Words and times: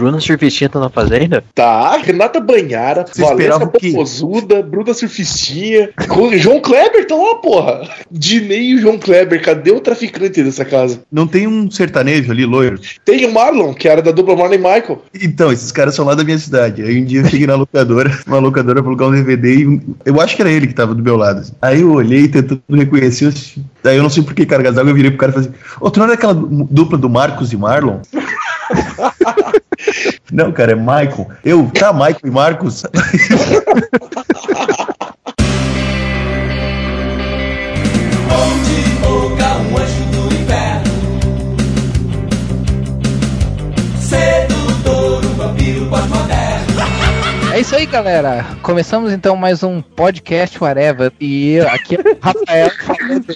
Bruna 0.00 0.18
Surfistinha 0.20 0.68
tá 0.70 0.80
na 0.80 0.88
fazenda? 0.88 1.44
Tá, 1.54 1.96
Renata 1.98 2.40
Banhara, 2.40 3.04
Você 3.06 3.20
Valesca? 3.22 3.66
Popozuda, 3.66 4.62
Bruna 4.62 4.94
Surfistinha, 4.94 5.90
João 6.38 6.60
Kleber 6.60 7.06
tá 7.06 7.14
lá, 7.14 7.34
porra. 7.36 7.88
Dinei 8.10 8.70
e 8.70 8.74
o 8.76 8.80
João 8.80 8.98
Kleber, 8.98 9.42
cadê 9.42 9.70
o 9.70 9.80
traficante 9.80 10.42
dessa 10.42 10.64
casa? 10.64 11.02
Não 11.12 11.26
tem 11.26 11.46
um 11.46 11.70
sertanejo 11.70 12.32
ali, 12.32 12.44
loiro? 12.46 12.80
Tem 13.04 13.24
o 13.26 13.32
Marlon, 13.32 13.74
que 13.74 13.86
era 13.88 14.00
da 14.00 14.10
dupla 14.10 14.34
Marlon 14.34 14.54
e 14.54 14.58
Michael. 14.58 15.02
Então, 15.22 15.52
esses 15.52 15.70
caras 15.70 15.94
são 15.94 16.04
lá 16.06 16.14
da 16.14 16.24
minha 16.24 16.38
cidade. 16.38 16.82
Aí 16.82 17.00
um 17.00 17.04
dia 17.04 17.20
eu 17.20 17.26
cheguei 17.28 17.46
na 17.46 17.54
locadora, 17.56 18.10
uma 18.26 18.38
locadora 18.38 18.80
pra 18.82 18.88
alugar 18.90 19.08
um 19.08 19.12
DVD 19.12 19.54
e 19.64 19.80
eu 20.04 20.20
acho 20.20 20.34
que 20.34 20.42
era 20.42 20.50
ele 20.50 20.66
que 20.66 20.74
tava 20.74 20.94
do 20.94 21.02
meu 21.02 21.16
lado. 21.16 21.40
assim. 21.40 21.52
Aí 21.60 21.82
eu 21.82 21.92
olhei 21.92 22.26
tentando 22.28 22.62
reconhecer, 22.70 23.26
eu 23.26 23.28
assisti- 23.28 23.62
daí 23.82 23.96
eu 23.98 24.02
não 24.02 24.10
sei 24.10 24.22
por 24.22 24.34
que 24.34 24.46
cargas 24.46 24.74
d'água, 24.74 24.90
eu 24.90 24.94
virei 24.96 25.10
pro 25.10 25.18
cara 25.20 25.32
e 25.32 25.34
falei 25.34 25.48
assim, 25.50 25.58
ô, 25.80 25.90
tu 25.90 25.98
não 25.98 26.04
era 26.06 26.14
aquela 26.14 26.34
dupla 26.34 26.96
do 26.96 27.08
Marcos 27.10 27.52
e 27.52 27.56
Marlon? 27.56 27.98
não, 30.32 30.52
cara, 30.52 30.72
é 30.72 30.74
Michael. 30.74 31.28
Eu, 31.44 31.70
tá, 31.72 31.92
Michael 31.92 32.20
e 32.24 32.30
Marcos? 32.30 32.82
É 47.60 47.62
isso 47.62 47.76
aí, 47.76 47.84
galera. 47.84 48.56
Começamos 48.62 49.12
então 49.12 49.36
mais 49.36 49.62
um 49.62 49.82
podcast 49.82 50.58
Whatever. 50.64 51.12
E 51.20 51.60
aqui 51.60 51.96
é 51.96 51.98
o 51.98 52.16
Rafael 52.18 52.70
falando, 52.70 53.26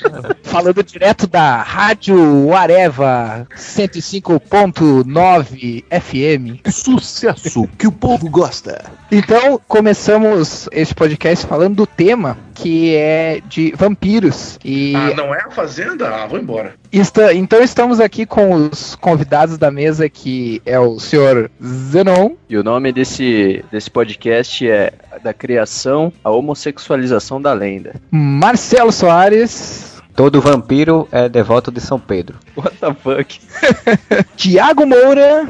falando 0.42 0.83
direto 0.83 1.27
da 1.27 1.60
Rádio 1.60 2.47
Whatever 2.47 3.47
105.9 3.55 5.84
FM. 5.91 6.66
Sucesso 6.73 7.69
que 7.77 7.87
o 7.87 7.92
povo 7.92 8.30
gosta. 8.30 8.83
Então, 9.12 9.60
começamos 9.69 10.70
esse 10.72 10.94
podcast 10.94 11.47
falando 11.47 11.77
do 11.77 11.86
tema 11.86 12.38
que 12.55 12.94
é 12.94 13.41
de 13.48 13.72
vampiros. 13.77 14.58
E 14.64 14.94
Ah, 14.94 15.12
não 15.16 15.34
é 15.34 15.38
a 15.42 15.50
Fazenda? 15.50 16.08
Ah, 16.08 16.27
vou 16.27 16.38
embora. 16.38 16.74
Esta- 16.92 17.34
então 17.34 17.60
estamos 17.62 17.98
aqui 18.00 18.24
com 18.24 18.55
os 18.55 18.94
convidados 18.94 19.58
da 19.58 19.70
mesa 19.70 20.08
que 20.08 20.62
é 20.64 20.78
o 20.78 20.98
senhor 21.00 21.50
Zenon. 21.62 22.30
E 22.48 22.56
o 22.56 22.62
nome 22.62 22.92
desse, 22.92 23.64
desse 23.72 23.91
podcast 23.91 24.69
é 24.69 24.92
Da 25.22 25.34
Criação 25.34 26.12
à 26.22 26.30
Homossexualização 26.30 27.41
da 27.42 27.52
Lenda. 27.52 27.94
Marcelo 28.10 28.92
Soares, 28.92 29.92
Todo 30.16 30.41
vampiro 30.41 31.08
é 31.10 31.28
devoto 31.28 31.72
de 31.72 31.80
São 31.80 31.98
Pedro. 31.98 32.36
What 32.56 32.77
the 32.77 32.94
fuck? 32.94 33.41
Tiago 34.36 34.86
Moura 34.86 35.44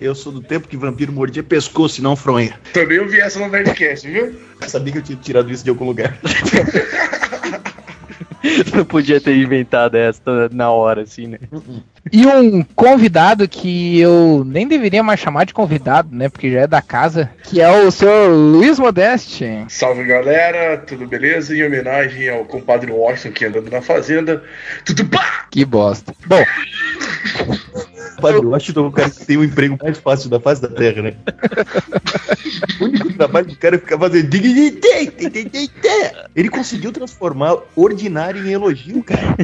Eu 0.00 0.14
sou 0.14 0.32
do 0.32 0.40
tempo 0.40 0.66
que 0.66 0.76
vampiro 0.76 1.12
mordia 1.12 1.42
pescoço 1.42 2.00
e 2.00 2.02
não 2.02 2.16
fronha. 2.16 2.58
Também 2.72 2.96
eu 2.96 3.06
vi 3.06 3.20
essa 3.20 3.38
no 3.38 3.48
Nerdcast, 3.48 4.08
viu? 4.08 4.34
Eu 4.60 4.68
sabia 4.68 4.92
que 4.92 4.98
eu 4.98 5.02
tinha 5.02 5.18
tirado 5.18 5.50
isso 5.52 5.62
de 5.62 5.70
algum 5.70 5.84
lugar. 5.84 6.18
Não 8.74 8.84
podia 8.84 9.20
ter 9.20 9.36
inventado 9.36 9.96
essa 9.96 10.48
na 10.50 10.70
hora, 10.70 11.02
assim, 11.02 11.26
né? 11.26 11.38
e 12.10 12.26
um 12.26 12.62
convidado 12.62 13.46
que 13.46 14.00
eu 14.00 14.42
nem 14.46 14.66
deveria 14.66 15.02
mais 15.02 15.20
chamar 15.20 15.44
de 15.44 15.52
convidado, 15.52 16.08
né? 16.10 16.28
Porque 16.28 16.50
já 16.50 16.60
é 16.60 16.66
da 16.66 16.80
casa, 16.80 17.30
que 17.44 17.60
é 17.60 17.70
o 17.70 17.90
senhor 17.90 18.30
Luiz 18.30 18.78
Modeste. 18.78 19.46
Salve 19.68 20.04
galera, 20.04 20.78
tudo 20.78 21.06
beleza? 21.06 21.54
Em 21.54 21.64
homenagem 21.64 22.30
ao 22.30 22.44
compadre 22.44 22.90
Washington 22.90 23.32
que 23.32 23.44
andando 23.44 23.70
na 23.70 23.82
fazenda. 23.82 24.42
Tudo 24.84 25.04
pá! 25.06 25.46
Que 25.50 25.64
bosta. 25.64 26.14
Bom, 26.26 26.42
Eu 28.28 28.54
acho 28.54 28.72
que 28.72 28.78
o 28.78 28.92
cara 28.92 29.10
que 29.10 29.26
tem 29.26 29.36
o 29.36 29.44
emprego 29.44 29.78
mais 29.82 29.98
fácil 29.98 30.30
da 30.30 30.40
face 30.40 30.62
da 30.62 30.68
terra, 30.68 31.02
né? 31.02 31.14
o 32.80 32.84
único 32.84 33.12
trabalho 33.14 33.46
do 33.46 33.56
cara 33.56 33.76
é 33.76 33.78
ficar 33.78 33.98
fazendo. 33.98 34.30
Ele 36.34 36.48
conseguiu 36.48 36.92
transformar 36.92 37.56
ordinário 37.74 38.46
em 38.46 38.52
elogio, 38.52 39.02
cara. 39.02 39.36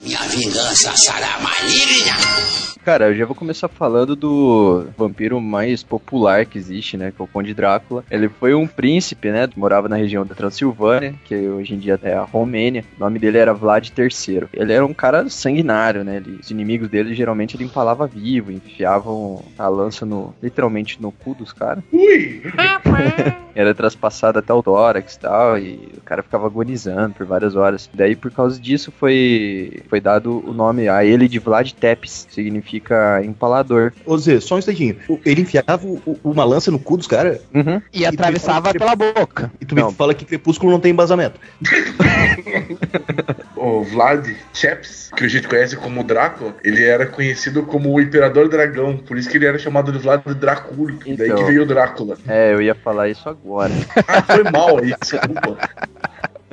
Minha 0.00 0.22
vingança 0.28 0.96
será 0.96 1.38
maligna 1.40 2.77
Cara, 2.88 3.08
eu 3.08 3.14
já 3.14 3.26
vou 3.26 3.34
começar 3.34 3.68
falando 3.68 4.16
do 4.16 4.86
vampiro 4.96 5.38
mais 5.42 5.82
popular 5.82 6.46
que 6.46 6.56
existe, 6.56 6.96
né? 6.96 7.12
Que 7.14 7.20
é 7.20 7.24
o 7.24 7.28
Conde 7.28 7.52
Drácula. 7.52 8.02
Ele 8.10 8.30
foi 8.30 8.54
um 8.54 8.66
príncipe, 8.66 9.30
né? 9.30 9.46
Morava 9.54 9.90
na 9.90 9.96
região 9.96 10.24
da 10.24 10.34
Transilvânia, 10.34 11.14
que 11.26 11.34
hoje 11.34 11.74
em 11.74 11.78
dia 11.78 12.00
é 12.02 12.14
a 12.14 12.22
Romênia. 12.22 12.82
O 12.96 13.00
nome 13.00 13.18
dele 13.18 13.36
era 13.36 13.52
Vlad 13.52 13.90
III. 13.90 14.44
Ele 14.54 14.72
era 14.72 14.86
um 14.86 14.94
cara 14.94 15.28
sanguinário, 15.28 16.02
né? 16.02 16.16
Ele- 16.16 16.38
os 16.40 16.50
inimigos 16.50 16.88
dele 16.88 17.14
geralmente 17.14 17.54
ele 17.58 17.64
empalava 17.64 18.06
vivo, 18.06 18.50
enfiavam 18.50 19.44
a 19.58 19.68
lança 19.68 20.06
no, 20.06 20.34
literalmente 20.42 20.96
no 21.02 21.12
cu 21.12 21.34
dos 21.34 21.52
caras. 21.52 21.84
Ui! 21.92 22.40
Era 23.58 23.74
traspassado 23.74 24.38
até 24.38 24.52
o 24.52 24.62
tórax 24.62 25.14
e 25.16 25.18
tal, 25.18 25.58
e 25.58 25.90
o 25.96 26.00
cara 26.02 26.22
ficava 26.22 26.46
agonizando 26.46 27.12
por 27.14 27.26
várias 27.26 27.56
horas. 27.56 27.90
Daí, 27.92 28.14
por 28.14 28.30
causa 28.30 28.60
disso, 28.60 28.92
foi, 28.92 29.82
foi 29.88 30.00
dado 30.00 30.48
o 30.48 30.52
nome 30.52 30.88
a 30.88 31.04
ele 31.04 31.26
de 31.26 31.40
Vlad 31.40 31.72
Tepes, 31.72 32.24
que 32.28 32.34
significa 32.34 32.77
empalador. 33.24 33.92
Ô 34.06 34.16
Zé, 34.18 34.40
só 34.40 34.54
um 34.56 34.58
instantinho. 34.58 34.96
Ele 35.24 35.42
enfiava 35.42 35.86
o- 35.86 36.18
uma 36.24 36.44
lança 36.44 36.70
no 36.70 36.78
cu 36.78 36.96
dos 36.96 37.06
caras 37.06 37.40
Uhum. 37.54 37.80
e 37.92 38.04
atravessava 38.06 38.72
pela 38.72 38.94
boca. 38.96 39.50
e 39.60 39.64
tu 39.64 39.74
me 39.74 39.80
Não. 39.82 39.92
fala 39.92 40.14
que 40.14 40.24
Crepúsculo 40.24 40.70
não 40.72 40.80
tem 40.80 40.92
embasamento. 40.92 41.40
O 43.56 43.82
Vlad 43.82 44.26
Tepes, 44.58 45.10
que 45.16 45.24
a 45.24 45.28
gente 45.28 45.48
conhece 45.48 45.76
como 45.76 46.04
Drácula, 46.04 46.54
ele 46.64 46.84
era 46.84 47.06
conhecido 47.06 47.62
como 47.64 47.92
o 47.92 48.00
Imperador 48.00 48.48
Dragão, 48.48 48.96
por 48.96 49.18
isso 49.18 49.28
que 49.28 49.36
ele 49.36 49.46
era 49.46 49.58
chamado 49.58 49.90
de 49.92 49.98
Vlad 49.98 50.22
Dracul. 50.24 50.86
Daí 51.04 51.12
Então. 51.28 51.36
que 51.38 51.44
veio 51.44 51.62
o 51.62 51.66
Drácula. 51.66 52.16
É, 52.26 52.52
eu 52.54 52.62
ia 52.62 52.74
falar 52.74 53.08
isso 53.08 53.28
agora. 53.28 53.72
Ah, 54.06 54.22
foi 54.22 54.44
mal 54.44 54.78
aí, 54.78 54.94
desculpa. 55.00 55.58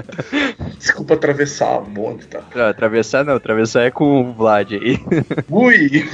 Desculpa 0.77 1.15
atravessar 1.15 1.79
o 1.79 1.85
bonde, 1.85 2.27
tá? 2.27 2.39
Pra 2.39 2.69
atravessar, 2.69 3.25
não, 3.25 3.35
atravessar 3.35 3.83
é 3.83 3.91
com 3.91 4.21
o 4.21 4.33
Vlad 4.33 4.73
aí. 4.73 4.99
Ui! 5.49 6.07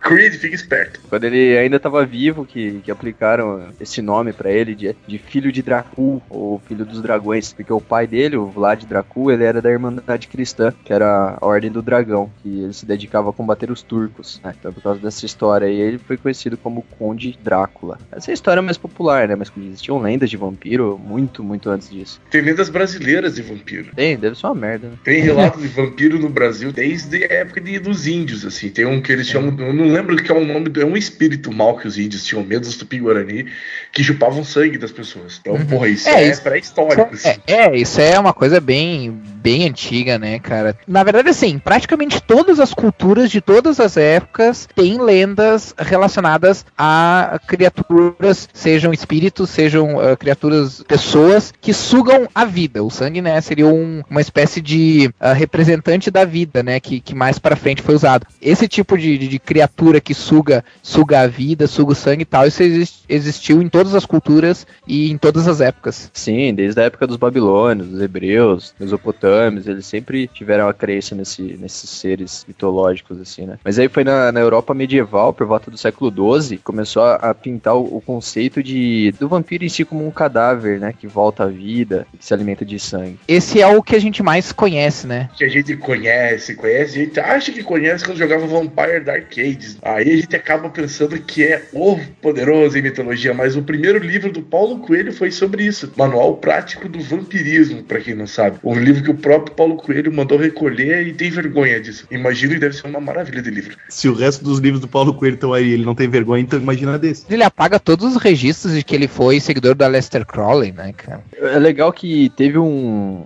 Creed, 0.00 0.34
fica 0.34 0.54
esperto. 0.54 1.00
Quando 1.08 1.24
ele 1.24 1.56
ainda 1.56 1.76
estava 1.76 2.04
vivo, 2.04 2.44
que, 2.44 2.80
que 2.84 2.90
aplicaram 2.90 3.68
esse 3.80 4.02
nome 4.02 4.32
pra 4.32 4.50
ele 4.50 4.74
de, 4.74 4.96
de 5.06 5.18
filho 5.18 5.52
de 5.52 5.62
Dracul, 5.62 6.22
ou 6.28 6.60
filho 6.66 6.84
dos 6.84 7.00
dragões, 7.00 7.52
porque 7.52 7.72
o 7.72 7.80
pai 7.80 8.06
dele, 8.06 8.36
o 8.36 8.46
Vlad 8.46 8.84
Dracul, 8.84 9.30
ele 9.30 9.44
era 9.44 9.60
da 9.60 9.70
Irmandade 9.70 10.28
Cristã, 10.28 10.72
que 10.84 10.92
era 10.92 11.36
a 11.40 11.46
Ordem 11.46 11.70
do 11.70 11.82
Dragão, 11.82 12.30
que 12.42 12.62
ele 12.62 12.72
se 12.72 12.86
dedicava 12.86 13.30
a 13.30 13.32
combater 13.32 13.70
os 13.70 13.82
turcos, 13.82 14.40
né? 14.42 14.54
Então, 14.58 14.72
por 14.72 14.82
causa 14.82 15.00
dessa 15.00 15.24
história 15.24 15.66
aí, 15.66 15.80
ele 15.80 15.98
foi 15.98 16.16
conhecido 16.16 16.56
como 16.56 16.84
Conde 16.98 17.38
Drácula. 17.42 17.98
Essa 18.10 18.30
é 18.30 18.32
a 18.32 18.34
história 18.34 18.62
mais 18.62 18.78
popular, 18.78 19.28
né? 19.28 19.34
Mas 19.34 19.52
existiam 19.56 20.00
lendas 20.00 20.30
de 20.30 20.36
vampiro 20.36 20.98
muito, 20.98 21.42
muito 21.42 21.70
antes 21.70 21.90
disso. 21.90 22.20
Tem 22.30 22.40
lendas 22.40 22.68
brasileiras 22.68 23.11
de 23.20 23.42
vampiro. 23.42 23.90
Tem, 23.94 24.16
deve 24.16 24.38
ser 24.38 24.46
uma 24.46 24.54
merda, 24.54 24.88
né? 24.88 24.94
Tem 25.04 25.20
relatos 25.20 25.60
de 25.62 25.68
vampiro 25.68 26.18
no 26.18 26.28
Brasil 26.28 26.72
desde 26.72 27.24
a 27.24 27.32
época 27.34 27.60
de- 27.60 27.78
dos 27.78 28.06
índios, 28.06 28.44
assim. 28.44 28.68
Tem 28.70 28.86
um 28.86 29.00
que 29.02 29.12
eles 29.12 29.26
chamam, 29.26 29.54
eu 29.58 29.72
não 29.72 29.92
lembro 29.92 30.16
que 30.16 30.30
é 30.30 30.34
o 30.34 30.44
nome, 30.44 30.70
é 30.80 30.84
um 30.84 30.96
espírito 30.96 31.52
mal 31.52 31.76
que 31.78 31.86
os 31.86 31.98
índios 31.98 32.24
tinham 32.24 32.42
medo 32.44 32.62
dos 32.62 32.76
tupi-guarani, 32.76 33.46
que 33.92 34.02
chupavam 34.02 34.44
sangue 34.44 34.78
das 34.78 34.92
pessoas. 34.92 35.38
Então, 35.40 35.56
porra, 35.66 35.88
isso 35.88 36.08
É, 36.08 36.28
é, 36.28 36.36
pré-histórico. 36.36 37.10
assim. 37.12 37.28
É, 37.46 37.52
é, 37.52 37.76
isso 37.76 38.00
é 38.00 38.18
uma 38.18 38.32
coisa 38.32 38.60
bem, 38.60 39.10
bem 39.36 39.66
antiga, 39.68 40.18
né, 40.18 40.38
cara? 40.38 40.76
Na 40.86 41.02
verdade, 41.02 41.28
assim, 41.28 41.58
praticamente 41.58 42.20
todas 42.22 42.58
as 42.60 42.72
culturas 42.72 43.30
de 43.30 43.40
todas 43.40 43.78
as 43.80 43.96
épocas 43.96 44.68
têm 44.74 45.00
lendas 45.00 45.74
relacionadas 45.78 46.64
a 46.78 47.40
criaturas, 47.46 48.48
sejam 48.52 48.92
espíritos, 48.92 49.50
sejam 49.50 49.98
ah, 50.00 50.16
criaturas, 50.16 50.82
pessoas 50.86 51.52
que 51.60 51.72
sugam 51.72 52.28
a 52.34 52.44
vida. 52.44 52.82
O 52.82 52.90
sangue, 53.02 53.20
né, 53.20 53.40
seria 53.40 53.66
um- 53.66 54.02
uma 54.08 54.20
espécie 54.20 54.60
de 54.60 55.10
ah, 55.18 55.32
representante 55.32 56.10
da 56.10 56.24
vida, 56.24 56.62
né, 56.62 56.78
que, 56.80 57.00
que 57.00 57.14
mais 57.14 57.38
pra 57.38 57.56
frente 57.56 57.82
foi 57.82 57.94
usado. 57.94 58.26
Esse 58.40 58.68
tipo 58.68 58.96
de, 58.96 59.18
de- 59.18 59.28
de 59.28 59.38
criatura 59.38 60.00
que 60.00 60.14
suga, 60.14 60.64
suga 60.82 61.20
a 61.20 61.26
vida, 61.26 61.66
suga 61.66 61.92
o 61.92 61.94
sangue 61.94 62.22
e 62.22 62.26
tal, 62.26 62.46
isso 62.46 62.62
exis- 62.62 63.02
existiu 63.08 63.60
em 63.62 63.68
todas 63.68 63.94
as 63.94 64.04
culturas 64.06 64.66
e 64.86 65.10
em 65.10 65.18
todas 65.18 65.48
as 65.48 65.60
épocas. 65.60 66.10
Sim, 66.12 66.54
desde 66.54 66.80
a 66.80 66.84
época 66.84 67.06
dos 67.06 67.16
babilônios, 67.16 67.88
dos 67.88 68.00
hebreus, 68.00 68.74
mesopotâmios, 68.78 69.66
eles 69.66 69.86
sempre 69.86 70.28
tiveram 70.28 70.68
a 70.68 70.74
crença 70.74 71.14
nesse, 71.14 71.42
nesses 71.60 71.90
seres 71.90 72.44
mitológicos, 72.46 73.20
assim, 73.20 73.46
né? 73.46 73.58
Mas 73.64 73.78
aí 73.78 73.88
foi 73.88 74.04
na, 74.04 74.30
na 74.32 74.40
Europa 74.40 74.74
medieval, 74.74 75.32
por 75.32 75.46
volta 75.46 75.70
do 75.70 75.78
século 75.78 76.10
XII, 76.40 76.58
começou 76.58 77.02
a, 77.02 77.14
a 77.16 77.34
pintar 77.34 77.74
o, 77.76 77.96
o 77.96 78.00
conceito 78.00 78.62
de 78.62 79.12
do 79.18 79.28
vampiro 79.28 79.64
em 79.64 79.68
si 79.68 79.84
como 79.84 80.06
um 80.06 80.10
cadáver, 80.10 80.78
né? 80.80 80.92
Que 80.98 81.06
volta 81.06 81.44
à 81.44 81.46
vida, 81.48 82.06
que 82.18 82.24
se 82.24 82.32
alimenta 82.34 82.64
de 82.64 82.78
sangue. 82.92 83.18
Esse 83.26 83.60
é 83.60 83.66
o 83.66 83.82
que 83.82 83.96
a 83.96 83.98
gente 83.98 84.22
mais 84.22 84.52
conhece, 84.52 85.06
né? 85.06 85.30
Que 85.36 85.44
a 85.44 85.48
gente 85.48 85.74
conhece, 85.76 86.54
conhece, 86.54 86.98
a 86.98 87.04
gente 87.04 87.20
acha 87.20 87.52
que 87.52 87.62
conhece 87.62 88.04
quando 88.04 88.18
jogava 88.18 88.46
Vampire 88.46 89.00
da 89.00 89.14
Arcades. 89.14 89.78
Aí 89.82 90.12
a 90.12 90.16
gente 90.16 90.36
acaba 90.36 90.68
pensando 90.68 91.18
que 91.18 91.42
é 91.42 91.62
o 91.72 91.98
poderoso 92.20 92.76
em 92.76 92.82
mitologia, 92.82 93.32
mas 93.32 93.56
o 93.56 93.62
primeiro 93.62 93.98
livro 93.98 94.30
do 94.30 94.42
Paulo 94.42 94.78
Coelho 94.78 95.12
foi 95.12 95.30
sobre 95.30 95.64
isso. 95.64 95.90
Manual 95.96 96.36
Prático 96.36 96.88
do 96.88 97.00
Vampirismo, 97.00 97.82
pra 97.82 98.00
quem 98.00 98.14
não 98.14 98.26
sabe. 98.26 98.58
Um 98.62 98.78
livro 98.78 99.02
que 99.02 99.10
o 99.10 99.14
próprio 99.14 99.54
Paulo 99.54 99.76
Coelho 99.76 100.12
mandou 100.12 100.38
recolher 100.38 101.06
e 101.06 101.12
tem 101.12 101.30
vergonha 101.30 101.80
disso. 101.80 102.06
Imagino 102.10 102.54
que 102.54 102.60
deve 102.60 102.76
ser 102.76 102.86
uma 102.86 103.00
maravilha 103.00 103.40
de 103.40 103.50
livro. 103.50 103.76
Se 103.88 104.08
o 104.08 104.14
resto 104.14 104.44
dos 104.44 104.58
livros 104.58 104.80
do 104.80 104.88
Paulo 104.88 105.14
Coelho 105.14 105.34
estão 105.34 105.52
aí 105.52 105.72
ele 105.72 105.84
não 105.84 105.94
tem 105.94 106.08
vergonha, 106.08 106.42
então 106.42 106.58
imagina 106.58 106.98
desse. 106.98 107.24
Ele 107.30 107.42
apaga 107.42 107.78
todos 107.78 108.14
os 108.14 108.22
registros 108.22 108.74
de 108.74 108.82
que 108.82 108.94
ele 108.94 109.08
foi 109.08 109.40
seguidor 109.40 109.74
do 109.74 109.84
Aleister 109.84 110.26
Crowley, 110.26 110.72
né, 110.72 110.92
cara? 110.96 111.22
É 111.40 111.58
legal 111.58 111.92
que 111.92 112.30
teve 112.36 112.58
um, 112.58 112.81
um, 112.84 113.24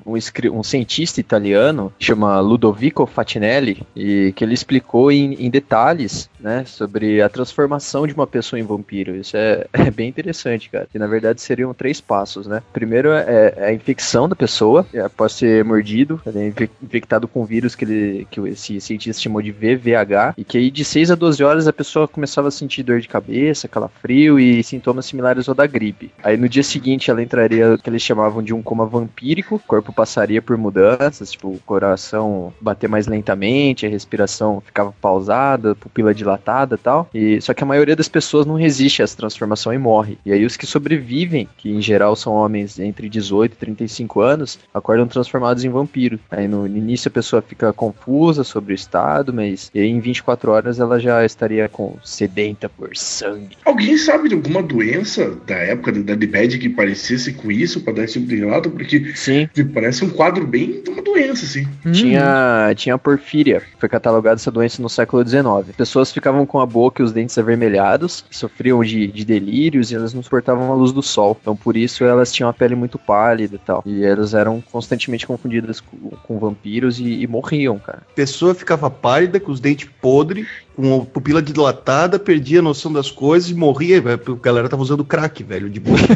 um 0.52 0.62
cientista 0.62 1.20
italiano, 1.20 1.92
chama 1.98 2.38
Ludovico 2.40 3.06
Fatinelli, 3.06 3.82
e 3.94 4.32
que 4.34 4.44
ele 4.44 4.54
explicou 4.54 5.10
em, 5.10 5.34
em 5.34 5.50
detalhes, 5.50 6.28
né, 6.40 6.64
sobre 6.66 7.20
a 7.20 7.28
transformação 7.28 8.06
de 8.06 8.14
uma 8.14 8.26
pessoa 8.26 8.58
em 8.58 8.62
vampiro. 8.62 9.16
Isso 9.16 9.36
é, 9.36 9.66
é 9.72 9.90
bem 9.90 10.08
interessante, 10.08 10.68
cara. 10.70 10.88
Que 10.90 10.98
na 10.98 11.06
verdade 11.06 11.40
seriam 11.40 11.74
três 11.74 12.00
passos, 12.00 12.46
né? 12.46 12.62
Primeiro 12.72 13.10
é, 13.10 13.54
é 13.56 13.66
a 13.66 13.72
infecção 13.72 14.28
da 14.28 14.36
pessoa, 14.36 14.86
é, 14.92 15.00
após 15.00 15.32
ser 15.32 15.64
mordido, 15.64 16.20
é 16.26 16.46
infe- 16.46 16.70
infectado 16.82 17.28
com 17.28 17.44
vírus 17.44 17.74
que, 17.74 17.84
ele, 17.84 18.26
que 18.30 18.40
esse 18.48 18.80
cientista 18.80 19.22
chamou 19.22 19.42
de 19.42 19.50
VVH, 19.52 20.34
e 20.36 20.44
que 20.44 20.58
aí 20.58 20.70
de 20.70 20.84
6 20.84 21.10
a 21.10 21.14
12 21.14 21.42
horas 21.42 21.66
a 21.66 21.72
pessoa 21.72 22.08
começava 22.08 22.48
a 22.48 22.50
sentir 22.50 22.82
dor 22.82 23.00
de 23.00 23.08
cabeça, 23.08 23.68
calafrio 23.68 24.38
e 24.38 24.62
sintomas 24.62 25.06
similares 25.06 25.48
ao 25.48 25.54
da 25.54 25.66
gripe. 25.66 26.10
Aí 26.22 26.36
no 26.36 26.48
dia 26.48 26.62
seguinte 26.62 27.10
ela 27.10 27.22
entraria 27.22 27.78
que 27.82 27.88
eles 27.88 28.02
chamavam 28.02 28.42
de 28.42 28.54
um 28.54 28.62
coma 28.62 28.86
vampírico, 28.86 29.45
o 29.54 29.58
corpo 29.58 29.92
passaria 29.92 30.42
por 30.42 30.56
mudanças, 30.56 31.32
tipo 31.32 31.48
o 31.48 31.60
coração 31.64 32.52
bater 32.60 32.88
mais 32.88 33.06
lentamente, 33.06 33.86
a 33.86 33.88
respiração 33.88 34.60
ficava 34.60 34.92
pausada, 35.00 35.74
pupila 35.74 36.14
dilatada 36.14 36.76
tal. 36.76 37.08
E 37.14 37.40
só 37.40 37.54
que 37.54 37.62
a 37.62 37.66
maioria 37.66 37.96
das 37.96 38.08
pessoas 38.08 38.46
não 38.46 38.54
resiste 38.54 39.02
a 39.02 39.04
essa 39.04 39.16
transformação 39.16 39.72
e 39.72 39.78
morre. 39.78 40.18
E 40.24 40.32
aí 40.32 40.44
os 40.44 40.56
que 40.56 40.66
sobrevivem, 40.66 41.48
que 41.56 41.70
em 41.70 41.80
geral 41.80 42.16
são 42.16 42.32
homens 42.32 42.78
entre 42.78 43.08
18 43.08 43.52
e 43.52 43.56
35 43.56 44.20
anos, 44.20 44.58
acordam 44.72 45.06
transformados 45.06 45.64
em 45.64 45.68
vampiros. 45.68 46.20
Aí 46.30 46.48
no 46.48 46.66
início 46.66 47.08
a 47.08 47.12
pessoa 47.12 47.42
fica 47.42 47.72
confusa 47.72 48.44
sobre 48.44 48.72
o 48.72 48.74
estado, 48.74 49.32
mas 49.32 49.70
em 49.74 50.00
24 50.00 50.50
horas 50.50 50.80
ela 50.80 50.98
já 50.98 51.24
estaria 51.24 51.68
com 51.68 51.96
sedenta 52.04 52.68
por 52.68 52.96
sangue. 52.96 53.56
Alguém 53.64 53.96
sabe 53.96 54.28
de 54.28 54.34
alguma 54.34 54.62
doença 54.62 55.36
da 55.46 55.56
época 55.56 55.92
da 55.92 55.98
Idade 56.00 56.26
Média 56.26 56.58
que 56.58 56.68
parecesse 56.68 57.32
com 57.32 57.50
isso 57.50 57.80
pra 57.80 57.92
dar 57.92 58.04
esse 58.04 58.20
tipo 58.20 58.34
relato? 58.34 58.70
Porque 58.70 59.14
Sim, 59.26 59.48
parece 59.74 60.04
um 60.04 60.10
quadro 60.10 60.46
bem 60.46 60.80
de 60.82 60.88
uma 60.88 61.02
doença, 61.02 61.44
assim. 61.44 61.66
Tinha, 61.92 62.72
tinha 62.76 62.94
a 62.94 62.98
porfíria, 62.98 63.60
foi 63.78 63.88
catalogada 63.88 64.36
essa 64.36 64.50
doença 64.50 64.80
no 64.80 64.88
século 64.88 65.26
XIX. 65.26 65.74
Pessoas 65.76 66.12
ficavam 66.12 66.46
com 66.46 66.60
a 66.60 66.66
boca 66.66 67.02
e 67.02 67.04
os 67.04 67.12
dentes 67.12 67.36
avermelhados, 67.36 68.24
sofriam 68.30 68.82
de, 68.84 69.08
de 69.08 69.24
delírios 69.24 69.90
e 69.90 69.96
elas 69.96 70.14
não 70.14 70.22
suportavam 70.22 70.70
a 70.70 70.74
luz 70.74 70.92
do 70.92 71.02
sol. 71.02 71.36
Então 71.40 71.56
por 71.56 71.76
isso 71.76 72.04
elas 72.04 72.32
tinham 72.32 72.48
a 72.48 72.52
pele 72.52 72.76
muito 72.76 72.98
pálida 72.98 73.56
e 73.56 73.58
tal. 73.58 73.82
E 73.84 74.04
elas 74.04 74.32
eram 74.32 74.60
constantemente 74.60 75.26
confundidas 75.26 75.80
com, 75.80 76.10
com 76.22 76.38
vampiros 76.38 77.00
e, 77.00 77.22
e 77.22 77.26
morriam, 77.26 77.78
cara. 77.78 78.02
A 78.08 78.14
pessoa 78.14 78.54
ficava 78.54 78.88
pálida, 78.88 79.40
com 79.40 79.50
os 79.50 79.58
dentes 79.58 79.88
podres, 80.00 80.46
com 80.76 81.02
a 81.02 81.06
pupila 81.06 81.40
dilatada, 81.40 82.18
perdia 82.18 82.58
a 82.58 82.62
noção 82.62 82.92
das 82.92 83.10
coisas 83.10 83.48
e 83.50 83.54
morria. 83.54 83.98
A 83.98 84.34
galera 84.40 84.68
tava 84.68 84.82
usando 84.82 85.02
crack, 85.04 85.42
velho, 85.42 85.70
de 85.70 85.80
boa. 85.80 85.96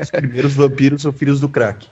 Os 0.00 0.10
primeiros 0.10 0.54
vampiros 0.54 1.00
são 1.00 1.12
filhos 1.12 1.40
do 1.40 1.48
crack. 1.48 1.88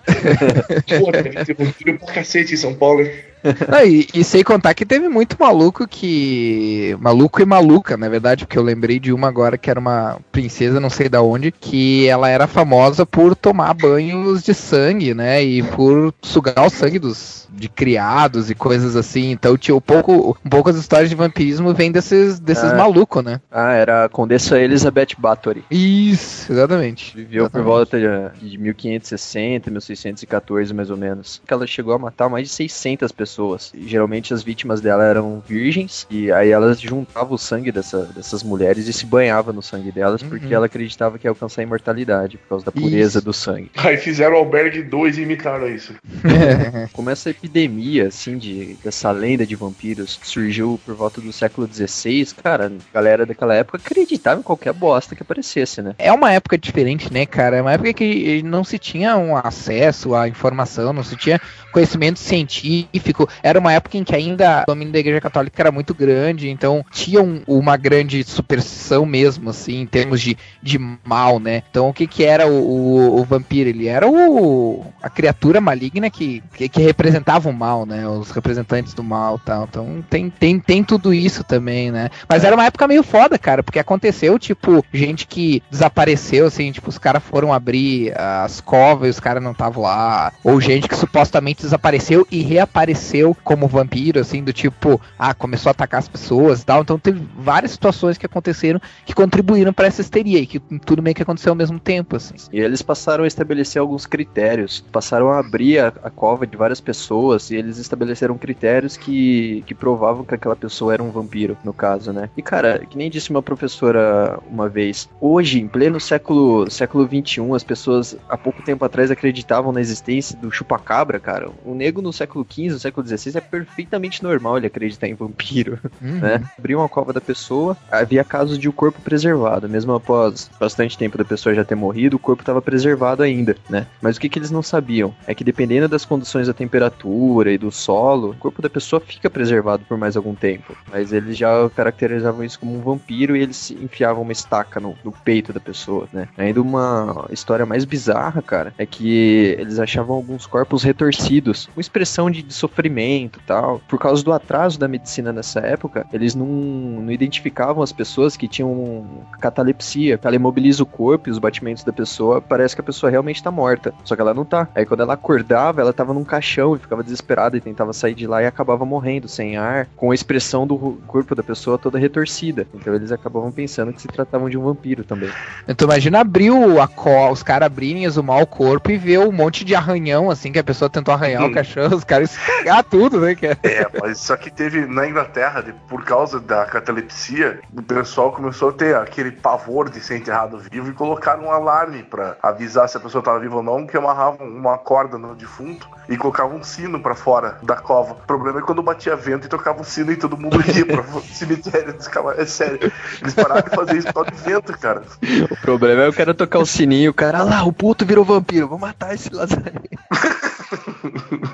Pô, 1.00 1.10
deve 1.10 1.44
ter 1.44 1.54
vampiro 1.54 1.98
pra 1.98 2.12
cacete 2.12 2.52
em 2.52 2.56
São 2.58 2.74
Paulo. 2.74 3.02
Ah, 3.70 3.84
e, 3.84 4.06
e 4.14 4.24
sem 4.24 4.42
contar 4.42 4.74
que 4.74 4.84
teve 4.86 5.08
muito 5.08 5.36
maluco 5.38 5.86
que. 5.86 6.96
Maluco 7.00 7.40
e 7.40 7.44
maluca, 7.44 7.96
na 7.96 8.08
verdade, 8.08 8.44
porque 8.46 8.58
eu 8.58 8.62
lembrei 8.62 8.98
de 8.98 9.12
uma 9.12 9.28
agora 9.28 9.58
que 9.58 9.70
era 9.70 9.78
uma 9.80 10.18
princesa, 10.32 10.80
não 10.80 10.90
sei 10.90 11.08
da 11.08 11.22
onde, 11.22 11.52
que 11.52 12.06
ela 12.08 12.28
era 12.28 12.46
famosa 12.46 13.04
por 13.04 13.34
tomar 13.36 13.74
banhos 13.74 14.42
de 14.42 14.54
sangue, 14.54 15.14
né? 15.14 15.42
E 15.42 15.62
por 15.62 16.14
sugar 16.22 16.66
o 16.66 16.70
sangue 16.70 16.98
dos 16.98 17.46
de 17.50 17.68
criados 17.68 18.50
e 18.50 18.54
coisas 18.54 18.94
assim. 18.94 19.30
Então, 19.30 19.56
tinha 19.56 19.74
um 19.74 19.80
pouco, 19.80 20.36
um 20.44 20.48
pouco 20.48 20.70
as 20.70 20.76
histórias 20.76 21.08
de 21.10 21.16
vampirismo 21.16 21.74
vêm 21.74 21.90
desses, 21.90 22.38
desses 22.38 22.72
Ah. 22.72 22.76
malucos, 22.76 23.24
né? 23.24 23.40
Ah, 23.50 23.72
era 23.72 24.04
a 24.04 24.08
Condessa 24.08 24.60
Elizabeth 24.60 25.08
Bathory. 25.18 25.64
Isso, 25.70 26.52
exatamente. 26.52 27.16
Viveu 27.16 27.50
por 27.50 27.58
Exatamente. 27.60 27.66
volta 27.66 27.98
de, 28.38 28.50
de 28.50 28.58
1560, 28.58 29.70
1614 29.70 30.72
mais 30.74 30.90
ou 30.90 30.96
menos. 30.96 31.40
Que 31.46 31.52
ela 31.52 31.66
chegou 31.66 31.94
a 31.94 31.98
matar 31.98 32.28
mais 32.28 32.48
de 32.48 32.54
600 32.54 33.10
pessoas. 33.12 33.27
E, 33.74 33.86
geralmente 33.86 34.32
as 34.32 34.42
vítimas 34.42 34.80
dela 34.80 35.04
eram 35.04 35.42
virgens 35.46 36.06
e 36.10 36.30
aí 36.32 36.50
elas 36.50 36.80
juntavam 36.80 37.34
o 37.34 37.38
sangue 37.38 37.70
dessa- 37.70 38.04
dessas 38.14 38.42
mulheres 38.42 38.88
e 38.88 38.92
se 38.92 39.04
banhava 39.06 39.52
no 39.52 39.62
sangue 39.62 39.92
delas 39.92 40.22
porque 40.22 40.46
Uhum. 40.46 40.52
ela 40.52 40.66
acreditava 40.66 41.18
que 41.18 41.26
ia 41.26 41.30
alcançar 41.30 41.60
a 41.60 41.64
imortalidade 41.64 42.38
por 42.38 42.48
causa 42.48 42.64
da 42.64 42.72
pureza 42.72 43.18
Isso. 43.18 43.24
do 43.24 43.32
sangue. 43.32 43.70
Aí 43.76 43.96
fizeram 43.96 44.34
o 44.36 44.38
Albergue 44.38 44.82
2 44.82 45.18
e 45.18 45.22
imitaram 45.22 45.68
isso. 45.68 45.94
Como 46.92 47.10
essa 47.10 47.30
epidemia, 47.30 48.08
assim, 48.08 48.36
de, 48.38 48.76
dessa 48.82 49.10
lenda 49.10 49.46
de 49.46 49.54
vampiros 49.56 50.16
que 50.16 50.26
surgiu 50.26 50.80
por 50.84 50.94
volta 50.94 51.20
do 51.20 51.32
século 51.32 51.68
XVI, 51.72 52.26
cara, 52.42 52.66
a 52.66 52.94
galera 52.94 53.26
daquela 53.26 53.54
época 53.54 53.78
acreditava 53.78 54.40
em 54.40 54.42
qualquer 54.42 54.72
bosta 54.72 55.14
que 55.14 55.22
aparecesse, 55.22 55.82
né? 55.82 55.94
É 55.98 56.12
uma 56.12 56.32
época 56.32 56.56
diferente, 56.58 57.12
né, 57.12 57.26
cara? 57.26 57.56
É 57.56 57.62
uma 57.62 57.72
época 57.72 57.92
que 57.92 58.42
não 58.42 58.64
se 58.64 58.78
tinha 58.78 59.16
um 59.16 59.36
acesso 59.36 60.14
à 60.14 60.28
informação, 60.28 60.92
não 60.92 61.02
se 61.02 61.16
tinha 61.16 61.40
conhecimento 61.72 62.18
científico. 62.18 63.17
Era 63.42 63.58
uma 63.58 63.72
época 63.72 63.96
em 63.96 64.04
que 64.04 64.14
ainda 64.14 64.62
o 64.62 64.66
domínio 64.66 64.92
da 64.92 64.98
Igreja 64.98 65.20
Católica 65.20 65.62
era 65.62 65.72
muito 65.72 65.94
grande, 65.94 66.48
então 66.50 66.84
tinha 66.90 67.22
um- 67.22 67.42
uma 67.46 67.76
grande 67.76 68.22
superstição 68.24 69.06
mesmo, 69.06 69.50
assim, 69.50 69.80
em 69.80 69.86
termos 69.86 70.20
de, 70.20 70.36
de 70.62 70.78
mal, 71.04 71.38
né? 71.40 71.62
Então 71.70 71.88
o 71.88 71.92
que 71.94 72.06
que 72.06 72.24
era 72.24 72.46
o, 72.46 72.52
o- 72.52 73.20
o 73.20 73.24
vampiro? 73.24 73.68
Ele 73.70 73.86
era 73.88 74.06
o, 74.08 74.84
a 75.02 75.08
criatura 75.08 75.60
maligna 75.60 76.10
que, 76.10 76.42
que, 76.54 76.68
que 76.68 76.80
representava 76.82 77.48
o 77.48 77.52
mal, 77.52 77.86
né? 77.86 78.06
Os 78.06 78.30
representantes 78.30 78.92
do 78.94 79.02
mal 79.02 79.38
tal. 79.38 79.64
Então 79.68 80.04
tem, 80.08 80.30
tem, 80.30 80.58
tem 80.60 80.84
tudo 80.84 81.12
isso 81.14 81.42
também, 81.44 81.90
né? 81.90 82.10
Mas 82.28 82.44
era 82.44 82.54
uma 82.54 82.64
época 82.66 82.86
meio 82.88 83.02
foda, 83.02 83.38
cara, 83.38 83.62
porque 83.62 83.78
aconteceu, 83.78 84.38
tipo, 84.38 84.84
gente 84.92 85.26
que 85.26 85.62
desapareceu, 85.70 86.46
assim, 86.46 86.70
tipo, 86.72 86.88
os 86.88 86.98
caras 86.98 87.22
foram 87.22 87.52
abrir 87.52 88.12
as 88.18 88.60
covas 88.60 89.08
e 89.08 89.10
os 89.10 89.20
caras 89.20 89.42
não 89.42 89.52
estavam 89.52 89.82
lá. 89.82 90.32
Ou 90.44 90.60
gente 90.60 90.88
que 90.88 90.96
supostamente 90.96 91.62
desapareceu 91.62 92.26
e 92.30 92.42
reapareceu 92.42 93.07
como 93.44 93.66
vampiro, 93.66 94.20
assim, 94.20 94.42
do 94.42 94.52
tipo, 94.52 95.00
ah, 95.18 95.34
começou 95.34 95.70
a 95.70 95.72
atacar 95.72 95.98
as 95.98 96.08
pessoas 96.08 96.62
e 96.62 96.66
tal. 96.66 96.82
Então 96.82 96.98
teve 96.98 97.20
várias 97.36 97.72
situações 97.72 98.18
que 98.18 98.26
aconteceram 98.26 98.80
que 99.04 99.14
contribuíram 99.14 99.72
pra 99.72 99.86
essa 99.86 100.00
histeria 100.00 100.38
e 100.38 100.46
que 100.46 100.58
tudo 100.84 101.02
meio 101.02 101.14
que 101.14 101.22
aconteceu 101.22 101.52
ao 101.52 101.56
mesmo 101.56 101.78
tempo, 101.78 102.16
assim. 102.16 102.34
E 102.52 102.60
eles 102.60 102.82
passaram 102.82 103.24
a 103.24 103.26
estabelecer 103.26 103.80
alguns 103.80 104.06
critérios, 104.06 104.84
passaram 104.92 105.30
a 105.30 105.38
abrir 105.38 105.78
a, 105.78 105.88
a 106.02 106.10
cova 106.10 106.46
de 106.46 106.56
várias 106.56 106.80
pessoas 106.80 107.50
e 107.50 107.56
eles 107.56 107.78
estabeleceram 107.78 108.36
critérios 108.36 108.96
que, 108.96 109.62
que 109.66 109.74
provavam 109.74 110.24
que 110.24 110.34
aquela 110.34 110.56
pessoa 110.56 110.92
era 110.94 111.02
um 111.02 111.10
vampiro, 111.10 111.56
no 111.64 111.72
caso, 111.72 112.12
né? 112.12 112.30
E 112.36 112.42
cara, 112.42 112.80
que 112.88 112.96
nem 112.96 113.10
disse 113.10 113.30
uma 113.30 113.42
professora 113.42 114.38
uma 114.50 114.68
vez, 114.68 115.08
hoje, 115.20 115.60
em 115.60 115.68
pleno 115.68 116.00
século, 116.00 116.70
século 116.70 117.06
21, 117.06 117.54
as 117.54 117.64
pessoas 117.64 118.16
há 118.28 118.36
pouco 118.36 118.62
tempo 118.62 118.84
atrás 118.84 119.10
acreditavam 119.10 119.72
na 119.72 119.80
existência 119.80 120.36
do 120.38 120.50
chupacabra, 120.50 121.18
cara. 121.18 121.50
O 121.64 121.74
nego 121.74 122.02
no 122.02 122.12
século 122.12 122.46
XV, 122.48 122.70
no 122.70 122.78
século 122.78 122.97
XVI 123.06 123.36
é 123.36 123.40
perfeitamente 123.40 124.22
normal 124.22 124.56
ele 124.56 124.66
acreditar 124.66 125.06
em 125.08 125.14
vampiro 125.14 125.78
Uhum. 126.00 126.18
né? 126.18 126.42
Abriam 126.58 126.82
a 126.82 126.88
cova 126.88 127.12
da 127.12 127.20
pessoa, 127.20 127.76
havia 127.90 128.24
casos 128.24 128.58
de 128.58 128.68
o 128.68 128.72
corpo 128.72 129.00
preservado, 129.00 129.68
mesmo 129.68 129.92
após 129.92 130.50
bastante 130.58 130.96
tempo 130.96 131.18
da 131.18 131.24
pessoa 131.24 131.54
já 131.54 131.64
ter 131.64 131.74
morrido, 131.74 132.16
o 132.16 132.18
corpo 132.18 132.42
estava 132.42 132.60
preservado 132.62 133.22
ainda, 133.22 133.56
né? 133.68 133.86
Mas 134.00 134.16
o 134.16 134.20
que, 134.20 134.28
que 134.28 134.38
eles 134.38 134.50
não 134.50 134.62
sabiam 134.62 135.14
é 135.26 135.34
que 135.34 135.44
dependendo 135.44 135.88
das 135.88 136.04
condições 136.04 136.46
da 136.46 136.52
temperatura 136.52 137.52
e 137.52 137.58
do 137.58 137.70
solo, 137.70 138.30
o 138.30 138.36
corpo 138.36 138.62
da 138.62 138.70
pessoa 138.70 139.00
fica 139.00 139.28
preservado 139.30 139.84
por 139.88 139.96
mais 139.96 140.16
algum 140.16 140.34
tempo. 140.34 140.76
Mas 140.90 141.12
eles 141.12 141.36
já 141.36 141.48
caracterizavam 141.74 142.44
isso 142.44 142.60
como 142.60 142.76
um 142.76 142.80
vampiro 142.80 143.36
e 143.36 143.42
eles 143.42 143.70
enfiavam 143.70 144.22
uma 144.22 144.32
estaca 144.32 144.80
no, 144.80 144.96
no 145.04 145.12
peito 145.12 145.52
da 145.52 145.60
pessoa, 145.60 146.08
né? 146.12 146.28
Ainda 146.36 146.60
uma 146.60 147.26
história 147.30 147.66
mais 147.66 147.84
bizarra, 147.84 148.42
cara, 148.42 148.74
é 148.78 148.86
que 148.86 149.56
eles 149.58 149.78
achavam 149.78 150.16
alguns 150.16 150.46
corpos 150.46 150.82
retorcidos, 150.82 151.68
com 151.74 151.80
expressão 151.80 152.30
de, 152.30 152.42
de 152.42 152.54
alimento 152.54 152.87
e 152.88 153.42
tal. 153.46 153.80
Por 153.88 153.98
causa 153.98 154.22
do 154.24 154.32
atraso 154.32 154.78
da 154.78 154.88
medicina 154.88 155.32
nessa 155.32 155.60
época, 155.60 156.06
eles 156.12 156.34
não, 156.34 156.46
não 156.46 157.10
identificavam 157.12 157.82
as 157.82 157.92
pessoas 157.92 158.36
que 158.36 158.48
tinham 158.48 159.06
catalepsia. 159.40 160.18
Ela 160.22 160.36
imobiliza 160.36 160.82
o 160.82 160.86
corpo 160.86 161.28
e 161.28 161.32
os 161.32 161.38
batimentos 161.38 161.82
da 161.84 161.92
pessoa, 161.92 162.40
parece 162.40 162.74
que 162.74 162.80
a 162.80 162.84
pessoa 162.84 163.10
realmente 163.10 163.42
tá 163.42 163.50
morta. 163.50 163.94
Só 164.04 164.14
que 164.14 164.20
ela 164.20 164.34
não 164.34 164.44
tá. 164.44 164.68
Aí 164.74 164.84
quando 164.84 165.00
ela 165.00 165.14
acordava, 165.14 165.80
ela 165.80 165.92
tava 165.92 166.12
num 166.12 166.24
caixão 166.24 166.76
e 166.76 166.78
ficava 166.78 167.02
desesperada 167.02 167.56
e 167.56 167.60
tentava 167.60 167.92
sair 167.92 168.14
de 168.14 168.26
lá 168.26 168.42
e 168.42 168.46
acabava 168.46 168.84
morrendo 168.84 169.28
sem 169.28 169.56
ar, 169.56 169.86
com 169.96 170.10
a 170.10 170.14
expressão 170.14 170.66
do 170.66 170.76
corpo 171.06 171.34
da 171.34 171.42
pessoa 171.42 171.78
toda 171.78 171.98
retorcida. 171.98 172.66
Então 172.74 172.94
eles 172.94 173.10
acabavam 173.12 173.50
pensando 173.50 173.92
que 173.92 174.02
se 174.02 174.08
tratavam 174.08 174.48
de 174.50 174.58
um 174.58 174.62
vampiro 174.62 175.04
também. 175.04 175.30
Então 175.66 175.86
imagina 175.86 176.20
abrir 176.20 176.50
o, 176.50 176.80
a 176.80 176.86
co- 176.88 177.30
os 177.30 177.42
caras 177.42 177.66
abrirem, 177.66 178.04
exumar 178.04 178.42
o 178.42 178.46
corpo 178.46 178.90
e 178.90 178.96
ver 178.98 179.18
um 179.20 179.32
monte 179.32 179.64
de 179.64 179.74
arranhão, 179.74 180.30
assim, 180.30 180.52
que 180.52 180.58
a 180.58 180.64
pessoa 180.64 180.88
tentou 180.90 181.14
arranhar 181.14 181.44
o 181.44 181.48
Hum. 181.48 181.52
cachorro, 181.52 181.96
os 181.96 182.04
caras 182.04 182.36
tudo, 182.82 183.20
né, 183.20 183.34
cara? 183.34 183.58
É, 183.62 183.86
mas 184.00 184.18
só 184.20 184.36
que 184.36 184.50
teve 184.50 184.86
na 184.86 185.06
Inglaterra, 185.06 185.60
de- 185.62 185.72
por 185.88 186.04
causa 186.04 186.40
da 186.40 186.64
catalepsia, 186.66 187.60
o 187.76 187.82
pessoal 187.82 188.32
começou 188.32 188.70
a 188.70 188.72
ter 188.72 188.96
aquele 188.96 189.30
pavor 189.32 189.88
de 189.90 190.00
ser 190.00 190.16
enterrado 190.16 190.58
vivo 190.70 190.88
e 190.90 190.92
colocaram 190.92 191.44
um 191.44 191.50
alarme 191.50 192.02
pra 192.02 192.36
avisar 192.42 192.88
se 192.88 192.96
a 192.96 193.00
pessoa 193.00 193.22
tava 193.22 193.38
viva 193.40 193.56
ou 193.56 193.62
não, 193.62 193.86
que 193.86 193.96
amarravam 193.96 194.46
uma 194.46 194.76
corda 194.78 195.16
no 195.18 195.34
defunto 195.34 195.88
e 196.08 196.16
colocavam 196.16 196.56
um 196.58 196.62
sino 196.64 197.00
pra 197.00 197.14
fora 197.14 197.58
da 197.62 197.76
cova. 197.76 198.12
O 198.12 198.26
problema 198.26 198.58
é 198.60 198.62
quando 198.62 198.82
batia 198.82 199.14
vento 199.16 199.46
e 199.46 199.48
tocava 199.48 199.80
o 199.82 199.84
sino 199.84 200.12
e 200.12 200.16
todo 200.16 200.36
mundo 200.36 200.58
ia 200.74 200.86
pro 200.86 201.04
cemitério. 201.32 201.94
Ficavam- 202.02 202.32
É 202.32 202.44
sério, 202.46 202.90
eles 203.22 203.34
pararam 203.34 203.62
de 203.68 203.74
fazer 203.74 203.96
isso 203.98 204.06
por 204.08 204.24
causa 204.24 204.30
de 204.30 204.36
vento, 204.50 204.78
cara. 204.78 205.02
O 205.50 205.56
problema 205.60 206.02
é 206.02 206.08
o 206.08 206.12
cara 206.12 206.34
tocar 206.34 206.58
o 206.58 206.66
sininho 206.66 207.10
o 207.10 207.14
cara, 207.14 207.38
ah 207.38 207.44
lá, 207.44 207.64
o 207.64 207.72
puto 207.72 208.04
virou 208.06 208.24
vampiro, 208.24 208.68
vou 208.68 208.78
matar 208.78 209.14
esse 209.14 209.32
lazarento. 209.32 209.82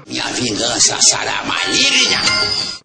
Minha 0.06 0.24
vingança 0.32 0.96
será 1.00 1.44
maligna. 1.44 2.18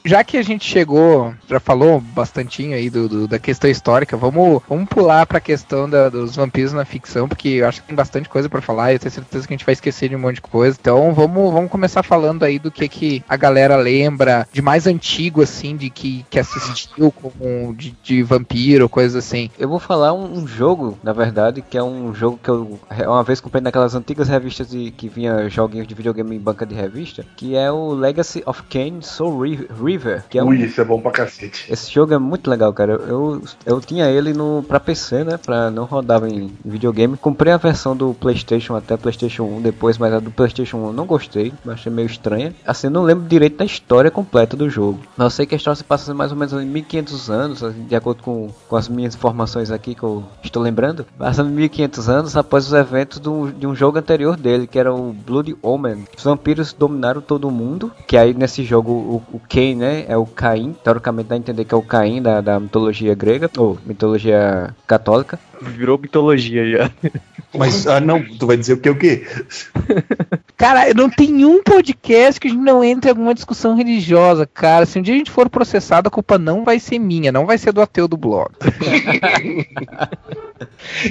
Já 0.06 0.24
que 0.24 0.38
a 0.38 0.42
gente 0.42 0.64
chegou, 0.66 1.34
já 1.48 1.60
falou 1.60 2.00
bastantinho 2.00 2.74
aí 2.74 2.90
do, 2.90 3.10
do- 3.10 3.28
da 3.28 3.38
questão 3.38 3.70
histórica, 3.70 4.16
vamos, 4.16 4.62
vamos 4.68 4.88
pular 4.88 5.26
pra 5.26 5.42
questão 5.42 5.90
da- 5.90 6.08
dos 6.08 6.38
vampiros 6.38 6.72
na 6.72 6.86
ficção, 6.86 7.28
porque 7.28 7.50
eu 7.50 7.68
acho 7.68 7.82
que 7.82 7.88
tem 7.88 7.96
bastante 7.96 8.30
coisa 8.30 8.48
pra 8.48 8.62
falar 8.62 8.92
e 8.92 8.96
eu 8.96 9.00
tenho 9.00 9.12
certeza 9.12 9.46
que 9.46 9.54
a 9.54 9.58
gente 9.58 9.66
vai 9.66 9.74
esquecer 9.74 10.08
de 10.08 10.16
um 10.16 10.20
monte 10.20 10.36
de 10.36 10.42
coisa. 10.42 10.78
Então 10.80 11.14
vamos, 11.14 11.52
vamos 11.52 11.70
começar 11.70 12.02
falando 12.02 12.44
aí 12.44 12.58
do 12.58 12.72
que, 12.72 12.88
que 12.88 13.24
a 13.28 13.36
galera 13.36 13.76
lembra 13.76 14.48
de 14.54 14.62
mais 14.62 14.88
antigo, 14.88 15.42
assim, 15.42 15.76
de 15.76 15.90
que, 15.90 16.26
que 16.30 16.40
assistiu 16.40 17.12
como 17.12 17.76
de, 17.76 17.94
de 18.02 18.24
vampiro, 18.24 18.88
coisas 18.88 19.16
assim. 19.26 19.52
Eu 19.60 19.68
vou 19.68 19.80
falar 19.80 20.14
um, 20.14 20.40
um 20.40 20.48
jogo, 20.48 20.98
na 21.04 21.12
verdade, 21.12 21.62
que 21.62 21.78
é 21.78 21.84
um 21.84 22.16
jogo 22.16 22.40
que 22.42 22.50
eu 22.50 22.80
re- 22.90 23.06
uma 23.06 23.24
vez 23.24 23.42
comprei 23.42 23.62
naquelas 23.62 23.94
antigas 23.96 24.30
revistas 24.30 24.70
de, 24.70 24.92
que 24.92 25.10
vinha 25.10 25.50
joguinhos 25.50 25.88
de 25.88 25.94
videogame 25.94 26.19
em 26.22 26.40
banca 26.40 26.66
de 26.66 26.76
revista, 26.76 27.26
que 27.36 27.56
é 27.56 27.72
o 27.72 27.94
Legacy 27.94 28.44
of 28.46 28.64
Kain 28.64 29.02
Soul 29.02 29.42
Ri- 29.42 29.68
River, 29.84 30.24
que 30.30 30.38
é 30.38 30.44
um 30.44 30.48
Ui, 30.50 30.58
isso 30.64 30.80
é 30.82 30.84
bom 30.86 31.00
pra 31.02 31.12
cacete. 31.12 31.72
esse 31.72 31.92
jogo 31.92 32.14
é 32.14 32.18
muito 32.18 32.50
legal, 32.50 32.74
cara. 32.74 32.94
Eu, 32.94 33.42
eu 33.66 33.80
tinha 33.82 34.08
ele 34.10 34.34
no 34.34 34.64
pra 34.68 34.80
PC, 34.80 35.24
né? 35.24 35.38
Pra 35.38 35.70
não 35.72 35.86
rodava 35.86 36.30
em 36.30 36.52
videogame. 36.64 37.18
Comprei 37.18 37.54
a 37.54 37.58
versão 37.58 37.96
do 37.96 38.14
PlayStation 38.14 38.76
até 38.76 38.96
PlayStation 38.98 39.44
1 39.44 39.62
depois, 39.62 39.98
mas 39.98 40.14
a 40.14 40.20
do 40.20 40.32
PlayStation 40.32 40.78
1 40.78 40.88
eu 40.88 40.94
não 40.94 41.06
gostei, 41.06 41.54
achei 41.68 41.92
meio 41.92 42.06
estranha. 42.08 42.54
Assim, 42.66 42.90
não 42.90 43.04
lembro 43.04 43.28
direito 43.28 43.58
da 43.58 43.66
história 43.66 44.12
completa 44.12 44.56
do 44.58 44.70
jogo. 44.70 45.00
Mas 45.18 45.26
eu 45.26 45.30
sei 45.32 45.46
que 45.46 45.56
a 45.56 45.58
história 45.58 45.76
se 45.76 45.84
passa 45.84 46.14
mais 46.14 46.32
ou 46.32 46.38
menos 46.38 46.54
em 46.54 46.66
1500 46.66 47.30
anos, 47.30 47.64
assim, 47.64 47.84
de 47.84 47.96
acordo 47.96 48.24
com, 48.24 48.50
com 48.68 48.76
as 48.76 48.88
minhas 48.90 49.16
informações 49.16 49.72
aqui 49.72 49.96
que 49.96 50.04
eu 50.04 50.24
estou 50.44 50.62
lembrando. 50.62 51.06
Passando 51.18 51.50
1500 51.50 52.10
anos 52.10 52.38
após 52.38 52.66
os 52.68 52.74
eventos 52.74 53.20
do, 53.20 53.52
de 53.52 53.66
um 53.68 53.76
jogo 53.76 53.98
anterior 53.98 54.36
dele, 54.38 54.68
que 54.68 54.78
era 54.80 54.94
o 54.94 55.14
Blood 55.14 55.56
Omen. 55.62 56.06
Os 56.18 56.24
vampiros 56.24 56.74
dominaram 56.74 57.22
todo 57.22 57.50
mundo, 57.50 57.92
que 58.06 58.18
aí 58.18 58.34
nesse 58.34 58.64
jogo 58.64 58.92
o, 58.92 59.24
o 59.34 59.40
Cain, 59.50 59.76
né, 59.76 60.06
é 60.08 60.18
o 60.18 60.26
Caim, 60.26 60.76
teoricamente 60.84 61.30
dá 61.30 61.36
a 61.36 61.38
entender 61.38 61.66
que 61.66 61.74
é 61.74 61.78
o 61.78 61.82
Caim 61.82 62.22
da, 62.22 62.42
da 62.42 62.60
mitologia 62.60 63.16
grega, 63.16 63.50
ou 63.58 63.78
mitologia 63.86 64.76
católica. 64.86 65.40
Virou 65.62 65.98
mitologia 65.98 66.70
já. 66.70 66.92
Mas, 67.54 67.88
ah, 67.88 68.00
não, 68.00 68.24
tu 68.24 68.46
vai 68.46 68.58
dizer 68.58 68.74
o 68.74 68.78
que 68.78 68.90
o 68.90 68.96
quê? 68.96 69.26
Cara, 70.56 70.94
não 70.94 71.10
tem 71.10 71.44
um 71.46 71.64
podcast 71.64 72.40
que 72.40 72.48
a 72.48 72.52
gente 72.52 72.62
não 72.62 72.84
entre 72.84 73.10
em 73.10 73.12
alguma 73.12 73.34
discussão 73.34 73.76
religiosa, 73.76 74.46
cara. 74.46 74.86
Se 74.86 75.00
um 75.00 75.02
dia 75.02 75.14
a 75.14 75.18
gente 75.18 75.32
for 75.32 75.50
processado, 75.50 76.10
a 76.10 76.12
culpa 76.12 76.38
não 76.38 76.66
vai 76.66 76.80
ser 76.80 77.00
minha, 77.00 77.32
não 77.32 77.46
vai 77.46 77.58
ser 77.58 77.72
do 77.72 77.82
ateu 77.82 78.10
do 78.10 78.18
blog. 78.18 78.50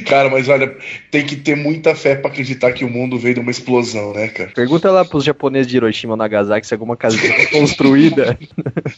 Cara, 0.07 0.29
mas 0.29 0.49
olha, 0.49 0.77
tem 1.11 1.25
que 1.25 1.37
ter 1.37 1.57
muita 1.57 1.95
fé 1.95 2.15
pra 2.15 2.31
acreditar 2.31 2.73
que 2.73 2.85
o 2.85 2.91
mundo 2.91 3.19
veio 3.19 3.37
de 3.37 3.41
uma 3.41 3.51
explosão, 3.51 4.13
né, 4.13 4.29
cara? 4.29 4.51
Pergunta 4.55 4.91
lá 4.91 5.05
pros 5.05 5.25
japoneses 5.25 5.67
de 5.67 5.77
Hiroshima 5.77 6.13
ou 6.13 6.17
Nagasaki 6.17 6.67
se 6.67 6.75
alguma 6.75 6.97
casa 6.97 7.17
foi 7.17 7.47
construída. 7.47 8.39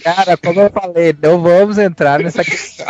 Cara, 0.02 0.36
como 0.36 0.60
eu 0.60 0.70
falei, 0.70 1.14
não 1.22 1.40
vamos 1.40 1.78
entrar 1.78 2.20
nessa 2.20 2.42
questão. 2.44 2.86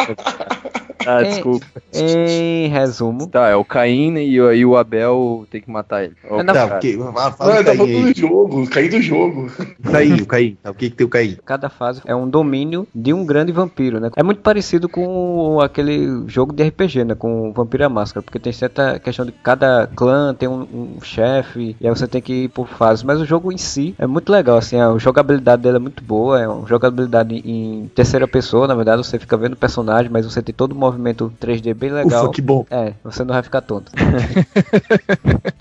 Ah, 1.07 1.21
É. 1.23 1.25
desculpa. 1.25 1.66
Em 1.95 2.69
resumo, 2.69 3.26
Tá, 3.26 3.49
é 3.49 3.57
o 3.57 3.64
Caim 3.64 4.16
e, 4.19 4.40
o- 4.40 4.52
e 4.52 4.64
o 4.64 4.76
Abel 4.76 5.47
tem 5.50 5.61
que 5.61 5.71
matar 5.71 6.04
ele. 6.04 6.14
Não, 6.28 6.45
Tá, 6.45 6.52
cara. 6.52 6.76
ok. 6.76 6.95
Ah, 6.95 7.04
Não, 7.04 7.12
Fala 7.12 7.33
tá 7.33 7.45
o 7.61 7.64
Caim 7.64 7.76
falando 7.76 8.12
do 8.14 8.21
jogo, 8.21 8.71
caí 8.71 8.88
do 8.88 9.00
jogo. 9.02 9.50
Caim, 9.90 10.21
o 10.21 10.26
Caim. 10.26 10.57
Tá, 10.62 10.71
o 10.71 10.75
que 10.75 10.90
que 10.90 10.97
tem 10.97 11.07
o 11.07 11.11
Caim? 11.11 11.37
cada 11.45 11.69
fase 11.69 12.00
é 12.04 12.14
um 12.14 12.28
domínio 12.28 12.87
de 12.95 13.12
um 13.12 13.25
grande 13.25 13.50
vampiro, 13.52 13.99
né? 14.00 14.11
É 14.16 14.23
muito 14.23 14.40
parecido 14.40 14.88
com 14.88 15.61
aquele 15.61 16.25
jogo 16.28 16.52
de 16.52 16.62
RPG, 16.62 17.04
né? 17.04 17.14
Com 17.14 17.50
o 17.50 17.52
Vampiro 17.52 17.83
e 17.83 17.87
a 17.87 17.88
Máscara, 17.88 18.23
porque 18.23 18.38
tem 18.38 18.52
certa 18.52 18.99
questão 18.99 19.25
de 19.26 19.33
cada 19.33 19.88
clã 19.95 20.35
tem 20.35 20.49
um, 20.49 20.62
um 20.99 21.00
chefe 21.02 21.76
e 21.80 21.87
aí 21.87 21.95
você 21.95 22.07
tem 22.07 22.21
que 22.21 22.45
ir 22.45 22.49
por 22.49 22.69
fases. 22.69 23.02
Mas 23.04 23.21
o 23.21 23.25
jogo 23.25 23.50
em 23.52 23.59
si 23.59 23.95
é 23.99 24.07
muito 24.07 24.30
legal, 24.30 24.57
assim, 24.59 24.78
a 24.80 24.97
jogabilidade 24.99 25.62
dele 25.62 25.76
é 25.76 25.80
muito 25.80 26.02
boa, 26.04 26.40
é 26.40 26.47
uma 26.49 26.66
jogabilidade 26.66 27.35
em 27.45 27.90
terceira 27.95 28.26
pessoa, 28.28 28.66
na 28.69 28.75
verdade 28.75 29.04
você 29.04 29.19
fica 29.19 29.37
vendo 29.37 29.54
o 29.54 29.57
personagem, 29.57 30.11
mas 30.11 30.25
você 30.25 30.42
tem 30.42 30.54
todo 30.54 30.73
o 30.73 30.76
movimento 30.90 31.32
3D 31.40 31.75
bem 31.75 31.90
legal. 31.90 32.25
Ufa, 32.25 32.32
que 32.32 32.42
bom. 32.42 32.66
É, 32.70 32.92
você 33.04 33.25
não 33.25 33.35
vai 33.35 33.42
ficar 33.42 33.61
tonto. 33.61 33.92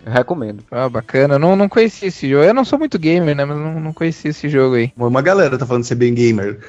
Eu 0.05 0.11
recomendo. 0.11 0.63
Ah, 0.71 0.89
bacana. 0.89 1.35
Eu 1.35 1.39
não, 1.39 1.55
não 1.55 1.69
conhecia 1.69 2.07
esse 2.07 2.27
jogo. 2.27 2.43
Eu 2.43 2.53
não 2.53 2.65
sou 2.65 2.79
muito 2.79 2.97
gamer, 2.97 3.35
né? 3.35 3.45
Mas 3.45 3.57
não, 3.57 3.79
não 3.79 3.93
conhecia 3.93 4.31
esse 4.31 4.49
jogo 4.49 4.75
aí. 4.75 4.91
Uma 4.97 5.21
galera 5.21 5.57
tá 5.57 5.65
falando 5.65 5.83
de 5.83 5.87
ser 5.87 5.95
bem 5.95 6.13
gamer. 6.13 6.59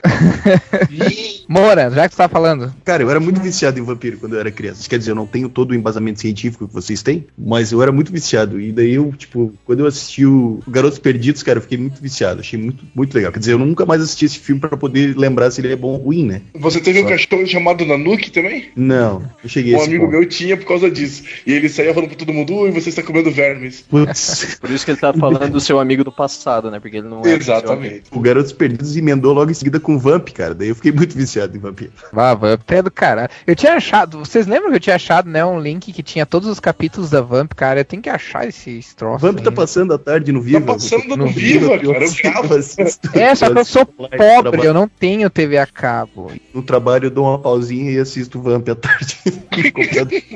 Moura, 1.49 1.90
já 1.90 2.09
que 2.09 2.14
você 2.14 2.23
tá 2.23 2.29
falando. 2.29 2.73
Cara, 2.85 3.02
eu 3.02 3.11
era 3.11 3.19
muito 3.19 3.40
viciado 3.40 3.79
em 3.79 3.83
vampiro 3.83 4.19
quando 4.19 4.35
eu 4.35 4.40
era 4.40 4.50
criança. 4.50 4.88
Quer 4.88 4.99
dizer, 4.99 5.12
eu 5.12 5.17
não 5.17 5.26
tenho 5.26 5.49
todo 5.49 5.71
o 5.71 5.75
embasamento 5.75 6.21
científico 6.21 6.69
que 6.69 6.75
vocês 6.75 7.02
têm, 7.02 7.26
mas 7.37 7.73
eu 7.73 7.83
era 7.83 7.90
muito 7.90 8.12
viciado. 8.12 8.61
E 8.61 8.73
daí 8.73 8.95
eu, 8.95 9.12
tipo, 9.17 9.52
quando 9.64 9.81
eu 9.81 9.87
assisti 9.87 10.26
o 10.26 10.61
Garotos 10.69 10.99
Perdidos, 10.99 11.43
cara, 11.43 11.59
eu 11.59 11.62
fiquei 11.62 11.79
muito 11.79 12.00
viciado. 12.00 12.40
Achei 12.40 12.59
muito, 12.59 12.85
muito 12.95 13.14
legal. 13.14 13.33
Quer 13.33 13.38
dizer, 13.38 13.52
eu 13.52 13.59
nunca 13.59 13.87
mais 13.87 14.02
assisti 14.02 14.26
esse 14.26 14.38
filme 14.38 14.61
pra 14.61 14.76
poder 14.76 15.17
lembrar 15.17 15.50
se 15.50 15.61
ele 15.61 15.73
é 15.73 15.76
bom 15.76 15.88
ou 15.88 15.97
ruim, 15.97 16.26
né? 16.26 16.43
Você 16.55 16.81
teve 16.81 17.02
um 17.02 17.09
cachorro 17.09 17.47
chamado 17.47 17.85
Nanuki 17.85 18.31
também? 18.31 18.50
Não, 18.76 19.23
eu 19.42 19.49
cheguei 19.49 19.75
Um 19.75 19.78
esse 19.78 19.87
amigo 19.87 20.04
ponto. 20.04 20.16
meu 20.19 20.28
tinha 20.28 20.57
por 20.57 20.66
causa 20.66 20.90
disso. 20.90 21.23
E 21.47 21.52
ele 21.52 21.69
saía 21.69 21.92
falando 21.95 22.09
pra 22.11 22.19
todo 22.19 22.33
mundo, 22.33 22.54
ui, 22.54 22.71
você 22.71 22.88
está 22.88 23.02
comendo 23.02 23.30
vermes. 23.30 23.83
Putz, 23.88 24.57
Por 24.61 24.71
isso 24.71 24.85
que 24.85 24.90
ele 24.92 24.99
tá 25.00 25.12
falando 25.12 25.50
do 25.50 25.61
seu 25.61 25.78
amigo 25.78 26.04
do 26.04 26.12
passado, 26.12 26.71
né? 26.71 26.80
Porque 26.80 26.99
ele 26.99 27.09
não 27.09 27.23
é. 27.25 27.35
Exatamente. 27.35 28.04
o 28.11 28.21
Garotos 28.21 28.52
Perdidos 28.52 28.97
emendou 28.97 29.33
logo 29.33 29.50
em 29.50 29.54
seguida 29.54 29.78
com 29.80 29.99
Vamp, 29.99 30.28
cara. 30.30 30.54
Daí 30.54 30.69
eu 30.69 30.75
fiquei 30.75 30.92
muito 30.92 31.16
viciado 31.16 31.57
em 31.57 31.61
vampiro. 31.61 31.92
Vá, 32.12 32.35
Vamp 32.35 32.71
é 32.71 32.83
do 32.83 32.90
caralho. 32.90 33.28
Eu 33.47 33.54
tinha 33.57 33.75
achado. 33.75 34.19
Vocês 34.21 34.47
lembram 34.47 34.71
que 34.71 34.76
eu 34.76 34.80
tinha 34.80 34.97
achado, 34.97 35.28
né? 35.28 35.45
Um 35.45 35.61
link 35.61 35.92
que 35.92 36.02
tinha 36.02 36.25
todos 36.26 36.49
os 36.49 36.61
capítulos 36.61 37.11
da 37.11 37.21
Vamp, 37.21 37.52
cara. 37.54 37.80
Eu 37.80 37.85
tenho 37.85 38.02
que 38.02 38.09
achar 38.09 38.47
esse 38.47 38.80
troço. 38.97 39.19
Vamp 39.25 39.37
tá 39.37 39.40
ainda. 39.40 39.52
passando 39.52 39.95
a 39.95 39.99
tarde 39.99 40.33
no 40.33 40.40
Viva. 40.40 40.61
passando 40.61 41.16
no 41.16 41.26
Eu 41.26 41.33
Viva, 41.33 41.75
eu 41.76 41.92
cara, 41.92 42.04
eu 42.04 42.12
gravo. 42.23 42.50
É, 43.14 43.35
só 43.35 43.50
que 43.50 43.59
eu 43.59 43.64
sou 43.64 43.85
pobre, 43.87 44.66
eu 44.66 44.75
não 44.75 44.88
tenho 44.88 45.28
TV 45.30 45.59
a 45.59 45.66
cabo. 45.66 46.30
No 46.54 46.62
trabalho 46.62 47.07
eu 47.07 47.11
dou 47.11 47.26
uma 47.26 47.38
pausinha 47.38 47.90
e 47.90 47.99
assisto 47.99 48.39
Vamp 48.40 48.68
à 48.68 48.75
tarde. 48.75 49.16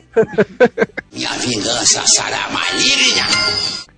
Minha 1.13 1.33
vingança 1.39 2.07
será 2.07 2.49
maligna. 2.51 3.27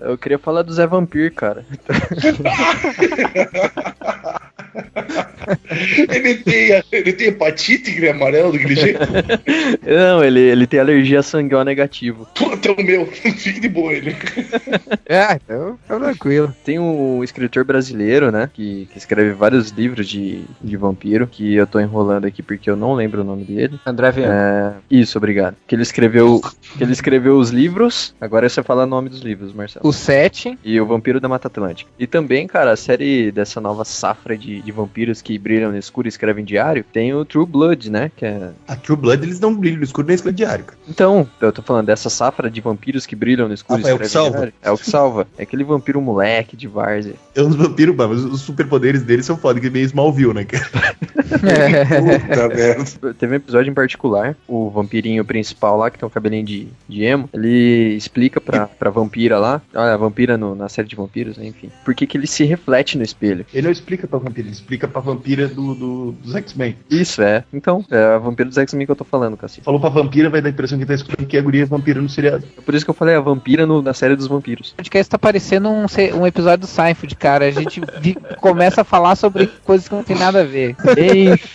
Eu 0.01 0.19
queria 0.19 0.39
falar 0.39 0.63
do 0.63 0.73
Zé 0.73 0.87
Vampir, 0.87 1.35
cara. 1.35 1.67
Ele 6.09 6.35
tem, 6.37 6.83
ele 6.91 7.13
tem 7.13 7.29
hepatite, 7.29 7.93
que 7.93 7.99
ele 7.99 8.07
é 8.07 8.11
amarelo 8.11 8.53
daquele 8.53 8.75
jeito. 8.75 9.01
Não, 9.87 10.25
ele, 10.25 10.41
ele 10.41 10.67
tem 10.67 10.81
alergia 10.81 11.21
a 11.21 11.23
sangue 11.23 11.55
O 11.55 11.65
negativo. 11.65 12.27
Puta, 12.35 12.69
é 12.69 12.73
o 12.73 12.83
meu. 12.83 13.07
Fique 13.13 13.61
de 13.61 13.69
boa 13.69 13.93
ele. 13.93 14.17
É, 15.07 15.35
então 15.35 15.79
tá 15.87 15.99
tranquilo. 15.99 16.55
Tem 16.65 16.79
um 16.79 17.23
escritor 17.23 17.65
brasileiro, 17.65 18.31
né? 18.31 18.51
Que, 18.53 18.89
que 18.93 18.99
escreve 18.99 19.33
vários 19.33 19.71
livros 19.71 20.09
de, 20.09 20.45
de 20.61 20.77
vampiro. 20.77 21.27
Que 21.27 21.55
eu 21.55 21.67
tô 21.67 21.79
enrolando 21.79 22.27
aqui 22.27 22.43
porque 22.43 22.69
eu 22.69 22.77
não 22.77 22.95
lembro 22.95 23.21
o 23.21 23.25
nome 23.25 23.45
dele. 23.45 23.79
André 23.87 24.11
Viana. 24.11 24.35
É, 24.91 24.95
isso, 24.95 25.19
obrigado. 25.19 25.57
Que 25.67 25.75
ele 25.75 25.83
escreveu. 25.83 26.41
Que 26.77 26.83
ele 26.83 26.93
escreveu 26.93 27.37
os 27.39 27.51
livros. 27.51 28.15
Agora 28.21 28.49
você 28.49 28.63
fala 28.63 28.85
o 28.85 28.87
nome 28.87 29.09
dos 29.09 29.21
livros, 29.21 29.53
Marcelo. 29.53 29.87
O 29.87 29.93
7. 29.93 30.59
E 30.65 30.81
o 30.81 30.87
Vampiro 30.87 31.21
da 31.21 31.29
Mata 31.29 31.49
Atlântica. 31.49 31.91
E 31.99 32.07
também, 32.07 32.47
cara, 32.47 32.73
a 32.73 32.77
série 32.77 33.31
dessa 33.31 33.61
nova 33.61 33.85
safra 33.85 34.37
de, 34.37 34.61
de 34.67 34.73
vampiros 34.73 35.23
que 35.23 35.39
brilham 35.39 35.71
no 35.71 35.79
escuro 35.79 36.07
e 36.07 36.11
escrevem 36.11 36.45
diário, 36.45 36.85
tem 36.93 37.15
o 37.15 37.25
True 37.25 37.47
Blood, 37.47 37.91
né? 37.91 38.11
Que 38.15 38.27
é... 38.27 38.51
A 38.69 38.77
True 38.77 38.97
Blood, 38.99 39.23
eles 39.25 39.41
não 39.41 39.55
brilham 39.55 39.79
no 39.79 39.85
escuro 39.85 40.07
nem 40.07 40.15
escrevem 40.15 40.37
diário, 40.37 40.65
cara. 40.65 40.79
Então, 40.89 41.27
eu 41.41 41.53
tô 41.53 41.63
falando 41.63 41.87
dessa 41.87 42.11
safra 42.11 42.51
de 42.51 42.61
vampiros 42.61 43.07
que 43.07 43.15
brilham 43.17 43.49
no 43.49 43.55
escuro 43.55 43.81
Ah, 43.85 43.89
e 43.89 43.91
é 43.91 43.95
o 43.95 43.99
que 43.99 44.05
escrevem 44.05 44.25
salva. 44.31 44.37
diário. 44.39 44.55
É 44.63 44.71
o 44.71 44.77
que 44.79 44.91
salva. 44.91 45.27
É 45.39 45.43
aquele 45.45 45.65
vampiro 45.65 46.01
moleque 46.01 46.57
de 46.57 46.67
várzea. 46.67 47.15
É 47.35 47.43
uns 47.43 47.55
vampiros, 47.55 47.95
mas 47.97 48.25
os 48.25 48.41
superpoderes 48.43 49.03
deles 49.03 49.25
são 49.25 49.37
foda, 49.37 49.61
que 49.61 49.69
é 49.69 49.71
meio 49.71 49.85
Smallville, 49.87 50.35
né, 50.35 50.45
cara? 50.45 50.67
Puta 51.37 52.49
merda. 52.49 53.15
Teve 53.15 53.33
um 53.33 53.37
episódio 53.37 53.71
em 53.71 53.75
particular, 53.75 54.37
o 54.47 54.71
vampirinho 54.71 55.25
principal 55.25 55.77
lá, 55.77 55.91
que 55.91 55.99
tem 55.99 56.07
um 56.07 56.11
cabelinho 56.11 56.45
de, 56.45 56.69
de 56.89 57.05
emo, 57.05 57.29
ele 57.33 57.95
explica 57.97 58.41
pra, 58.41 58.67
pra 58.67 58.91
vampira 58.91 59.39
lá, 59.39 59.61
olha, 59.75 59.95
a 59.95 59.97
vampira 59.97 60.37
no- 60.37 60.55
na 60.55 60.69
série 60.69 60.89
de 60.89 60.97
vampiros, 60.97 61.37
né, 61.37 61.47
enfim, 61.47 61.71
por 61.85 61.95
que 61.95 62.07
que 62.07 62.17
ele 62.17 62.27
se 62.27 62.45
reflete 62.45 62.97
no 62.97 63.05
espelho. 63.05 63.45
Ele 63.53 63.63
não 63.67 63.71
explica 63.73 64.07
pra 64.07 64.19
vampira, 64.19 64.47
ele 64.49 64.56
explica 64.57 64.87
pra 64.89 65.01
vampira 65.01 65.49
do, 65.49 65.75
do- 65.75 66.13
dos 66.13 66.35
X-Men. 66.35 66.77
Isso, 66.91 67.23
é. 67.23 67.45
Então, 67.53 67.85
é 67.91 68.15
a 68.15 68.19
vampira 68.19 68.49
dos 68.49 68.59
X-Men 68.59 68.87
que 68.87 68.93
eu 68.93 68.97
tô 68.97 69.05
falando, 69.05 69.37
Cassi. 69.37 69.61
Falou 69.61 69.81
pra 69.81 69.89
vampira, 69.91 70.29
vai 70.31 70.41
dar 70.41 70.49
a 70.49 70.53
impressão 70.53 70.79
que 70.79 70.87
tá 70.87 70.95
escutando 70.95 71.27
que 71.27 71.37
a 71.37 71.43
guria 71.43 71.63
é 71.63 71.67
vampira 71.67 72.01
no 72.01 72.09
seriado. 72.09 72.45
Por 72.65 72.75
isso 72.75 72.85
que 72.85 72.91
eu 72.91 72.95
falei 72.95 73.15
a 73.15 73.21
vampira 73.21 73.67
no- 73.67 73.83
na 73.83 73.95
série 73.95 74.17
dos 74.17 74.27
vampiros. 74.27 74.71
O 74.73 74.77
podcast 74.77 75.11
tá 75.11 75.19
parecendo 75.19 75.69
um, 75.69 75.87
um 76.21 76.27
episódio 76.27 76.61
do 76.61 76.67
Seinfeld, 76.67 77.15
cara. 77.17 77.47
A 77.47 77.51
gente 77.51 77.81
vi- 78.01 78.17
começa 78.41 78.81
a 78.83 78.85
falar 78.85 79.17
sobre 79.17 79.47
coisas 79.65 79.89
que 79.89 79.95
não 79.95 80.03
tem 80.05 80.17
nada 80.17 80.41
a 80.41 80.45
ver. 80.45 80.75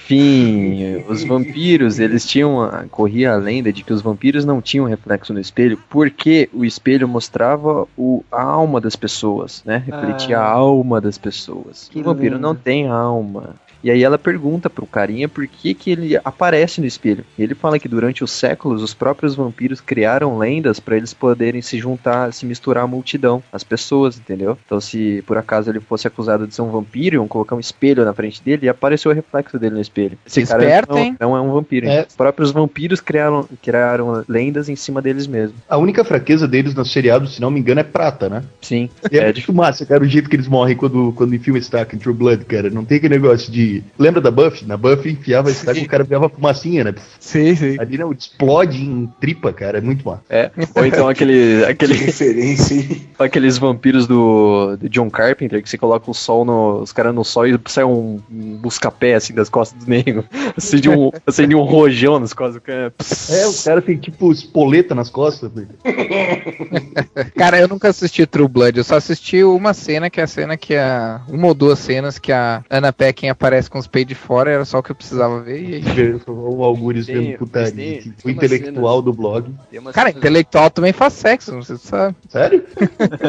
Enfim, 0.01 1.03
os 1.07 1.23
vampiros, 1.23 1.99
eles 1.99 2.25
tinham. 2.25 2.61
A, 2.61 2.85
corria 2.89 3.33
a 3.33 3.37
lenda 3.37 3.71
de 3.71 3.83
que 3.83 3.93
os 3.93 4.01
vampiros 4.01 4.45
não 4.45 4.61
tinham 4.61 4.85
reflexo 4.85 5.33
no 5.33 5.39
espelho, 5.39 5.77
porque 5.89 6.49
o 6.53 6.63
espelho 6.65 7.07
mostrava 7.07 7.87
o, 7.97 8.23
a 8.31 8.41
alma 8.41 8.79
das 8.81 8.95
pessoas, 8.95 9.61
né? 9.65 9.83
Refletia 9.85 10.39
Ah. 10.39 10.43
a 10.43 10.49
alma 10.51 10.99
das 11.01 11.17
pessoas. 11.17 11.89
Que 11.91 11.99
o 11.99 12.03
vampiro 12.03 12.35
lindo. 12.35 12.47
não 12.47 12.55
tem 12.55 12.87
alma. 12.91 13.55
E 13.83 13.89
aí 13.89 14.03
ela 14.03 14.17
pergunta 14.17 14.69
pro 14.69 14.85
carinha 14.85 15.27
por 15.27 15.47
que, 15.47 15.73
que 15.73 15.91
ele 15.91 16.19
aparece 16.23 16.79
no 16.79 16.87
espelho. 16.87 17.25
E 17.37 17.43
ele 17.43 17.55
fala 17.55 17.79
que 17.79 17.87
durante 17.87 18.23
os 18.23 18.31
séculos 18.31 18.81
os 18.83 18.93
próprios 18.93 19.35
vampiros 19.35 19.81
criaram 19.81 20.37
lendas 20.37 20.79
para 20.79 20.97
eles 20.97 21.13
poderem 21.13 21.61
se 21.61 21.77
juntar, 21.77 22.31
se 22.33 22.45
misturar 22.45 22.83
à 22.83 22.87
multidão, 22.87 23.43
as 23.51 23.63
pessoas, 23.63 24.17
entendeu? 24.17 24.57
Então 24.65 24.79
se 24.79 25.23
por 25.25 25.37
acaso 25.37 25.69
ele 25.69 25.79
fosse 25.79 26.07
acusado 26.07 26.47
de 26.47 26.53
ser 26.53 26.61
um 26.61 26.71
vampiro, 26.71 27.15
iam 27.15 27.27
colocar 27.27 27.55
um 27.55 27.59
espelho 27.59 28.05
na 28.05 28.13
frente 28.13 28.41
dele 28.43 28.65
e 28.65 28.69
apareceu 28.69 29.11
o 29.11 29.15
reflexo 29.15 29.57
dele 29.57 29.75
no 29.75 29.81
espelho. 29.81 30.17
Esse 30.25 30.45
cara 30.45 30.63
Esperto, 30.63 30.93
não, 30.93 30.99
hein? 30.99 31.17
não 31.19 31.35
é 31.35 31.41
um 31.41 31.51
vampiro. 31.51 31.87
É. 31.87 32.05
Os 32.07 32.15
próprios 32.15 32.51
vampiros 32.51 33.01
criaram, 33.01 33.47
criaram 33.61 34.23
lendas 34.27 34.69
em 34.69 34.75
cima 34.75 35.01
deles 35.01 35.27
mesmos. 35.27 35.55
A 35.67 35.77
única 35.77 36.03
fraqueza 36.03 36.47
deles 36.47 36.73
no 36.73 36.85
seriado, 36.85 37.27
se 37.27 37.41
não 37.41 37.49
me 37.49 37.59
engano, 37.59 37.79
é 37.79 37.83
prata, 37.83 38.29
né? 38.29 38.43
Sim. 38.61 38.89
E 39.11 39.17
é, 39.17 39.21
É, 39.29 39.33
muito 39.33 39.53
massa, 39.53 39.85
cara, 39.85 40.03
o 40.03 40.07
jeito 40.07 40.29
que 40.29 40.35
eles 40.35 40.47
morrem 40.47 40.75
quando, 40.75 41.13
quando 41.13 41.35
enfia 41.35 41.53
uma 41.53 41.59
estaca 41.59 41.95
em 41.95 41.99
True 41.99 42.15
Blood, 42.15 42.45
cara. 42.45 42.69
Não 42.69 42.83
tem 42.83 42.97
aquele 42.97 43.15
negócio 43.15 43.51
de. 43.51 43.70
Lembra 43.97 44.21
da 44.21 44.31
Buffy? 44.31 44.65
Na 44.65 44.77
Buffy 44.77 45.11
enfiava 45.11 45.49
a 45.49 45.51
estaca 45.51 45.79
e 45.79 45.83
o 45.83 45.87
cara 45.87 46.03
virava 46.03 46.29
fumacinha, 46.29 46.83
né? 46.83 46.93
Sim, 47.19 47.55
sim. 47.55 47.77
Ali 47.79 47.97
não, 47.97 48.11
explode 48.11 48.81
em 48.83 49.07
tripa, 49.19 49.51
cara. 49.53 49.77
É 49.77 49.81
muito 49.81 50.05
massa. 50.05 50.21
é. 50.29 50.51
Ou 50.75 50.85
então 50.85 51.07
aquele, 51.07 51.61
Que 51.65 51.71
aquele 51.71 51.93
referência, 51.93 52.75
hein? 52.75 53.01
Aqueles 53.19 53.57
vampiros 53.57 54.07
do, 54.07 54.75
do 54.77 54.89
John 54.89 55.09
Carpenter, 55.09 55.61
que 55.61 55.69
você 55.69 55.77
coloca 55.77 56.09
o 56.09 56.13
sol 56.13 56.43
no. 56.45 56.81
Os 56.81 56.91
caras 56.91 57.13
no 57.13 57.23
sol 57.23 57.47
e 57.47 57.59
sai 57.67 57.83
um, 57.83 58.19
um 58.31 58.57
busca-pé 58.57 59.15
assim 59.15 59.33
das 59.33 59.49
costas 59.49 59.83
do 59.83 59.89
nego. 59.89 60.23
Acende 60.57 60.89
um, 60.89 61.11
acende 61.25 61.55
um 61.55 61.61
rojão 61.63 62.19
nas 62.19 62.33
costas 62.33 62.55
do 62.55 62.61
cara. 62.61 62.93
É, 63.29 63.47
o 63.47 63.63
cara 63.63 63.81
tem 63.81 63.97
tipo 63.97 64.31
espoleta 64.31 64.93
nas 64.95 65.09
costas. 65.09 65.51
velho. 65.53 65.69
Cara, 67.35 67.59
eu 67.59 67.67
nunca 67.67 67.89
assisti 67.89 68.25
True 68.25 68.47
Blood, 68.47 68.77
eu 68.77 68.83
só 68.83 68.95
assisti 68.95 69.43
uma 69.43 69.73
cena, 69.73 70.09
que 70.09 70.19
é 70.19 70.23
a 70.23 70.27
cena 70.27 70.57
que 70.57 70.75
a. 70.75 71.21
Uma 71.29 71.47
ou 71.47 71.53
duas 71.53 71.79
cenas 71.79 72.17
que 72.19 72.31
a 72.31 72.63
Ana 72.69 72.91
Peckin 72.91 73.29
aparece 73.29 73.60
com 73.67 73.77
os 73.79 73.87
peitos 73.87 74.09
de 74.09 74.15
fora, 74.15 74.51
era 74.51 74.65
só 74.65 74.79
o 74.79 74.83
que 74.83 74.91
eu 74.91 74.95
precisava 74.95 75.39
ver. 75.41 75.61
E 75.61 75.75
aí... 75.75 76.21
O 76.27 76.63
Algures 76.63 77.07
vendo 77.07 77.37
putaria. 77.37 77.71
tem 77.73 78.13
O 78.23 78.29
intelectual 78.29 79.01
do 79.01 79.11
blog. 79.13 79.53
Cara, 79.93 80.09
cena- 80.09 80.19
intelectual 80.19 80.69
também 80.69 80.93
faz 80.93 81.13
sexo, 81.13 81.55
você 81.55 81.77
sabe. 81.77 82.15
Sério? 82.29 82.63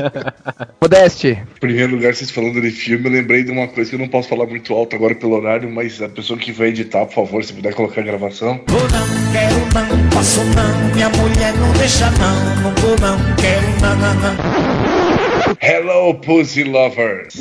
Modeste. 0.80 1.28
Em 1.28 1.60
primeiro 1.60 1.94
lugar, 1.94 2.14
vocês 2.14 2.30
falando 2.30 2.60
de 2.60 2.70
filme, 2.70 3.06
eu 3.06 3.12
lembrei 3.12 3.42
de 3.44 3.50
uma 3.50 3.68
coisa 3.68 3.90
que 3.90 3.96
eu 3.96 4.00
não 4.00 4.08
posso 4.08 4.28
falar 4.28 4.46
muito 4.46 4.72
alto 4.74 4.94
agora 4.96 5.14
pelo 5.14 5.34
horário, 5.36 5.70
mas 5.70 6.00
a 6.02 6.08
pessoa 6.08 6.38
que 6.38 6.52
vai 6.52 6.68
editar, 6.68 7.06
por 7.06 7.14
favor, 7.14 7.44
se 7.44 7.52
puder 7.52 7.74
colocar 7.74 8.00
a 8.00 8.04
gravação. 8.04 8.60
Vou 8.66 8.80
não, 8.82 9.32
quero 9.32 9.54
não, 9.96 10.08
posso 10.10 10.40
não, 10.44 10.94
minha 10.94 11.08
mulher 11.10 11.54
não 11.56 11.72
deixa 11.72 12.10
não, 12.12 12.62
não 12.62 12.74
vou 12.76 12.96
não, 13.00 13.36
quero 13.36 13.66
não, 13.80 13.96
não, 13.96 14.14
não. 14.14 15.31
Hello, 15.60 16.14
Pussy 16.14 16.64
Lovers! 16.64 17.34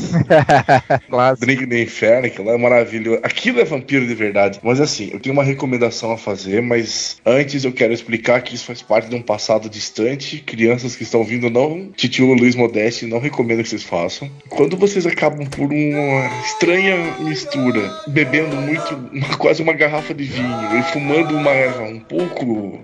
Clássico. 1.10 1.46
Drink 1.46 1.66
do 1.66 1.78
Inferno, 1.78 2.30
que 2.30 2.42
lá 2.42 2.54
é 2.54 2.58
maravilhoso. 2.58 3.20
Aquilo 3.24 3.60
é 3.60 3.66
vampiro 3.66 4.06
de 4.08 4.16
verdade. 4.16 4.60
Mas 4.64 4.80
assim, 4.82 5.10
eu 5.14 5.20
tenho 5.20 5.34
uma 5.34 5.44
recomendação 5.44 6.12
a 6.12 6.18
fazer, 6.18 6.62
mas 6.62 7.18
antes 7.26 7.64
eu 7.64 7.72
quero 7.72 7.94
explicar 7.94 8.42
que 8.42 8.56
isso 8.56 8.66
faz 8.66 8.82
parte 8.82 9.10
de 9.10 9.16
um 9.16 9.22
passado 9.22 9.70
distante. 9.70 10.40
Crianças 10.40 10.96
que 10.96 11.04
estão 11.04 11.24
vindo 11.24 11.50
não. 11.50 11.90
Titio 11.96 12.34
Luiz 12.34 12.56
Modeste 12.56 13.06
não 13.06 13.20
recomendo 13.20 13.64
que 13.64 13.70
vocês 13.70 13.84
façam. 13.84 14.30
Quando 14.50 14.76
vocês 14.78 15.06
acabam 15.06 15.46
por 15.48 15.72
uma 15.72 16.42
estranha 16.46 16.96
mistura, 17.20 17.92
bebendo 18.08 18.56
muito, 18.56 18.96
uma- 19.12 19.38
quase 19.38 19.62
uma 19.62 19.74
garrafa 19.74 20.14
de 20.14 20.24
vinho 20.24 20.80
e 20.80 20.84
fumando 20.92 21.36
uma 21.36 21.52
erva 21.52 21.84
um 21.84 22.00
pouco 22.00 22.80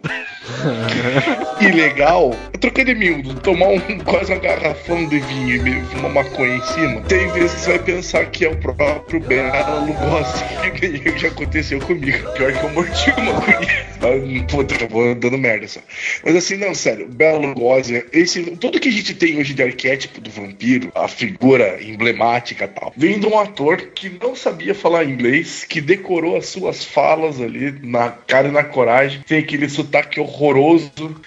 ilegal, 1.61 2.35
eu 2.53 2.59
troquei 2.59 2.85
de 2.85 2.95
miúdo, 2.95 3.35
tomar 3.41 3.67
um, 3.67 3.79
quase 3.99 4.31
uma 4.31 4.39
garrafão 4.39 5.07
de 5.07 5.19
vinho 5.19 5.67
e 5.67 5.81
fumar 5.85 6.11
maconha 6.11 6.55
em 6.55 6.61
cima, 6.61 7.01
tem 7.01 7.27
vezes 7.31 7.53
que 7.53 7.59
você 7.61 7.69
vai 7.71 7.79
pensar 7.79 8.25
que 8.25 8.45
é 8.45 8.49
o 8.49 8.57
próprio 8.57 9.19
Bela 9.19 9.79
Lugosi, 9.79 10.43
que 10.71 11.17
já 11.17 11.27
aconteceu 11.27 11.79
comigo. 11.79 12.31
Pior 12.33 12.53
que 12.53 12.63
eu 12.63 12.69
mordi 12.69 13.13
uma 13.17 13.33
maconha. 13.33 14.45
Puta, 14.47 14.87
vou 14.87 15.15
dando 15.15 15.37
merda 15.37 15.67
só. 15.67 15.79
Mas 16.23 16.35
assim, 16.35 16.57
não, 16.57 16.73
sério, 16.73 17.07
Bela 17.07 17.39
Lugosi, 17.39 18.05
esse, 18.11 18.41
tudo 18.57 18.79
que 18.79 18.89
a 18.89 18.91
gente 18.91 19.13
tem 19.13 19.37
hoje 19.37 19.53
de 19.53 19.63
arquétipo 19.63 20.21
do 20.21 20.29
vampiro, 20.29 20.91
a 20.95 21.07
figura 21.07 21.81
emblemática 21.83 22.65
e 22.65 22.67
tal, 22.67 22.93
vem 22.95 23.19
de 23.19 23.27
um 23.27 23.37
ator 23.37 23.77
que 23.93 24.09
não 24.21 24.35
sabia 24.35 24.73
falar 24.73 25.03
inglês, 25.03 25.65
que 25.67 25.81
decorou 25.81 26.37
as 26.37 26.47
suas 26.47 26.83
falas 26.83 27.41
ali 27.41 27.71
na 27.83 28.09
cara 28.09 28.47
e 28.47 28.51
na 28.51 28.63
coragem, 28.63 29.21
tem 29.27 29.39
aquele 29.39 29.67
sotaque 29.67 30.19
horroroso, 30.19 30.36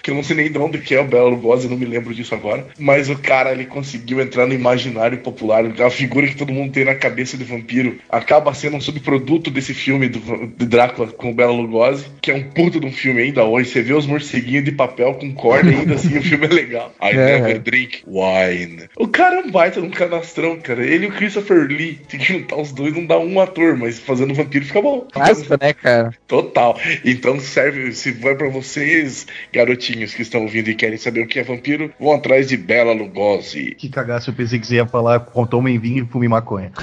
que 0.02 0.10
eu 0.10 0.14
não 0.14 0.22
sei 0.22 0.36
nem 0.36 0.50
de 0.50 0.58
onde 0.58 0.78
que 0.78 0.94
é 0.94 1.00
o 1.00 1.04
Bela 1.04 1.28
Lugosi, 1.28 1.68
não 1.68 1.76
me 1.76 1.84
lembro 1.86 2.14
disso 2.14 2.34
agora, 2.34 2.66
mas 2.78 3.08
o 3.10 3.16
cara, 3.18 3.52
ele 3.52 3.64
conseguiu 3.66 4.20
entrar 4.20 4.46
no 4.46 4.54
imaginário 4.54 5.18
popular, 5.18 5.64
a 5.80 5.90
figura 5.90 6.26
que 6.26 6.36
todo 6.36 6.52
mundo 6.52 6.72
tem 6.72 6.84
na 6.84 6.94
cabeça 6.94 7.36
de 7.36 7.44
vampiro, 7.44 7.98
acaba 8.08 8.52
sendo 8.54 8.76
um 8.76 8.80
subproduto 8.80 9.50
desse 9.50 9.74
filme 9.74 10.08
do, 10.08 10.46
de 10.46 10.66
Drácula 10.66 11.08
com 11.08 11.30
o 11.30 11.34
Bela 11.34 11.52
Lugosi, 11.52 12.06
que 12.20 12.30
é 12.30 12.34
um 12.34 12.42
puto 12.42 12.78
de 12.80 12.86
um 12.86 12.92
filme 12.92 13.22
ainda 13.22 13.44
hoje, 13.44 13.70
você 13.70 13.82
vê 13.82 13.92
os 13.94 14.06
morceguinhos 14.06 14.64
de 14.64 14.72
papel 14.72 15.14
com 15.14 15.32
corda 15.34 15.70
ainda 15.70 15.94
assim, 15.94 16.16
o 16.18 16.22
filme 16.22 16.46
é 16.46 16.50
legal. 16.50 16.94
I 17.02 17.10
É. 17.10 17.38
never 17.40 17.58
drink 17.58 18.02
wine. 18.06 18.84
O 18.96 19.08
cara 19.08 19.36
é 19.36 19.38
um 19.40 19.50
baita 19.50 19.80
de 19.80 19.86
um 19.86 19.90
canastrão, 19.90 20.58
cara. 20.60 20.84
Ele 20.84 21.06
e 21.06 21.08
o 21.08 21.12
Christopher 21.12 21.66
Lee, 21.66 21.98
tem 22.08 22.20
que 22.20 22.26
juntar 22.32 22.56
os 22.56 22.72
dois, 22.72 22.94
não 22.94 23.04
dá 23.06 23.18
um 23.18 23.40
ator, 23.40 23.76
mas 23.76 23.98
fazendo 23.98 24.34
vampiro 24.34 24.64
fica 24.64 24.80
bom. 24.82 25.06
Clássico, 25.12 25.56
né, 25.60 25.72
cara? 25.72 26.12
Total. 26.26 26.78
Então 27.04 27.38
serve, 27.40 27.92
se 27.92 28.12
vai 28.12 28.34
pra 28.34 28.48
vocês, 29.00 29.26
garotinhos 29.52 30.14
que 30.14 30.22
estão 30.22 30.42
ouvindo 30.42 30.68
e 30.68 30.74
querem 30.74 30.98
saber 30.98 31.22
o 31.22 31.26
que 31.26 31.38
é 31.38 31.42
vampiro, 31.42 31.92
vão 31.98 32.12
atrás 32.12 32.48
de 32.48 32.56
Bela 32.56 32.92
Lugosi. 32.92 33.74
Que 33.76 33.88
cagaço, 33.88 34.30
eu 34.30 34.34
pensei 34.34 34.58
que 34.58 34.66
você 34.66 34.76
ia 34.76 34.86
falar 34.86 35.20
com 35.20 35.46
tomem 35.46 35.78
vinho 35.78 36.04
e 36.04 36.06
fume 36.06 36.28
maconha. 36.28 36.72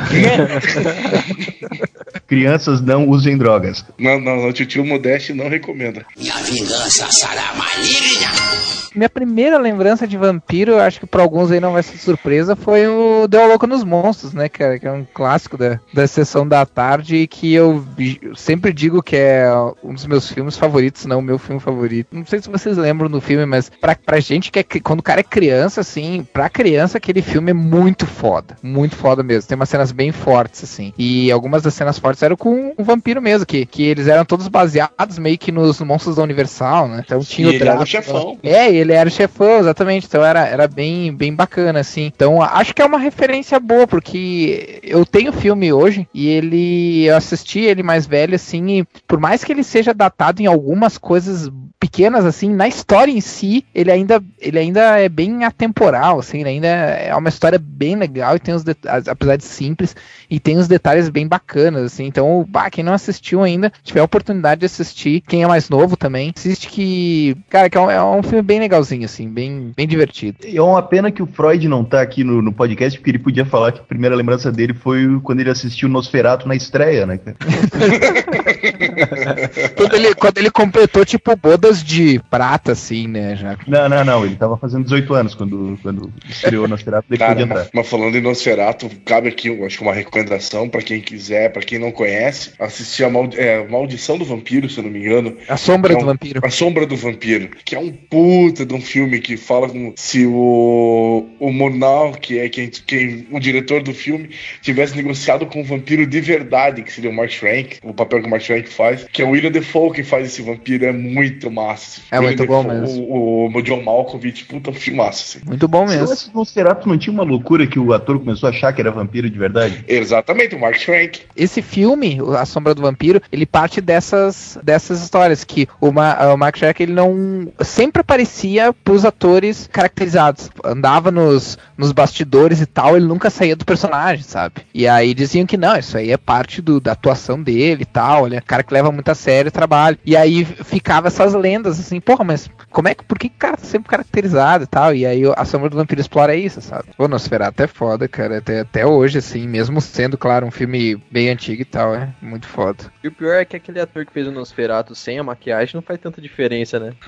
Crianças 2.27 2.82
não 2.82 3.08
usem 3.08 3.38
drogas. 3.38 3.86
Não, 3.97 4.19
não, 4.19 4.41
não, 4.41 4.51
tio 4.51 4.86
Modeste 4.86 5.34
não 5.34 5.49
recomenda. 5.49 6.06
Minha 6.17 6.36
vingança 6.38 7.08
será 7.12 7.53
maligna. 7.56 8.77
Minha 8.95 9.10
primeira 9.10 9.60
lembrança 9.60 10.08
de 10.08 10.17
vampiro, 10.17 10.71
eu 10.71 10.80
acho 10.80 10.99
que 10.99 11.06
pra 11.06 11.21
alguns 11.21 11.51
aí 11.51 11.60
não 11.60 11.73
vai 11.73 11.84
ser 11.84 11.97
surpresa, 11.97 12.56
foi 12.56 12.88
o 12.88 13.27
Deu 13.27 13.43
a 13.43 13.45
Louca 13.45 13.67
nos 13.67 13.84
Monstros, 13.84 14.34
né, 14.34 14.49
cara? 14.49 14.80
Que 14.80 14.88
é 14.88 14.91
um 14.91 15.06
clássico 15.13 15.56
da, 15.56 15.80
da 15.93 16.08
sessão 16.08 16.47
da 16.47 16.65
tarde 16.65 17.17
e 17.17 17.27
que 17.27 17.53
eu, 17.53 17.86
eu 18.21 18.36
sempre 18.36 18.73
digo 18.73 19.03
que 19.03 19.15
é 19.15 19.47
um 19.84 19.93
dos 19.93 20.08
meus 20.08 20.32
filmes 20.32 20.58
favoritos, 20.58 21.06
não 21.06 21.19
o 21.19 21.21
meu 21.21 21.38
filme 21.38 21.62
favorito. 21.62 22.06
Não 22.11 22.25
sei 22.25 22.41
se 22.41 22.49
vocês 22.49 22.77
lembram 22.77 23.09
do 23.09 23.19
filme, 23.19 23.45
mas 23.45 23.69
pra, 23.69 23.95
pra 23.95 24.19
gente 24.19 24.51
que 24.51 24.59
é, 24.59 24.63
quando 24.63 24.99
o 24.99 25.03
cara 25.03 25.19
é 25.19 25.23
criança, 25.23 25.81
assim, 25.81 26.25
pra 26.31 26.49
criança 26.49 26.97
aquele 26.97 27.21
filme 27.21 27.51
é 27.51 27.53
muito 27.53 28.05
foda. 28.05 28.57
Muito 28.63 28.95
foda 28.95 29.21
mesmo. 29.21 29.47
Tem 29.47 29.55
umas 29.55 29.69
cenas 29.69 29.91
bem 29.91 30.11
fortes, 30.11 30.63
assim. 30.63 30.93
E 30.97 31.31
algumas 31.31 31.61
das 31.61 31.73
cenas 31.73 31.99
fortes 31.99 32.23
eram 32.23 32.37
com 32.37 32.73
o 32.77 32.83
vampiro 32.83 33.21
mesmo, 33.21 33.45
que, 33.45 33.65
que 33.65 33.83
eles 33.83 34.07
eram 34.07 34.23
todos 34.23 34.47
baseados 34.47 35.19
meio 35.19 35.37
que 35.37 35.51
nos 35.51 35.81
monstros 35.81 36.15
da 36.15 36.23
Universal, 36.23 36.87
né? 36.87 37.03
Então 37.05 37.19
tinha 37.19 37.49
E 37.49 37.51
o 37.51 37.53
ele 37.55 37.67
era 37.67 37.81
o 37.81 37.85
chefão. 37.85 38.37
É, 38.41 38.73
ele 38.73 38.93
era 38.93 39.09
o 39.09 39.11
chefão, 39.11 39.59
exatamente. 39.59 40.07
Então 40.07 40.23
era, 40.23 40.47
era 40.47 40.67
bem, 40.67 41.13
bem 41.13 41.33
bacana, 41.33 41.79
assim. 41.79 42.11
Então 42.15 42.41
acho 42.41 42.73
que 42.73 42.81
é 42.81 42.85
uma 42.85 42.99
referência 42.99 43.59
boa, 43.59 43.85
porque 43.85 44.79
eu 44.83 45.05
tenho 45.05 45.31
o 45.31 45.33
filme 45.33 45.73
hoje 45.73 46.07
e 46.13 46.27
ele. 46.27 47.05
Eu 47.05 47.17
assisti 47.17 47.59
ele 47.59 47.83
mais 47.83 48.05
velho, 48.05 48.35
assim, 48.35 48.79
e 48.79 48.85
por 49.07 49.19
mais 49.19 49.43
que 49.43 49.51
ele 49.51 49.63
seja 49.63 49.93
datado 49.93 50.41
em 50.41 50.45
algumas 50.45 50.97
coisas 50.97 51.49
pequenas, 51.88 52.26
assim, 52.26 52.54
na 52.54 52.67
história 52.67 53.12
em 53.12 53.21
si, 53.21 53.65
ele 53.73 53.89
ainda, 53.89 54.21
ele 54.39 54.60
ainda 54.60 55.00
é 55.00 55.08
bem 55.08 55.45
atemporal, 55.45 56.19
assim, 56.19 56.41
ele 56.41 56.50
ainda 56.50 56.67
é 56.67 57.15
uma 57.15 57.30
história 57.30 57.58
bem 57.58 57.95
legal 57.95 58.36
e 58.36 58.39
tem 58.39 58.54
os 58.54 58.63
apesar 59.08 59.38
de 59.38 59.45
simples, 59.45 59.95
e 60.30 60.38
tem 60.38 60.58
uns 60.58 60.67
detalhes 60.67 61.08
bem 61.08 61.26
bacanas, 61.26 61.84
assim. 61.84 62.06
Então, 62.06 62.45
bah, 62.47 62.69
quem 62.69 62.84
não 62.84 62.93
assistiu 62.93 63.41
ainda, 63.41 63.71
tiver 63.84 64.02
a 64.02 64.04
oportunidade 64.04 64.60
de 64.60 64.65
assistir, 64.65 65.21
quem 65.21 65.43
é 65.43 65.47
mais 65.47 65.69
novo 65.69 65.95
também, 65.95 66.34
assiste 66.36 66.67
que, 66.67 67.38
cara, 67.50 67.69
que 67.69 67.78
é 67.78 67.82
um, 67.82 67.89
é 67.89 68.04
um 68.04 68.21
filme 68.21 68.41
bem 68.41 68.60
legalzinho, 68.60 69.06
assim, 69.06 69.30
bem, 69.30 69.71
bem 69.76 69.88
divertido. 69.88 70.39
E 70.45 70.58
é 70.58 70.62
uma 70.62 70.82
pena 70.82 71.10
que 71.10 71.23
o 71.23 71.28
Freud 71.28 71.67
não 71.69 71.86
tá 71.86 72.02
aqui 72.02 72.23
no, 72.23 72.41
no 72.41 72.52
podcast, 72.52 73.00
porque 73.00 73.12
ele 73.12 73.19
podia 73.19 73.45
falar 73.45 73.71
que 73.71 73.80
a 73.80 73.84
primeira 73.84 74.15
lembrança 74.15 74.52
dele 74.52 74.73
foi 74.73 75.19
quando 75.23 75.39
ele 75.39 75.50
assistiu 75.50 75.88
Nosferatu 75.88 76.47
na 76.47 76.56
estreia, 76.56 77.06
né? 77.06 77.19
quando, 79.76 79.93
ele, 79.93 80.15
quando 80.15 80.38
ele 80.38 80.52
completou, 80.52 81.06
tipo, 81.06 81.36
bodas 81.36 81.76
de 81.83 82.19
prata, 82.29 82.71
assim, 82.73 83.07
né, 83.07 83.35
já. 83.35 83.57
Não, 83.67 83.89
não, 83.89 84.03
não. 84.05 84.25
Ele 84.25 84.35
tava 84.35 84.57
fazendo 84.57 84.83
18 84.83 85.13
anos 85.13 85.35
quando, 85.35 85.77
quando 85.81 86.11
estreou 86.29 86.67
Nosferatu, 86.67 87.07
ele 87.09 87.17
Cara, 87.17 87.31
podia 87.31 87.45
mas, 87.45 87.57
entrar. 87.59 87.71
mas 87.73 87.87
falando 87.89 88.15
em 88.17 88.21
Nosferatu, 88.21 88.89
cabe 89.05 89.29
aqui, 89.29 89.47
eu 89.49 89.65
acho 89.65 89.77
que 89.77 89.83
uma 89.83 89.93
recomendação 89.93 90.69
pra 90.69 90.81
quem 90.81 91.01
quiser, 91.01 91.51
pra 91.51 91.61
quem 91.61 91.79
não 91.79 91.91
conhece, 91.91 92.51
assistir 92.59 93.03
a 93.03 93.09
Maldi- 93.09 93.39
é, 93.39 93.67
Maldição 93.67 94.17
do 94.17 94.25
Vampiro, 94.25 94.69
se 94.69 94.77
eu 94.79 94.83
não 94.83 94.91
me 94.91 94.99
engano. 94.99 95.35
A 95.47 95.57
sombra 95.57 95.93
É 95.93 95.95
um- 95.95 95.99
do 95.99 96.05
vampiro. 96.05 96.41
A 96.43 96.49
Sombra 96.49 96.85
do 96.85 96.95
Vampiro, 96.95 97.49
que 97.63 97.75
é 97.75 97.79
um 97.79 97.91
puta 97.91 98.65
de 98.65 98.73
um 98.73 98.81
filme 98.81 99.19
que 99.19 99.37
fala 99.37 99.67
como 99.69 99.93
se 99.95 100.25
o, 100.25 101.27
o 101.39 101.51
Murnau, 101.51 102.11
que 102.13 102.39
é 102.39 102.49
quem, 102.49 102.69
quem 102.69 103.27
o 103.31 103.39
diretor 103.39 103.81
do 103.83 103.93
filme, 103.93 104.29
tivesse 104.61 104.95
negociado 104.95 105.45
com 105.45 105.61
um 105.61 105.63
vampiro 105.63 106.05
de 106.05 106.21
verdade, 106.21 106.81
que 106.83 106.91
seria 106.91 107.09
o 107.09 107.13
Mark 107.13 107.31
Frank, 107.31 107.77
o 107.83 107.93
papel 107.93 108.21
que 108.21 108.27
o 108.27 108.29
Mark 108.29 108.43
Frank 108.43 108.69
faz, 108.69 109.05
que 109.11 109.21
é 109.21 109.25
o 109.25 109.29
William 109.29 109.51
Defoe 109.51 109.91
que 109.93 110.03
faz 110.03 110.25
esse 110.27 110.41
vampiro, 110.41 110.85
é 110.85 110.91
muito 110.91 111.49
massa. 111.67 112.01
É 112.12 112.19
William 112.19 112.38
muito 112.38 112.47
bom 112.47 112.63
mesmo. 112.63 113.03
O, 113.03 113.47
o 113.47 113.62
John 113.62 113.84
Malkovich, 113.84 114.45
puta 114.45 114.71
filmaço, 114.73 115.38
assim. 115.38 115.45
Muito 115.45 115.67
bom 115.67 115.86
mesmo. 115.86 116.13
esse 116.13 116.34
Nosferatu 116.34 116.88
não 116.88 116.97
tinha 116.97 117.13
uma 117.13 117.23
loucura 117.23 117.67
que 117.67 117.80
o 117.80 117.93
ator 117.93 118.19
começou 118.19 118.47
a 118.47 118.51
achar 118.51 118.73
que 118.73 118.82
era 118.82 118.91
vampiro 118.91 119.30
de 119.30 119.38
verdade? 119.38 119.84
Exatamente, 119.88 120.56
o 120.56 120.60
Mark 120.60 120.80
Frank. 120.80 121.21
Esse 121.36 121.62
filme, 121.62 122.19
A 122.38 122.45
Sombra 122.45 122.73
do 122.73 122.82
Vampiro, 122.82 123.21
ele 123.32 123.45
parte 123.45 123.82
dessas, 123.82 124.58
dessas 124.63 125.01
histórias 125.01 125.43
que 125.43 125.67
o, 125.80 125.91
Ma, 125.91 126.34
o 126.34 126.38
Mark 126.38 126.58
Shrek 126.58 126.84
ele 126.84 126.93
não 126.93 127.51
sempre 127.62 128.01
aparecia 128.01 128.73
pros 128.73 129.06
atores 129.06 129.67
caracterizados, 129.71 130.49
andava 130.63 131.12
nos, 131.12 131.58
nos 131.77 131.91
bastidores 131.91 132.62
e 132.62 132.65
tal, 132.65 132.95
ele 132.95 133.06
nunca 133.06 133.30
saía 133.30 133.56
do 133.56 133.65
personagem, 133.65 134.23
sabe? 134.23 134.56
E 134.73 134.88
aí 134.88 135.13
diziam 135.13 135.45
que 135.45 135.58
não, 135.58 135.77
isso 135.77 135.97
aí 135.97 136.12
é 136.12 136.17
parte 136.17 136.62
do, 136.62 136.80
da 136.80 136.93
atuação 136.93 137.41
dele 137.41 137.84
e 137.84 137.86
tal, 137.86 138.25
ele 138.25 138.36
é 138.36 138.39
um 138.39 138.45
cara 138.45 138.63
que 138.63 138.73
leva 138.73 138.91
muito 138.91 139.10
a 139.10 139.15
sério 139.15 139.49
o 139.49 139.51
trabalho. 139.51 139.97
E 140.06 140.15
aí 140.15 140.45
ficava 140.45 141.08
essas 141.08 141.34
lendas 141.34 141.56
assim, 141.65 141.99
porra, 141.99 142.23
mas 142.23 142.49
como 142.69 142.87
é 142.87 142.95
que 142.95 143.03
por 143.03 143.17
que 143.17 143.27
o 143.27 143.31
cara 143.31 143.57
tá 143.57 143.63
sempre 143.63 143.89
caracterizado 143.89 144.63
e 144.63 144.67
tal? 144.67 144.93
E 144.93 145.05
aí 145.05 145.23
A 145.35 145.45
Sombra 145.45 145.69
do 145.69 145.77
Vampiro 145.77 146.01
explora 146.01 146.35
isso, 146.35 146.61
sabe? 146.61 146.89
Pô, 146.95 147.07
Nosferatu 147.07 147.63
é 147.63 147.67
foda, 147.67 148.07
cara, 148.07 148.37
até, 148.37 148.61
até 148.61 148.85
hoje 148.85 149.17
assim, 149.17 149.47
mesmo 149.47 149.81
sendo, 149.81 150.17
claro, 150.17 150.45
um 150.45 150.51
filme 150.51 150.95
bem 151.09 151.29
antigo 151.29 151.61
e 151.61 151.65
tal, 151.65 151.95
é 151.95 152.09
muito 152.21 152.47
foda. 152.47 152.85
E 153.03 153.07
o 153.07 153.11
pior 153.11 153.35
é 153.35 153.45
que 153.45 153.55
aquele 153.55 153.79
ator 153.79 154.05
que 154.05 154.11
fez 154.13 154.27
o 154.27 154.31
Nosferatu 154.31 154.93
sem 154.93 155.17
a 155.17 155.23
maquiagem 155.23 155.75
não 155.75 155.81
faz 155.81 155.99
tanta 155.99 156.21
diferença, 156.21 156.79
né? 156.79 156.93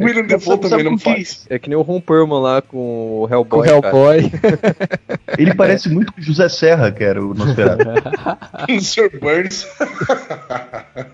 O 0.00 0.04
William 0.04 0.26
Defoe 0.26 0.58
também 0.58 0.84
não 0.84 0.92
com 0.92 0.98
faz. 0.98 1.46
É 1.48 1.58
que 1.58 1.68
nem 1.68 1.76
o 1.76 1.82
Ron 1.82 2.00
Perlman 2.00 2.40
lá 2.40 2.62
com 2.62 3.22
o 3.22 3.28
Com 3.28 3.34
Hellboy, 3.34 3.68
o 3.68 3.82
cara. 3.82 3.96
Hellboy. 3.96 4.32
Ele 5.38 5.54
parece 5.54 5.88
muito 5.88 6.12
com 6.12 6.20
o 6.20 6.24
José 6.24 6.48
Serra, 6.48 6.90
que 6.90 7.02
era 7.02 7.24
o 7.24 7.34
Nosferatu. 7.34 7.84
O 8.74 8.80
Sr. 8.80 9.18
Burns. 9.20 9.66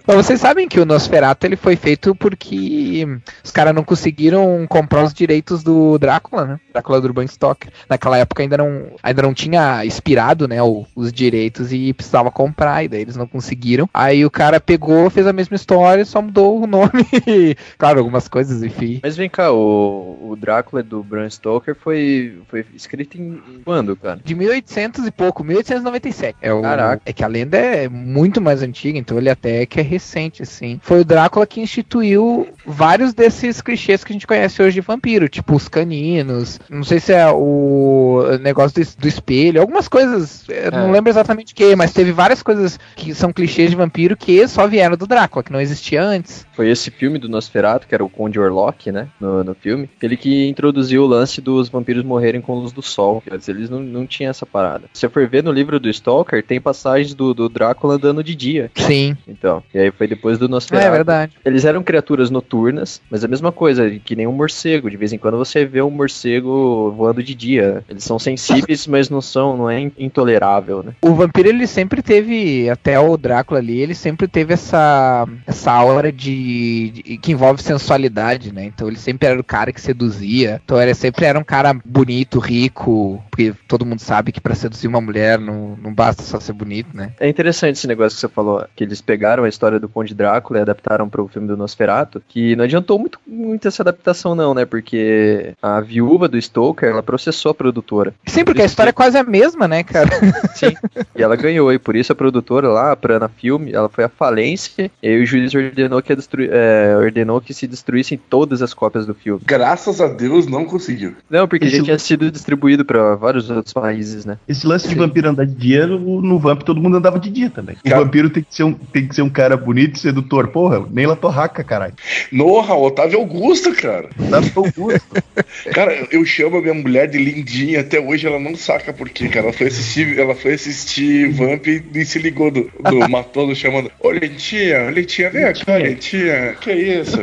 Vocês 0.07 0.41
sabem 0.41 0.69
que 0.69 0.79
o 0.79 0.85
Nosferatu 0.85 1.47
ele 1.47 1.57
foi 1.57 1.77
feito 1.81 2.15
porque 2.15 3.07
os 3.43 3.51
caras 3.51 3.75
não 3.75 3.83
conseguiram 3.83 4.67
comprar 4.69 5.03
os 5.03 5.13
direitos 5.15 5.63
do 5.63 5.99
Drácula, 5.99 6.45
né? 6.47 6.61
Drácula 6.73 7.01
do 7.01 7.13
Bram 7.13 7.27
Stoker. 7.27 7.73
Naquela 7.89 8.19
época 8.19 8.43
ainda 8.43 8.57
não, 8.59 8.93
ainda 9.03 9.23
não 9.23 9.35
tinha 9.35 9.85
expirado, 9.85 10.47
né, 10.47 10.63
o- 10.63 10.87
os 10.95 11.13
direitos 11.13 11.73
e 11.73 11.93
precisava 11.93 12.31
comprar, 12.31 12.85
e 12.85 12.89
daí 12.89 13.01
eles 13.03 13.17
não 13.17 13.27
conseguiram. 13.27 13.89
Aí 13.93 14.25
o 14.25 14.31
cara 14.31 14.61
pegou, 14.61 15.09
fez 15.11 15.27
a 15.27 15.33
mesma 15.33 15.57
história, 15.57 16.05
só 16.05 16.21
mudou 16.23 16.63
o 16.63 16.67
nome. 16.67 16.91
claro, 17.79 17.99
algumas 17.99 18.29
coisas, 18.29 18.63
enfim. 18.63 19.01
Mas 19.03 19.17
vem 19.17 19.29
cá, 19.29 19.51
o, 19.53 20.31
o 20.31 20.37
Drácula 20.37 20.83
do 20.83 21.03
Bram 21.03 21.29
Stoker 21.29 21.75
foi, 21.75 22.39
foi 22.49 22.65
escrito 22.75 23.17
em 23.19 23.31
em 23.51 23.63
quando, 23.65 23.97
cara? 23.97 24.21
De 24.25 24.35
1800 24.35 25.07
e 25.07 25.11
pouco, 25.11 25.43
1897. 25.45 26.37
É, 26.43 26.53
o, 26.53 26.61
Caraca. 26.63 27.03
é 27.07 27.13
que 27.13 27.25
a 27.25 27.29
lenda 27.29 27.57
é 27.57 27.89
muito 27.89 28.41
mais 28.41 28.63
antiga, 28.63 28.99
então 28.99 29.17
ele 29.19 29.31
até 29.31 29.65
que 29.67 29.81
é 29.81 29.83
recente, 29.83 30.43
assim. 30.43 30.79
Foi 30.83 31.01
o 31.01 31.05
Drácula 31.05 31.47
que 31.47 31.61
instituiu 31.71 32.49
vários 32.67 33.13
desses 33.15 33.61
clichês 33.61 34.05
que 34.05 34.13
a 34.13 34.15
gente 34.15 34.27
conhece 34.27 34.63
hoje 34.63 34.75
de 34.75 34.81
vampiro, 34.81 35.29
tipo 35.29 35.55
os 35.55 35.69
caninos, 35.69 36.59
não 36.69 36.83
sei 36.85 37.01
se 37.01 37.13
é 37.13 37.27
o 37.31 38.39
negócio 38.41 38.83
do, 38.83 39.01
do 39.03 39.09
espelho, 39.09 39.61
algumas 39.61 39.89
coisas, 39.89 40.45
eu 40.49 40.71
não 40.73 40.89
É. 40.89 40.93
lembro 40.93 41.11
exatamente 41.11 41.53
o 41.53 41.57
que, 41.57 41.75
mas 41.77 41.93
teve 41.93 42.13
várias 42.13 42.43
coisas 42.43 42.79
que 42.97 43.15
são 43.15 43.33
clichês 43.33 43.71
de 43.71 43.77
vampiro 43.77 44.17
que 44.17 44.47
só 44.49 44.67
vieram 44.67 44.97
do 44.97 45.07
Drácula, 45.07 45.43
que 45.43 45.53
não 45.53 45.61
existia 45.61 46.03
antes. 46.03 46.47
Foi 46.53 46.69
esse 46.69 46.91
filme 46.91 47.19
do 47.19 47.29
Nosferatu, 47.29 47.87
que 47.87 47.95
era 47.95 48.05
o 48.05 48.09
Conde 48.09 48.39
Orlok, 48.39 48.91
né? 48.93 49.09
No, 49.21 49.43
no 49.45 49.55
filme. 49.55 49.89
Ele 50.03 50.17
que 50.17 50.49
introduziu 50.49 51.03
o 51.05 51.07
lance 51.07 51.41
dos 51.41 51.69
vampiros 51.69 52.05
morrerem 52.05 52.41
com 52.41 52.55
luz 52.55 52.73
do 52.73 52.83
sol. 52.83 53.21
que 53.23 53.33
Antes 53.33 53.49
eles 53.49 53.71
não, 53.71 53.81
não 53.81 54.07
tinham 54.07 54.31
essa 54.31 54.45
parada. 54.45 54.85
Se 54.93 55.01
você 55.01 55.09
for 55.09 55.27
ver 55.29 55.43
no 55.43 55.53
livro 55.53 55.79
do 55.81 55.93
Stoker, 55.93 56.43
tem 56.45 56.61
passagens 56.61 57.15
do, 57.15 57.33
do 57.33 57.49
Drácula 57.49 57.95
andando 57.95 58.23
de 58.23 58.35
dia. 58.35 58.71
Sim, 58.75 59.17
Então, 59.27 59.63
e 59.73 59.79
aí 59.79 59.91
foi 59.91 60.07
depois 60.07 60.39
do 60.39 60.45
é 60.47 60.49
Nosferatu. 60.49 60.91
verdade. 60.91 61.33
Eles 61.45 61.60
eram 61.65 61.83
criaturas 61.83 62.31
noturnas, 62.31 63.01
mas 63.11 63.25
a 63.25 63.29
mesma 63.29 63.53
coisa, 63.53 63.89
que 64.05 64.17
nem 64.17 64.27
um 64.27 64.33
morcego. 64.33 64.91
De 64.91 64.97
vez 64.97 65.13
em 65.13 65.19
quando 65.19 65.37
você 65.39 65.65
vê 65.65 65.83
um 65.83 65.91
morcego 65.91 66.91
voando 66.97 67.23
de 67.23 67.35
dia. 67.35 67.85
Eles 67.89 68.05
são 68.05 68.19
sensíveis, 68.19 68.87
mas 68.87 69.09
não 69.11 69.21
são, 69.21 69.57
não 69.57 69.71
é 69.71 69.81
in- 69.81 69.93
intolerável, 69.99 70.83
né? 70.83 70.93
O 71.03 71.15
vampiro 71.15 71.49
ele 71.49 71.67
sempre 71.67 72.03
teve, 72.03 72.69
até 72.71 72.99
o 72.99 73.17
Drácula 73.17 73.61
ali, 73.61 73.79
ele 73.81 73.95
sempre 73.95 74.27
teve 74.29 74.55
essa 74.55 75.27
essa 75.47 75.73
aura 75.73 76.13
de, 76.13 76.91
de- 76.91 77.19
que 77.19 77.33
envolve 77.33 77.63
sensualidade, 77.63 78.53
né? 78.53 78.65
Então 78.67 78.89
ele 78.89 78.97
sempre 78.99 79.29
era 79.29 79.41
o 79.41 79.45
cara 79.45 79.73
que 79.73 79.81
seduzia. 79.81 80.61
Então 80.65 80.81
ele 80.81 80.95
sempre 80.95 81.25
era 81.25 81.39
um 81.39 81.45
cara 81.45 81.75
bonito, 81.85 82.39
rico, 82.39 83.23
porque 83.31 83.53
todo 83.69 83.85
mundo 83.87 84.01
sabe 84.01 84.33
que 84.33 84.41
pra 84.41 84.55
seduzir 84.55 84.87
uma 84.89 85.01
mulher 85.01 85.39
não, 85.39 85.77
não 85.83 85.93
basta 85.93 86.23
só 86.23 86.39
ser 86.41 86.53
bonito, 86.53 86.89
né? 86.95 87.13
É 87.19 87.29
interessante 87.29 87.77
esse 87.77 87.87
negócio 87.87 88.17
que 88.17 88.21
você 88.21 88.29
falou, 88.29 88.65
que 88.77 88.85
eles 88.85 89.01
pegaram 89.01 89.45
a 89.45 89.49
história 89.49 89.79
do 89.81 89.89
Conde 89.89 90.15
Drácula 90.15 90.59
e 90.59 90.63
adaptaram 90.63 91.09
pro 91.09 91.29
filme 91.29 91.49
do 91.51 91.57
Nosferatu, 91.57 92.23
que 92.29 92.55
não 92.57 92.65
adiantou 92.65 92.99
muito, 92.99 93.19
muito 93.27 93.67
essa 93.69 93.83
adaptação 93.83 94.35
não, 94.35 94.55
né? 94.55 94.65
Porque 94.65 95.53
a 95.63 95.81
viúva 95.81 96.29
do 96.29 96.41
Stoker, 96.41 96.89
ela 96.91 97.03
processou 97.03 97.51
a 97.51 97.55
produtora. 97.55 98.15
Sim, 98.27 98.45
porque 98.45 98.63
a 98.63 98.65
história 98.67 98.91
é 98.91 98.93
quase 98.93 99.19
a 99.19 99.25
mesma, 99.25 99.67
né, 99.69 99.83
cara? 99.83 100.09
Sim. 100.55 100.75
e 101.17 101.23
ela 101.23 101.37
ganhou, 101.37 101.73
e 101.73 101.79
por 101.79 101.97
isso 101.97 102.13
a 102.13 102.15
produtora 102.15 102.69
lá, 102.69 102.93
a 102.93 102.97
Prana 102.97 103.29
Filme, 103.29 103.73
ela 103.73 103.89
foi 103.89 104.05
à 104.05 104.09
falência, 104.09 104.91
e 105.03 105.09
aí 105.09 105.23
o 105.23 105.27
juiz 105.27 105.55
ordenou 105.55 106.01
que, 106.03 106.13
é, 106.13 106.97
ordenou 106.97 107.41
que 107.41 107.53
se 107.53 107.67
destruíssem 107.67 108.19
todas 108.19 108.63
as 108.63 108.73
cópias 108.75 109.07
do 109.07 109.15
filme. 109.15 109.41
Graças 109.45 110.01
a 110.01 110.09
Deus 110.09 110.47
não 110.47 110.65
conseguiu. 110.65 111.15
Não, 111.29 111.47
porque 111.47 111.67
Esse- 111.67 111.79
já 111.79 111.83
tinha 111.85 111.99
sido 111.99 112.31
distribuído 112.31 112.85
pra 112.85 113.15
vários 113.17 113.51
outros 113.51 113.73
países, 113.73 114.25
né? 114.25 114.39
Esse 114.49 114.67
lance 114.67 114.89
de 114.89 114.95
Sim. 114.95 115.01
vampiro 115.01 115.29
andar 115.29 115.47
de 115.47 115.55
dia, 115.55 115.87
no, 115.87 116.39
Vamp 116.39 116.63
todo 116.63 116.81
mundo 116.81 116.97
andava 116.97 117.19
de 117.19 117.31
dia 117.31 117.51
também. 117.51 117.77
O 117.85 117.91
vampiro 117.91 118.31
tem 118.31 118.43
que, 118.43 118.55
ser 118.55 118.65
um, 118.65 118.73
tem 118.73 119.07
que 119.07 119.15
ser 119.15 119.23
um 119.23 119.29
cara 119.31 119.57
bonito 119.57 119.97
e 119.97 119.99
sedutor. 120.01 120.49
Porra, 120.49 120.85
nem 120.91 121.07
La 121.07 121.17
Torraca, 121.31 121.63
caralho. 121.63 121.95
Norra, 122.33 122.75
Otávio 122.75 123.21
Augusto, 123.21 123.73
cara. 123.75 124.09
Pro 124.53 124.65
gosto. 124.77 125.01
Cara, 125.73 126.07
eu- 126.11 126.25
chamo 126.25 126.59
a 126.59 126.61
minha 126.63 126.75
mulher 126.75 127.09
de 127.09 127.19
lindinha, 127.19 127.81
até 127.81 127.99
hoje 128.01 128.27
ela 128.27 128.39
não 128.39 128.55
saca 128.57 128.93
por 128.93 129.09
quê, 129.09 129.29
cara. 129.29 129.47
Ela 129.47 129.53
foi 129.53 129.67
assistir, 129.67 130.19
ela 130.19 130.35
foi 130.35 130.55
assistir 130.55 131.29
Vamp 131.33 131.67
e 131.67 132.05
se 132.05 132.19
ligou 132.19 132.51
do, 132.51 132.71
do 132.89 132.99
Matoso 133.11 133.55
chamando. 133.55 133.91
Ô, 134.01 134.11
Lentinha, 134.11 134.91
Lentinha, 134.91 135.31
vem 135.31 135.53
cá, 135.53 135.77
Lentinha. 135.77 136.57
Que 136.61 136.73
isso? 136.73 137.19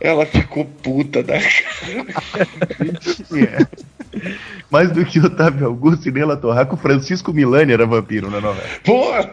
Ela 0.00 0.26
ficou 0.26 0.64
puta 0.64 1.22
da 1.22 1.38
cara. 1.38 2.06
Mais 4.70 4.90
do 4.90 5.04
que 5.04 5.18
Otávio 5.18 5.66
Augusto 5.66 6.08
e 6.08 6.12
Nela 6.12 6.36
Torraco, 6.36 6.76
Francisco 6.76 7.32
Milani 7.32 7.72
era 7.72 7.86
vampiro 7.86 8.30
na 8.30 8.40
novela. 8.40 8.68
Puta! 8.84 9.32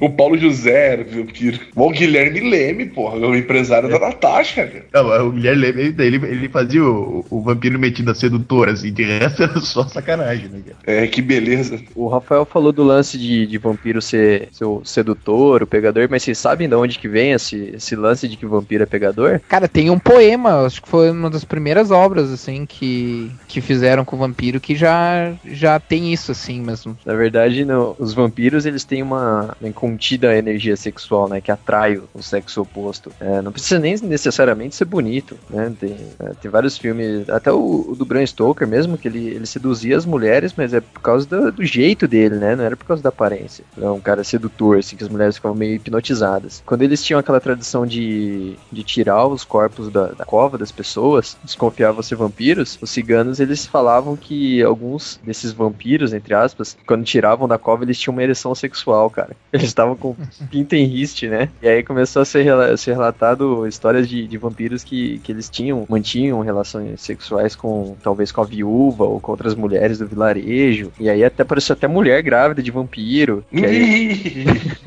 o 0.00 0.10
Paulo 0.10 0.38
José 0.38 0.92
era 0.92 1.04
vampiro. 1.04 1.60
O 1.74 1.90
Guilherme 1.90 2.40
Leme, 2.40 2.86
porra, 2.86 3.16
o 3.16 3.36
empresário 3.36 3.88
da 3.88 3.98
Natasha, 3.98 4.66
cara. 4.66 4.84
Não, 4.92 5.28
o 5.28 5.32
Guilherme 5.32 5.62
Leme, 5.62 5.94
ele, 5.98 6.16
ele 6.26 6.48
fazia 6.48 6.82
o, 6.82 7.24
o 7.30 7.42
vampiro 7.42 7.78
metido 7.78 8.10
a 8.10 8.14
sedutor, 8.14 8.68
assim, 8.68 8.92
de 8.92 9.04
resto 9.04 9.42
era 9.42 9.60
só 9.60 9.86
sacanagem, 9.86 10.48
né, 10.48 10.60
cara? 10.66 10.98
É, 10.98 11.06
que 11.06 11.20
beleza. 11.20 11.80
O 11.94 12.08
Rafael 12.08 12.44
falou 12.44 12.72
do 12.72 12.82
lance 12.82 13.18
de, 13.18 13.46
de 13.46 13.58
vampiro 13.58 14.00
ser, 14.00 14.48
ser 14.52 14.64
o 14.64 14.82
sedutor, 14.84 15.62
o 15.62 15.66
pegador, 15.66 16.08
mas 16.10 16.22
vocês 16.22 16.38
sabem 16.38 16.68
de 16.68 16.74
onde 16.74 16.98
que 16.98 17.08
vem 17.08 17.32
esse, 17.32 17.72
esse 17.74 17.94
lance 17.94 18.26
de 18.26 18.36
que 18.36 18.46
vampiro 18.46 18.82
é 18.82 18.86
pegador? 18.86 19.27
Cara, 19.48 19.68
tem 19.68 19.90
um 19.90 19.98
poema, 19.98 20.64
acho 20.64 20.82
que 20.82 20.88
foi 20.88 21.10
uma 21.10 21.30
das 21.30 21.44
primeiras 21.44 21.90
obras, 21.90 22.30
assim, 22.30 22.66
que, 22.66 23.30
que 23.46 23.60
fizeram 23.60 24.04
com 24.04 24.16
o 24.16 24.18
vampiro, 24.18 24.60
que 24.60 24.74
já, 24.74 25.32
já 25.44 25.78
tem 25.78 26.12
isso, 26.12 26.32
assim, 26.32 26.60
mesmo. 26.60 26.96
Na 27.04 27.14
verdade, 27.14 27.66
os 27.98 28.14
vampiros, 28.14 28.66
eles 28.66 28.84
têm 28.84 29.02
uma, 29.02 29.56
uma 29.60 29.68
incontida 29.68 30.36
energia 30.36 30.76
sexual, 30.76 31.28
né, 31.28 31.40
que 31.40 31.50
atrai 31.50 31.96
o, 31.96 32.08
o 32.14 32.22
sexo 32.22 32.62
oposto. 32.62 33.12
É, 33.20 33.42
não 33.42 33.52
precisa 33.52 33.78
nem 33.78 33.96
necessariamente 34.02 34.74
ser 34.74 34.84
bonito, 34.84 35.36
né, 35.50 35.72
tem, 35.78 35.96
é, 36.20 36.32
tem 36.40 36.50
vários 36.50 36.78
filmes, 36.78 37.28
até 37.28 37.52
o, 37.52 37.86
o 37.90 37.96
do 37.96 38.04
Bram 38.04 38.24
Stoker 38.24 38.66
mesmo, 38.66 38.96
que 38.96 39.08
ele, 39.08 39.28
ele 39.28 39.46
seduzia 39.46 39.96
as 39.96 40.06
mulheres, 40.06 40.54
mas 40.56 40.72
é 40.72 40.80
por 40.80 41.00
causa 41.00 41.26
do, 41.26 41.52
do 41.52 41.64
jeito 41.64 42.06
dele, 42.06 42.36
né, 42.36 42.54
não 42.56 42.64
era 42.64 42.76
por 42.76 42.86
causa 42.86 43.02
da 43.02 43.08
aparência. 43.08 43.64
Era 43.76 43.92
um 43.92 44.00
cara 44.00 44.24
sedutor, 44.24 44.78
assim, 44.78 44.96
que 44.96 45.04
as 45.04 45.10
mulheres 45.10 45.36
ficavam 45.36 45.56
meio 45.56 45.74
hipnotizadas. 45.74 46.62
Quando 46.64 46.82
eles 46.82 47.02
tinham 47.02 47.18
aquela 47.18 47.40
tradição 47.40 47.86
de, 47.86 48.54
de 48.70 48.82
tirar 48.82 49.17
os 49.26 49.44
corpos 49.44 49.90
da, 49.90 50.08
da 50.08 50.24
cova 50.24 50.58
das 50.58 50.72
pessoas, 50.72 51.36
desconfiavam 51.42 52.02
ser 52.02 52.16
vampiros, 52.16 52.78
os 52.80 52.90
ciganos, 52.90 53.40
eles 53.40 53.66
falavam 53.66 54.16
que 54.16 54.62
alguns 54.62 55.20
desses 55.24 55.52
vampiros, 55.52 56.12
entre 56.12 56.34
aspas, 56.34 56.76
quando 56.86 57.04
tiravam 57.04 57.48
da 57.48 57.58
cova, 57.58 57.84
eles 57.84 57.98
tinham 57.98 58.14
uma 58.14 58.22
ereção 58.22 58.54
sexual, 58.54 59.10
cara. 59.10 59.36
Eles 59.52 59.66
estavam 59.66 59.96
com 59.96 60.14
pinta 60.50 60.76
em 60.76 60.84
riste, 60.84 61.26
né? 61.26 61.48
E 61.62 61.68
aí 61.68 61.82
começou 61.82 62.22
a 62.22 62.24
ser, 62.24 62.46
ser 62.76 62.92
relatado 62.92 63.66
histórias 63.66 64.08
de, 64.08 64.26
de 64.26 64.36
vampiros 64.36 64.84
que, 64.84 65.18
que 65.20 65.32
eles 65.32 65.48
tinham, 65.48 65.86
mantinham 65.88 66.40
relações 66.40 67.00
sexuais 67.00 67.56
com, 67.56 67.96
talvez 68.02 68.30
com 68.30 68.40
a 68.40 68.44
viúva 68.44 69.04
ou 69.04 69.20
com 69.20 69.32
outras 69.32 69.54
mulheres 69.54 69.98
do 69.98 70.06
vilarejo. 70.06 70.92
E 71.00 71.08
aí 71.08 71.24
até 71.24 71.42
apareceu 71.42 71.72
até 71.72 71.86
mulher 71.88 72.22
grávida 72.22 72.62
de 72.62 72.70
vampiro. 72.70 73.44
Que 73.50 73.64
aí, 73.64 74.44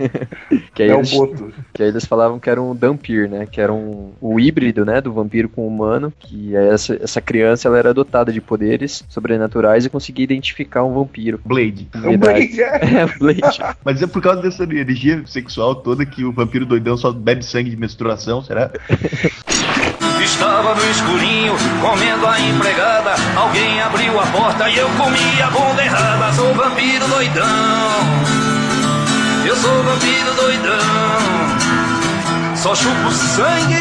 que 0.74 0.84
aí 0.84 0.89
é 0.89 0.96
o 0.96 1.02
boto. 1.04 1.54
Que 1.82 1.86
aí 1.86 1.89
eles 1.89 2.06
falavam 2.06 2.39
que 2.39 2.48
era 2.48 2.62
um 2.62 2.76
Dampir, 2.76 3.28
né? 3.28 3.48
Que 3.50 3.60
era 3.60 3.74
um, 3.74 4.12
o 4.22 4.39
híbrido, 4.39 4.86
né? 4.86 5.02
Do 5.02 5.12
vampiro 5.12 5.50
com 5.50 5.63
o 5.63 5.67
humano. 5.67 6.13
Que 6.20 6.56
aí 6.56 6.67
essa, 6.67 6.96
essa 7.02 7.20
criança 7.20 7.67
ela 7.67 7.80
era 7.80 7.91
dotada 7.94 8.32
de 8.32 8.39
poderes 8.39 9.04
sobrenaturais 9.10 9.84
e 9.84 9.89
conseguia 9.89 10.24
identificar 10.24 10.84
um 10.84 10.94
vampiro. 10.94 11.41
Blade. 11.44 11.89
É 11.91 12.08
um 12.08 12.17
Blade, 12.17 12.62
é. 12.62 12.82
É, 13.02 13.06
Blade. 13.17 13.60
Mas 13.84 14.02
é 14.02 14.06
por 14.06 14.22
causa 14.22 14.41
dessa 14.41 14.63
energia 14.63 15.24
sexual 15.26 15.74
toda 15.74 16.06
que 16.06 16.24
o 16.24 16.32
vampiro 16.32 16.67
doidão 16.67 16.96
só 16.96 17.12
bebe 17.12 17.44
sangue 17.44 17.72
de 17.72 17.78
menstruação, 17.78 18.44
será? 18.44 18.70
Estava 20.22 20.76
no 20.76 20.91
escurinho, 20.91 21.54
comendo 21.82 22.28
a 22.28 22.39
empregada. 22.39 23.15
Alguém 23.36 23.82
abriu 23.82 24.20
a 24.20 24.28
porta 24.28 24.70
e 24.70 24.78
eu 24.78 24.88
comi 24.89 25.41
a 25.41 25.50
bunda 25.50 25.84
errada. 25.84 26.32
Sou 26.34 26.54
vampiro 26.54 27.08
doidão. 27.08 27.46
Eu 29.46 29.56
sou 29.56 29.84
vampiro 29.84 30.34
doidão. 30.36 31.51
Só 32.62 32.76
chupo 32.76 33.12
sangue 33.12 33.76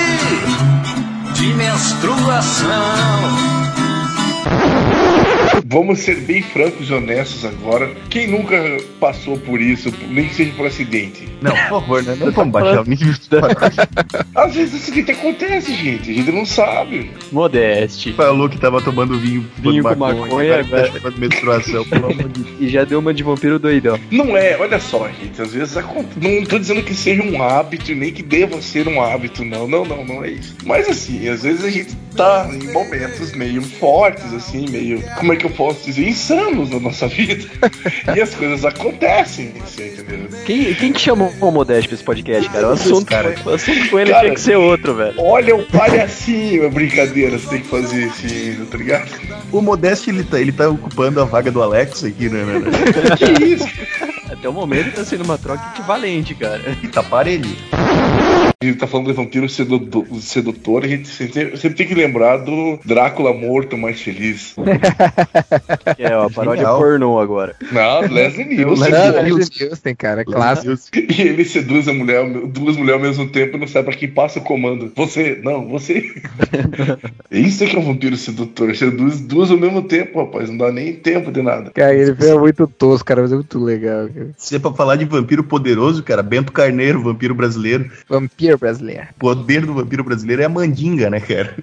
de 1.35 1.53
menstruação. 1.53 2.71
Vamos 5.67 6.01
ser 6.01 6.17
bem 6.23 6.43
francos 6.43 6.91
e 6.91 6.93
honestos 6.93 7.45
agora. 7.45 7.95
Quem 8.09 8.27
nunca 8.27 8.57
passou 8.99 9.39
por 9.39 9.61
isso, 9.61 9.93
nem 10.09 10.27
que 10.27 10.35
seja 10.35 10.53
por 10.57 10.67
acidente? 10.67 11.29
Não, 11.41 11.53
por 11.53 11.69
favor, 11.69 12.03
né? 12.03 12.17
Não 12.19 12.33
vamos 12.33 12.53
baixar 12.53 12.81
o 12.81 12.85
nível 12.85 13.13
de 13.13 13.21
Às 14.35 14.55
vezes 14.55 14.83
isso 14.83 14.93
que 14.93 15.11
acontece, 15.13 15.73
gente. 15.75 16.11
A 16.11 16.15
gente 16.15 16.33
não 16.33 16.45
sabe. 16.45 17.13
Modeste. 17.31 18.13
Falou 18.15 18.49
que 18.49 18.59
tava 18.59 18.83
tomando 18.83 19.17
vinho, 19.19 19.47
Vinho 19.59 19.85
com 19.85 19.95
maconha, 19.95 20.65
que 20.65 20.71
tá 20.71 20.77
velho. 20.77 20.93
chamando 20.93 21.19
menstruação, 21.19 21.85
pelo 21.85 22.07
amor 22.07 22.29
de 22.29 22.43
Deus. 22.43 22.57
E 22.61 22.69
já 22.69 22.85
deu 22.85 22.99
uma 22.99 23.15
de 23.15 23.23
vampiro 23.23 23.59
doidão. 23.59 23.99
Não 24.11 24.37
é, 24.37 24.59
olha 24.59 24.81
só, 24.81 25.09
gente. 25.09 25.41
Às 25.41 25.53
vezes 25.55 25.77
acontece. 25.77 26.19
Não 26.21 26.45
tô 26.45 26.59
dizendo 26.59 26.83
que 26.83 26.95
seja 26.95 27.23
um 27.23 27.41
hábito, 27.43 27.95
nem 27.95 28.13
que 28.13 28.25
deva 28.25 28.61
ser 28.61 28.89
um 28.89 29.01
hábito, 29.01 29.45
não. 29.45 29.69
Não, 29.69 29.85
não, 29.85 30.05
não 30.05 30.25
é 30.25 30.31
isso. 30.31 30.57
Mas 30.65 30.89
assim, 30.89 31.29
às 31.29 31.43
vezes 31.45 31.65
a 31.65 31.71
gente 31.71 31.97
tá 32.17 32.51
em 32.53 32.73
momentos 32.73 33.33
meio 33.33 33.63
fortes, 33.63 34.30
assim, 34.33 34.69
meio. 34.69 35.03
Como 35.19 35.33
é 35.33 35.37
que 35.37 35.47
eu 35.47 35.51
posso 35.51 35.85
dizer? 35.85 36.09
Insanos 36.09 36.71
na 36.71 36.81
nossa 36.81 37.09
vida. 37.09 37.45
e 38.15 38.21
as 38.21 38.35
coisas 38.35 38.65
acontecem, 38.65 39.53
você 39.65 39.89
entendeu? 39.89 40.29
Quem, 40.45 40.75
quem 40.75 40.93
que 40.93 41.01
chamou 41.01 41.33
o 41.41 41.51
Modeste 41.51 41.89
pra 41.89 41.95
esse 41.95 42.05
podcast, 42.05 42.51
cara? 42.51 42.69
O 42.69 42.73
assunto, 42.73 43.07
cara. 43.07 43.35
o 43.45 43.51
assunto 43.51 43.89
com 43.89 43.99
ele 43.99 44.11
Cara, 44.11 44.23
tinha 44.23 44.35
que 44.35 44.41
ser 44.41 44.57
outro, 44.57 44.95
velho. 44.95 45.15
Olha 45.19 45.57
o 45.57 45.67
palhacinho, 45.67 46.65
é 46.65 46.69
brincadeira, 46.69 47.39
você 47.39 47.49
tem 47.49 47.61
que 47.61 47.69
fazer 47.69 48.07
esse, 48.07 48.59
tá 48.71 48.79
ligado? 48.79 49.11
O 49.53 49.61
Modeste, 49.61 50.11
ele 50.11 50.25
tá, 50.25 50.41
ele 50.41 50.53
tá 50.53 50.69
ocupando 50.69 51.21
a 51.21 51.25
vaga 51.25 51.51
do 51.51 51.63
Alex 51.63 52.05
aqui, 52.05 52.29
né? 52.29 52.45
né, 52.45 52.59
né? 52.59 52.71
Que 53.17 53.45
isso? 53.45 53.69
Até 54.31 54.49
o 54.49 54.53
momento 54.53 54.95
tá 54.95 55.05
sendo 55.05 55.25
uma 55.25 55.37
troca 55.37 55.73
equivalente, 55.75 56.35
cara. 56.35 56.77
E 56.83 56.89
tá 56.89 57.03
parelho. 57.03 57.51
A 58.63 58.67
gente 58.67 58.77
tá 58.77 58.87
falando 58.87 59.07
de 59.07 59.15
vampiro 59.15 59.49
sedutor, 59.49 60.05
sedutor, 60.21 60.85
a 60.85 60.87
gente 60.87 61.09
sempre, 61.09 61.57
sempre 61.57 61.79
tem 61.79 61.87
que 61.87 61.95
lembrar 61.95 62.37
do 62.37 62.79
Drácula 62.85 63.33
morto 63.33 63.79
mais 63.79 64.03
feliz. 64.03 64.55
Que 65.97 66.03
é, 66.03 66.17
ó, 66.17 66.27
a 66.27 66.31
paródia 66.31 66.65
Genial. 66.65 66.79
pornô 66.79 67.19
agora. 67.19 67.57
Não, 67.73 68.01
Leslie 68.03 68.45
Nielsen. 68.57 68.91
Leslie 68.91 69.49
Nielsen, 69.61 69.95
cara, 69.95 70.25
clássico. 70.25 70.75
E 70.95 71.23
ele 71.23 71.45
seduz 71.45 71.89
a 71.89 71.93
mulher, 71.95 72.23
duas 72.49 72.77
mulheres 72.77 73.03
ao 73.03 73.09
mesmo 73.09 73.29
tempo 73.31 73.57
e 73.57 73.61
não 73.61 73.67
sabe 73.67 73.87
pra 73.87 73.97
quem 73.97 74.11
passa 74.11 74.39
o 74.41 74.43
comando. 74.43 74.93
Você, 74.95 75.41
não, 75.43 75.67
você. 75.67 76.13
Isso 77.31 77.65
é 77.65 77.67
que 77.67 77.77
é 77.77 77.79
um 77.79 77.85
vampiro 77.85 78.17
sedutor. 78.17 78.77
Seduz 78.77 79.21
duas 79.21 79.51
ao 79.51 79.57
mesmo 79.59 79.83
tempo, 79.83 80.21
rapaz. 80.21 80.51
Não 80.51 80.59
dá 80.59 80.71
nem 80.71 80.95
tempo 80.95 81.33
de 81.33 81.41
nada. 81.41 81.71
Cara, 81.71 81.95
ele 81.95 82.15
foi 82.15 82.39
muito 82.39 82.67
tosco, 82.67 83.07
cara, 83.07 83.23
mas 83.23 83.33
é 83.33 83.37
muito 83.37 83.59
legal. 83.59 84.09
Cara. 84.09 84.31
Se 84.37 84.57
é 84.57 84.59
pra 84.59 84.73
falar 84.73 84.97
de 84.97 85.07
vampiro 85.07 85.45
poderoso, 85.45 86.03
cara, 86.03 86.23
Bento 86.23 86.53
Carneiro, 86.53 87.03
vampiro 87.03 87.35
brasileiro. 87.35 87.91
Vampiro 88.09 88.50
brasileiro. 88.59 89.09
O 89.17 89.19
poder 89.21 89.65
do 89.67 89.75
vampiro 89.75 90.05
brasileiro 90.05 90.43
é 90.43 90.45
a 90.45 90.49
mandinga, 90.49 91.11
né, 91.11 91.21
cara? 91.21 91.55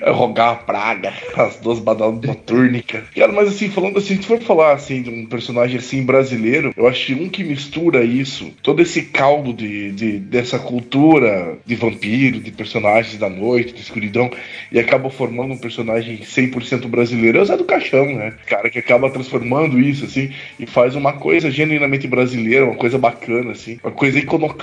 É 0.00 0.10
rogar 0.10 0.50
a 0.50 0.54
praga, 0.56 1.12
as 1.36 1.56
duas 1.56 1.78
badalas 1.78 2.20
notúrnicas. 2.20 3.02
Cara, 3.14 3.32
mas 3.32 3.48
assim, 3.48 3.68
falando 3.70 3.98
assim, 3.98 4.16
se 4.16 4.26
for 4.26 4.40
falar 4.40 4.72
assim 4.74 5.02
de 5.02 5.10
um 5.10 5.26
personagem 5.26 5.78
assim 5.78 6.04
brasileiro, 6.04 6.72
eu 6.76 6.86
acho 6.86 7.06
que 7.06 7.14
um 7.14 7.28
que 7.28 7.44
mistura 7.44 8.04
isso, 8.04 8.50
todo 8.62 8.82
esse 8.82 9.02
caldo 9.02 9.52
de, 9.52 9.92
de- 9.92 10.18
dessa 10.18 10.58
cultura 10.58 11.56
de 11.64 11.74
vampiro, 11.74 12.40
de 12.40 12.50
personagens 12.50 13.18
da 13.18 13.28
noite, 13.28 13.72
de 13.74 13.80
escuridão, 13.80 14.30
e 14.70 14.78
acaba 14.78 15.10
formando 15.10 15.54
um 15.54 15.58
personagem 15.58 16.18
100% 16.18 16.86
brasileiro, 16.88 17.38
é 17.38 17.40
o 17.42 17.44
Zé 17.44 17.56
do 17.56 17.64
Caixão, 17.64 18.06
né? 18.06 18.34
Cara, 18.46 18.70
que 18.70 18.78
acaba 18.78 19.10
transformando 19.10 19.78
isso, 19.78 20.04
assim, 20.04 20.30
e 20.58 20.66
faz 20.66 20.94
uma 20.94 21.12
coisa 21.14 21.50
genuinamente 21.50 22.06
brasileira, 22.06 22.64
uma 22.66 22.74
coisa 22.76 22.98
bacana, 22.98 23.52
assim, 23.52 23.78
uma 23.82 23.92
coisa 23.92 24.18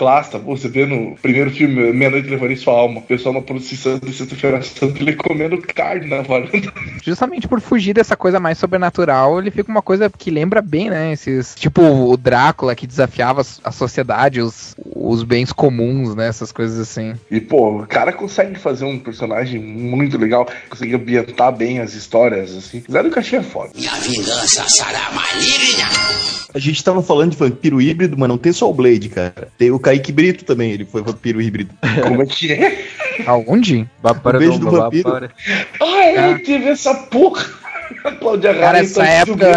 iconoclasta. 0.10 0.39
Pô, 0.39 0.58
você 0.58 0.67
vê 0.67 0.86
no 0.86 1.15
primeiro 1.15 1.52
filme, 1.52 1.93
Meia 1.93 2.12
Noite 2.12 2.30
Levarei 2.30 2.56
Sua 2.56 2.74
Alma, 2.74 3.00
o 3.00 3.04
pessoal 3.04 3.34
na 3.34 3.41
procissão 3.41 4.00
de 4.00 4.12
Sexta-feira 4.12 4.62
Santa, 4.62 5.00
ele 5.00 5.15
comendo 5.15 5.58
carne 5.62 6.08
na 6.08 6.22
varanda. 6.22 6.74
Justamente 7.04 7.48
por 7.48 7.62
fugir 7.62 7.93
dessa 7.93 8.15
coisa 8.15 8.39
mais 8.39 8.58
sobrenatural, 8.58 9.39
ele 9.39 9.52
fica 9.52 9.72
uma 9.72 9.82
coisa 9.82 10.10
que 10.10 10.32
lembra 10.32 10.62
bem, 10.62 10.89
né? 10.89 11.13
Esses. 11.13 11.56
Tipo 11.56 11.82
o 11.82 12.17
Drácula 12.17 12.76
que 12.76 12.88
desafiava 12.88 13.41
a 13.63 13.72
sociedade, 13.72 14.41
os, 14.41 14.76
os 14.95 15.24
bens 15.24 15.52
comuns, 15.52 16.15
né? 16.15 16.28
Essas 16.28 16.52
coisas 16.52 16.80
assim. 16.80 17.13
E, 17.30 17.39
pô, 17.39 17.82
o 17.82 17.88
cara 17.88 18.12
consegue 18.12 18.58
fazer 18.58 18.86
um 18.86 19.00
personagem 19.00 19.60
muito 19.60 20.17
legal, 20.17 20.48
consegue 20.69 20.95
ambientar 20.95 21.56
bem 21.56 21.80
as 21.80 21.93
histórias, 21.93 22.56
assim. 22.56 22.84
Zé 22.89 23.04
do 23.04 23.10
Caixinha 23.10 23.41
é 23.41 23.43
foda. 23.43 23.72
Minha 23.76 23.95
vingança 23.95 24.67
será 24.67 25.12
maligna. 25.12 26.39
A 26.54 26.58
gente 26.58 26.84
tava 26.84 27.04
falando 27.04 27.32
de 27.32 27.38
vampiro 27.38 27.80
híbrido, 27.80 28.17
mas 28.17 28.28
não 28.28 28.38
tem 28.38 28.52
só 28.52 28.69
o 28.69 28.74
Blade, 28.74 29.10
cara. 29.10 29.50
Tem 29.58 29.69
o 29.69 29.80
Kaique 29.99 30.12
Brito 30.12 30.45
também, 30.45 30.71
ele 30.71 30.85
foi 30.85 31.01
vampiro 31.01 31.41
híbrido. 31.41 31.73
Como 32.03 32.21
é 32.21 32.25
que 32.25 32.51
é? 32.51 32.85
Aonde? 33.25 33.88
Um 34.03 34.31
beijo 34.39 34.59
do 34.59 34.65
do 34.65 34.71
vampiro. 34.71 35.03
Vapora. 35.03 35.31
Ah, 35.81 36.05
é, 36.05 36.38
teve 36.39 36.69
essa 36.69 36.93
porra. 36.93 37.45
Cláudia 38.19 38.54
Cara, 38.54 38.67
Raia 38.71 38.84
essa 38.84 39.02
tá 39.02 39.08
época, 39.08 39.47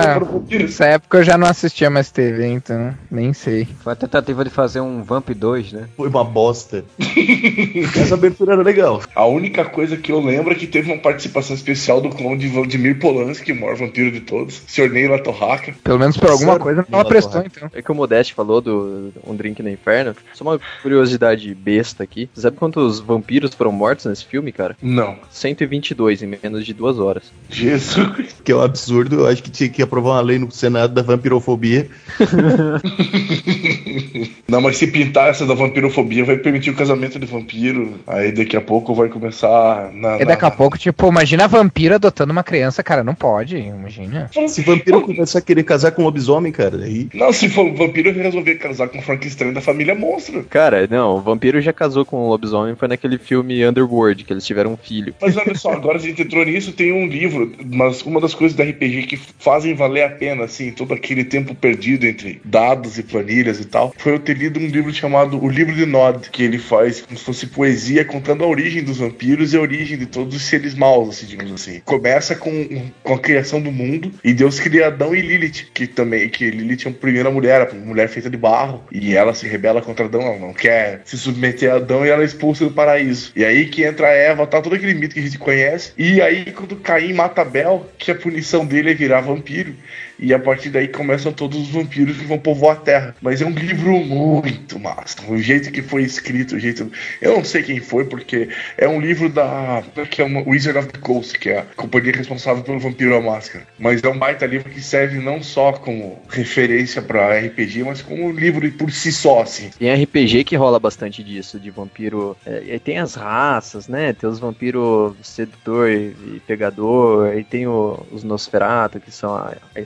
essa 0.65 0.85
época 0.87 1.19
eu 1.19 1.23
já 1.23 1.39
não 1.39 1.47
assistia 1.47 1.91
mais 1.91 2.11
TV, 2.11 2.47
então 2.47 2.95
nem 3.11 3.33
sei. 3.33 3.67
Foi 3.83 3.93
a 3.93 3.97
tentativa 3.97 4.45
de 4.45 4.51
fazer 4.51 4.81
um 4.81 5.03
Vamp 5.03 5.31
2, 5.31 5.73
né? 5.73 5.89
Foi 5.97 6.09
uma 6.09 6.25
bosta. 6.25 6.85
Essa 7.97 8.15
abertura 8.15 8.55
era 8.55 8.63
legal. 8.63 9.03
A 9.15 9.27
única 9.27 9.65
coisa 9.65 9.97
que 9.97 10.11
eu 10.11 10.21
lembro 10.21 10.53
é 10.53 10.57
que 10.57 10.67
teve 10.67 10.91
uma 10.91 11.01
participação 11.01 11.55
especial 11.55 12.01
do 12.01 12.11
clone 12.11 12.39
de 12.39 12.49
Vladimir 12.49 12.99
Polanski, 12.99 13.53
o 13.53 13.61
maior 13.61 13.77
vampiro 13.77 14.11
de 14.11 14.21
todos, 14.21 14.63
Sr. 14.67 14.91
Neila 14.91 15.23
Torraca. 15.23 15.75
Pelo 15.83 15.99
menos 15.99 16.17
por 16.17 16.31
alguma 16.31 16.53
Sério? 16.53 16.63
coisa 16.63 16.87
ela 16.91 17.03
Não, 17.03 17.09
prestou, 17.09 17.43
então. 17.45 17.71
É 17.73 17.83
que 17.83 17.93
o 17.93 17.95
Modeste 17.95 18.35
falou 18.35 18.61
do 18.61 19.13
Um 19.27 19.35
Drink 19.35 19.63
no 19.63 19.69
Inferno. 19.69 20.15
Só 20.35 20.45
uma 20.45 20.61
curiosidade 20.83 21.55
besta 21.55 22.03
aqui. 22.03 22.29
Você 22.35 22.43
sabe 22.43 22.57
quantos 22.57 23.01
vampiros 23.01 23.55
foram 23.55 23.73
mortos 23.73 24.07
nesse 24.07 24.25
filme, 24.25 24.53
cara? 24.53 24.77
Não. 24.83 25.17
122 25.31 26.23
em 26.23 26.27
menos 26.27 26.65
de 26.65 26.73
duas 26.73 26.99
horas. 26.99 27.25
Jesus. 27.51 28.22
Que 28.45 28.53
é 28.53 28.57
um 28.57 28.63
absurdo. 28.63 29.21
Eu 29.21 29.27
acho 29.27 29.43
que 29.43 29.51
tinha 29.51 29.69
que 29.69 29.83
aprovar 29.83 30.13
uma 30.13 30.21
lei 30.21 30.39
no 30.39 30.51
Senado 30.51 30.95
da 30.95 31.03
vampirofobia. 31.03 31.89
Não, 34.49 34.61
mas 34.61 34.77
se 34.77 34.87
pintar 34.87 35.31
essa 35.31 35.47
da 35.47 35.55
vampirofobia, 35.55 36.25
vai 36.25 36.37
permitir 36.37 36.71
o 36.71 36.75
casamento 36.75 37.19
de 37.19 37.27
vampiro. 37.27 37.95
Aí 38.07 38.33
daqui 38.33 38.57
a 38.57 38.61
pouco 38.61 38.95
vai 38.95 39.09
começar 39.09 39.91
na. 39.95 40.21
E 40.21 40.25
daqui 40.25 40.45
a 40.45 40.51
pouco, 40.51 40.77
tipo, 40.77 41.09
imagina 41.09 41.45
a 41.45 41.47
vampira 41.47 41.95
adotando 41.95 42.33
uma 42.33 42.45
criança, 42.45 42.83
cara, 42.83 43.03
não 43.03 43.15
pode, 43.15 43.57
imagina. 43.57 44.31
Se 44.47 44.61
vampiro 44.61 45.01
começar 45.01 45.39
a 45.39 45.43
querer 45.43 45.63
casar 45.63 45.93
com 45.93 46.03
lobisomem, 46.03 46.53
cara, 46.53 46.85
aí. 46.85 47.09
Não, 47.15 47.33
se 47.33 47.49
for 47.49 47.73
vampiro, 47.73 48.11
eu 48.11 48.23
resolver 48.23 48.57
casar 48.57 48.89
com 48.89 48.99
o 48.99 49.03
Frankenstein 49.03 49.53
da 49.53 49.61
família 49.61 49.95
monstro. 49.95 50.45
Cara, 50.45 50.87
não, 50.91 51.17
o 51.17 51.21
vampiro 51.21 51.61
já 51.61 51.73
casou 51.73 52.05
com 52.05 52.17
o 52.17 52.29
lobisomem, 52.29 52.75
foi 52.75 52.89
naquele 52.89 53.19
filme 53.19 53.65
Underworld, 53.65 54.25
que 54.25 54.33
eles 54.33 54.45
tiveram 54.45 54.73
um 54.73 54.77
filho. 54.77 55.15
Mas 55.21 55.37
olha 55.37 55.55
só, 55.55 55.73
agora 55.73 55.99
a 55.99 56.01
gente 56.01 56.23
entrou 56.23 56.45
nisso, 56.45 56.73
tem 56.73 56.93
um 56.93 57.07
livro, 57.07 57.53
mas 57.65 58.03
uma 58.13 58.21
das 58.21 58.35
coisas 58.35 58.57
da 58.57 58.63
RPG 58.63 59.07
que 59.07 59.17
fazem 59.17 59.75
valer 59.75 60.05
a 60.05 60.11
pena, 60.11 60.45
assim, 60.45 60.71
todo 60.71 60.95
aquele 60.95 61.25
tempo 61.25 61.55
perdido 61.55 62.07
entre 62.07 62.41
dados 62.45 62.99
e 62.99 63.03
planilhas 63.03 63.59
e 63.59 63.65
tal, 63.65 63.95
foi 63.97 64.13
eu 64.13 64.19
ter 64.19 64.37
lido 64.37 64.61
um 64.61 64.67
livro 64.67 64.93
chamado 64.93 65.43
O 65.43 65.49
Livro 65.49 65.75
de 65.75 65.87
Nod, 65.87 66.31
que 66.31 66.43
ele 66.43 66.59
faz 66.59 67.01
como 67.01 67.19
se 67.19 67.25
fosse 67.25 67.47
poesia 67.47 68.05
contando 68.05 68.45
a 68.45 68.47
origem 68.47 68.85
dos 68.85 68.99
vampiros 68.99 69.53
e 69.53 69.57
a 69.57 69.61
origem 69.61 69.99
de 69.99 70.07
todos 70.07 70.37
os 70.37 70.43
seres 70.43 70.75
maus, 70.75 71.09
assim, 71.09 71.27
digamos 71.27 71.53
assim. 71.53 71.81
Começa 71.85 72.37
com, 72.37 72.91
com 73.03 73.15
a 73.15 73.19
criação 73.19 73.61
do 73.61 73.73
mundo 73.73 74.13
e 74.23 74.33
Deus 74.33 74.61
cria 74.61 74.89
Adão 74.89 75.15
e 75.15 75.21
Lilith, 75.21 75.71
que 75.73 75.87
também, 75.87 76.29
que 76.29 76.51
Lilith 76.51 76.87
é 76.87 76.91
a 76.91 76.93
primeira 76.93 77.31
mulher, 77.31 77.71
uma 77.73 77.87
mulher 77.87 78.09
feita 78.09 78.29
de 78.29 78.37
barro, 78.37 78.85
e 78.93 79.15
ela 79.17 79.35
se 79.35 79.47
rebela 79.49 79.81
contra 79.81 80.05
Adão, 80.05 80.23
ela 80.23 80.39
não 80.39 80.53
quer 80.53 81.03
se 81.05 81.17
submeter 81.17 81.73
a 81.73 81.77
Adão 81.77 82.05
e 82.05 82.11
ela 82.11 82.23
é 82.23 82.27
expulsa 82.27 82.65
do 82.65 82.73
paraíso. 82.73 83.33
E 83.35 83.45
aí 83.45 83.67
que 83.67 83.83
entra 83.85 84.09
a 84.09 84.13
Eva, 84.13 84.47
tá 84.47 84.61
todo 84.61 84.75
aquele 84.75 84.95
mito 84.95 85.15
que 85.15 85.21
a 85.21 85.23
gente 85.23 85.39
conhece, 85.39 85.93
e 85.97 86.21
aí 86.21 86.53
quando 86.53 86.77
Caim 86.77 87.13
mata 87.13 87.43
Abel, 87.43 87.89
que 88.03 88.11
a 88.11 88.15
punição 88.17 88.67
dele 88.67 88.91
é 88.91 88.95
virar 88.95 89.21
vampiro, 89.21 89.77
e 90.23 90.33
a 90.33 90.39
partir 90.39 90.71
daí 90.71 90.89
começam 90.89 91.33
todos 91.33 91.59
os 91.61 91.69
vampiros 91.69 92.17
que 92.17 92.25
vão 92.25 92.39
povoar 92.39 92.77
a 92.77 92.81
Terra. 92.81 93.17
Mas 93.21 93.43
é 93.43 93.47
um 93.47 93.51
livro 93.51 93.93
muito 93.99 94.79
massa. 94.79 95.17
O 95.29 95.37
jeito 95.39 95.71
que 95.73 95.83
foi 95.83 96.03
escrito, 96.03 96.57
o 96.57 96.59
jeito. 96.61 96.91
Eu 97.21 97.37
não 97.37 97.45
sei 97.45 97.63
quem 97.63 97.81
foi, 97.81 98.05
porque 98.05 98.49
é 98.79 98.89
um 98.89 99.01
livro 99.01 99.29
da. 99.29 99.83
que 100.11 100.23
é 100.23 100.25
uma 100.25 100.43
Wizard 100.49 100.79
of 100.79 100.89
the 100.89 100.99
Coast, 100.99 101.39
que 101.39 101.51
é 101.51 101.59
a 101.59 101.63
companhia 101.77 102.13
responsável 102.13 102.63
pelo 102.63 102.79
Vampiro 102.79 103.17
à 103.17 103.21
Máscara. 103.21 103.67
Mas 103.79 104.03
é 104.03 104.09
um 104.09 104.19
baita 104.19 104.47
livro 104.47 104.71
que 104.71 104.81
serve 104.81 105.19
não 105.19 105.43
só 105.43 105.73
como 105.73 106.21
referência 106.29 107.03
pra 107.03 107.39
RPG, 107.39 107.83
mas 107.85 108.01
como 108.03 108.31
livro 108.31 108.71
por 108.73 108.91
si 108.93 109.11
só, 109.13 109.43
assim. 109.43 109.71
Tem 109.79 109.93
RPG 110.03 110.45
que 110.45 110.55
rola 110.57 110.79
bastante 110.79 111.23
disso, 111.25 111.59
de 111.59 111.71
vampiro. 111.71 112.37
É, 112.47 112.63
e 112.75 112.79
tem 112.79 112.99
as 112.99 113.15
raças, 113.15 113.89
né? 113.89 114.13
Tem 114.13 114.29
os 114.29 114.39
vampiros 114.39 115.15
sedutor 115.23 115.89
e, 115.91 116.15
e 116.37 116.43
pegador, 116.47 117.29
aí 117.29 117.43
tem 117.45 117.67
o- 117.67 117.99
os 118.13 118.23
Nosferatu, 118.23 119.01
que 119.01 119.11
são 119.11 119.35
a, 119.35 119.55
a. 119.75 119.81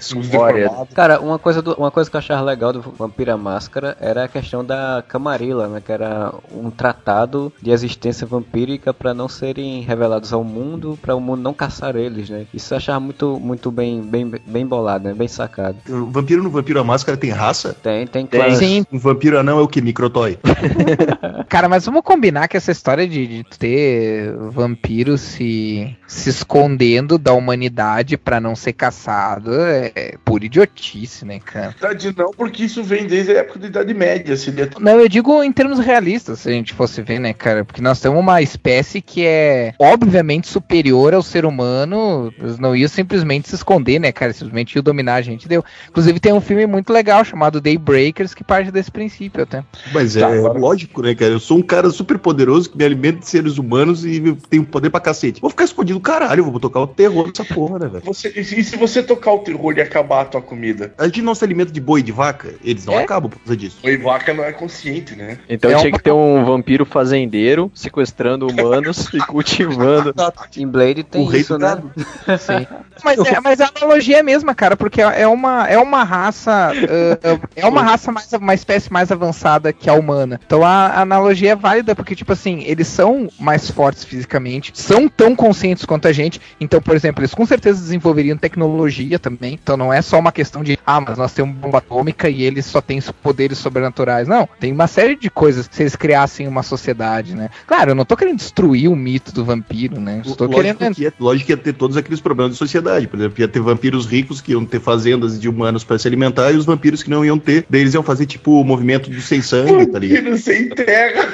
Cara, 0.95 1.21
uma 1.21 1.39
coisa, 1.39 1.61
do- 1.63 1.75
uma 1.75 1.91
coisa 1.91 2.11
que 2.11 2.17
eu 2.17 2.19
achava 2.19 2.43
legal 2.43 2.73
do 2.73 2.81
Vampira 2.81 3.37
Máscara 3.37 3.97
era 4.01 4.25
a 4.25 4.29
questão 4.29 4.65
da 4.65 5.03
Camarilla, 5.07 5.69
né? 5.69 5.83
Que 5.85 5.93
era 5.93 6.33
um 6.55 6.71
tratado 6.71 7.53
de 7.61 7.71
existência 7.71 8.27
vampírica 8.27 8.93
para 8.93 9.15
não 9.15 9.29
serem 9.29 9.83
revelados 9.83 10.33
ao 10.33 10.43
mundo, 10.45 10.99
para 11.01 11.15
o 11.15 11.21
mundo 11.21 11.43
não 11.43 11.55
caçar 11.55 11.97
eles, 11.97 12.29
né? 12.31 12.47
Isso 12.53 12.73
eu 12.75 12.79
achava 12.79 13.01
muito, 13.01 13.39
muito 13.41 13.71
bem, 13.71 14.01
bem, 14.03 14.31
bem 14.47 14.67
bolado, 14.67 15.05
né? 15.09 15.15
Bem 15.15 15.29
sacado. 15.29 15.77
O 15.89 16.07
vampiro 16.07 16.43
no 16.43 16.51
Vampiro 16.51 16.81
à 16.81 16.85
Máscara 16.85 17.17
tem 17.17 17.31
raça? 17.31 17.75
Tem, 17.83 18.07
tem, 18.07 18.27
Tem. 18.27 18.41
classe. 18.41 18.57
Sim, 18.57 18.85
Um 18.93 18.99
vampiro 18.99 19.39
anão 19.39 19.59
é 19.59 19.63
o 19.63 19.69
que? 19.69 19.81
Microtoy. 19.81 20.39
cara, 21.49 21.69
mas 21.69 21.85
vamos 21.87 22.03
combinar 22.03 22.49
que 22.49 22.57
essa 22.57 22.71
história 22.73 23.07
de, 23.07 23.27
de 23.27 23.45
ter 23.59 24.33
vampiros 24.51 25.21
se, 25.21 25.97
se 26.07 26.29
escondendo 26.31 27.19
da 27.19 27.33
humanidade 27.33 28.17
pra 28.17 28.41
não 28.41 28.55
ser 28.55 28.73
caçado 28.73 29.51
é 29.55 30.15
pura 30.25 30.45
idiotice, 30.45 31.25
né, 31.25 31.41
cara? 31.41 31.71
Verdade, 31.71 32.15
não, 32.17 32.31
porque 32.31 32.65
isso 32.65 32.83
vem 32.83 33.07
desde 33.07 33.33
a 33.33 33.39
época 33.41 33.59
da 33.59 33.67
Idade 33.67 33.95
Média. 33.95 34.37
Seria 34.37 34.69
Não, 34.79 35.01
eu 35.01 35.09
digo 35.09 35.43
em 35.43 35.51
termos 35.53 35.79
realistas, 35.79 36.41
se 36.41 36.49
a 36.49 36.53
gente 36.53 36.75
fosse 36.75 37.03
ver, 37.03 37.19
né, 37.19 37.33
cara? 37.33 37.65
Porque 37.65 37.81
nós 37.83 38.01
temos 38.01 38.19
uma 38.21 38.41
espécie 38.43 39.01
que 39.01 39.25
é 39.27 39.75
obviamente 39.79 40.49
superior 40.49 41.15
ao 41.15 41.23
ser 41.23 41.45
humano. 41.45 42.33
Eles 42.39 42.59
não 42.59 42.75
iam 42.77 42.89
simplesmente 42.89 43.49
se 43.49 43.55
esconder, 43.55 43.99
né, 43.99 44.13
cara? 44.13 44.33
Simplesmente 44.33 44.75
iam 44.77 44.83
dominar 44.83 45.17
a 45.17 45.23
gente. 45.23 45.49
Deu. 45.49 45.65
Inclusive 45.89 46.21
tem 46.21 46.33
um 46.33 46.41
filme 46.41 46.67
muito 46.67 46.93
legal 46.93 47.25
chamado 47.25 47.61
Daybreakers 47.61 48.35
que 48.35 48.45
parte 48.45 48.71
desse 48.71 48.91
princípio 48.91 49.43
até. 49.43 49.65
Mas 49.93 50.17
é 50.17 50.21
Tá, 50.21 50.29
agora- 50.33 50.59
lógico, 50.59 51.03
né, 51.03 51.15
cara? 51.15 51.33
Eu 51.33 51.41
sou 51.41 51.59
um 51.59 51.63
cara 51.63 51.91
super 51.91 52.19
poderoso 52.19 52.71
que 52.71 52.79
me 52.79 52.85
alimenta 52.85 53.19
de 53.21 53.29
seres 53.29 53.59
humanos 53.59 54.05
e 54.05 54.21
tenho 54.49 54.65
poder 54.65 54.91
pra 54.91 55.01
cacete. 55.01 55.41
Vou 55.41 55.51
ficar 55.51 55.65
escondido, 55.65 55.96
caralho, 56.01 56.45
vou 56.45 56.61
tocar 56.61 56.81
o 56.81 56.87
terror 56.87 57.27
nessa 57.27 57.45
porra, 57.45 57.79
né, 57.79 57.89
velho? 57.89 58.05
Você, 58.05 58.33
e 58.37 58.45
se 58.45 58.75
e 58.75 58.79
você 58.79 59.03
tocar 59.03 59.33
o 59.33 59.39
terror 59.39 59.75
e 59.77 59.81
acabar 59.81 60.23
a 60.23 60.25
tua 60.25 60.43
comida? 60.43 60.93
A 60.99 61.05
gente 61.07 61.23
não 61.23 61.35
se 61.35 61.45
alimenta 61.45 61.73
de 61.73 61.81
boi 61.81 62.01
e 62.01 62.03
de 62.03 62.13
vaca, 62.13 62.55
eles 62.63 62.85
não 62.87 62.95
É? 62.95 63.03
acabam 63.05 63.31
por 63.31 63.39
causa 63.39 63.57
disso. 63.57 63.79
O 63.83 63.89
Ivaca 63.89 64.33
não 64.35 64.45
é 64.45 64.53
consciente, 64.53 65.15
né? 65.17 65.39
Então 65.49 65.71
É 65.71 65.75
tinha 65.77 65.91
uma- 65.91 65.99
que 65.99 66.05
ter 66.05 66.13
um 66.13 66.45
vampiro 66.45 66.85
fazendeiro 66.85 67.71
sequestrando 67.75 68.47
humanos 68.47 69.09
e 69.15 69.19
cultivando. 69.19 70.15
Em 70.57 70.67
Blade 70.67 71.03
tem 71.05 71.23
o 71.23 71.27
rei 71.27 71.41
isso, 71.41 71.55
do 71.59 71.65
né? 71.65 71.83
Sim. 72.39 72.67
Mas, 73.05 73.19
é, 73.21 73.41
mas 73.41 73.61
a 73.61 73.71
analogia 73.77 74.17
é 74.17 74.21
a 74.21 74.25
mesma, 74.25 74.55
cara, 74.55 74.77
porque 74.77 75.01
é 75.01 75.27
uma, 75.27 75.67
é 75.69 75.79
uma 75.79 76.03
raça. 76.05 76.73
ah, 76.73 77.39
é 77.55 77.67
uma 77.67 77.83
raça 77.83 78.11
mais. 78.13 78.33
uma 78.33 78.55
espécie 78.55 78.93
mais 78.93 79.11
avançada 79.13 79.73
que 79.73 79.89
a 79.89 79.95
humana. 79.95 80.41
Então 80.47 80.65
a 80.65 81.01
analogia 81.01 81.53
é 81.53 81.57
válida, 81.57 81.95
porque, 81.95 82.15
tipo 82.15 82.33
assim, 82.33 82.63
eles 82.65 82.87
são 82.89 83.29
mais 83.39 83.71
fortes 83.71 84.05
fisicamente, 84.05 84.73
são 84.75 85.09
tão 85.09 85.35
conscientes 85.37 85.85
quanto 85.87 86.09
a 86.09 86.13
gente. 86.13 86.41
Então, 86.61 86.81
por 86.81 86.95
exemplo, 86.95 87.23
eles 87.23 87.35
com 87.35 87.47
certeza 87.47 87.81
desenvolveriam 87.81 88.37
tecnologia 88.37 89.19
também. 89.19 89.59
Então 89.63 89.77
não 89.77 89.93
é 89.93 90.03
só 90.03 90.19
uma 90.19 90.33
questão 90.33 90.63
de, 90.63 90.79
ah, 90.87 91.01
mas 91.01 91.17
nós 91.19 91.33
temos 91.33 91.57
bomba 91.57 91.79
atômica 91.79 92.29
e 92.29 92.43
eles 92.43 92.67
só 92.67 92.81
têm 92.81 93.01
poderes 93.23 93.59
sobrenaturais. 93.59 94.29
Não, 94.29 94.49
tem 94.59 94.73
uma 94.73 94.87
série 94.87 95.17
de 95.17 95.31
coisas 95.31 95.69
se 95.71 95.83
eles 95.83 95.97
criassem 95.97 96.49
uma 96.49 96.63
sociedade, 96.63 97.35
né? 97.35 97.51
Claro, 97.67 97.93
eu 97.93 97.95
não 97.95 98.05
tô 98.05 98.17
querendo 98.17 98.39
destruir 98.39 98.89
o 98.89 98.97
mito 98.97 99.33
do 99.33 99.45
vampiro, 99.45 100.01
né? 100.01 100.23
Estou 100.25 100.47
Lógico 100.49 100.79
querendo. 100.79 100.95
que, 100.95 101.03
ia, 101.03 101.13
lógico 101.19 101.47
que 101.47 101.53
ia 101.53 101.57
ter 101.57 101.73
todos 101.73 101.97
aqueles 101.97 102.21
problemas 102.21 102.53
de 102.53 102.59
sociedade. 102.59 103.07
Por 103.07 103.19
exemplo, 103.19 103.41
ia 103.41 103.49
ter 103.49 103.61
vampiros 103.61 104.07
ricos 104.07 104.41
que 104.41 104.53
iam 104.53 104.65
ter 104.65 104.81
fazendas 104.81 105.41
de 105.41 105.49
humanos 105.49 105.85
pra 105.85 105.99
se 105.99 106.09
alimentar 106.09 106.53
e 106.53 106.57
os 106.57 106.65
vampiros 106.65 107.03
que 107.03 107.11
não 107.11 107.25
iam 107.25 107.39
ter, 107.39 107.65
daí 107.69 107.81
eles 107.81 107.95
iam 107.95 108.03
fazer 108.03 108.27
tipo 108.27 108.61
o 108.61 108.65
movimento 108.65 109.11
do 109.11 109.21
sem 109.21 109.41
sangue, 109.41 109.87
tá 109.87 109.99
ligado? 109.99 110.25
Vampiro 110.25 110.39
sem 110.39 110.69
terra. 110.71 111.29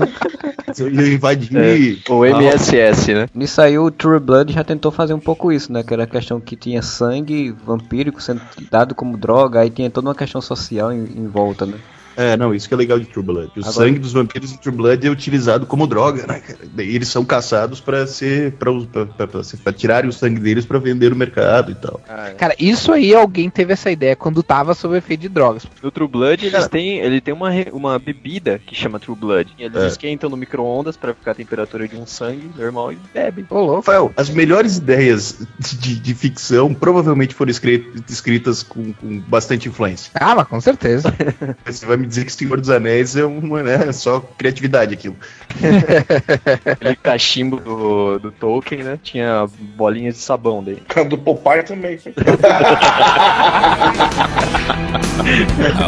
Iam 0.78 1.06
invadir. 1.06 2.02
O 2.08 2.24
MSS, 2.24 3.14
né? 3.14 3.28
Nisso 3.34 3.60
aí 3.60 3.78
o 3.78 3.90
True 3.90 4.18
Blood 4.18 4.52
já 4.52 4.64
tentou 4.64 4.90
fazer 4.90 5.14
um 5.14 5.20
pouco 5.20 5.50
isso, 5.52 5.72
né? 5.72 5.82
Que 5.82 5.94
era 5.94 6.04
a 6.04 6.06
questão 6.06 6.40
que 6.40 6.56
tinha 6.56 6.82
sangue 6.82 7.54
vampírico 7.64 8.22
sendo 8.22 8.40
dado 8.70 8.94
como 8.94 9.16
droga, 9.16 9.60
aí 9.60 9.70
tinha 9.70 9.90
toda 9.90 10.08
uma 10.08 10.14
questão 10.14 10.40
social 10.40 10.92
em, 10.92 11.04
em 11.04 11.26
volta, 11.26 11.66
né? 11.66 11.78
É, 12.16 12.36
não, 12.36 12.54
isso 12.54 12.68
que 12.68 12.74
é 12.74 12.76
legal 12.76 12.98
de 12.98 13.06
True 13.06 13.24
Blood. 13.24 13.48
O 13.56 13.60
Agora- 13.60 13.72
sangue 13.72 13.98
dos 13.98 14.12
vampiros 14.12 14.52
em 14.52 14.56
True 14.56 14.74
Blood 14.74 15.06
é 15.06 15.10
utilizado 15.10 15.66
como 15.66 15.86
droga, 15.86 16.26
né, 16.26 16.40
cara? 16.40 16.58
Daí 16.74 16.94
eles 16.94 17.08
são 17.08 17.24
caçados 17.24 17.80
pra 17.80 18.06
ser. 18.06 18.52
pra, 18.52 18.70
pra, 18.92 19.06
pra, 19.06 19.26
pra, 19.26 19.42
ser- 19.42 19.56
pra 19.58 19.72
tirarem 19.72 20.08
o 20.08 20.12
sangue 20.12 20.40
deles 20.40 20.64
pra 20.66 20.78
vender 20.78 21.10
no 21.10 21.16
mercado 21.16 21.70
e 21.72 21.74
tal. 21.74 22.00
Cara, 22.36 22.54
isso 22.58 22.92
aí 22.92 23.14
alguém 23.14 23.48
teve 23.50 23.72
essa 23.72 23.90
ideia 23.90 24.14
quando 24.16 24.42
tava 24.42 24.74
sob 24.74 24.96
efeito 24.96 25.20
de 25.20 25.28
drogas. 25.28 25.64
No 25.82 25.90
True 25.90 26.08
Blood, 26.08 26.42
eles 26.44 26.52
Cara. 26.52 26.68
têm, 26.68 26.98
ele 26.98 27.20
tem 27.20 27.32
uma, 27.34 27.50
uma 27.72 27.98
bebida 27.98 28.58
que 28.64 28.74
chama 28.74 28.98
True 29.00 29.16
Blood. 29.16 29.52
Eles 29.58 29.82
É. 29.82 29.86
esquentam 29.86 30.28
no 30.30 30.36
micro-ondas 30.36 30.96
pra 30.96 31.14
ficar 31.14 31.32
a 31.32 31.34
temperatura 31.34 31.86
de 31.88 31.96
um 31.96 32.06
sangue 32.06 32.50
normal 32.58 32.92
e 32.92 32.98
bebem. 33.14 33.46
Ô, 33.50 33.58
louco. 33.60 33.76
Rafael, 33.76 34.12
as 34.16 34.28
melhores 34.30 34.76
ideias 34.76 35.38
de, 35.58 35.76
de- 35.76 36.00
de 36.00 36.14
ficção 36.14 36.72
provavelmente 36.74 37.34
foram 37.34 37.50
escri- 37.50 37.86
escritas 38.08 38.62
com, 38.62 38.92
com 38.92 39.18
bastante 39.20 39.68
influência. 39.68 40.10
Ah, 40.14 40.34
mas 40.34 40.46
com 40.48 40.60
certeza. 40.60 41.12
Você 41.64 41.86
vai 41.86 41.96
me 42.00 42.06
dizer 42.06 42.24
que 42.24 42.32
Senhor 42.32 42.58
dos 42.60 42.70
Anéis 42.70 43.16
é 43.16 43.24
uma, 43.24 43.62
né, 43.62 43.92
só 43.92 44.20
criatividade 44.20 44.94
aquilo. 44.94 45.16
Aquele 46.64 46.96
cachimbo 46.96 47.56
do, 47.56 48.18
do 48.18 48.32
Tolkien, 48.32 48.82
né? 48.82 48.98
Tinha 49.02 49.46
bolinhas 49.76 50.14
de 50.14 50.20
sabão. 50.20 50.64
A 50.96 51.02
do 51.02 51.18
Popeye 51.18 51.62
também. 51.62 51.98
I 52.00 52.12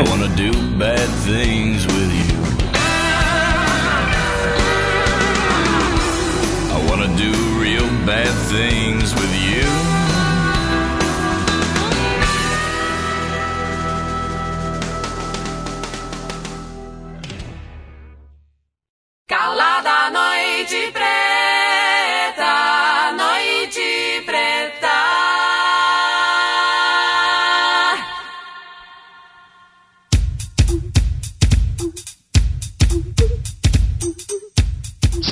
wanna 0.09 0.29
do 0.29 0.53
bad 0.79 1.09
things 1.25 1.87
with 1.87 2.13
you. 2.13 2.43
I 6.71 6.79
wanna 6.89 7.09
do 7.17 7.33
real 7.61 7.89
bad 8.07 8.33
things 8.49 9.13
with 9.15 9.35
you. 9.37 9.42
de 20.65 20.91
breve. 20.93 21.12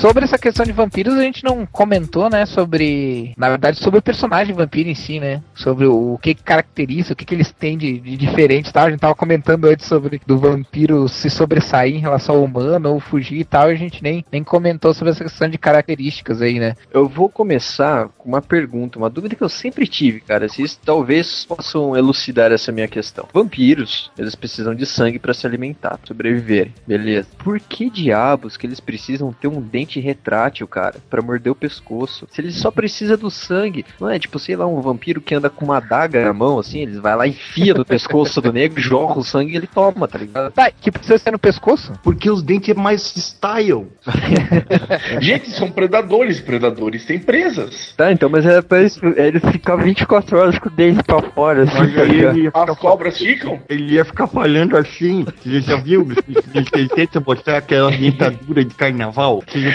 Sobre 0.01 0.23
essa 0.23 0.37
questão 0.37 0.65
de 0.65 0.71
vampiros, 0.71 1.13
a 1.13 1.21
gente 1.21 1.43
não 1.43 1.63
comentou, 1.63 2.27
né, 2.27 2.47
sobre, 2.47 3.35
na 3.37 3.49
verdade, 3.49 3.77
sobre 3.77 3.99
o 3.99 4.01
personagem 4.01 4.55
vampiro 4.55 4.89
em 4.89 4.95
si, 4.95 5.19
né, 5.19 5.43
sobre 5.53 5.85
o, 5.85 6.17
que 6.19 6.33
caracteriza, 6.33 7.13
o 7.13 7.15
que, 7.15 7.23
que 7.23 7.35
eles 7.35 7.51
têm 7.51 7.77
de, 7.77 7.99
de 7.99 8.17
diferente 8.17 8.69
e 8.69 8.73
tal. 8.73 8.87
A 8.87 8.89
gente 8.89 8.99
tava 8.99 9.13
comentando 9.13 9.65
antes 9.65 9.85
sobre 9.85 10.19
do 10.25 10.39
vampiro 10.39 11.07
se 11.07 11.29
sobressair 11.29 11.95
em 11.95 11.99
relação 11.99 12.35
ao 12.35 12.43
humano 12.43 12.93
ou 12.93 12.99
fugir 12.99 13.41
e 13.41 13.45
tal, 13.45 13.69
e 13.69 13.75
a 13.75 13.77
gente 13.77 14.01
nem, 14.01 14.25
nem 14.31 14.43
comentou 14.43 14.91
sobre 14.91 15.11
essa 15.11 15.23
questão 15.23 15.47
de 15.47 15.59
características 15.59 16.41
aí, 16.41 16.59
né. 16.59 16.75
Eu 16.91 17.07
vou 17.07 17.29
começar 17.29 18.09
com 18.17 18.27
uma 18.27 18.41
pergunta, 18.41 18.97
uma 18.97 19.09
dúvida 19.09 19.35
que 19.35 19.43
eu 19.43 19.49
sempre 19.49 19.85
tive, 19.85 20.21
cara. 20.21 20.49
Se 20.49 20.63
isso 20.63 20.79
talvez 20.83 21.45
possam 21.45 21.95
elucidar 21.95 22.51
essa 22.51 22.71
minha 22.71 22.87
questão. 22.87 23.27
Vampiros, 23.31 24.11
eles 24.17 24.33
precisam 24.33 24.73
de 24.73 24.87
sangue 24.87 25.19
para 25.19 25.35
se 25.35 25.45
alimentar, 25.45 25.99
sobreviver, 26.05 26.71
beleza? 26.87 27.27
Por 27.37 27.59
que 27.59 27.87
diabos 27.87 28.57
que 28.57 28.65
eles 28.65 28.79
precisam 28.79 29.31
ter 29.31 29.47
um 29.47 29.61
dente 29.61 29.90
retrátil, 29.99 30.67
cara, 30.67 30.95
para 31.09 31.21
morder 31.21 31.51
o 31.51 31.55
pescoço? 31.55 32.27
Se 32.31 32.41
eles 32.41 32.55
só 32.55 32.71
precisam 32.71 33.17
do 33.17 33.29
sangue, 33.29 33.85
não 33.99 34.09
é 34.09 34.17
tipo, 34.17 34.39
sei 34.39 34.55
lá, 34.55 34.65
um 34.65 34.81
vampiro 34.81 35.21
que 35.21 35.35
anda 35.35 35.49
com 35.49 35.65
uma 35.65 35.77
adaga 35.77 36.23
na 36.23 36.33
mão, 36.33 36.59
assim, 36.59 36.79
eles 36.79 36.97
vai 36.99 37.15
lá 37.15 37.27
e 37.27 37.31
enfia 37.31 37.73
no 37.73 37.85
pescoço 37.85 38.41
do 38.41 38.51
negro, 38.51 38.79
joga 38.81 39.19
o 39.19 39.23
sangue 39.23 39.53
e 39.53 39.57
ele 39.57 39.67
toma, 39.67 40.07
tá 40.07 40.17
ligado? 40.17 40.51
Tá, 40.51 40.71
que 40.71 40.91
precisa 40.91 41.17
ser 41.17 41.31
no 41.31 41.39
pescoço? 41.39 41.93
Porque 42.03 42.29
os 42.29 42.41
dentes 42.41 42.69
é 42.69 42.73
mais 42.73 43.01
style. 43.15 43.87
Gente, 45.19 45.49
são 45.51 45.71
predadores. 45.71 46.39
Predadores 46.39 47.05
têm 47.05 47.19
presas. 47.19 47.93
Tá, 47.95 48.11
então, 48.11 48.29
mas 48.29 48.45
é 48.45 48.61
pra 48.61 48.81
isso, 48.83 48.99
ele 49.05 49.39
ficar 49.39 49.75
24 49.75 50.37
horas 50.37 50.59
com 50.59 50.69
o 50.69 50.71
dente 50.71 51.03
pra 51.03 51.21
fora, 51.21 51.63
assim, 51.63 51.77
Mas 51.77 51.95
tá 51.95 52.03
ele 52.03 52.19
ia 52.21 52.29
As 52.53 52.61
ficar, 52.61 52.75
cobras 52.75 53.17
ficam. 53.17 53.59
ele 53.69 53.93
ia 53.93 54.05
ficar 54.05 54.27
falhando 54.27 54.77
assim. 54.77 55.25
Você 55.43 55.61
já 55.61 55.77
viu? 55.77 56.07
Ele 56.53 56.81
ele 56.81 56.89
tenta 56.89 57.19
botar 57.19 57.57
aquela 57.57 57.91
dentadura 57.91 58.63
de 58.63 58.73
carnaval. 58.73 59.43
Você 59.47 59.59
não 59.59 59.71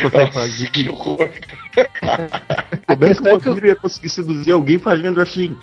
Que 0.73 0.88
horror. 0.88 1.29
A 2.88 2.95
Como 2.95 3.05
é 3.05 3.09
que 3.09 3.15
questão 3.15 3.33
o 3.33 3.37
é 3.37 3.38
que, 3.40 3.48
vampiro 3.48 3.67
ia 3.67 3.77
conseguir 3.77 4.09
seduzir 4.09 4.52
alguém 4.52 4.79
fazendo 4.79 5.21
assim? 5.21 5.57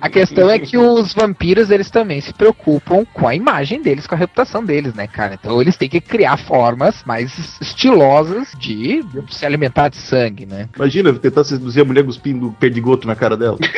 a 0.00 0.08
questão 0.08 0.50
é 0.50 0.58
que 0.58 0.76
os 0.78 1.12
vampiros, 1.12 1.70
eles 1.70 1.90
também 1.90 2.20
se 2.20 2.32
preocupam 2.32 3.04
com 3.12 3.28
a 3.28 3.34
imagem 3.34 3.82
deles, 3.82 4.06
com 4.06 4.14
a 4.14 4.18
reputação 4.18 4.64
deles, 4.64 4.94
né, 4.94 5.06
cara? 5.06 5.34
Então 5.34 5.60
eles 5.60 5.76
têm 5.76 5.88
que 5.88 6.00
criar 6.00 6.38
formas 6.38 7.04
mais 7.04 7.60
estilosas 7.60 8.48
de 8.58 9.04
se 9.30 9.44
alimentar 9.46 9.88
de 9.88 9.98
sangue, 9.98 10.46
né? 10.46 10.68
Imagina 10.74 11.12
tentar 11.12 11.44
seduzir 11.44 11.82
a 11.82 11.84
mulher 11.84 12.04
cuspindo 12.04 12.50
perdigoto 12.58 13.06
na 13.06 13.14
cara 13.14 13.36
dela. 13.36 13.58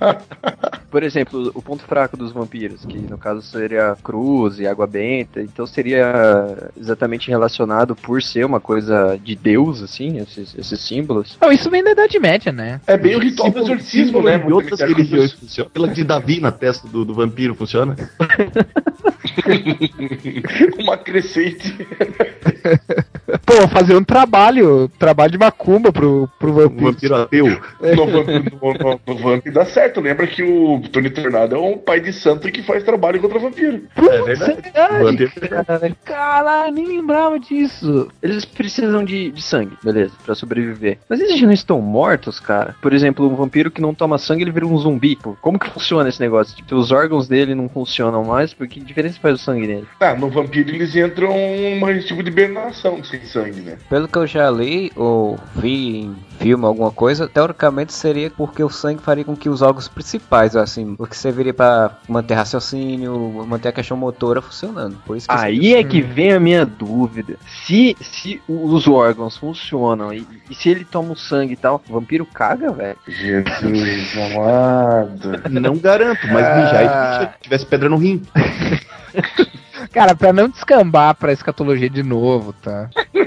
Por 0.96 1.02
exemplo, 1.02 1.52
o 1.54 1.60
ponto 1.60 1.82
fraco 1.82 2.16
dos 2.16 2.32
vampiros, 2.32 2.86
que 2.86 2.96
no 2.96 3.18
caso 3.18 3.42
seria 3.42 3.94
cruz 4.02 4.58
e 4.58 4.66
água 4.66 4.86
benta, 4.86 5.42
então 5.42 5.66
seria 5.66 6.70
exatamente 6.74 7.28
relacionado 7.28 7.94
por 7.94 8.22
ser 8.22 8.46
uma 8.46 8.60
coisa 8.60 9.20
de 9.22 9.36
Deus, 9.36 9.82
assim, 9.82 10.16
esses, 10.16 10.56
esses 10.56 10.80
símbolos. 10.80 11.36
Não, 11.38 11.52
isso 11.52 11.68
vem 11.68 11.84
da 11.84 11.90
Idade 11.90 12.18
Média, 12.18 12.50
né? 12.50 12.80
É 12.86 12.96
bem 12.96 13.14
o 13.14 13.18
ritual 13.18 13.50
do 13.50 13.58
exorcismo, 13.58 14.22
né? 14.22 14.38
de 14.38 14.50
outras 14.50 14.80
religiões 14.80 15.34
funciona. 15.34 15.68
Aquela 15.68 15.88
de 15.88 16.02
Davi 16.02 16.40
na 16.40 16.50
testa 16.50 16.88
do, 16.88 17.04
do 17.04 17.12
vampiro 17.12 17.54
funciona? 17.54 17.94
Uma 20.80 20.96
crescente. 20.96 21.76
Pô, 23.46 23.68
fazer 23.68 23.94
um 23.96 24.02
trabalho, 24.02 24.88
trabalho 24.98 25.30
de 25.32 25.38
macumba 25.38 25.92
pro, 25.92 26.28
pro 26.38 26.52
vampiro. 26.52 26.84
vampiro 26.92 27.14
ateu. 27.14 27.46
No, 27.46 28.06
Vamp- 28.06 28.28
no, 28.28 28.72
no, 28.74 29.00
no 29.06 29.16
Vamp 29.22 29.46
dá 29.52 29.64
certo. 29.64 30.00
Lembra 30.00 30.26
que 30.26 30.42
o 30.42 30.80
Tony 30.92 31.10
Tornado 31.10 31.54
é 31.54 31.58
um 31.58 31.78
pai 31.78 32.00
de 32.00 32.12
santo 32.12 32.50
que 32.50 32.62
faz 32.62 32.82
trabalho 32.82 33.20
contra 33.20 33.38
vampiro. 33.38 33.82
É 33.96 34.22
verdade. 34.22 34.56
Verdade, 34.62 35.26
Vampiro. 35.26 35.48
cara. 35.64 35.96
Caralho, 36.04 36.74
nem 36.74 36.86
lembrava 36.86 37.38
disso. 37.38 38.08
Eles 38.22 38.44
precisam 38.44 39.04
de, 39.04 39.30
de 39.30 39.42
sangue, 39.42 39.76
beleza, 39.82 40.12
pra 40.24 40.34
sobreviver. 40.34 40.98
Mas 41.08 41.20
eles 41.20 41.38
já 41.38 41.46
não 41.46 41.52
estão 41.52 41.80
mortos, 41.80 42.40
cara? 42.40 42.74
Por 42.82 42.92
exemplo, 42.92 43.28
um 43.30 43.36
vampiro 43.36 43.70
que 43.70 43.80
não 43.80 43.94
toma 43.94 44.18
sangue, 44.18 44.42
ele 44.42 44.50
vira 44.50 44.66
um 44.66 44.76
zumbi. 44.76 45.16
Pô, 45.16 45.36
como 45.40 45.58
que 45.58 45.70
funciona 45.70 46.08
esse 46.08 46.20
negócio? 46.20 46.56
Tipo, 46.56 46.74
os 46.74 46.90
órgãos 46.90 47.28
dele 47.28 47.54
não 47.54 47.68
funcionam 47.68 48.24
mais, 48.24 48.52
porque 48.52 48.80
que 48.80 48.84
diferença 48.86 49.18
faz 49.20 49.34
o 49.40 49.42
sangue 49.42 49.66
nele? 49.66 49.86
Ah, 50.00 50.14
no 50.14 50.28
vampiro 50.28 50.70
eles 50.70 50.94
entram 50.96 51.30
um 51.32 51.98
tipo 52.00 52.22
de 52.22 52.30
hibernação 52.30 53.02
sem 53.04 53.20
sangue, 53.20 53.35
né? 53.42 53.78
Pelo 53.88 54.08
que 54.08 54.18
eu 54.18 54.26
já 54.26 54.50
li 54.50 54.92
ou 54.96 55.38
vi 55.54 56.00
em 56.00 56.16
filme, 56.38 56.64
alguma 56.64 56.90
coisa, 56.90 57.28
teoricamente 57.28 57.92
seria 57.92 58.30
porque 58.30 58.62
o 58.62 58.68
sangue 58.68 59.02
faria 59.02 59.24
com 59.24 59.36
que 59.36 59.48
os 59.48 59.62
órgãos 59.62 59.88
principais, 59.88 60.54
assim, 60.54 60.94
o 60.98 61.06
que 61.06 61.16
serviria 61.16 61.54
pra 61.54 61.98
manter 62.08 62.34
raciocínio, 62.34 63.44
manter 63.46 63.68
a 63.68 63.72
questão 63.72 63.96
motora 63.96 64.42
funcionando. 64.42 64.96
Por 65.04 65.16
isso 65.16 65.28
que 65.28 65.34
Aí 65.34 65.74
é 65.74 65.82
que 65.82 66.00
vem 66.00 66.32
a 66.32 66.40
minha 66.40 66.64
dúvida. 66.64 67.36
Se, 67.64 67.96
se 68.00 68.40
os 68.48 68.86
órgãos 68.86 69.36
funcionam 69.36 70.12
e, 70.12 70.26
e 70.50 70.54
se 70.54 70.68
ele 70.68 70.84
toma 70.84 71.12
o 71.12 71.16
sangue 71.16 71.54
e 71.54 71.56
tal, 71.56 71.82
o 71.88 71.92
vampiro 71.92 72.26
caga, 72.26 72.72
velho. 72.72 72.98
Jesus 73.08 74.16
amado. 74.16 75.50
Não 75.50 75.76
garanto, 75.76 76.26
mas 76.26 76.56
mijar 76.56 76.84
e 76.84 77.20
se 77.20 77.42
tivesse 77.42 77.66
pedra 77.66 77.88
no 77.88 77.96
rim. 77.96 78.22
Cara, 79.92 80.14
pra 80.14 80.32
não 80.32 80.48
descambar 80.48 81.14
pra 81.14 81.32
escatologia 81.32 81.88
de 81.88 82.02
novo, 82.02 82.52
tá? 82.52 82.90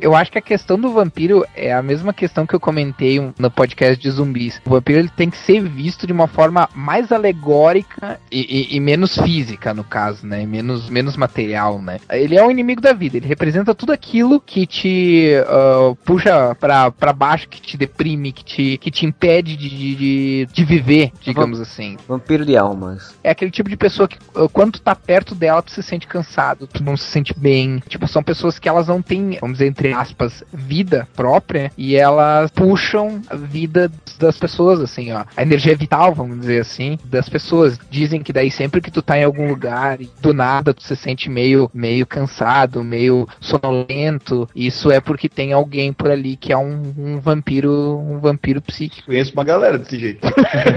Eu 0.00 0.14
acho 0.14 0.30
que 0.32 0.38
a 0.38 0.42
questão 0.42 0.78
do 0.78 0.92
vampiro 0.92 1.44
é 1.54 1.72
a 1.72 1.82
mesma 1.82 2.12
questão 2.12 2.46
que 2.46 2.54
eu 2.54 2.60
comentei 2.60 3.20
no 3.38 3.50
podcast 3.50 3.96
de 4.00 4.10
zumbis. 4.10 4.60
O 4.66 4.70
vampiro 4.70 4.98
ele 4.98 5.08
tem 5.16 5.30
que 5.30 5.36
ser 5.36 5.60
visto 5.62 6.06
de 6.06 6.12
uma 6.12 6.26
forma 6.26 6.68
mais 6.74 7.10
alegórica 7.12 8.20
e, 8.30 8.40
e- 8.72 8.76
e 8.76 8.80
menos 8.80 9.16
física, 9.18 9.74
no 9.74 9.84
caso, 9.84 10.26
né? 10.26 10.44
Menos, 10.46 10.88
menos 10.88 11.16
material, 11.16 11.80
né? 11.80 11.98
Ele 12.10 12.36
é 12.36 12.44
um 12.44 12.50
inimigo 12.50 12.80
da 12.80 12.92
vida, 12.92 13.16
ele 13.16 13.26
representa 13.26 13.74
tudo 13.74 13.92
aquilo 13.92 14.40
que 14.40 14.66
te 14.66 15.32
ah, 15.46 15.94
puxa 16.04 16.54
pra, 16.54 16.90
pra 16.90 17.12
baixo, 17.12 17.48
que 17.48 17.60
te 17.60 17.76
deprime, 17.76 18.32
que 18.32 18.44
te, 18.44 18.78
que 18.78 18.90
te 18.90 19.06
impede 19.06 19.56
de, 19.56 19.68
de, 19.68 20.46
de- 20.52 20.64
viver, 20.64 21.10
digamos 21.20 21.60
assim. 21.60 21.96
Vampiro 22.08 22.44
de 22.46 22.56
almas. 22.56 23.16
É 23.24 23.30
aquele 23.30 23.50
tipo 23.50 23.68
de 23.68 23.76
pessoa 23.76 24.06
que, 24.06 24.16
uh, 24.38 24.48
quando 24.48 24.72
tu 24.74 24.80
tá 24.82 24.94
perto 24.94 25.34
dela, 25.34 25.60
tu 25.62 25.70
se 25.72 25.82
sente 25.82 26.06
cansado, 26.06 26.66
tu 26.66 26.82
não 26.84 26.96
se 26.96 27.04
sente 27.04 27.34
bem. 27.36 27.82
Tipo, 27.88 28.06
são 28.06 28.22
pessoas 28.22 28.58
que 28.58 28.68
elas 28.68 28.86
não 28.86 29.02
têm, 29.02 29.38
vamos 29.50 29.58
dizer, 29.58 29.66
entre 29.66 29.92
aspas, 29.92 30.44
vida 30.52 31.08
própria 31.14 31.72
e 31.76 31.96
elas 31.96 32.50
puxam 32.50 33.20
a 33.28 33.36
vida 33.36 33.90
das 34.18 34.38
pessoas, 34.38 34.80
assim, 34.80 35.12
ó. 35.12 35.24
A 35.36 35.42
energia 35.42 35.76
vital, 35.76 36.14
vamos 36.14 36.40
dizer 36.40 36.60
assim, 36.60 36.98
das 37.04 37.28
pessoas. 37.28 37.78
Dizem 37.90 38.22
que 38.22 38.32
daí 38.32 38.50
sempre 38.50 38.80
que 38.80 38.90
tu 38.90 39.02
tá 39.02 39.18
em 39.18 39.24
algum 39.24 39.48
lugar 39.48 40.00
e 40.00 40.10
do 40.20 40.32
nada 40.32 40.74
tu 40.74 40.82
se 40.82 40.94
sente 40.96 41.28
meio, 41.28 41.70
meio 41.74 42.06
cansado, 42.06 42.84
meio 42.84 43.28
sonolento, 43.40 44.48
isso 44.54 44.90
é 44.90 45.00
porque 45.00 45.28
tem 45.28 45.52
alguém 45.52 45.92
por 45.92 46.10
ali 46.10 46.36
que 46.36 46.52
é 46.52 46.56
um, 46.56 46.94
um 46.96 47.20
vampiro, 47.20 47.98
um 47.98 48.18
vampiro 48.18 48.60
psíquico. 48.60 49.06
Conheço 49.06 49.32
uma 49.32 49.44
galera 49.44 49.78
desse 49.78 49.98
jeito. 49.98 50.26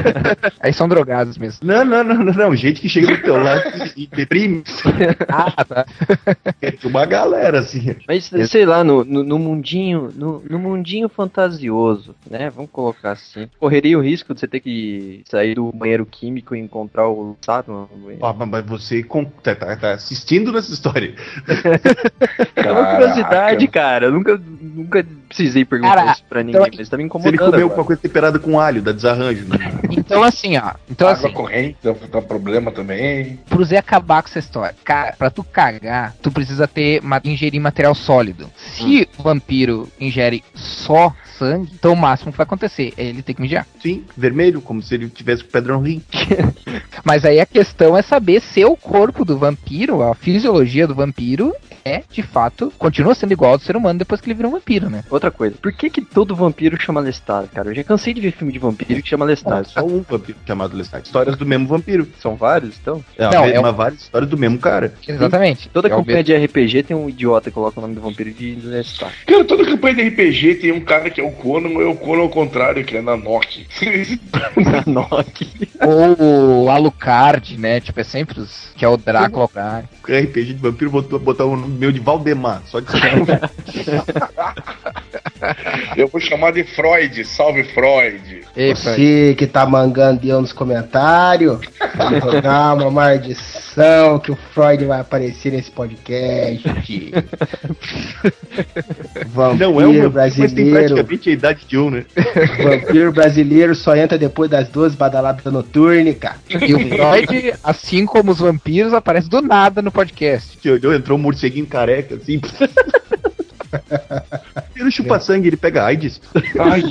Aí 0.60 0.74
são 0.74 0.88
drogados 0.88 1.38
mesmo. 1.38 1.60
Não, 1.64 1.84
não, 1.86 2.04
não, 2.04 2.16
não, 2.16 2.34
não. 2.34 2.56
Gente 2.56 2.82
que 2.82 2.90
chega 2.90 3.08
do 3.08 3.22
teu 3.22 3.42
lado 3.42 3.64
e 3.96 4.08
deprime. 4.08 4.64
Ah, 5.28 5.64
tá. 5.66 5.86
É 6.62 6.74
uma 6.84 7.06
galera, 7.06 7.60
assim. 7.60 7.96
Mas, 8.08 8.32
sei 8.64 8.66
lá, 8.66 8.82
no, 8.82 9.04
no, 9.04 9.24
no 9.26 9.38
mundinho, 9.38 10.10
no, 10.16 10.42
no 10.50 10.58
mundinho 10.58 11.10
fantasioso, 11.10 12.16
né? 12.30 12.50
Vamos 12.50 12.72
colocar 12.72 13.12
assim. 13.12 13.50
Correria 13.60 13.98
o 14.00 14.02
risco 14.02 14.34
de 14.34 14.40
você 14.40 14.48
ter 14.48 14.62
que 14.62 15.22
sair 15.26 15.56
do 15.56 15.70
banheiro 15.74 16.06
químico 16.06 16.56
e 16.56 16.60
encontrar 16.60 17.10
o 17.10 17.36
Saturn. 17.42 17.88
Ó, 18.22 18.34
mas 18.34 18.66
você 18.66 19.04
tá, 19.44 19.54
tá- 19.54 19.76
tá 19.76 19.92
assistindo 19.92 20.52
nessa 20.54 20.72
história. 20.72 21.14
É 22.56 22.72
uma 22.72 22.92
curiosidade, 22.96 23.68
cara. 23.68 24.06
Eu 24.06 24.12
nunca, 24.12 24.40
nunca 24.74 25.06
precisei 25.28 25.64
perguntar 25.66 25.96
Cara, 25.96 26.12
isso 26.12 26.24
pra 26.28 26.44
ninguém, 26.44 26.62
então- 26.62 26.78
mas 26.78 26.90
tá 26.90 26.98
me 26.98 27.04
Se 27.04 27.08
ele 27.08 27.08
incomodando. 27.08 27.52
comeu 27.52 27.66
alguma 27.68 27.86
coisa 27.86 28.02
temperada 28.02 28.40
com 28.40 28.60
alho, 28.60 28.82
dá 28.82 28.92
desarranjo. 28.92 29.46
Né? 29.48 29.58
Então 29.92 30.24
assim, 30.24 30.58
ó. 30.58 30.74
Então 30.90 31.08
Água 31.08 31.26
assim, 31.28 31.34
corrente 31.36 31.78
dá, 31.84 32.22
problema 32.22 32.72
também. 32.72 33.40
pro 33.50 33.64
Zé 33.64 33.78
acabar 33.78 34.22
com 34.24 34.30
essa 34.30 34.40
história. 34.40 34.76
Cara, 34.84 35.14
pra 35.18 35.30
tu 35.30 35.44
cagar, 35.44 36.16
tu 36.22 36.32
precisa 36.32 36.68
ter 36.68 37.02
ingerir 37.24 37.62
material 37.62 37.94
sólido. 37.96 38.50
Se 38.58 39.08
o 39.18 39.24
vampiro 39.24 39.88
ingere 40.00 40.44
só 40.54 41.14
sangue, 41.38 41.72
então 41.74 41.94
o 41.94 41.98
máximo 41.98 42.32
que 42.32 42.38
vai 42.38 42.46
acontecer 42.46 42.94
é 42.98 43.06
ele 43.06 43.22
ter 43.22 43.34
que 43.34 43.42
mijar. 43.42 43.66
Sim, 43.82 44.04
vermelho, 44.16 44.62
como 44.62 44.82
se 44.82 44.94
ele 44.96 45.10
tivesse 45.10 45.44
com 45.44 45.52
pedra 45.52 45.74
no 45.74 45.80
rim. 45.82 46.02
Mas 47.04 47.26
aí 47.26 47.40
a 47.40 47.46
questão 47.46 47.98
é 47.98 48.02
saber 48.02 48.42
se 48.42 48.64
o 48.64 48.76
corpo 48.78 49.26
do 49.26 49.38
vampiro, 49.38 50.02
a 50.02 50.16
fisiologia 50.16 50.88
do 50.88 50.96
vampiro, 50.96 51.54
é, 51.86 52.04
de 52.10 52.22
fato, 52.24 52.72
continua 52.78 53.14
sendo 53.16 53.34
igual 53.34 53.52
ao 53.52 53.58
do 53.58 53.64
ser 53.64 53.76
humano 53.76 54.00
depois 54.00 54.20
que 54.22 54.28
ele 54.28 54.36
vira 54.36 54.48
um 54.48 54.52
vampiro, 54.52 54.90
né? 54.90 55.04
Outra 55.10 55.30
coisa, 55.32 55.56
por 55.62 55.72
que 55.74 55.90
que 55.90 56.02
todo 56.02 56.36
vampiro 56.36 56.80
chama 56.82 57.02
Lestat, 57.02 57.48
cara? 57.54 57.70
Eu 57.70 57.76
já 57.76 57.84
cansei 57.84 58.14
de 58.14 58.22
ver 58.22 58.32
filme 58.32 58.54
de 58.54 58.60
vampiro 58.60 59.02
que 59.02 59.10
chama 59.10 59.26
Lestat. 59.26 59.70
Só 59.70 59.84
um 59.86 60.02
vampiro 60.02 60.38
chamado 60.46 60.76
Lestat. 60.78 61.06
Histórias 61.06 61.36
do 61.38 61.46
mesmo 61.46 61.68
vampiro. 61.68 62.08
São 62.20 62.36
vários, 62.36 62.78
então? 62.82 63.04
É, 63.18 63.24
Não, 63.30 63.44
uma, 63.44 63.50
é 63.52 63.60
uma 63.60 63.70
o- 63.70 63.74
várias 63.74 64.02
histórias 64.02 64.30
do 64.30 64.38
mesmo 64.38 64.58
cara. 64.60 64.94
Exatamente. 65.08 65.70
Toda 65.70 65.88
É 65.88 65.92
campanha 65.92 66.24
de 66.24 66.34
RPG 66.36 66.84
tem 66.84 66.96
um 66.96 67.10
idiota 67.10 67.50
que 67.50 67.54
coloca 67.56 67.80
o 67.80 67.82
nome 67.82 67.96
do 67.96 68.02
vampiro 68.02 68.32
de 68.32 68.56
Lestat. 68.64 69.12
Cara, 69.26 69.44
toda 69.44 69.66
campanha 69.66 69.96
de 69.96 70.02
RPG 70.10 70.56
tem 70.56 70.72
um 70.72 70.82
cara 70.82 71.10
que 71.10 71.20
é 71.20 71.24
o 71.24 71.32
Conan, 71.32 71.70
ou 71.70 71.82
é 71.82 71.86
o 71.86 71.96
Conan 71.96 72.22
ao 72.22 72.30
contrário, 72.30 72.84
que 72.86 72.96
é 72.98 73.02
Nanok. 73.02 73.66
Nanok. 74.88 75.48
Ou 75.86 76.64
o 76.66 76.70
Alucard, 76.70 77.58
né? 77.58 77.80
Tipo, 77.80 78.00
é 78.00 78.04
sempre 78.04 78.40
os. 78.40 78.72
Que 78.76 78.86
é 78.86 78.88
o 78.90 78.98
Drácula. 78.98 79.50
RPG 80.04 80.46
de 80.46 80.54
vampiro 80.56 80.92
botou 80.92 81.20
botar 81.20 81.46
o 81.46 81.56
nome 81.56 81.73
meu 81.74 81.92
de 81.92 82.00
Valdemar, 82.00 82.62
só 82.66 82.80
de 82.80 82.88
Eu 85.96 86.08
vou 86.08 86.20
chamar 86.20 86.52
de 86.52 86.64
Freud. 86.64 87.26
Salve, 87.26 87.64
Freud. 87.64 88.42
Ei. 88.56 88.74
Você 88.76 89.36
que 89.38 89.48
tá 89.48 89.66
mangando 89.66 90.26
eu 90.26 90.40
nos 90.42 90.54
comentários, 90.54 91.60
vai 91.96 92.22
jogar 92.22 92.74
uma 92.76 92.92
maldição 92.92 94.20
que 94.20 94.32
o 94.32 94.38
Freud 94.54 94.86
vai 94.86 95.00
aparecer 95.00 95.52
nesse 95.52 95.72
podcast. 95.72 96.64
Vampiro 99.28 99.72
Não 99.72 99.82
é 99.82 99.88
um 99.88 100.12
mas 100.12 100.36
tem 100.36 100.44
brasileiro. 100.44 100.72
praticamente 100.72 101.30
a 101.30 101.34
idade 101.34 101.66
de 101.68 101.78
um, 101.78 101.90
né? 101.90 102.06
Vampiro 102.62 103.12
brasileiro 103.12 103.76
só 103.76 103.96
entra 103.96 104.18
depois 104.18 104.50
das 104.50 104.68
duas 104.68 104.96
badaladas 104.96 105.44
noturnas, 105.52 106.16
cara. 106.18 106.38
E 106.50 106.74
o 106.74 106.80
Freud, 106.80 107.54
assim 107.64 108.06
como 108.06 108.32
os 108.32 108.40
vampiros, 108.40 108.94
aparece 108.94 109.30
do 109.30 109.42
nada 109.42 109.82
no 109.82 109.92
podcast. 109.92 110.58
Olhou, 110.70 110.94
entrou 110.94 111.18
um 111.18 111.22
morceguinho 111.22 111.66
careca, 111.66 112.16
assim. 112.16 112.40
Ele 114.76 114.92
chupa 114.92 115.20
sangue, 115.20 115.48
ele 115.48 115.58
pega 115.58 115.86
AIDS. 115.86 116.22
Ai, 116.60 116.84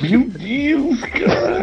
meu 0.00 0.28
Deus, 0.28 1.00
cara. 1.00 1.62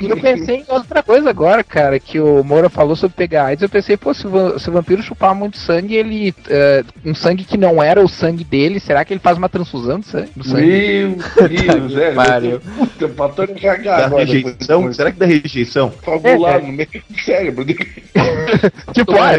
E 0.00 0.08
eu 0.08 0.16
pensei 0.16 0.56
em 0.56 0.64
outra 0.68 1.02
coisa 1.02 1.30
agora, 1.30 1.62
cara, 1.64 1.98
que 1.98 2.20
o 2.20 2.42
Moura 2.44 2.68
falou 2.68 2.96
sobre 2.96 3.16
pegar 3.16 3.46
AIDS. 3.46 3.62
Eu 3.62 3.68
pensei, 3.68 3.96
pô, 3.96 4.12
se 4.14 4.26
o, 4.26 4.58
se 4.58 4.68
o 4.68 4.72
vampiro 4.72 5.02
chupar 5.02 5.34
muito 5.34 5.56
sangue, 5.56 5.96
ele. 5.96 6.34
eh, 6.48 6.84
um 7.04 7.14
sangue 7.14 7.44
que 7.44 7.56
não 7.56 7.82
era 7.82 8.02
o 8.02 8.08
sangue 8.08 8.44
dele, 8.44 8.80
será 8.80 9.04
que 9.04 9.12
ele 9.12 9.20
faz 9.20 9.36
uma 9.38 9.48
transfusão 9.48 10.00
de 10.00 10.06
sangue? 10.06 10.30
Do 10.36 10.44
sangue? 10.46 10.66
Meu 10.66 11.48
Deus, 11.48 11.96
é. 11.96 12.12
Pariu. 12.12 12.60
Puta, 12.60 13.06
o 13.06 13.10
patrão 13.10 13.46
ia 13.48 13.54
cagar 13.54 14.04
agora. 14.04 14.24
rejeição? 14.24 14.92
Será 14.92 15.12
que 15.12 15.18
dá 15.18 15.26
rejeição? 15.26 15.90
Coagular 16.04 16.62
no 16.62 16.72
meio 16.72 16.88
do 17.08 17.20
cérebro 17.20 17.64
dele. 17.64 17.86
Tipo, 18.92 19.12
ah, 19.12 19.32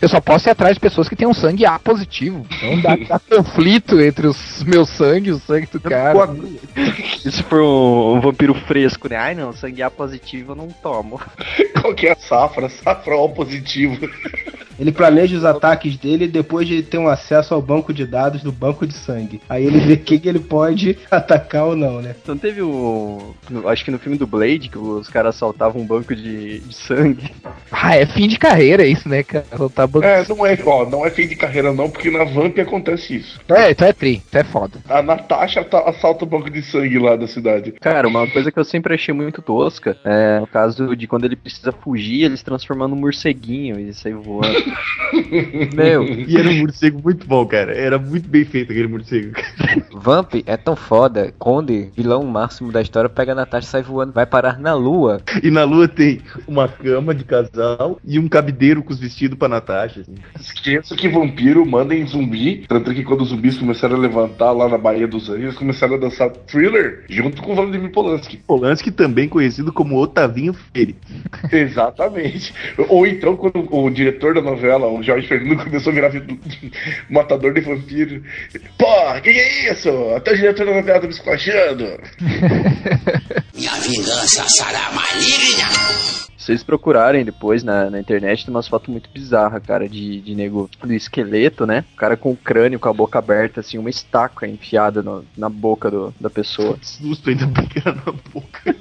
eu 0.00 0.08
só 0.08 0.20
posso 0.20 0.48
ir 0.48 0.50
atrás 0.50 0.74
de 0.74 0.80
pessoas 0.80 1.08
que 1.08 1.16
tenham 1.16 1.32
sangue 1.34 1.66
A 1.66 1.78
positivo. 1.78 2.46
Então 2.50 2.80
dá, 2.80 2.96
dá 2.96 3.20
conflito 3.36 4.00
entre 4.00 4.26
os 4.26 4.62
meus 4.64 4.88
sangue 4.90 5.28
e 5.28 5.32
o 5.32 5.38
sangue 5.38 5.68
do 5.70 5.80
cara. 5.80 6.14
Se 7.22 7.42
for 7.44 7.60
um, 7.60 8.16
um 8.16 8.20
vampiro 8.20 8.54
fresco, 8.54 9.08
né? 9.08 9.16
Ai 9.16 9.34
não, 9.34 9.52
sangue 9.52 9.79
A 9.82 9.90
positivo 9.90 10.52
eu 10.52 10.56
não 10.56 10.68
tomo. 10.68 11.20
Qual 11.80 11.94
que 11.94 12.06
é 12.06 12.12
a 12.12 12.16
safra? 12.16 12.68
Safra 12.68 13.16
O 13.16 13.28
positivo. 13.28 13.96
Ele 14.80 14.90
planeja 14.92 15.36
os 15.36 15.44
ataques 15.44 15.96
dele 15.96 16.26
depois 16.26 16.66
de 16.66 16.82
ter 16.82 16.96
um 16.98 17.06
acesso 17.08 17.52
ao 17.54 17.60
banco 17.60 17.92
de 17.92 18.06
dados 18.06 18.42
do 18.42 18.50
banco 18.50 18.86
de 18.86 18.94
sangue. 18.94 19.40
Aí 19.48 19.64
ele 19.64 19.78
vê 19.80 19.96
quem 19.98 20.18
que 20.18 20.28
ele 20.28 20.38
pode 20.40 20.96
atacar 21.10 21.66
ou 21.66 21.76
não, 21.76 22.00
né? 22.00 22.14
Então 22.22 22.36
teve 22.36 22.62
o. 22.62 23.34
acho 23.66 23.84
que 23.84 23.90
no 23.90 23.98
filme 23.98 24.16
do 24.16 24.26
Blade, 24.26 24.68
que 24.70 24.78
os 24.78 25.08
caras 25.08 25.36
assaltavam 25.36 25.82
um 25.82 25.86
banco 25.86 26.14
de, 26.16 26.60
de 26.60 26.74
sangue. 26.74 27.30
Ah, 27.82 27.96
é 27.96 28.04
fim 28.04 28.28
de 28.28 28.38
carreira 28.38 28.84
isso, 28.84 29.08
né, 29.08 29.22
cara? 29.22 29.44
Soltar 29.56 29.86
banco- 29.86 30.04
É, 30.04 30.24
não 30.28 30.44
é, 30.44 30.58
ó, 30.66 30.84
não 30.88 31.06
é 31.06 31.10
fim 31.10 31.26
de 31.26 31.34
carreira 31.36 31.72
não, 31.72 31.88
porque 31.88 32.10
na 32.10 32.24
Vamp 32.24 32.58
acontece 32.58 33.16
isso. 33.16 33.40
É, 33.48 33.70
então 33.70 33.88
é 33.88 33.92
tri, 33.92 34.20
então 34.28 34.40
é 34.40 34.44
foda. 34.44 34.78
A 34.88 35.00
Natasha 35.00 35.64
tá- 35.64 35.88
assalta 35.88 36.24
o 36.24 36.28
banco 36.28 36.50
de 36.50 36.62
sangue 36.62 36.98
lá 36.98 37.16
da 37.16 37.26
cidade. 37.26 37.72
Cara, 37.80 38.06
uma 38.08 38.26
coisa 38.26 38.50
que 38.52 38.58
eu 38.58 38.64
sempre 38.64 38.94
achei 38.94 39.14
muito 39.14 39.40
tosca 39.40 39.96
é 40.04 40.40
o 40.42 40.46
caso 40.46 40.94
de 40.94 41.06
quando 41.06 41.24
ele 41.24 41.36
precisa 41.36 41.72
fugir, 41.72 42.24
ele 42.24 42.36
se 42.36 42.44
transforma 42.44 42.86
num 42.86 42.96
morceguinho 42.96 43.78
e 43.80 43.94
sai 43.94 44.12
voando. 44.12 44.62
Meu, 45.74 46.04
E 46.04 46.36
era 46.36 46.48
um 46.48 46.58
morcego 46.60 47.00
muito 47.02 47.26
bom, 47.26 47.46
cara. 47.46 47.72
Era 47.72 47.98
muito 47.98 48.28
bem 48.28 48.44
feito 48.44 48.72
aquele 48.72 48.88
morcego. 48.88 49.32
Vamp 49.92 50.34
é 50.46 50.56
tão 50.56 50.76
foda. 50.76 51.32
Conde, 51.38 51.90
vilão 51.96 52.24
máximo 52.24 52.72
da 52.72 52.80
história, 52.80 53.08
pega 53.08 53.32
a 53.32 53.34
Natasha 53.34 53.66
e 53.66 53.70
sai 53.70 53.82
voando, 53.82 54.12
vai 54.12 54.26
parar 54.26 54.58
na 54.58 54.74
lua. 54.74 55.20
E 55.42 55.50
na 55.50 55.64
lua 55.64 55.88
tem 55.88 56.20
uma 56.46 56.68
cama 56.68 57.14
de 57.14 57.24
casal 57.24 57.98
e 58.04 58.18
um 58.18 58.28
cabideiro 58.28 58.82
com 58.82 58.92
os 58.92 58.98
vestidos 58.98 59.38
pra 59.38 59.48
Natasha. 59.48 60.00
assim. 60.00 60.14
Esqueça 60.38 60.96
que 60.96 61.08
vampiro 61.08 61.64
manda 61.66 61.94
em 61.94 62.06
zumbi. 62.06 62.64
Tanto 62.68 62.94
que 62.94 63.02
quando 63.02 63.22
os 63.22 63.28
zumbis 63.28 63.58
começaram 63.58 63.96
a 63.96 63.98
levantar 63.98 64.52
lá 64.52 64.68
na 64.68 64.78
Baía 64.78 65.06
dos 65.06 65.28
Anjos, 65.28 65.42
eles 65.42 65.56
começaram 65.56 65.94
a 65.94 65.98
dançar 65.98 66.30
thriller 66.30 67.04
junto 67.08 67.42
com 67.42 67.52
o 67.52 67.54
Vladimir 67.54 67.90
Polanski. 67.90 68.36
Polanski, 68.38 68.90
também 68.90 69.28
conhecido 69.28 69.72
como 69.72 70.00
Otavinho 70.00 70.52
Freire. 70.52 70.96
Exatamente. 71.50 72.52
Ou 72.88 73.06
então, 73.06 73.36
quando 73.36 73.66
o 73.70 73.90
diretor 73.90 74.34
da 74.34 74.40
novela, 74.50 74.86
o 74.88 75.02
Jorge 75.02 75.26
Fernando, 75.26 75.62
começou 75.64 75.90
a 75.90 75.94
virar 75.94 76.08
vi- 76.08 76.40
matador 77.10 77.52
de 77.54 77.60
vampiro. 77.60 78.22
Pô, 78.78 78.86
que 79.22 79.32
que 79.32 79.38
é 79.38 79.72
isso? 79.72 79.88
Até 80.16 80.32
o 80.32 80.36
diretor 80.36 80.66
da 80.66 80.74
novela 80.74 81.00
tá 81.00 81.06
me 81.06 81.12
esculachando. 81.12 81.84
Minha 83.54 83.74
vingança 83.80 84.44
será 84.48 84.90
maligna. 84.92 85.68
Se 86.36 86.46
vocês 86.46 86.62
procurarem 86.62 87.22
depois 87.24 87.62
na, 87.62 87.90
na 87.90 88.00
internet, 88.00 88.44
tem 88.46 88.52
umas 88.54 88.66
fotos 88.66 88.88
muito 88.88 89.10
bizarras, 89.10 89.62
cara, 89.62 89.86
de, 89.86 90.20
de 90.22 90.34
nego 90.34 90.70
do 90.82 90.92
esqueleto, 90.94 91.66
né? 91.66 91.84
O 91.92 91.96
cara 91.96 92.16
com 92.16 92.32
o 92.32 92.36
crânio, 92.36 92.78
com 92.80 92.88
a 92.88 92.92
boca 92.94 93.18
aberta, 93.18 93.60
assim, 93.60 93.76
uma 93.76 93.90
estaca 93.90 94.46
enfiada 94.48 95.02
no- 95.02 95.24
na 95.36 95.50
boca 95.50 95.90
do- 95.90 96.14
da 96.18 96.30
pessoa. 96.30 96.78
Susto 96.80 97.28
ainda 97.28 97.46
pegando 97.46 98.02
na 98.06 98.12
boca. 98.32 98.74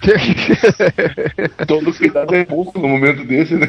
Todo 1.66 1.92
cuidado 1.92 2.34
é 2.34 2.44
pouco 2.44 2.78
no 2.78 2.88
momento 2.88 3.24
desse, 3.24 3.54
né? 3.54 3.68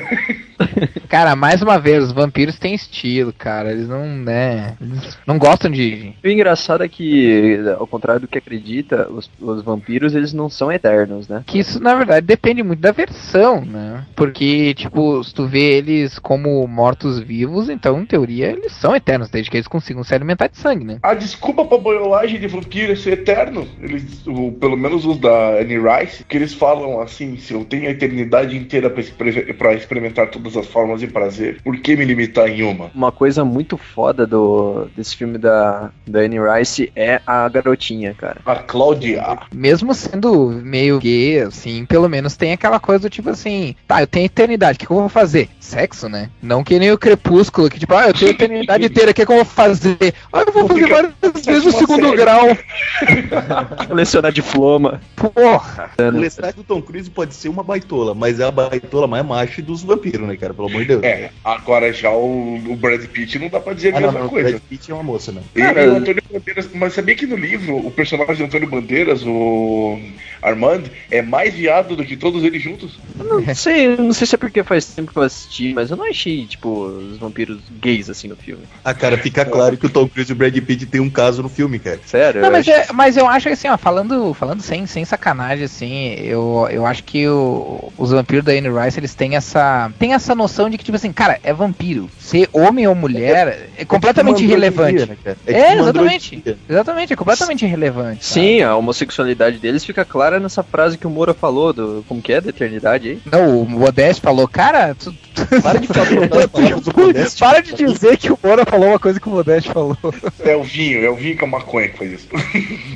Cara, 1.10 1.36
mais 1.36 1.62
uma 1.62 1.80
vez, 1.80 2.04
os 2.04 2.12
vampiros 2.12 2.58
têm 2.58 2.74
estilo, 2.74 3.34
cara. 3.34 3.72
Eles 3.72 3.88
não, 3.88 4.06
né? 4.08 4.76
Eles 4.80 5.18
não 5.26 5.38
gostam 5.38 5.70
de. 5.72 6.14
O 6.24 6.28
engraçado 6.28 6.84
é 6.84 6.88
que, 6.90 7.60
ao 7.78 7.88
contrário 7.88 8.22
do 8.22 8.28
que 8.28 8.38
acredita, 8.38 9.08
os, 9.12 9.30
os 9.40 9.64
vampiros, 9.64 10.16
eles 10.16 10.34
não 10.34 10.50
são 10.50 10.72
eternos, 10.72 11.28
né? 11.28 11.44
Que 11.46 11.60
isso, 11.60 11.80
na 11.82 11.96
verdade, 11.96 12.26
depende 12.26 12.64
muito 12.64 12.80
da 12.80 12.92
versão, 12.92 13.64
né? 13.66 14.04
Porque, 14.16 14.74
tipo, 14.74 15.24
se 15.24 15.34
tu 15.34 15.48
vê 15.48 15.78
eles 15.78 16.20
como 16.20 16.66
mortos-vivos, 16.68 17.70
então, 17.70 18.00
em 18.02 18.06
teoria, 18.06 18.52
eles 18.52 18.74
são 18.74 18.96
eternos, 18.96 19.30
desde 19.30 19.50
que 19.50 19.58
eles 19.58 19.68
consigam 19.68 20.04
se 20.04 20.14
alimentar 20.14 20.48
de 20.48 20.58
sangue, 20.58 20.86
né? 20.86 20.98
A 21.04 21.14
desculpa 21.14 21.66
pra 21.66 21.78
boiolagem 21.78 22.40
de 22.40 22.48
vampiro 22.48 22.92
é 22.94 22.96
ser 22.96 23.14
eterno. 23.14 23.68
Eles, 23.82 24.26
o- 24.28 24.52
pelo 24.54 24.78
menos 24.78 25.06
os 25.06 25.18
da 25.20 25.60
Annie 25.60 25.80
Rice, 25.80 26.21
que 26.28 26.38
eles 26.38 26.54
falam 26.54 27.02
assim: 27.02 27.38
se 27.38 27.54
eu 27.54 27.64
tenho 27.66 27.88
a 27.88 27.92
eternidade 27.92 28.56
inteira 28.56 28.90
pra 28.90 29.74
experimentar 29.74 30.30
todas 30.30 30.56
as 30.58 30.68
formas 30.68 31.00
de 31.00 31.08
prazer, 31.08 31.62
por 31.64 31.78
que 31.78 31.96
me 31.96 32.06
limitar 32.06 32.50
em 32.50 32.64
uma? 32.64 32.92
Uma 32.94 33.12
coisa 33.12 33.44
muito 33.44 33.78
foda 33.78 34.26
do, 34.26 34.88
desse 34.96 35.16
filme 35.16 35.38
da, 35.38 35.92
da 36.08 36.20
Anne 36.20 36.38
Rice 36.40 36.92
é 36.96 37.22
a 37.26 37.48
garotinha, 37.50 38.14
cara. 38.14 38.42
A 38.46 38.56
Claudia. 38.56 39.40
Mesmo 39.54 39.94
sendo 39.94 40.50
meio 40.64 41.00
gay, 41.00 41.42
assim, 41.42 41.86
pelo 41.86 42.10
menos 42.10 42.36
tem 42.36 42.54
aquela 42.54 42.80
coisa 42.80 43.02
do 43.02 43.10
tipo 43.10 43.30
assim, 43.30 43.76
tá, 43.88 44.02
eu 44.02 44.08
tenho 44.08 44.26
eternidade, 44.26 44.78
o 44.78 44.80
que, 44.80 44.86
que 44.86 44.92
eu 44.92 44.98
vou 44.98 45.10
fazer? 45.10 45.50
Sexo, 45.60 46.10
né? 46.10 46.30
Não 46.42 46.64
que 46.64 46.80
nem 46.80 46.92
o 46.92 46.98
crepúsculo, 46.98 47.70
que 47.70 47.80
tipo, 47.80 47.94
ah, 47.94 48.08
eu 48.08 48.14
tenho 48.14 48.32
eternidade 48.32 48.86
inteira, 48.86 49.12
o 49.12 49.14
que, 49.14 49.26
que 49.26 49.32
eu 49.32 49.38
vou 49.38 49.46
fazer? 49.46 50.14
Ah, 50.32 50.44
eu 50.46 50.54
vou 50.54 50.68
fazer 50.68 50.88
várias 50.88 51.46
vezes 51.46 51.66
o 51.66 51.72
segundo 51.78 52.06
série. 52.06 52.18
grau. 52.18 52.58
Colecionar 53.88 54.32
diploma. 54.32 55.02
Porra! 55.16 55.92
O 56.18 56.20
Lestat 56.22 56.56
do 56.56 56.64
Tom 56.64 56.82
Cruise 56.82 57.10
pode 57.10 57.34
ser 57.34 57.50
uma 57.50 57.64
baitola, 57.64 58.14
mas 58.14 58.40
é 58.40 58.44
a 58.46 58.52
baitola 58.52 59.08
mais 59.08 59.26
macho 59.26 59.62
dos 59.62 59.84
vampiros, 59.84 60.28
né, 60.28 60.36
cara? 60.38 60.54
Pelo 60.54 60.68
amor 60.68 60.82
de 60.82 60.88
Deus. 60.88 61.04
É, 61.04 61.32
agora 61.44 61.92
já 61.94 62.12
o, 62.12 62.56
o 62.56 62.76
Brad 62.76 63.04
Pitt 63.08 63.40
não 63.40 63.50
dá 63.50 63.60
pra 63.60 63.74
dizer 63.74 63.94
a 63.94 63.98
Ah, 63.98 64.02
não, 64.02 64.08
mesma 64.08 64.20
não, 64.22 64.28
o 64.28 64.30
coisa. 64.30 64.50
Brad 64.50 64.62
Pitt 64.70 64.92
é 64.92 64.94
uma 64.94 65.04
moça, 65.04 65.32
né? 65.32 65.42
Ele 65.56 65.66
Cara, 65.66 65.84
e 65.84 65.88
o 65.88 65.96
Antônio 65.96 66.22
Bandeiras, 66.32 66.70
mas 66.74 66.94
sabia 66.94 67.16
que 67.16 67.26
no 67.26 67.36
livro 67.36 67.76
o 67.78 67.92
personagem 67.92 68.36
de 68.36 68.44
Antônio 68.44 68.70
Bandeiras, 68.70 69.24
o 69.26 69.98
Armand, 70.42 70.84
é 71.10 71.22
mais 71.22 71.54
viado 71.54 71.96
do 71.96 72.04
que 72.06 72.16
todos 72.18 72.44
eles 72.44 72.62
juntos? 72.62 73.00
Não 73.18 73.56
sei, 73.56 73.96
não 73.98 74.14
sei 74.14 74.28
se 74.28 74.36
é 74.36 74.38
porque 74.38 74.64
faz 74.64 74.86
tempo 74.94 75.12
que 75.12 75.18
eu 75.18 75.24
assisti, 75.24 75.74
mas 75.74 75.92
eu 75.92 75.98
não 75.98 76.10
achei, 76.10 76.46
tipo, 76.46 76.86
os 76.86 77.18
vampiros 77.18 77.62
gays 77.82 78.10
assim 78.10 78.28
no 78.28 78.36
filme. 78.36 78.64
Ah, 78.84 78.94
cara, 78.94 79.18
fica 79.18 79.46
claro 79.46 79.78
que 79.78 79.86
o 79.86 79.90
Tom 79.90 80.08
Cruise 80.08 80.32
e 80.32 80.34
o 80.34 80.36
Brad 80.38 80.56
Pitt 80.58 80.86
tem 80.88 81.02
um 81.02 81.10
caso 81.10 81.42
no 81.44 81.50
filme, 81.50 81.80
cara. 81.80 82.00
Sério? 82.06 82.42
Não, 82.42 82.48
eu 82.48 82.52
mas, 82.54 82.68
acho- 82.68 82.92
é- 82.92 82.94
mas 82.94 83.18
eu 83.18 83.28
acho 83.28 83.48
que 83.48 83.54
assim, 83.54 83.68
ó, 83.70 83.78
falando, 83.78 84.34
falando 84.34 84.62
sem, 84.62 84.86
sem 84.86 85.06
sacanagem, 85.06 85.66
assim, 85.66 86.01
eu, 86.08 86.68
eu 86.72 86.86
acho 86.86 87.04
que 87.04 87.28
o- 87.28 87.92
os 87.98 88.12
vampiros 88.12 88.44
da 88.46 88.52
Anne 88.54 88.70
Rice, 88.70 89.00
eles 89.00 89.14
têm 89.16 89.36
essa, 89.36 89.92
têm 90.00 90.14
essa 90.14 90.34
noção 90.36 90.70
de 90.70 90.78
que, 90.78 90.84
tipo 90.84 90.96
assim, 90.96 91.12
cara, 91.12 91.40
é 91.44 91.54
vampiro. 91.54 92.10
Ser 92.20 92.50
homem 92.54 92.88
ou 92.88 92.96
mulher 92.96 93.70
é 93.78 93.86
completamente 93.86 94.38
tipo 94.38 94.50
uma 94.50 94.58
irrelevante. 94.58 95.10
né? 95.10 95.18
É, 95.26 95.34
tipo 95.54 95.74
uma 95.74 95.82
exatamente. 95.84 96.44
Exatamente, 96.70 97.14
é 97.14 97.16
completamente 97.16 97.66
irrelevante. 97.66 98.26
sabe? 98.26 98.46
Sim, 98.46 98.62
a 98.62 98.76
homossexualidade 98.76 99.58
deles 99.58 99.84
fica 99.86 100.04
clara 100.06 100.40
nessa 100.40 100.64
frase 100.64 100.98
que 100.98 101.08
o 101.08 101.10
Moura 101.10 101.34
falou, 101.34 101.74
do 101.74 102.06
como 102.08 102.22
que 102.22 102.32
é, 102.34 102.40
da 102.42 102.50
eternidade 102.50 103.10
aí. 103.10 103.20
Não, 103.32 103.62
o 103.62 103.70
Modeste 103.70 104.22
falou, 104.22 104.48
cara, 104.48 104.96
tu, 104.96 105.14
Para 105.62 105.80
de 105.80 105.88
falar 105.88 106.06
Modeste. 106.98 107.40
para 107.40 107.62
de 107.62 107.74
dizer 107.74 108.18
que 108.18 108.32
o 108.32 108.38
Moura 108.44 108.66
falou 108.66 108.90
uma 108.90 109.00
coisa 109.00 109.20
que 109.20 109.28
o 109.28 109.32
Modeste 109.32 109.70
falou. 109.72 109.98
É 110.44 110.56
o 110.56 110.64
vinho, 110.64 111.04
é 111.06 111.10
o 111.10 111.16
vinho 111.16 111.38
com 111.38 111.46
a 111.46 111.48
maconha 111.48 111.88
que 111.90 111.98
faz 111.98 112.12
isso. 112.14 112.28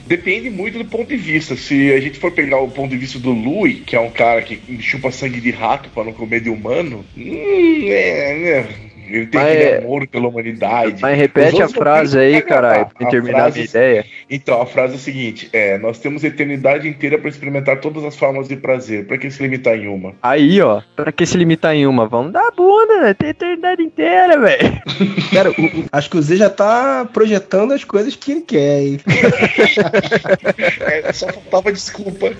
Depende 0.07 0.49
muito 0.49 0.77
do 0.79 0.85
ponto 0.85 1.07
de 1.07 1.15
vista. 1.15 1.55
Se 1.55 1.91
a 1.93 1.99
gente 1.99 2.19
for 2.19 2.31
pegar 2.31 2.59
o 2.59 2.69
ponto 2.69 2.89
de 2.89 2.94
vista 2.97 3.19
do 3.19 3.31
Louis, 3.31 3.81
que 3.85 3.95
é 3.95 3.99
um 3.99 4.11
cara 4.11 4.41
que 4.41 4.59
chupa 4.81 5.11
sangue 5.11 5.41
de 5.41 5.51
rato 5.51 5.89
pra 5.89 6.03
não 6.03 6.13
comer 6.13 6.41
de 6.41 6.49
humano, 6.49 7.05
hum, 7.17 7.87
é, 7.87 8.59
é, 8.59 8.84
Ele 9.07 9.25
tem 9.27 9.41
Mas- 9.41 9.51
aquele 9.55 9.77
amor 9.77 10.07
pela 10.07 10.27
humanidade. 10.27 11.01
Mas 11.01 11.17
repete 11.17 11.61
a 11.61 11.67
frase 11.69 12.17
aí, 12.17 12.41
caralho, 12.41 12.81
a- 12.83 12.85
pra 12.85 13.07
a 13.07 13.11
terminar 13.11 13.47
a 13.47 13.51
minha 13.51 13.65
ideia. 13.65 14.05
Então, 14.29 14.61
a 14.61 14.65
frase 14.65 14.93
é 14.93 14.95
a 14.95 14.99
seguinte: 14.99 15.49
é, 15.53 15.77
nós 15.77 15.99
temos 15.99 16.23
a 16.23 16.27
eternidade 16.27 16.87
inteira 16.87 17.17
para 17.17 17.29
experimentar 17.29 17.79
todas 17.79 18.03
as 18.03 18.15
formas 18.17 18.47
de 18.47 18.55
prazer. 18.55 19.05
Pra 19.05 19.17
que 19.17 19.29
se 19.29 19.41
limitar 19.41 19.77
em 19.77 19.87
uma? 19.87 20.13
Aí, 20.21 20.61
ó, 20.61 20.81
pra 20.95 21.11
que 21.11 21.25
se 21.25 21.37
limitar 21.37 21.75
em 21.75 21.85
uma? 21.87 22.07
Vamos 22.07 22.31
dar 22.33 22.51
bunda, 22.55 23.01
né? 23.01 23.13
Tem 23.13 23.27
a 23.27 23.31
eternidade 23.31 23.81
inteira, 23.83 24.39
velho. 24.39 24.81
Cara, 25.33 25.49
o- 25.51 25.53
o- 25.81 25.85
acho 25.91 26.09
que 26.09 26.17
o 26.17 26.21
Z 26.21 26.35
já 26.37 26.49
tá 26.49 27.07
projetando 27.11 27.73
as 27.73 27.83
coisas 27.83 28.15
que 28.15 28.31
ele 28.31 28.41
quer, 28.41 28.79
hein? 28.81 28.99
É, 30.81 31.11
só 31.13 31.27
faltava 31.27 31.71
desculpa. 31.71 32.31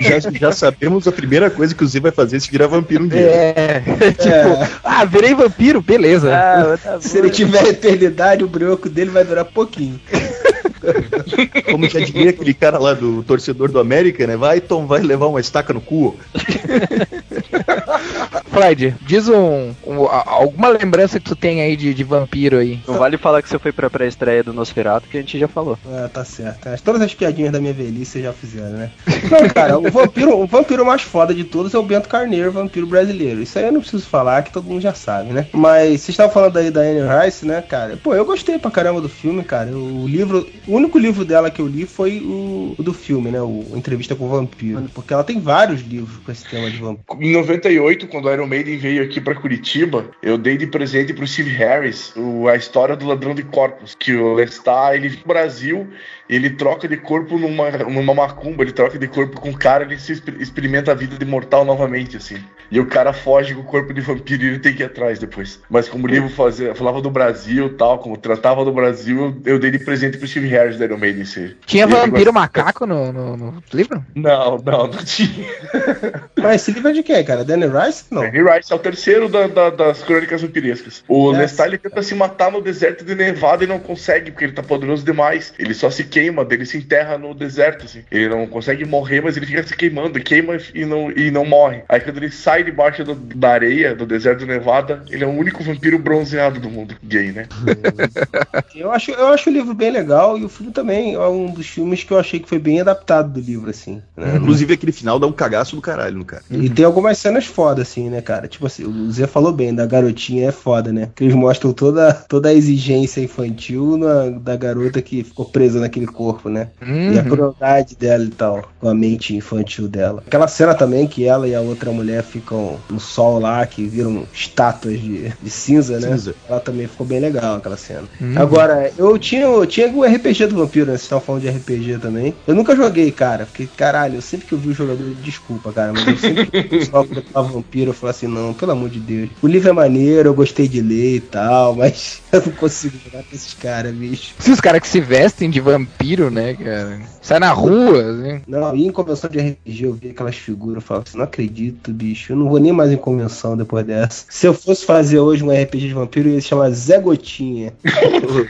Já, 0.00 0.30
já 0.30 0.52
sabemos 0.52 1.06
a 1.06 1.12
primeira 1.12 1.50
coisa 1.50 1.74
que 1.74 1.84
o 1.84 1.86
Z 1.86 2.00
vai 2.00 2.10
fazer 2.12 2.40
se 2.40 2.50
virar 2.50 2.66
vampiro 2.66 3.04
um 3.04 3.08
dia. 3.08 3.20
É, 3.20 3.80
tipo, 4.12 4.28
É. 4.28 4.68
ah, 4.84 5.04
virei 5.04 5.34
vampiro, 5.34 5.55
beleza. 5.82 6.34
Ah, 6.34 6.78
tá 6.78 7.00
Se 7.00 7.18
ele 7.18 7.30
tiver 7.30 7.66
eternidade, 7.66 8.44
o 8.44 8.48
brioco 8.48 8.88
dele 8.88 9.10
vai 9.10 9.24
durar 9.24 9.44
pouquinho. 9.44 10.00
Como 11.70 11.88
já 11.88 12.00
diria 12.00 12.30
aquele 12.30 12.54
cara 12.54 12.78
lá 12.78 12.94
do 12.94 13.22
torcedor 13.22 13.70
do 13.70 13.80
América, 13.80 14.26
né? 14.26 14.36
Vai, 14.36 14.60
Tom, 14.60 14.86
vai 14.86 15.00
levar 15.00 15.26
uma 15.26 15.40
estaca 15.40 15.72
no 15.72 15.80
cu. 15.80 16.16
Floyd, 18.50 18.94
diz 19.02 19.28
um, 19.28 19.72
um- 19.86 20.06
alguma 20.08 20.68
lembrança 20.68 21.18
que 21.20 21.26
tu 21.26 21.36
tem 21.36 21.60
aí 21.60 21.76
de, 21.76 21.92
de 21.92 22.04
vampiro 22.04 22.58
aí. 22.58 22.78
Não 22.86 22.98
vale 22.98 23.16
falar 23.18 23.42
que 23.42 23.48
você 23.48 23.58
foi 23.58 23.72
pra 23.72 23.90
pré-estreia 23.90 24.42
do 24.42 24.52
Nosferatu, 24.52 25.08
que 25.08 25.16
a 25.18 25.20
gente 25.20 25.38
já 25.38 25.48
falou. 25.48 25.78
Ah, 25.86 26.08
tá 26.12 26.24
certo. 26.24 26.68
As- 26.68 26.80
Todas 26.80 27.02
as 27.02 27.14
piadinhas 27.14 27.52
da 27.52 27.60
minha 27.60 27.72
velhice 27.72 28.12
vocês 28.12 28.24
já 28.24 28.32
fizeram, 28.32 28.70
né? 28.70 28.90
Não, 29.30 29.48
cara, 29.48 29.78
o 29.78 29.90
vampiro, 29.90 30.38
o 30.38 30.46
vampiro 30.46 30.84
mais 30.86 31.02
foda 31.02 31.34
de 31.34 31.44
todos 31.44 31.74
é 31.74 31.78
o 31.78 31.82
Bento 31.82 32.08
Carneiro, 32.08 32.52
vampiro 32.52 32.86
brasileiro. 32.86 33.42
Isso 33.42 33.58
aí 33.58 33.66
eu 33.66 33.72
não 33.72 33.80
preciso 33.80 34.06
falar, 34.06 34.42
que 34.42 34.52
todo 34.52 34.64
mundo 34.68 34.80
já 34.80 34.94
sabe, 34.94 35.32
né? 35.32 35.46
Mas 35.52 35.88
vocês 36.02 36.10
estavam 36.10 36.32
falando 36.32 36.56
aí 36.56 36.70
da 36.70 36.80
Anne 36.80 37.00
Rice, 37.24 37.44
né, 37.44 37.60
cara? 37.62 37.96
Pô, 37.96 38.14
eu 38.14 38.24
gostei 38.24 38.58
pra 38.58 38.70
caramba 38.70 39.00
do 39.00 39.08
filme, 39.08 39.42
cara. 39.42 39.70
O 39.76 40.06
livro, 40.06 40.46
o 40.66 40.74
único 40.74 40.98
livro 40.98 41.24
dela 41.24 41.50
que 41.50 41.60
eu 41.60 41.66
li 41.66 41.84
foi 41.84 42.20
o, 42.20 42.74
o 42.78 42.82
do 42.82 42.92
filme, 42.94 43.30
né? 43.30 43.40
O 43.40 43.64
Entrevista 43.74 44.14
com 44.14 44.24
o 44.26 44.28
Vampiro. 44.28 44.86
Porque 44.94 45.12
ela 45.12 45.24
tem 45.24 45.40
vários 45.40 45.80
livros 45.82 46.16
com 46.24 46.30
esse 46.32 46.44
tema 46.44 46.70
de 46.70 46.78
vampiro. 46.78 47.20
Em 47.20 47.36
98, 47.46 48.06
quando 48.08 48.26
o 48.26 48.32
Iron 48.32 48.46
Maiden 48.46 48.76
veio 48.76 49.02
aqui 49.02 49.20
pra 49.20 49.34
Curitiba, 49.34 50.10
eu 50.22 50.36
dei 50.36 50.56
de 50.56 50.66
presente 50.66 51.12
pro 51.12 51.26
Steve 51.26 51.50
Harris 51.50 52.12
o- 52.16 52.48
a 52.48 52.56
história 52.56 52.96
do 52.96 53.06
ladrão 53.06 53.34
de 53.34 53.42
corpos. 53.42 53.94
Que 53.98 54.14
o 54.14 54.34
Lestat, 54.34 54.96
ele 54.96 55.16
pro 55.16 55.28
Brasil, 55.28 55.86
ele 56.28 56.50
troca 56.50 56.88
de 56.88 56.96
corpo 56.96 57.38
numa, 57.38 57.70
numa 57.70 58.14
macumba, 58.14 58.62
ele 58.62 58.72
troca 58.72 58.98
de 58.98 59.06
corpo 59.06 59.40
com 59.40 59.50
o 59.50 59.58
cara, 59.58 59.84
ele 59.84 59.98
se 59.98 60.12
exper- 60.12 60.40
experimenta 60.40 60.92
a 60.92 60.94
vida 60.94 61.16
de 61.16 61.24
mortal 61.24 61.64
novamente, 61.64 62.16
assim. 62.16 62.36
E 62.70 62.80
o 62.80 62.86
cara 62.86 63.12
foge 63.12 63.54
com 63.54 63.60
o 63.60 63.64
corpo 63.64 63.92
de 63.94 64.00
vampiro 64.00 64.44
e 64.44 64.46
ele 64.48 64.58
tem 64.58 64.74
que 64.74 64.82
ir 64.82 64.86
atrás 64.86 65.18
depois. 65.18 65.60
Mas 65.70 65.88
como 65.88 66.06
o 66.06 66.10
livro 66.10 66.28
fazia, 66.28 66.74
falava 66.74 67.00
do 67.00 67.10
Brasil 67.10 67.66
e 67.66 67.70
tal, 67.70 67.98
como 67.98 68.16
tratava 68.16 68.64
do 68.64 68.72
Brasil, 68.72 69.40
eu, 69.44 69.58
dei 69.58 69.70
de 69.70 69.78
presente 69.78 70.18
pro 70.18 70.26
Steve 70.26 70.48
Harris 70.48 70.78
da 70.78 70.84
Iron 70.84 70.98
Maiden. 70.98 71.22
Esse. 71.22 71.56
Tinha 71.66 71.84
E 71.84 71.86
vampiro 71.86 72.32
macaco 72.32 72.86
no, 72.86 73.12
no, 73.12 73.36
no 73.36 73.62
livro? 73.72 74.04
Não, 74.14 74.58
não, 74.58 74.86
não 74.88 75.04
tinha. 75.04 75.46
Mas 76.36 76.62
esse 76.62 76.72
livro 76.72 76.88
é 76.90 76.92
de 76.92 77.02
quem, 77.02 77.24
cara? 77.24 77.44
Danny 77.44 77.66
Rice? 77.66 78.04
Não. 78.10 78.24
Henry 78.24 78.42
Rice 78.42 78.72
é 78.72 78.76
o 78.76 78.78
terceiro 78.78 79.28
da- 79.28 79.46
da- 79.46 79.70
das 79.70 80.02
crônicas 80.02 80.42
vampirescas. 80.42 81.02
O. 81.08 81.30
Lestat 81.30 81.66
ele 81.68 81.78
tenta 81.78 82.02
se 82.02 82.14
matar 82.14 82.50
no 82.50 82.60
deserto 82.60 83.04
de 83.04 83.14
Nevada 83.14 83.64
e 83.64 83.66
não 83.66 83.78
consegue, 83.78 84.30
porque 84.30 84.44
ele 84.44 84.52
tá 84.52 84.62
poderoso 84.62 85.04
demais. 85.04 85.52
Ele 85.58 85.74
só 85.74 85.90
se 85.90 86.04
queima, 86.04 86.44
daí 86.44 86.58
ele 86.58 86.66
se 86.66 86.78
enterra 86.78 87.18
no 87.18 87.34
deserto, 87.34 87.84
assim. 87.86 88.02
Ele 88.10 88.28
não 88.28 88.46
consegue 88.46 88.84
morrer, 88.84 89.20
mas 89.20 89.36
ele 89.36 89.46
fica 89.46 89.62
se 89.62 89.76
queimando, 89.76 90.20
queima 90.20 90.56
e 90.74 90.84
não, 90.84 91.10
e 91.10 91.30
não 91.30 91.44
morre. 91.44 91.82
Aí 91.88 92.00
quando 92.00 92.18
ele 92.18 92.30
sai 92.30 92.55
debaixo 92.64 93.04
do- 93.04 93.14
da 93.14 93.50
areia, 93.50 93.94
do 93.94 94.06
deserto 94.06 94.40
de 94.40 94.46
Nevada, 94.46 95.02
ele 95.10 95.24
é 95.24 95.26
o 95.26 95.30
único 95.30 95.62
vampiro 95.62 95.98
bronzeado 95.98 96.60
do 96.60 96.70
mundo. 96.70 96.96
Gay, 97.02 97.32
né? 97.32 97.46
Eu 98.74 98.92
acho, 98.92 99.10
eu 99.10 99.28
acho 99.28 99.48
o 99.48 99.52
livro 99.52 99.72
bem 99.74 99.90
legal 99.90 100.36
e 100.36 100.44
o 100.44 100.48
filme 100.50 100.70
também 100.70 101.14
é 101.14 101.26
um 101.28 101.46
dos 101.50 101.66
filmes 101.66 102.04
que 102.04 102.12
eu 102.12 102.18
achei 102.18 102.38
que 102.38 102.48
foi 102.48 102.58
bem 102.58 102.78
adaptado 102.80 103.32
do 103.32 103.40
livro, 103.40 103.70
assim. 103.70 104.02
né? 104.14 104.36
Inclusive, 104.36 104.74
aquele 104.74 104.92
final 104.92 105.18
dá 105.18 105.26
um 105.26 105.32
cagaço 105.32 105.74
do 105.74 105.80
caralho 105.80 106.18
no 106.18 106.24
cara. 106.26 106.42
E 106.50 106.68
tem 106.68 106.84
algumas 106.84 107.16
cenas 107.16 107.46
foda, 107.46 107.80
assim, 107.82 108.10
né, 108.10 108.20
cara? 108.20 108.46
Tipo 108.46 108.66
assim, 108.66 108.84
o 108.84 109.10
Zé 109.10 109.26
falou 109.26 109.50
bem, 109.52 109.74
da 109.74 109.86
garotinha 109.86 110.48
é 110.48 110.52
foda, 110.52 110.92
né? 110.92 111.08
Que 111.14 111.24
eles 111.24 111.34
mostram 111.34 111.72
toda, 111.72 112.12
toda 112.28 112.50
a 112.50 112.54
exigência 112.54 113.20
infantil 113.22 113.96
na- 113.96 114.28
da 114.38 114.56
garota 114.56 115.00
que 115.00 115.24
ficou 115.24 115.46
presa 115.46 115.80
naquele 115.80 116.06
corpo, 116.06 116.50
né? 116.50 116.68
E 116.82 117.18
a 117.18 117.22
Uhum. 117.22 117.28
crueldade 117.28 117.96
dela 117.96 118.24
e 118.24 118.30
tal, 118.30 118.68
com 118.78 118.88
a 118.90 118.94
mente 118.94 119.34
infantil 119.34 119.88
dela. 119.88 120.22
Aquela 120.26 120.48
cena 120.48 120.74
também 120.74 121.06
que 121.06 121.24
ela 121.24 121.48
e 121.48 121.54
a 121.54 121.60
outra 121.62 121.90
mulher 121.92 122.22
ficam 122.22 122.45
no 122.54 123.00
sol 123.00 123.38
lá, 123.38 123.66
que 123.66 123.86
viram 123.86 124.26
estátuas 124.32 125.00
de, 125.00 125.32
de 125.42 125.50
cinza, 125.50 125.98
né? 125.98 126.08
Cinza. 126.10 126.34
Ela 126.48 126.60
também 126.60 126.86
ficou 126.86 127.06
bem 127.06 127.20
legal, 127.20 127.56
aquela 127.56 127.76
cena. 127.76 128.04
Uhum. 128.20 128.34
Agora, 128.36 128.92
eu 128.96 129.18
tinha, 129.18 129.42
eu 129.42 129.66
tinha 129.66 129.88
o 129.88 130.04
RPG 130.04 130.46
do 130.46 130.56
Vampiro, 130.56 130.86
né? 130.86 130.92
Vocês 130.92 131.02
estavam 131.02 131.24
falando 131.24 131.42
de 131.42 131.48
RPG 131.48 131.98
também. 131.98 132.34
Eu 132.46 132.54
nunca 132.54 132.76
joguei, 132.76 133.10
cara. 133.10 133.46
Porque, 133.46 133.66
caralho, 133.66 134.16
eu 134.16 134.22
sempre 134.22 134.46
que 134.46 134.52
eu 134.52 134.58
vi 134.58 134.68
o 134.68 134.74
jogador, 134.74 135.14
desculpa, 135.22 135.72
cara, 135.72 135.92
mas 135.92 136.06
eu 136.06 136.16
sempre 136.16 136.46
que 136.46 136.58
o 136.58 136.68
pessoal 136.68 137.04
colocava 137.04 137.48
Vampiro, 137.48 137.90
eu 137.90 137.94
falava 137.94 138.16
assim, 138.16 138.26
não, 138.26 138.54
pelo 138.54 138.72
amor 138.72 138.88
de 138.88 139.00
Deus. 139.00 139.30
O 139.42 139.46
livro 139.46 139.68
é 139.68 139.72
maneiro, 139.72 140.28
eu 140.28 140.34
gostei 140.34 140.68
de 140.68 140.80
ler 140.80 141.16
e 141.16 141.20
tal, 141.20 141.74
mas 141.74 142.22
eu 142.32 142.42
não 142.44 142.52
consigo 142.52 142.96
jogar 143.04 143.22
com 143.24 143.34
esses 143.34 143.54
caras, 143.54 143.92
bicho. 143.94 144.34
Esses 144.38 144.60
caras 144.60 144.80
que 144.80 144.88
se 144.88 145.00
vestem 145.00 145.50
de 145.50 145.60
vampiro, 145.60 146.30
né, 146.30 146.54
cara? 146.54 147.00
Sai 147.20 147.40
na 147.40 147.50
rua, 147.50 148.04
assim. 148.04 148.42
Não, 148.46 148.76
e 148.76 148.86
em 148.86 148.92
convenção 148.92 149.28
de 149.28 149.38
RPG 149.38 149.84
eu 149.84 149.94
vi 149.94 150.10
aquelas 150.10 150.36
figuras, 150.36 150.76
eu 150.76 150.80
falava 150.80 151.04
assim, 151.08 151.18
não 151.18 151.24
acredito, 151.24 151.92
bicho, 151.92 152.35
eu 152.36 152.40
não 152.40 152.48
vou 152.50 152.60
nem 152.60 152.72
mais 152.72 152.92
em 152.92 152.96
convenção 152.96 153.56
depois 153.56 153.84
dessa. 153.84 154.26
Se 154.28 154.46
eu 154.46 154.52
fosse 154.52 154.84
fazer 154.84 155.18
hoje 155.18 155.42
um 155.42 155.50
RPG 155.50 155.88
de 155.88 155.94
vampiro, 155.94 156.28
eu 156.28 156.34
ia 156.34 156.40
se 156.40 156.48
chamar 156.48 156.70
Zé 156.76 156.98
Gotinha. 156.98 157.72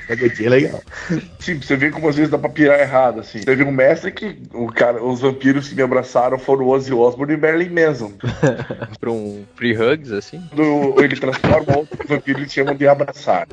É 0.08 0.48
legal. 0.48 0.82
Sim, 1.38 1.60
você 1.60 1.76
vê 1.76 1.90
como 1.90 2.08
às 2.08 2.16
vezes 2.16 2.30
dá 2.30 2.36
pra 2.38 2.50
pirar 2.50 2.80
errado, 2.80 3.20
assim. 3.20 3.40
Teve 3.40 3.62
um 3.62 3.70
mestre 3.70 4.10
que 4.10 4.36
o 4.52 4.66
cara, 4.66 5.02
os 5.02 5.20
vampiros 5.20 5.68
que 5.68 5.74
me 5.74 5.82
abraçaram 5.82 6.38
foram 6.38 6.64
o 6.64 6.68
Ozzy 6.68 6.92
Osbourne 6.92 7.34
e 7.34 7.36
Marilyn 7.36 7.70
Manson. 7.70 8.12
Pra 8.98 9.10
um 9.10 9.44
free 9.54 9.76
hugs, 9.76 10.10
assim. 10.10 10.42
Quando 10.50 11.02
ele 11.02 11.16
transforma 11.16 11.78
outro 11.78 11.98
vampiro, 12.08 12.40
eles 12.40 12.52
chamam 12.52 12.74
de 12.74 12.88
abraçar. 12.88 13.46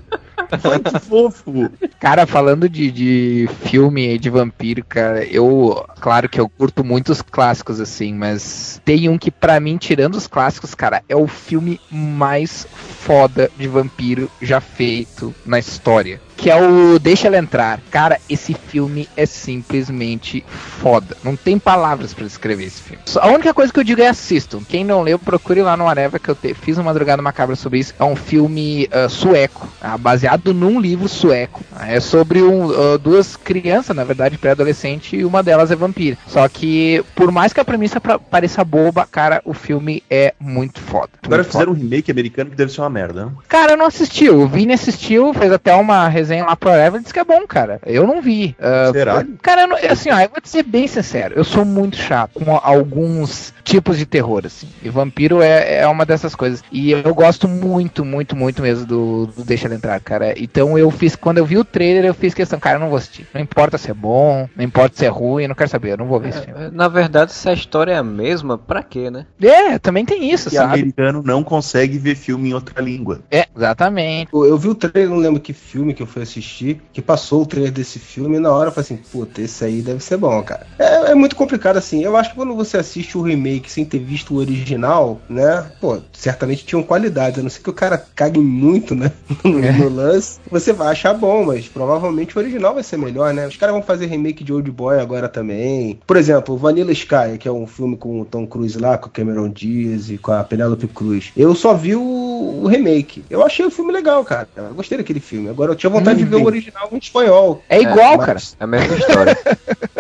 Que 0.84 1.00
fofo. 1.00 1.70
Cara, 2.00 2.26
falando 2.26 2.68
de, 2.68 2.92
de 2.92 3.50
filme 3.66 4.18
de 4.18 4.30
vampiro, 4.30 4.84
cara, 4.86 5.24
eu. 5.26 5.86
Claro 6.00 6.30
que 6.30 6.40
eu 6.40 6.50
curto 6.50 6.84
muitos 6.84 7.22
clássicos, 7.22 7.80
assim, 7.80 8.14
mas 8.14 8.82
tem 8.84 9.10
um 9.10 9.18
que, 9.18 9.32
pra 9.32 9.60
mim, 9.60 9.78
tirando 9.78 10.18
os 10.24 10.28
clássicos, 10.28 10.74
cara, 10.74 11.04
é 11.08 11.16
o 11.16 11.28
filme 11.28 11.80
mais 11.92 12.66
foda 13.02 13.52
de 13.58 13.68
vampiro 13.68 14.32
já 14.42 14.62
feito 14.62 15.34
na 15.46 15.60
história. 15.60 16.22
Que 16.44 16.50
é 16.50 16.62
o 16.62 17.00
Deixa 17.00 17.28
Ela 17.28 17.38
Entrar. 17.38 17.80
Cara, 17.90 18.20
esse 18.30 18.54
filme 18.54 19.08
é 19.16 19.26
simplesmente 19.26 20.44
foda. 20.82 21.16
Não 21.24 21.38
tem 21.38 21.58
palavras 21.58 22.14
pra 22.14 22.26
descrever 22.26 22.66
esse 22.66 22.82
filme. 22.82 23.02
A 23.22 23.28
única 23.30 23.54
coisa 23.54 23.72
que 23.72 23.80
eu 23.80 23.84
digo 23.84 24.02
é 24.02 24.08
assistam. 24.10 24.60
Quem 24.68 24.84
não 24.84 25.02
leu, 25.02 25.18
procure 25.18 25.62
lá 25.62 25.78
no 25.78 25.88
Areva 25.88 26.20
que 26.20 26.28
eu 26.28 26.36
te- 26.36 26.54
fiz 26.54 26.78
uma 26.78 26.84
madrugada 26.84 27.22
macabra 27.22 27.56
sobre 27.56 27.80
isso. 27.80 27.94
É 27.98 28.04
um 28.04 28.16
filme 28.18 28.90
ah, 28.92 29.08
sueco, 29.08 29.70
ah, 29.82 29.98
baseado 29.98 30.54
num 30.54 30.82
livro 30.82 31.08
sueco. 31.08 31.64
É 31.80 32.02
sobre 32.02 32.42
um, 32.44 32.72
ah, 32.72 32.98
duas 32.98 33.38
crianças, 33.38 33.96
na 33.96 34.04
verdade, 34.04 34.38
pré-adolescente, 34.38 35.16
e 35.16 35.24
uma 35.24 35.42
delas 35.42 35.72
é 35.72 35.78
vampira. 35.78 36.18
Só 36.28 36.46
que, 36.50 37.02
por 37.16 37.32
mais 37.32 37.54
que 37.54 37.62
a 37.62 37.66
premissa 37.66 38.02
pra- 38.02 38.20
pareça 38.20 38.66
boba, 38.66 39.08
cara, 39.10 39.42
o 39.46 39.54
filme 39.54 40.04
é 40.10 40.34
muito 40.42 40.82
foda. 40.82 41.10
Agora 41.24 41.42
Muito 41.42 41.52
fizeram 41.54 41.72
um 41.72 41.76
remake 41.76 42.12
americano 42.12 42.50
que 42.50 42.58
deve 42.58 42.72
ser 42.74 42.82
uma 42.82 42.90
merda. 42.90 43.28
né? 43.28 43.32
Cara, 43.48 43.72
eu 43.74 43.78
não 43.78 43.86
assisti. 43.86 44.30
O 44.30 44.46
Vini 44.46 44.74
assistiu, 44.74 45.34
fez 45.34 45.50
até 45.50 45.74
uma 45.74 46.06
resenha 46.10 46.33
lá 46.42 46.56
pro 46.56 46.70
Areva 46.70 46.98
e 46.98 47.02
disse 47.02 47.14
que 47.14 47.20
é 47.20 47.24
bom, 47.24 47.46
cara. 47.48 47.80
Eu 47.86 48.06
não 48.08 48.22
vi. 48.22 48.56
Ah, 48.60 48.90
Será? 48.92 49.26
Cara, 49.42 49.68
não- 49.68 49.78
assim, 49.78 50.10
ó, 50.12 50.20
eu 50.20 50.30
vou 50.30 50.42
te 50.42 50.50
ser 50.50 50.64
bem 50.64 50.88
sincero. 50.88 51.34
Eu 51.36 51.44
sou 51.44 51.64
muito 51.66 51.96
chato 51.98 52.32
com 52.34 52.56
alguns 52.56 53.54
tipos 53.64 53.98
de 53.98 54.06
terror, 54.06 54.44
assim. 54.46 54.68
E 54.82 54.90
vampiro 54.90 55.42
é, 55.42 55.78
é 55.82 55.88
uma 55.88 56.06
dessas 56.06 56.36
coisas. 56.36 56.64
E 56.72 56.92
eu 56.92 57.14
gosto 57.16 57.48
muito, 57.48 58.04
muito, 58.06 58.36
muito 58.36 58.62
mesmo 58.62 58.86
do, 58.86 59.28
do 59.28 59.44
Deixa 59.44 59.68
Ela 59.68 59.76
Entrar, 59.76 60.00
cara. 60.00 60.34
Então 60.38 60.78
eu 60.78 60.90
fiz, 60.92 61.16
quando 61.16 61.38
eu 61.38 61.46
vi 61.46 61.58
o 61.58 61.64
trailer, 61.66 62.06
eu 62.06 62.14
fiz 62.14 62.34
questão, 62.34 62.60
cara, 62.60 62.76
eu 62.78 62.80
não 62.82 62.90
vou 62.90 62.98
assistir. 62.98 63.28
Não 63.34 63.42
importa 63.42 63.78
se 63.78 63.90
é 63.90 63.94
bom, 63.94 64.48
não 64.56 64.64
importa 64.64 64.98
se 64.98 65.06
é 65.06 65.10
ruim, 65.10 65.44
eu 65.44 65.50
não 65.50 65.56
quero 65.56 65.70
saber, 65.70 65.92
eu 65.94 65.98
não 65.98 66.08
vou 66.08 66.20
ver 66.20 66.30
esse 66.30 66.42
filme. 66.42 66.66
É, 66.66 66.72
Na 66.72 66.88
verdade, 66.88 67.32
se 67.34 67.48
a 67.50 67.54
história 67.54 67.92
é 67.94 67.98
a 67.98 68.04
mesma, 68.04 68.58
pra 68.58 68.84
quê, 68.84 69.10
né? 69.10 69.26
É, 69.42 69.78
também 69.80 70.06
tem 70.06 70.32
isso, 70.32 70.50
E 70.50 70.54
sabe? 70.54 70.74
americano 70.74 71.22
não 71.26 71.44
consegue 71.44 71.98
ver 71.98 72.16
filme 72.16 72.50
em 72.50 72.54
outra 72.54 72.82
língua. 72.82 73.20
É, 73.32 73.46
exatamente. 73.56 74.30
Eu, 74.34 74.46
eu 74.46 74.58
vi 74.58 74.70
o 74.70 74.76
trailer, 74.76 75.10
não 75.10 75.18
lembro 75.18 75.40
que 75.42 75.54
filme 75.54 75.94
que 75.94 76.02
eu 76.04 76.08
fui 76.08 76.23
assistir, 76.24 76.82
que 76.92 77.02
passou 77.02 77.42
o 77.42 77.46
trailer 77.46 77.72
desse 77.72 78.00
filme 78.00 78.38
e 78.38 78.40
na 78.40 78.52
hora 78.52 78.70
eu 78.70 78.74
falei 78.74 78.86
assim, 78.86 78.98
puta, 78.98 79.42
esse 79.42 79.64
aí 79.64 79.82
deve 79.82 80.04
ser 80.04 80.18
bom, 80.18 80.42
cara. 80.44 80.66
É, 80.80 81.12
é 81.12 81.16
muito 81.16 81.36
complicado 81.36 81.78
assim. 81.78 82.04
Eu 82.04 82.16
acho 82.16 82.32
que 82.32 82.36
quando 82.36 82.56
você 82.56 82.78
assiste 82.78 83.18
o 83.18 83.22
remake 83.22 83.72
sem 83.72 83.86
ter 83.86 84.00
visto 84.00 84.34
o 84.34 84.38
original, 84.38 85.20
né? 85.30 85.66
Pô, 85.80 86.00
certamente 86.12 86.66
tinham 86.66 86.84
qualidades, 86.84 87.40
a 87.40 87.44
não 87.44 87.50
ser 87.50 87.62
que 87.62 87.70
o 87.70 87.74
cara 87.74 88.04
cague 88.16 88.40
muito, 88.40 88.96
né? 88.96 89.12
No, 89.44 89.60
no 89.60 89.90
lance, 89.90 90.40
você 90.50 90.72
vai 90.72 90.90
achar 90.90 91.14
bom, 91.14 91.46
mas 91.46 91.68
provavelmente 91.68 92.38
o 92.38 92.40
original 92.40 92.74
vai 92.74 92.84
ser 92.84 92.98
melhor, 92.98 93.34
né? 93.34 93.46
Os 93.46 93.58
caras 93.58 93.74
vão 93.74 93.84
fazer 93.84 94.06
remake 94.06 94.44
de 94.44 94.54
Old 94.54 94.70
Boy 94.72 95.00
agora 95.00 95.28
também. 95.28 96.00
Por 96.08 96.16
exemplo, 96.16 96.56
Vanilla 96.56 96.92
Sky, 96.94 97.38
que 97.38 97.48
é 97.48 97.52
um 97.52 97.68
filme 97.68 97.98
com 97.98 98.22
o 98.22 98.26
Tom 98.26 98.48
Cruise 98.48 98.78
lá, 98.78 98.98
com 98.98 99.08
o 99.08 99.12
Cameron 99.12 99.50
Diaz 99.50 100.10
e 100.10 100.18
com 100.18 100.32
a 100.32 100.44
Penelope 100.44 100.88
Cruz. 100.88 101.32
Eu 101.36 101.54
só 101.54 101.74
vi 101.74 101.96
o 101.96 102.04
o, 102.04 102.64
o 102.64 102.68
remake. 102.68 103.24
Eu 103.30 103.44
achei 103.44 103.66
o 103.66 103.72
filme 103.72 103.92
legal, 103.92 104.24
cara. 104.24 104.48
Eu 104.56 104.74
gostei 104.74 104.98
daquele 104.98 105.20
filme. 105.20 105.50
Agora 105.50 105.72
eu 105.72 105.76
tinha 105.76 105.90
vontade 105.90 106.03
de 106.12 106.26
ver 106.26 106.36
o 106.38 106.46
original 106.46 106.90
em 106.92 106.98
espanhol. 106.98 107.64
É 107.70 107.82
igual, 107.82 108.18
mas- 108.18 108.26
cara. 108.26 108.40
É 108.60 108.64
a 108.64 108.68
mesma 108.68 108.96
história. 108.98 109.38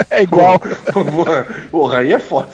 É 0.09 0.21
igual. 0.21 0.59
Porra, 1.71 1.99
aí 1.99 2.13
é 2.13 2.19
foda. 2.19 2.49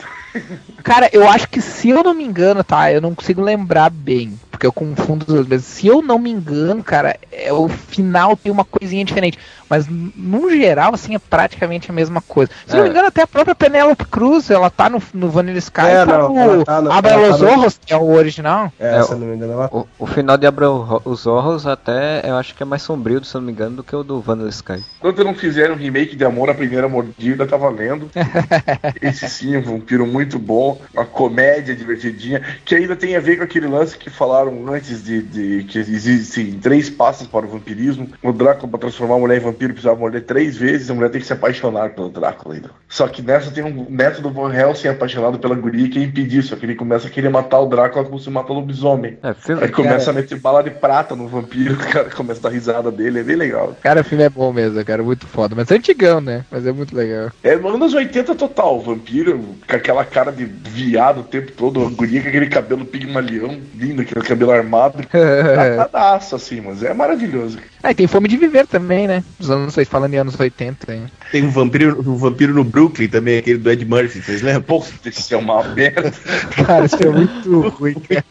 Cara, 0.84 1.10
eu 1.12 1.28
acho 1.28 1.48
que 1.50 1.62
se 1.62 1.90
eu 1.90 2.04
não 2.04 2.14
me 2.14 2.24
engano, 2.24 2.64
tá? 2.64 2.92
Eu 2.92 3.02
não 3.02 3.14
consigo 3.16 3.42
lembrar 3.42 3.90
bem, 3.90 4.40
porque 4.52 4.66
eu 4.66 4.72
confundo 4.72 5.26
as 5.28 5.34
duas 5.34 5.48
vezes. 5.48 5.66
Se 5.66 5.88
eu 5.88 6.02
não 6.02 6.18
me 6.20 6.30
engano, 6.32 6.84
cara, 6.84 7.18
é, 7.32 7.52
o 7.54 7.68
final 7.68 8.36
tem 8.38 8.52
uma 8.52 8.64
coisinha 8.66 9.04
diferente. 9.04 9.38
Mas 9.70 9.86
no 9.88 10.50
geral, 10.50 10.96
assim, 10.96 11.14
é 11.14 11.20
praticamente 11.20 11.92
a 11.92 11.94
mesma 11.94 12.22
coisa. 12.22 12.52
Se 12.66 12.74
eu 12.74 12.78
não 12.78 12.82
É. 12.82 12.84
me 12.86 12.90
engano, 12.92 13.08
até 13.08 13.22
a 13.22 13.28
própria 13.28 13.54
Penelope 13.54 14.04
Cruz, 14.06 14.50
ela 14.50 14.70
tá 14.72 14.90
no, 14.90 15.02
no 15.14 15.30
Vanilla 15.30 15.60
Sky, 15.60 15.82
É, 15.82 16.06
tá 16.06 16.18
não, 16.18 16.30
no 16.34 16.40
ela 16.40 16.66
tá 16.66 16.82
no- 16.82 16.92
Abra 16.92 17.12
tá 17.12 17.18
los 17.18 17.40
no- 17.42 17.48
Ojos, 17.50 17.80
que 17.86 17.94
é 17.94 17.98
o 17.98 18.10
original. 18.16 18.74
É, 18.80 18.98
É, 18.98 19.04
se 19.04 19.12
eu 19.12 19.20
não 19.20 19.28
me 19.28 19.36
engano, 19.36 19.54
ela 19.54 19.70
o, 19.72 19.86
o 20.00 20.08
final 20.08 20.38
de 20.38 20.48
Abra 20.48 20.72
os 20.72 21.28
Horros 21.28 21.68
até 21.68 22.22
eu 22.28 22.36
acho 22.36 22.56
que 22.56 22.64
é 22.64 22.66
mais 22.66 22.82
sombrio, 22.82 23.24
se 23.24 23.36
eu 23.36 23.42
não 23.42 23.46
me 23.46 23.52
engano, 23.54 23.76
do 23.78 23.84
que 23.84 23.96
o 23.96 24.04
do 24.04 24.20
Vanilla 24.20 24.50
Sky. 24.50 24.84
Enquanto 24.98 25.24
não 25.24 25.36
fizeram 25.36 25.76
um 25.76 25.78
remake 25.78 26.16
de 26.16 26.26
Amor 26.26 26.50
à 26.50 26.54
Primeira 26.56 26.90
Mordida, 26.90 27.46
tá 27.46 27.56
valendo. 27.58 28.10
Esse 29.02 29.30
sim, 29.30 29.56
um 29.56 29.62
vampiro 29.62 30.08
muito 30.08 30.19
bom, 30.40 30.82
uma 30.94 31.06
comédia 31.06 31.76
divertidinha, 31.76 32.42
que 32.66 32.76
ainda 32.76 32.96
tem 32.96 33.16
a 33.16 33.20
ver 33.20 33.38
com 33.38 33.44
aquele 33.44 33.68
lance 33.68 33.98
que 33.98 34.10
falaram 34.10 34.68
antes 34.68 35.04
de, 35.04 35.22
de 35.22 35.64
que 35.64 35.80
existem 35.80 36.54
três 36.54 36.90
passos 36.90 37.28
para 37.28 37.46
o 37.46 37.50
vampirismo. 37.50 38.10
O 38.22 38.34
Drácula, 38.34 38.70
para 38.70 38.80
transformar 38.80 39.16
a 39.16 39.20
mulher 39.20 39.38
em 39.38 39.44
vampiro, 39.44 39.74
precisava 39.74 40.00
morder 40.00 40.24
três 40.24 40.58
vezes, 40.58 40.90
a 40.90 40.94
mulher 40.94 41.10
tem 41.10 41.22
que 41.22 41.28
se 41.28 41.34
apaixonar 41.34 41.92
pelo 41.92 42.10
Drácula 42.10 42.56
ainda. 42.56 42.72
Só 42.88 43.08
que 43.08 43.22
nessa 43.22 43.52
tem 43.52 43.64
um 43.64 43.86
neto 43.90 44.22
do 44.22 44.32
Van 44.32 44.54
Helsing 44.54 44.90
apaixonado 44.90 45.40
pela 45.40 45.56
guria 45.56 45.86
e 45.86 45.90
quer 45.90 46.02
impedir, 46.02 46.44
só 46.44 46.56
que 46.56 46.66
ele 46.66 46.76
começa 46.76 47.08
a 47.08 47.12
querer 47.12 47.30
matar 47.30 47.60
o 47.60 47.68
Drácula 47.68 48.06
como 48.06 48.20
se 48.20 48.30
mata 48.30 48.52
o 48.52 48.56
lobisomem. 48.56 49.18
É, 49.24 49.34
filme, 49.34 49.64
Aí 49.64 49.70
começa 49.70 50.10
a 50.10 50.14
meter 50.14 50.40
bala 50.40 50.62
de 50.62 50.72
prata 50.72 51.16
no 51.16 51.28
vampiro, 51.28 51.76
o 51.76 51.78
cara 51.78 52.10
começa 52.10 52.40
a 52.40 52.44
dar 52.44 52.50
risada 52.50 52.92
dele, 52.92 53.20
é 53.20 53.24
bem 53.24 53.36
legal. 53.36 53.76
Cara, 53.82 54.02
o 54.02 54.04
filme 54.04 54.24
é 54.24 54.30
bom 54.30 54.52
mesmo, 54.52 54.84
cara, 54.84 55.02
muito 55.02 55.26
foda. 55.28 55.56
Mas 55.56 55.72
é 55.72 55.76
antigão, 55.76 56.20
né? 56.22 56.46
Mas 56.52 56.66
é 56.66 56.72
muito 56.72 56.96
legal. 56.96 57.32
É 57.44 57.58
anos 57.80 57.94
80 57.94 58.36
total, 58.36 58.80
vampiro 58.82 59.40
com 59.68 59.76
aquela 59.76 60.04
cara 60.10 60.32
de 60.32 60.46
viado 60.46 61.22
o 61.22 61.24
tempo 61.24 61.52
todo, 61.52 61.90
guria 61.92 62.22
com 62.22 62.28
aquele 62.28 62.48
cabelo 62.48 62.86
pigmalião, 62.86 63.60
lindo, 63.76 64.02
aquele 64.02 64.22
cabelo 64.22 64.52
armado. 64.52 65.06
Catadaço, 65.08 66.36
assim, 66.36 66.62
mas 66.62 66.84
é 66.84 66.94
maravilhoso. 66.94 67.60
Ah, 67.82 67.92
e 67.92 67.96
tem 67.96 68.08
Fome 68.08 68.28
de 68.28 68.38
Viver 68.38 68.68
também, 68.68 69.08
né? 69.08 69.24
Dos 69.40 69.50
anos, 69.50 69.76
falando 69.88 70.14
em 70.14 70.18
anos 70.18 70.40
80. 70.40 70.94
Hein? 70.94 71.06
Tem 71.32 71.44
um 71.44 71.50
vampiro, 71.50 72.00
um 72.00 72.16
vampiro 72.16 72.54
no 72.54 72.64
Brooklyn 72.64 73.08
também, 73.08 73.38
aquele 73.38 73.58
do 73.58 73.72
Ed 73.72 73.86
Murphy, 73.86 74.22
vocês 74.22 74.42
lembram? 74.42 74.64
Pô, 74.64 74.84
isso 75.06 75.34
é 75.34 75.38
uma 75.38 75.64
merda. 75.64 76.12
Cara, 76.66 76.86
isso 76.86 77.02
é 77.02 77.10
muito 77.10 77.70
ruim, 77.70 77.96
cara. 77.96 78.26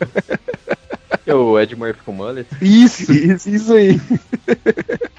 É 1.27 1.35
o 1.35 1.61
Ed 1.61 1.77
Murphy 1.77 2.01
com 2.05 2.13
mullet. 2.13 2.49
Isso, 2.61 3.13
isso, 3.13 3.51
isso 3.51 3.73
aí. 3.75 4.01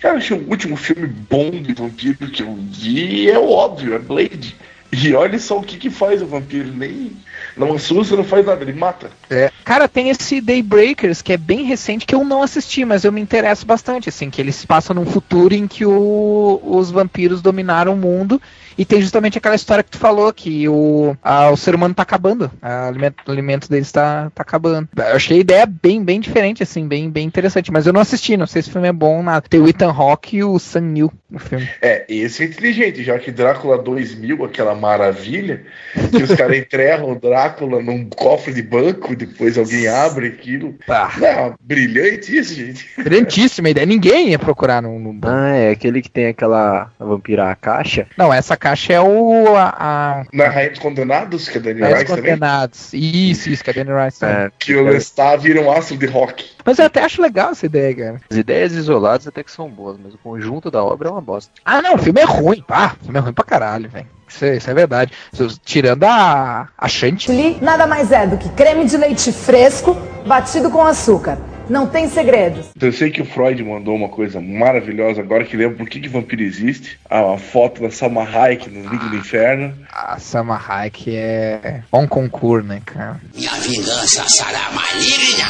Cara, 0.01 0.17
acho 0.17 0.35
que 0.35 0.43
o 0.43 0.49
último 0.49 0.75
filme 0.75 1.07
bom 1.07 1.51
de 1.51 1.73
vampiro 1.73 2.31
que 2.31 2.41
eu 2.41 2.57
vi 2.71 3.29
é 3.29 3.37
o 3.37 3.49
óbvio, 3.49 3.93
é 3.93 3.99
Blade. 3.99 4.55
E 4.91 5.13
olha 5.13 5.37
só 5.37 5.57
o 5.59 5.63
que 5.63 5.77
que 5.77 5.89
faz 5.89 6.21
o 6.21 6.25
vampiro, 6.25 6.71
nem 6.73 7.11
não 7.55 7.73
assusta, 7.73 8.15
não 8.15 8.23
faz 8.23 8.45
nada, 8.45 8.63
ele 8.63 8.73
mata. 8.73 9.11
É. 9.29 9.51
Cara, 9.63 9.87
tem 9.87 10.09
esse 10.09 10.41
Daybreakers 10.41 11.21
que 11.21 11.33
é 11.33 11.37
bem 11.37 11.63
recente 11.63 12.05
que 12.05 12.15
eu 12.15 12.23
não 12.23 12.41
assisti, 12.41 12.83
mas 12.85 13.03
eu 13.03 13.11
me 13.11 13.21
interesso 13.21 13.65
bastante, 13.65 14.09
assim, 14.09 14.29
que 14.29 14.41
ele 14.41 14.51
se 14.51 14.65
passa 14.65 14.93
num 14.93 15.05
futuro 15.05 15.53
em 15.53 15.67
que 15.67 15.85
o- 15.85 16.59
os 16.63 16.89
vampiros 16.89 17.41
dominaram 17.41 17.93
o 17.93 17.97
mundo 17.97 18.41
e 18.79 18.85
tem 18.85 19.01
justamente 19.01 19.37
aquela 19.37 19.55
história 19.55 19.83
que 19.83 19.91
tu 19.91 19.97
falou 19.97 20.31
que 20.33 20.67
o, 20.67 21.15
a- 21.21 21.49
o 21.51 21.57
ser 21.57 21.75
humano 21.75 21.93
tá 21.93 22.03
acabando, 22.03 22.49
a 22.61 22.87
alimento, 22.87 23.17
o 23.27 23.31
alimento 23.31 23.69
deles 23.69 23.91
tá, 23.91 24.31
tá 24.33 24.41
acabando. 24.41 24.87
Eu 24.97 25.15
achei 25.15 25.37
a 25.37 25.41
ideia 25.41 25.65
bem, 25.65 26.03
bem 26.03 26.19
diferente, 26.19 26.63
assim, 26.63 26.87
bem, 26.87 27.09
bem 27.09 27.25
interessante, 27.27 27.71
mas 27.71 27.85
eu 27.85 27.91
não 27.93 27.99
assisti, 28.01 28.37
não 28.37 28.47
sei 28.47 28.61
se 28.61 28.69
o 28.69 28.71
filme 28.71 28.87
é 28.87 28.93
bom 28.93 29.17
ou 29.17 29.23
nada. 29.23 29.45
Tem 29.49 29.59
o 29.59 29.67
Ethan 29.67 29.91
Hawke 29.91 30.37
e 30.37 30.43
o 30.43 30.57
Sam 30.57 30.81
Neill 30.81 31.11
no 31.29 31.39
filme. 31.39 31.69
É, 31.81 32.05
esse 32.07 32.41
é 32.43 32.45
inteligente, 32.47 33.03
já 33.03 33.19
que 33.19 33.31
Drácula 33.31 33.77
2000, 33.77 34.45
aquela 34.45 34.73
maravilha, 34.73 35.63
que 36.09 36.23
os 36.23 36.33
caras 36.33 36.55
enterram 36.57 37.11
o 37.11 37.19
Drácula 37.19 37.81
num 37.83 38.05
cofre 38.09 38.53
de 38.53 38.61
banco, 38.63 39.15
depois 39.15 39.57
alguém 39.57 39.87
abre 39.87 40.27
aquilo. 40.27 40.75
Ah, 40.87 41.11
Não, 41.19 41.55
brilhante 41.61 42.35
isso, 42.37 42.53
gente. 42.55 42.87
brilhantíssima 42.97 43.69
ideia, 43.69 43.85
ninguém 43.85 44.29
ia 44.29 44.39
procurar 44.39 44.81
no, 44.81 44.97
no 44.97 45.19
Ah, 45.27 45.49
é 45.55 45.71
aquele 45.71 46.01
que 46.01 46.09
tem 46.09 46.27
aquela 46.27 46.91
vampira 46.97 47.51
a 47.51 47.55
caixa. 47.55 48.07
Não, 48.17 48.33
essa 48.33 48.55
caixa 48.55 48.68
é 48.93 49.01
o. 49.01 49.55
A, 49.55 49.75
a, 49.79 50.23
Na 50.33 50.47
Rainha 50.49 50.69
dos 50.71 50.79
Condenados, 50.79 51.47
que 51.49 51.57
é 51.57 51.61
a 51.61 51.87
Rice 51.97 52.05
também, 52.05 52.23
condenados. 52.33 52.93
Isso, 52.93 53.49
isso, 53.49 53.63
que 53.63 53.69
é 53.69 53.73
Danny 53.73 53.91
Rice. 54.05 54.19
também. 54.19 54.35
É, 54.45 54.51
que 54.57 54.75
o 54.75 54.83
Lestat 54.85 55.41
vira 55.41 55.61
um 55.61 55.71
astro 55.71 55.97
de 55.97 56.05
rock. 56.05 56.45
Mas 56.65 56.77
eu 56.79 56.85
até 56.85 57.03
acho 57.03 57.21
legal 57.21 57.51
essa 57.51 57.65
ideia, 57.65 57.95
cara. 57.95 58.21
as 58.29 58.37
ideias 58.37 58.73
isoladas 58.73 59.27
até 59.27 59.43
que 59.43 59.51
são 59.51 59.69
boas, 59.69 59.97
mas 60.03 60.13
o 60.13 60.17
conjunto 60.17 60.69
da 60.69 60.83
obra 60.83 61.09
é 61.09 61.11
uma 61.11 61.21
bosta. 61.21 61.51
Ah, 61.65 61.81
não, 61.81 61.95
o 61.95 61.97
filme 61.97 62.21
é 62.21 62.25
ruim. 62.25 62.63
Ah, 62.69 62.93
o 63.01 63.03
filme 63.05 63.19
é 63.19 63.21
ruim 63.21 63.33
pra 63.33 63.43
caralho, 63.45 63.89
velho. 63.89 64.07
Isso, 64.27 64.45
é- 64.45 64.57
isso 64.57 64.69
é 64.69 64.73
verdade. 64.73 65.11
Isso- 65.33 65.59
Tirando 65.63 66.03
a, 66.03 66.67
a. 66.77 66.87
Chantilly 66.87 67.57
nada 67.61 67.87
mais 67.87 68.11
é 68.11 68.27
do 68.27 68.37
que 68.37 68.47
creme 68.49 68.85
de 68.85 68.95
leite 68.97 69.31
fresco 69.31 69.95
batido 70.27 70.69
com 70.69 70.83
açúcar. 70.85 71.37
Não 71.69 71.85
tem 71.85 72.09
segredos. 72.09 72.67
Eu 72.81 72.91
sei 72.91 73.11
que 73.11 73.21
o 73.21 73.25
Freud 73.25 73.63
mandou 73.63 73.95
uma 73.95 74.09
coisa 74.09 74.41
maravilhosa 74.41 75.21
agora 75.21 75.43
que 75.43 75.55
lembra 75.55 75.77
por 75.77 75.87
que, 75.87 75.99
que 75.99 76.09
vampiro 76.09 76.41
existe. 76.41 76.99
A 77.09 77.37
foto 77.37 77.81
da 77.81 77.91
Salma 77.91 78.23
Hayek 78.23 78.69
no 78.69 78.89
Liga 78.89 79.05
do 79.05 79.15
Inferno. 79.15 79.73
A 79.91 80.17
Sama 80.17 80.59
Hayek 80.59 81.15
é 81.15 81.83
bom 81.91 82.07
concurso, 82.07 82.67
né, 82.67 82.81
cara? 82.85 83.21
Minha 83.35 83.53
vingança 83.55 84.27
será 84.27 84.71
maligna. 84.71 85.45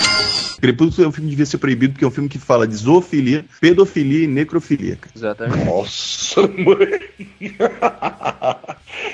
Crepúsculo 0.60 1.06
é 1.06 1.10
um 1.10 1.12
filme 1.12 1.28
que 1.30 1.36
devia 1.36 1.46
ser 1.46 1.58
proibido 1.58 1.94
porque 1.94 2.04
é 2.04 2.08
um 2.08 2.12
filme 2.12 2.28
que 2.28 2.38
fala 2.38 2.68
de 2.68 2.76
zoofilia, 2.76 3.46
pedofilia 3.62 4.26
e 4.26 4.28
necrofilia. 4.28 4.98
cara. 4.98 5.14
Exatamente. 5.16 5.66
Nossa, 5.66 6.42
mãe. 6.42 7.00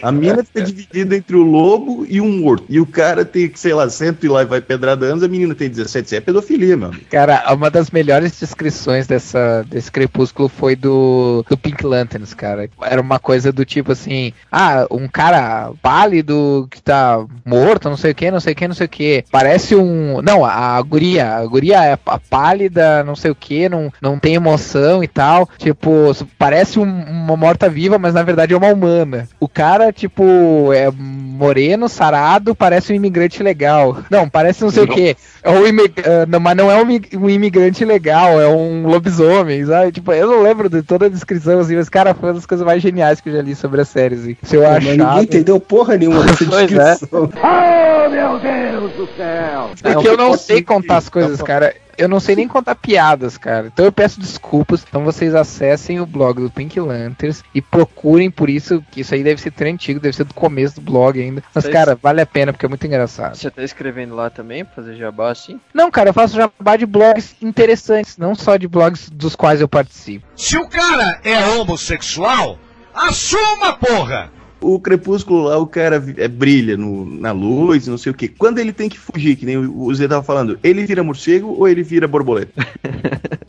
A 0.02 0.12
mina 0.12 0.44
fica 0.44 0.64
dividida 0.64 1.16
entre 1.16 1.36
o 1.36 1.44
lobo 1.44 2.06
e 2.10 2.20
um 2.20 2.40
morto. 2.40 2.66
E 2.68 2.80
o 2.80 2.86
cara 2.86 3.24
tem, 3.24 3.52
sei 3.56 3.74
lá, 3.74 3.88
cento 3.90 4.26
e 4.26 4.30
lá 4.30 4.42
e 4.42 4.46
vai 4.46 4.62
pedrada 4.62 5.06
anos, 5.06 5.24
a 5.24 5.28
menina 5.28 5.54
tem 5.54 5.70
17. 5.70 6.06
Isso 6.06 6.16
é 6.16 6.20
pedofilia, 6.22 6.76
meu 6.76 6.95
amigo. 6.96 7.06
Cara, 7.10 7.44
uma 7.54 7.70
das 7.70 7.90
melhores 7.92 8.40
descrições 8.40 9.08
dessa, 9.08 9.64
desse 9.68 9.92
crepúsculo 9.92 10.50
foi 10.50 10.76
do, 10.76 11.46
do 11.50 11.58
Pink 11.58 11.86
Lanterns, 11.86 12.34
cara. 12.34 12.70
Era 12.82 13.02
uma 13.02 13.20
coisa 13.20 13.52
do 13.52 13.64
tipo 13.66 13.92
assim: 13.92 14.34
ah, 14.52 14.86
um 14.92 15.08
cara 15.08 15.72
pálido 15.82 16.68
que 16.70 16.82
tá 16.82 17.24
morto, 17.46 17.90
não 17.90 17.98
sei 17.98 18.12
o 18.12 18.16
que, 18.16 18.32
não 18.32 18.40
sei 18.40 18.54
o 18.54 18.56
que, 18.56 18.68
não 18.68 18.76
sei 18.76 18.86
o 18.86 18.90
que. 18.90 19.24
Parece 19.32 19.76
um. 19.76 20.22
Não, 20.22 20.44
a 20.46 20.82
guria, 20.82 21.36
a 21.38 21.46
guria 21.46 21.84
é 21.84 21.94
a 22.06 22.18
pálida, 22.20 23.04
não 23.04 23.16
sei 23.16 23.32
o 23.32 23.36
que, 23.36 23.70
não, 23.70 23.92
não 24.02 24.20
tem 24.20 24.36
emoção 24.36 25.04
e 25.04 25.08
tal. 25.08 25.48
Tipo, 25.58 26.12
parece 26.38 26.80
um- 26.80 27.04
uma 27.06 27.38
morta-viva, 27.38 27.98
mas 27.98 28.14
na 28.14 28.24
verdade 28.24 28.54
é 28.54 28.58
uma 28.58 28.68
humana. 28.74 29.28
O 29.40 29.48
cara, 29.48 29.92
tipo, 29.94 30.72
é 30.74 30.90
moreno, 30.92 31.88
sarado, 31.90 32.56
parece 32.56 32.92
um 32.92 32.96
imigrante 32.96 33.42
legal. 33.44 33.98
Não, 34.10 34.30
parece 34.30 34.64
não 34.64 34.72
sei 34.72 34.84
o 34.84 34.88
que. 34.88 35.16
É 35.44 35.50
um 35.52 35.66
imi- 35.68 35.92
ah, 36.04 36.26
não, 36.28 36.40
mas 36.40 36.56
não 36.58 36.72
é 36.72 36.82
um, 36.82 36.85
um 37.18 37.30
imigrante 37.30 37.84
legal, 37.84 38.40
é 38.40 38.48
um 38.48 38.88
lobisomem, 38.88 39.66
sabe? 39.66 39.92
Tipo, 39.92 40.14
eu 40.14 40.28
não 40.28 40.42
lembro 40.42 40.70
de 40.70 40.82
toda 40.82 41.06
a 41.06 41.10
descrição, 41.10 41.60
assim, 41.60 41.76
mas, 41.76 41.90
cara, 41.90 42.14
foi 42.14 42.30
uma 42.30 42.36
das 42.36 42.46
coisas 42.46 42.66
mais 42.66 42.82
geniais 42.82 43.20
que 43.22 43.30
eu 43.30 43.34
já 43.34 43.42
li 43.42 43.56
sobre 43.56 43.82
a 43.82 43.86
série, 43.86 44.16
assim. 44.16 44.38
Se 44.44 44.56
eu 44.56 44.66
achar. 44.66 44.82
ninguém 44.82 45.24
entendeu 45.24 45.60
porra 45.60 45.98
nenhuma 45.98 46.24
dessa 46.24 46.46
Pois 46.50 46.72
é. 46.72 46.96
descrição. 48.10 49.72
Porque 49.82 50.08
eu 50.08 50.18
não 50.18 50.38
sei 50.38 50.62
contar 50.62 50.98
as 50.98 51.10
coisas, 51.10 51.42
cara. 51.42 51.76
Eu 51.98 52.10
não 52.10 52.20
sei 52.20 52.36
nem 52.36 52.46
contar 52.46 52.76
piadas, 52.76 53.38
cara. 53.38 53.68
Então 53.68 53.86
eu 53.86 53.92
peço 53.92 54.20
desculpas. 54.20 54.86
Então 54.88 55.06
vocês 55.06 55.34
acessem 55.34 56.02
o 56.02 56.06
blog 56.06 56.42
do 56.42 56.50
Pink 56.50 56.78
Lanterns 56.78 57.42
e 57.54 57.62
procurem 57.62 58.30
por 58.30 58.50
isso, 58.50 58.84
que 58.92 59.00
isso 59.00 59.14
aí 59.16 59.24
deve 59.24 59.40
ser 59.40 59.52
tão 59.52 59.66
antigo, 59.66 59.98
deve 59.98 60.14
ser 60.14 60.26
do 60.26 60.34
começo 60.34 60.76
do 60.76 60.82
blog 60.82 61.22
ainda. 61.22 61.42
Mas, 61.54 61.64
Vocês- 61.64 61.74
cara, 61.74 61.98
vale 62.02 62.20
a 62.20 62.26
pena 62.26 62.52
porque 62.52 62.66
é 62.66 62.70
muito 62.70 62.86
engraçado. 62.86 63.36
Você 63.38 63.50
tá 63.50 63.64
escrevendo 63.64 64.14
lá 64.14 64.30
também, 64.30 64.66
pra 64.66 64.76
fazer 64.76 64.96
jabá 64.98 65.32
assim? 65.32 65.58
Não, 65.74 65.90
cara, 65.90 66.10
eu 66.10 66.14
faço 66.14 66.36
jabá 66.36 66.76
de 66.76 66.86
blogs 66.86 67.34
interessantes, 67.42 68.18
não 68.18 68.36
só 68.36 68.58
de 68.58 68.68
blogs 68.68 69.10
dos 69.10 69.34
quais 69.34 69.62
eu 69.62 69.68
participo. 69.70 70.26
Se 70.36 70.58
o 70.58 70.68
cara 70.68 71.22
é 71.24 71.46
homossexual, 71.46 72.60
assuma, 72.94 73.72
porra! 73.78 74.30
O 74.68 74.80
crepúsculo 74.80 75.44
lá, 75.44 75.58
o 75.58 75.68
cara 75.68 76.04
é, 76.18 76.28
brilha 76.28 76.76
no- 76.76 77.06
na 77.06 77.32
luz, 77.32 77.88
não 77.88 77.98
sei 77.98 78.12
o 78.12 78.16
que. 78.16 78.28
Quando 78.28 78.60
ele 78.60 78.74
tem 78.74 78.90
que 78.90 78.98
fugir, 78.98 79.36
que 79.36 79.46
nem 79.46 79.58
o 79.58 79.94
Zé 79.94 80.08
tava 80.08 80.24
falando, 80.24 80.58
ele 80.64 80.86
vira 80.86 81.04
morcego 81.04 81.54
ou 81.58 81.68
ele 81.68 81.84
vira 81.84 82.08
borboleta? 82.08 82.52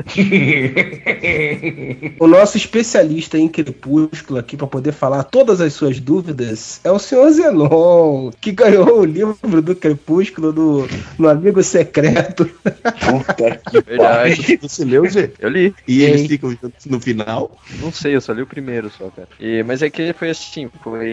O 2.20 2.26
nosso 2.26 2.56
especialista 2.56 3.38
em 3.38 3.48
Crepúsculo 3.48 4.38
aqui 4.38 4.56
para 4.56 4.66
poder 4.66 4.92
falar 4.92 5.24
todas 5.24 5.60
as 5.60 5.72
suas 5.72 6.00
dúvidas 6.00 6.80
é 6.84 6.90
o 6.90 6.98
senhor 6.98 7.30
Zenon, 7.30 8.30
que 8.40 8.52
ganhou 8.52 9.00
o 9.00 9.04
livro 9.04 9.62
do 9.62 9.74
Crepúsculo 9.74 10.52
do, 10.52 10.88
no 11.18 11.28
Amigo 11.28 11.62
Secreto. 11.62 12.44
Puta 12.44 13.60
que 13.70 13.80
Verdade. 13.80 14.58
Você 14.62 14.84
leu, 14.84 15.08
Zé? 15.08 15.30
Eu 15.38 15.48
li. 15.50 15.74
E 15.86 16.02
eles 16.02 16.26
ficam 16.26 16.50
juntos 16.50 16.86
no 16.86 17.00
final? 17.00 17.56
Não 17.80 17.92
sei, 17.92 18.16
eu 18.16 18.20
só 18.20 18.32
li 18.32 18.42
o 18.42 18.46
primeiro 18.46 18.90
só, 18.90 19.08
cara. 19.10 19.28
E, 19.40 19.62
mas 19.62 19.82
é 19.82 19.90
que 19.90 20.12
foi 20.12 20.30
assim, 20.30 20.68
foi 20.82 21.05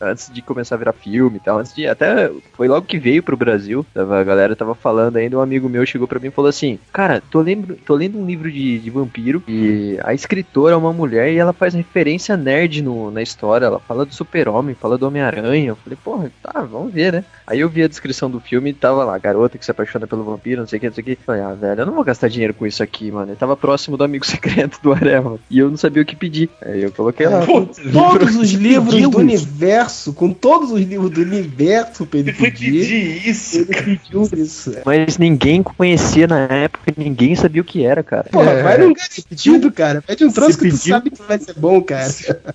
antes 0.00 0.30
de 0.32 0.42
começar 0.42 0.74
a 0.74 0.78
virar 0.78 0.92
filme 0.92 1.36
e 1.36 1.40
tal, 1.40 1.58
antes 1.58 1.74
de 1.74 1.86
até 1.86 2.30
foi 2.52 2.68
logo 2.68 2.86
que 2.86 2.98
veio 2.98 3.22
pro 3.22 3.36
Brasil, 3.36 3.84
tava, 3.94 4.20
a 4.20 4.24
galera 4.24 4.56
tava 4.56 4.74
falando 4.74 5.16
ainda, 5.16 5.38
um 5.38 5.40
amigo 5.40 5.68
meu 5.68 5.84
chegou 5.86 6.08
pra 6.08 6.20
mim 6.20 6.28
e 6.28 6.32
falou 6.32 6.48
assim: 6.48 6.78
"Cara, 6.92 7.22
tô 7.30 7.40
lembro, 7.40 7.76
tô 7.84 7.94
lendo 7.94 8.18
um 8.18 8.26
livro 8.26 8.50
de, 8.50 8.78
de 8.78 8.90
vampiro 8.90 9.42
e 9.48 9.98
a 10.02 10.14
escritora 10.14 10.74
é 10.74 10.76
uma 10.76 10.92
mulher 10.92 11.32
e 11.32 11.38
ela 11.38 11.52
faz 11.52 11.74
referência 11.74 12.36
nerd 12.36 12.82
no, 12.82 13.10
na 13.10 13.22
história, 13.22 13.66
ela 13.66 13.80
fala 13.80 14.04
do 14.04 14.14
Super-Homem, 14.14 14.74
fala 14.74 14.98
do 14.98 15.06
Homem-Aranha". 15.06 15.70
Eu 15.70 15.76
falei: 15.76 15.98
"Porra, 16.02 16.32
tá, 16.42 16.62
vamos 16.62 16.92
ver, 16.92 17.12
né?". 17.12 17.24
Aí 17.46 17.60
eu 17.60 17.68
vi 17.68 17.82
a 17.82 17.88
descrição 17.88 18.28
do 18.28 18.40
filme 18.40 18.70
e 18.70 18.74
tava 18.74 19.04
lá, 19.04 19.16
garota 19.18 19.56
que 19.56 19.64
se 19.64 19.70
apaixona 19.70 20.06
pelo 20.06 20.24
vampiro, 20.24 20.60
não 20.60 20.68
sei 20.68 20.78
o 20.78 20.80
que, 20.80 20.86
não 20.88 20.94
sei 20.94 21.02
o 21.02 21.04
que. 21.04 21.16
Falei, 21.16 21.42
ah, 21.42 21.54
velho, 21.54 21.82
eu 21.82 21.86
não 21.86 21.94
vou 21.94 22.02
gastar 22.02 22.28
dinheiro 22.28 22.52
com 22.52 22.66
isso 22.66 22.82
aqui, 22.82 23.10
mano. 23.10 23.32
Eu 23.32 23.36
tava 23.36 23.56
próximo 23.56 23.96
do 23.96 24.02
amigo 24.02 24.26
secreto 24.26 24.80
do 24.82 24.92
Areva. 24.92 25.38
E 25.48 25.60
eu 25.60 25.70
não 25.70 25.76
sabia 25.76 26.02
o 26.02 26.06
que 26.06 26.16
pedir. 26.16 26.50
Aí 26.60 26.82
eu 26.82 26.90
coloquei 26.90 27.26
lá. 27.28 27.46
Putz, 27.46 27.80
Todos 27.92 28.34
os 28.34 28.50
livros 28.52 28.94
Deus. 28.94 29.14
Do 29.16 29.22
universo, 29.22 30.12
com 30.12 30.32
todos 30.32 30.70
os 30.70 30.80
livros 30.80 31.10
do 31.10 31.20
universo 31.22 32.06
pra 32.06 32.18
ele 32.20 32.32
foi 32.32 32.50
pedir, 32.50 33.26
isso, 33.28 33.58
ele 33.58 33.98
pediu 33.98 34.28
isso. 34.36 34.72
Mas 34.84 35.18
ninguém 35.18 35.62
conhecia 35.62 36.26
na 36.26 36.40
época, 36.40 36.92
ninguém 36.96 37.34
sabia 37.34 37.62
o 37.62 37.64
que 37.64 37.84
era, 37.84 38.02
cara. 38.02 38.24
Porra, 38.30 38.50
É. 38.52 38.62
vai 38.62 38.78
num 38.78 38.92
garantido, 38.92 39.70
cara. 39.72 40.02
Pede 40.02 40.24
um 40.24 40.32
troço 40.32 40.52
Você 40.52 40.58
que 40.58 40.68
tu 40.70 40.78
pediu? 40.78 40.94
sabe 40.94 41.10
que 41.10 41.22
vai 41.22 41.38
ser 41.38 41.54
bom, 41.54 41.80
cara. 41.82 42.08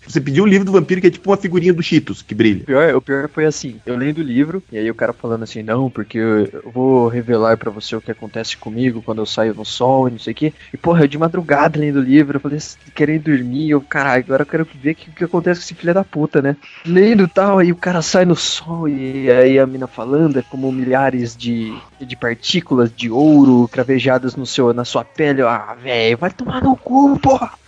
Você 0.07 0.21
pediu 0.21 0.43
o 0.43 0.47
livro 0.47 0.65
do 0.65 0.71
vampiro 0.71 1.01
que 1.01 1.07
é 1.07 1.11
tipo 1.11 1.29
uma 1.29 1.37
figurinha 1.37 1.73
do 1.73 1.83
Cheetos, 1.83 2.21
que 2.21 2.33
O 2.33 2.37
brilha. 2.37 2.63
pior, 2.63 2.95
o 2.95 3.01
pior 3.01 3.29
foi 3.29 3.45
assim, 3.45 3.75
eu 3.85 3.95
lendo 3.97 4.19
o 4.19 4.23
livro, 4.23 4.61
e 4.71 4.77
aí 4.77 4.89
o 4.89 4.95
cara 4.95 5.13
falando 5.13 5.43
assim, 5.43 5.61
não, 5.63 5.89
porque 5.89 6.17
eu 6.17 6.41
eu 6.51 6.71
vou 6.71 7.07
revelar 7.07 7.57
pra 7.57 7.69
você 7.71 7.95
o 7.95 8.01
que 8.01 8.11
acontece 8.11 8.55
comigo 8.57 9.01
quando 9.01 9.19
eu 9.19 9.25
saio 9.25 9.53
no 9.53 9.65
sol 9.65 10.07
e 10.07 10.11
não 10.11 10.19
sei 10.19 10.33
o 10.33 10.35
que. 10.35 10.53
E 10.73 10.77
porra, 10.77 11.03
eu 11.03 11.07
de 11.07 11.17
madrugada 11.17 11.79
lendo 11.79 11.97
o 11.97 12.01
livro, 12.01 12.37
eu 12.37 12.39
falei, 12.41 12.59
querendo 12.95 13.23
dormir, 13.23 13.69
eu, 13.69 13.81
caralho, 13.81 14.23
agora 14.25 14.41
eu 14.43 14.45
quero 14.45 14.67
ver 14.81 14.91
o 14.91 14.95
que, 14.95 15.11
que 15.11 15.23
acontece 15.23 15.59
com 15.59 15.65
esse 15.65 15.73
filho 15.75 15.93
da 15.93 16.03
puta, 16.03 16.41
né? 16.41 16.50
Lendo 16.85 17.23
e 17.23 17.27
tal, 17.27 17.59
aí 17.59 17.71
o 17.71 17.75
cara 17.75 18.01
sai 18.01 18.25
no 18.25 18.35
sol, 18.35 18.87
e 18.87 19.29
aí 19.31 19.57
a 19.59 19.65
mina 19.67 19.87
falando, 19.87 20.39
é 20.39 20.41
como 20.41 20.71
milhares 20.71 21.35
de, 21.35 21.73
de 21.99 22.15
partículas 22.15 22.91
de 22.95 23.09
ouro 23.09 23.67
cravejadas 23.71 24.35
no 24.35 24.45
seu, 24.45 24.73
na 24.73 24.85
sua 24.85 25.03
pele. 25.03 25.41
Ah, 25.41 25.75
velho, 25.81 26.17
vai 26.17 26.29
tomar 26.31 26.61
no 26.63 26.75
cu, 26.75 27.17
porra! 27.19 27.51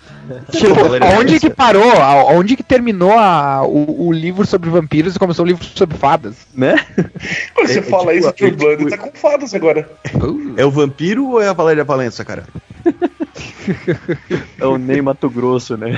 Tipo, 0.51 0.73
aonde 1.03 1.37
que 1.37 1.49
parou? 1.49 1.91
Aonde 2.01 2.55
que 2.55 2.63
terminou 2.63 3.11
a- 3.11 3.61
o, 3.67 4.07
o 4.07 4.11
livro 4.13 4.45
sobre 4.45 4.69
vampiros 4.69 5.15
e 5.15 5.19
começou 5.19 5.43
o 5.43 5.47
livro 5.47 5.63
sobre 5.75 5.97
fadas? 5.97 6.47
Né? 6.55 6.75
Quando 7.53 7.67
você 7.67 7.79
É, 7.79 7.81
fala 7.81 8.13
tipo, 8.13 8.19
isso 8.19 8.45
é, 8.45 8.51
Blando, 8.51 8.77
tipo- 8.77 8.89
tá 8.89 8.97
com 8.97 9.11
fadas 9.17 9.53
agora. 9.53 9.89
É 10.55 10.65
o 10.65 10.71
vampiro 10.71 11.27
ou 11.27 11.41
é 11.41 11.49
a 11.49 11.53
Valéria 11.53 11.83
Valença, 11.83 12.23
cara? 12.23 12.45
É 14.59 14.65
o 14.65 14.77
Ney 14.77 15.01
Mato 15.01 15.29
Grosso, 15.29 15.75
né? 15.77 15.97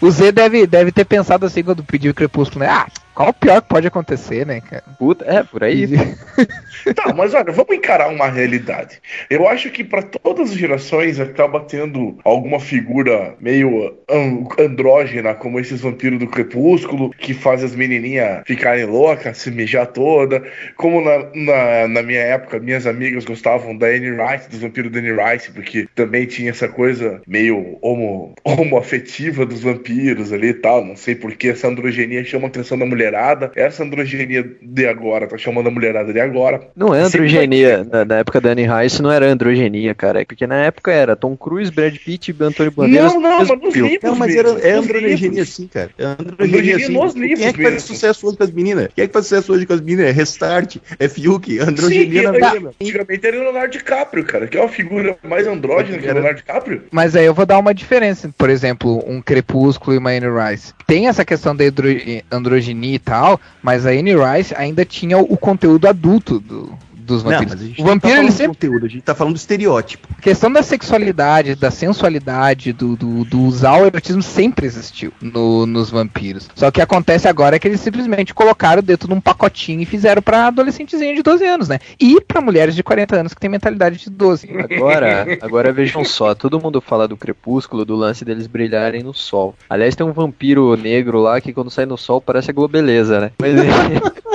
O 0.00 0.10
Z 0.10 0.32
deve, 0.32 0.66
deve 0.66 0.92
ter 0.92 1.04
pensado 1.04 1.46
assim 1.46 1.62
quando 1.62 1.82
pediu 1.82 2.12
o 2.12 2.14
Crepúsculo, 2.14 2.64
né? 2.64 2.70
Ah, 2.70 2.86
qual 3.20 3.28
o 3.28 3.34
pior 3.34 3.60
que 3.60 3.68
pode 3.68 3.86
acontecer, 3.86 4.46
né, 4.46 4.62
cara? 4.62 4.82
Puta, 4.98 5.26
é, 5.26 5.42
por 5.42 5.62
aí. 5.62 5.86
Tá, 6.94 7.12
mas 7.14 7.34
olha, 7.34 7.52
vamos 7.52 7.76
encarar 7.76 8.08
uma 8.08 8.26
realidade. 8.28 9.02
Eu 9.28 9.46
acho 9.46 9.70
que 9.70 9.84
pra 9.84 10.00
todas 10.00 10.50
as 10.50 10.56
gerações 10.56 11.20
acaba 11.20 11.60
tendo 11.60 12.18
alguma 12.24 12.58
figura 12.58 13.34
meio 13.38 13.94
an- 14.08 14.46
andrógena, 14.58 15.34
como 15.34 15.60
esses 15.60 15.82
vampiros 15.82 16.18
do 16.18 16.26
crepúsculo, 16.26 17.10
que 17.10 17.34
faz 17.34 17.62
as 17.62 17.74
menininhas 17.74 18.42
ficarem 18.46 18.86
loucas, 18.86 19.36
se 19.36 19.50
mijar 19.50 19.88
toda. 19.88 20.42
Como 20.76 21.02
na, 21.02 21.18
na, 21.34 21.88
na 21.88 22.02
minha 22.02 22.20
época, 22.20 22.58
minhas 22.58 22.86
amigas 22.86 23.26
gostavam 23.26 23.76
da 23.76 23.88
Anne 23.88 24.10
Rice, 24.12 24.48
dos 24.48 24.60
vampiros 24.60 24.90
da 24.90 24.98
Anne 25.00 25.12
Rice, 25.12 25.50
porque 25.52 25.86
também 25.94 26.24
tinha 26.24 26.48
essa 26.50 26.66
coisa 26.68 27.20
meio 27.26 27.76
homo, 27.82 28.34
homoafetiva 28.42 29.44
dos 29.44 29.60
vampiros 29.62 30.32
ali 30.32 30.48
e 30.48 30.54
tal. 30.54 30.82
Não 30.84 30.96
sei 30.96 31.14
porque 31.14 31.48
essa 31.48 31.68
androgenia 31.68 32.24
chama 32.24 32.46
a 32.46 32.48
atenção 32.48 32.78
da 32.78 32.86
mulherada. 33.10 33.50
Essa 33.54 33.82
androgenia 33.82 34.44
de 34.62 34.86
agora 34.86 35.26
tá 35.26 35.36
chamando 35.36 35.68
a 35.68 35.70
mulherada 35.70 36.12
de 36.12 36.20
agora. 36.20 36.68
Não 36.76 36.94
é 36.94 37.00
androgenia. 37.02 37.84
Na, 37.84 38.04
na 38.04 38.16
época 38.18 38.40
da 38.40 38.50
Anne 38.50 38.66
Rice 38.66 39.02
não 39.02 39.10
era 39.10 39.26
androgenia, 39.26 39.94
cara. 39.94 40.20
É 40.22 40.24
porque 40.24 40.46
na 40.46 40.56
época 40.56 40.92
era 40.92 41.16
Tom 41.16 41.36
Cruise, 41.36 41.70
Brad 41.70 41.96
Pitt 41.96 42.30
e 42.30 42.44
Antônio 42.44 42.72
Bandeiras. 42.72 43.12
Não, 43.14 43.20
não, 43.20 43.38
mas 43.38 43.48
nos 43.48 43.72
filme. 43.72 43.90
livros 43.90 44.10
Não, 44.10 44.16
mas 44.18 44.34
era, 44.36 44.48
é 44.60 44.72
androgenia 44.72 45.16
livros. 45.30 45.48
sim, 45.48 45.66
cara. 45.66 45.90
É 45.98 46.04
androgenia 46.04 46.46
Androgenia 46.46 46.86
sim. 46.86 46.92
nos 46.92 47.12
Quem 47.14 47.22
é 47.22 47.26
livros 47.26 47.46
que 47.52 47.62
faz 47.62 47.74
mesmo. 47.74 47.80
sucesso 47.88 48.26
hoje 48.26 48.36
com 48.36 48.44
as 48.44 48.50
meninas? 48.50 48.88
Quem 48.94 49.04
é 49.04 49.06
que 49.06 49.12
faz 49.12 49.26
sucesso 49.26 49.52
hoje 49.52 49.66
com 49.66 49.72
as 49.72 49.80
meninas? 49.80 50.06
É 50.06 50.10
Restart, 50.10 50.76
é 50.98 51.08
Fiuk, 51.08 51.50
Sim, 51.50 51.58
androgenia 51.60 52.32
na 52.32 52.38
que- 52.50 52.58
vida. 52.58 52.72
antigamente 52.80 53.26
era 53.26 53.36
o 53.38 53.42
Leonardo 53.42 53.72
DiCaprio, 53.72 54.24
cara, 54.24 54.46
que 54.46 54.56
é 54.56 54.60
uma 54.60 54.68
figura 54.68 55.16
mais 55.22 55.46
andrógena 55.46 55.98
que 55.98 56.08
o 56.08 56.12
Leonardo 56.14 56.36
DiCaprio. 56.38 56.82
Mas 56.90 57.16
aí 57.16 57.26
eu 57.26 57.34
vou 57.34 57.46
dar 57.46 57.58
uma 57.58 57.74
diferença. 57.74 58.30
Por 58.36 58.50
exemplo, 58.50 59.02
um 59.06 59.20
Crepúsculo 59.20 59.94
e 59.94 59.98
uma 59.98 60.10
Anne 60.10 60.26
Rice. 60.28 60.72
Tem 60.86 61.08
essa 61.08 61.24
questão 61.24 61.54
da 61.54 61.64
andro- 61.64 61.86
androgenia 62.30 62.96
e 62.96 62.98
tal, 63.00 63.40
mas 63.62 63.84
a 63.86 63.90
Anne 63.90 64.12
Rice 64.14 64.54
ainda 64.56 64.84
tinha 64.84 65.18
o 65.18 65.36
conteúdo 65.36 65.86
adulto 65.88 66.38
do- 66.38 66.72
dos 67.10 67.22
Não, 67.24 67.30
vampiros. 67.32 67.60
gente 67.60 67.80
o 67.80 67.84
não 67.84 67.92
vampiro, 67.92 68.14
tá 68.14 68.20
ele 68.20 68.28
falando 68.30 68.36
sempre 68.36 68.46
do 68.46 68.54
conteúdo, 68.54 68.86
a 68.86 68.88
gente 68.88 69.02
tá 69.02 69.14
falando 69.14 69.34
do 69.34 69.36
estereótipo. 69.38 70.08
A 70.18 70.22
questão 70.22 70.52
da 70.52 70.62
sexualidade, 70.62 71.54
da 71.54 71.70
sensualidade, 71.70 72.72
do, 72.72 72.96
do, 72.96 73.24
do 73.24 73.40
usar 73.42 73.80
o 73.80 73.86
erotismo 73.86 74.22
sempre 74.22 74.66
existiu 74.66 75.12
no- 75.20 75.66
nos 75.66 75.90
vampiros. 75.90 76.48
Só 76.54 76.66
que 76.66 76.70
o 76.70 76.72
que 76.72 76.80
acontece 76.82 77.28
agora 77.28 77.56
é 77.56 77.58
que 77.58 77.68
eles 77.68 77.80
simplesmente 77.80 78.32
colocaram 78.32 78.82
dentro 78.82 79.06
de 79.08 79.14
um 79.14 79.20
pacotinho 79.20 79.80
e 79.82 79.86
fizeram 79.86 80.22
pra 80.22 80.46
adolescentezinho 80.46 81.14
de 81.14 81.22
12 81.22 81.44
anos, 81.44 81.68
né? 81.68 81.78
E 82.00 82.20
pra 82.20 82.40
mulheres 82.40 82.74
de 82.74 82.82
40 82.82 83.16
anos 83.16 83.34
que 83.34 83.40
têm 83.40 83.50
mentalidade 83.50 83.98
de 83.98 84.08
12. 84.10 84.48
Agora, 84.58 85.26
agora 85.42 85.72
vejam 85.72 86.04
só, 86.04 86.34
todo 86.34 86.60
mundo 86.60 86.80
fala 86.80 87.06
do 87.08 87.16
crepúsculo, 87.16 87.84
do 87.84 87.96
lance 87.96 88.24
deles 88.24 88.46
brilharem 88.46 89.02
no 89.02 89.12
sol. 89.12 89.54
Aliás, 89.68 89.94
tem 89.94 90.06
um 90.06 90.12
vampiro 90.12 90.76
negro 90.76 91.20
lá 91.20 91.40
que 91.40 91.52
quando 91.52 91.70
sai 91.70 91.86
no 91.86 91.98
sol 91.98 92.20
parece 92.20 92.50
a 92.50 92.54
globeleza, 92.54 93.20
né? 93.20 93.30
Mas 93.40 93.50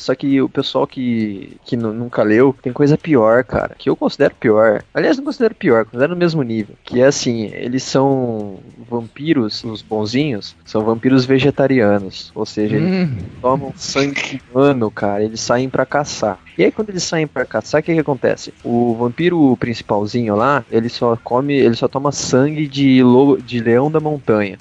Só 0.00 0.14
que 0.14 0.40
o 0.40 0.48
pessoal 0.48 0.86
que, 0.86 1.56
que 1.64 1.76
nu- 1.76 1.92
nunca 1.92 2.22
leu 2.22 2.54
tem 2.62 2.72
coisa 2.72 2.96
pior, 2.98 3.44
cara. 3.44 3.74
Que 3.78 3.88
eu 3.90 3.96
considero 3.96 4.34
pior. 4.34 4.82
Aliás, 4.94 5.16
não 5.16 5.24
considero 5.24 5.54
pior, 5.54 5.84
considero 5.84 6.12
no 6.12 6.18
mesmo 6.18 6.42
nível. 6.42 6.74
Que 6.84 7.00
é 7.00 7.06
assim, 7.06 7.50
eles 7.54 7.82
são 7.82 8.58
vampiros, 8.88 9.62
os 9.64 9.82
bonzinhos, 9.82 10.56
são 10.64 10.82
vampiros 10.84 11.24
vegetarianos. 11.24 12.30
Ou 12.34 12.44
seja, 12.46 12.76
eles 12.76 12.90
Hum, 12.90 13.16
tomam 13.40 13.72
sangue 13.76 14.40
humano, 14.52 14.90
cara. 14.90 15.22
Eles 15.22 15.40
saem 15.40 15.68
pra 15.68 15.86
caçar. 15.86 16.38
E 16.58 16.64
aí, 16.64 16.72
quando 16.72 16.90
eles 16.90 17.02
saem 17.04 17.26
pra 17.26 17.44
caçar, 17.46 17.80
o 17.80 17.84
que 17.84 17.94
que 17.94 18.00
acontece? 18.00 18.52
O 18.64 18.94
vampiro 18.94 19.56
principalzinho 19.56 20.34
lá, 20.36 20.64
ele 20.70 20.88
só 20.88 21.16
come, 21.22 21.54
ele 21.54 21.74
só 21.74 21.88
toma 21.88 22.12
sangue 22.12 22.66
de, 22.66 23.02
lo, 23.02 23.38
de 23.40 23.60
leão 23.60 23.90
da 23.90 24.00
montanha. 24.00 24.58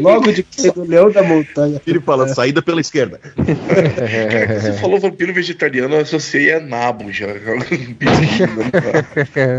Logo 0.00 0.32
de 0.32 0.42
que 0.50 0.70
do 0.70 0.84
Leão 0.84 1.10
da 1.10 1.22
Montanha. 1.22 1.80
Ele 1.86 2.00
fala, 2.00 2.28
saída 2.28 2.62
pela 2.62 2.80
esquerda. 2.80 3.20
Você 3.36 4.72
falou 4.74 4.98
vampiro 5.00 5.32
vegetariano, 5.32 5.94
eu 5.96 6.00
associei 6.00 6.52
a 6.54 6.60
nabo 6.60 7.10
já. 7.12 7.26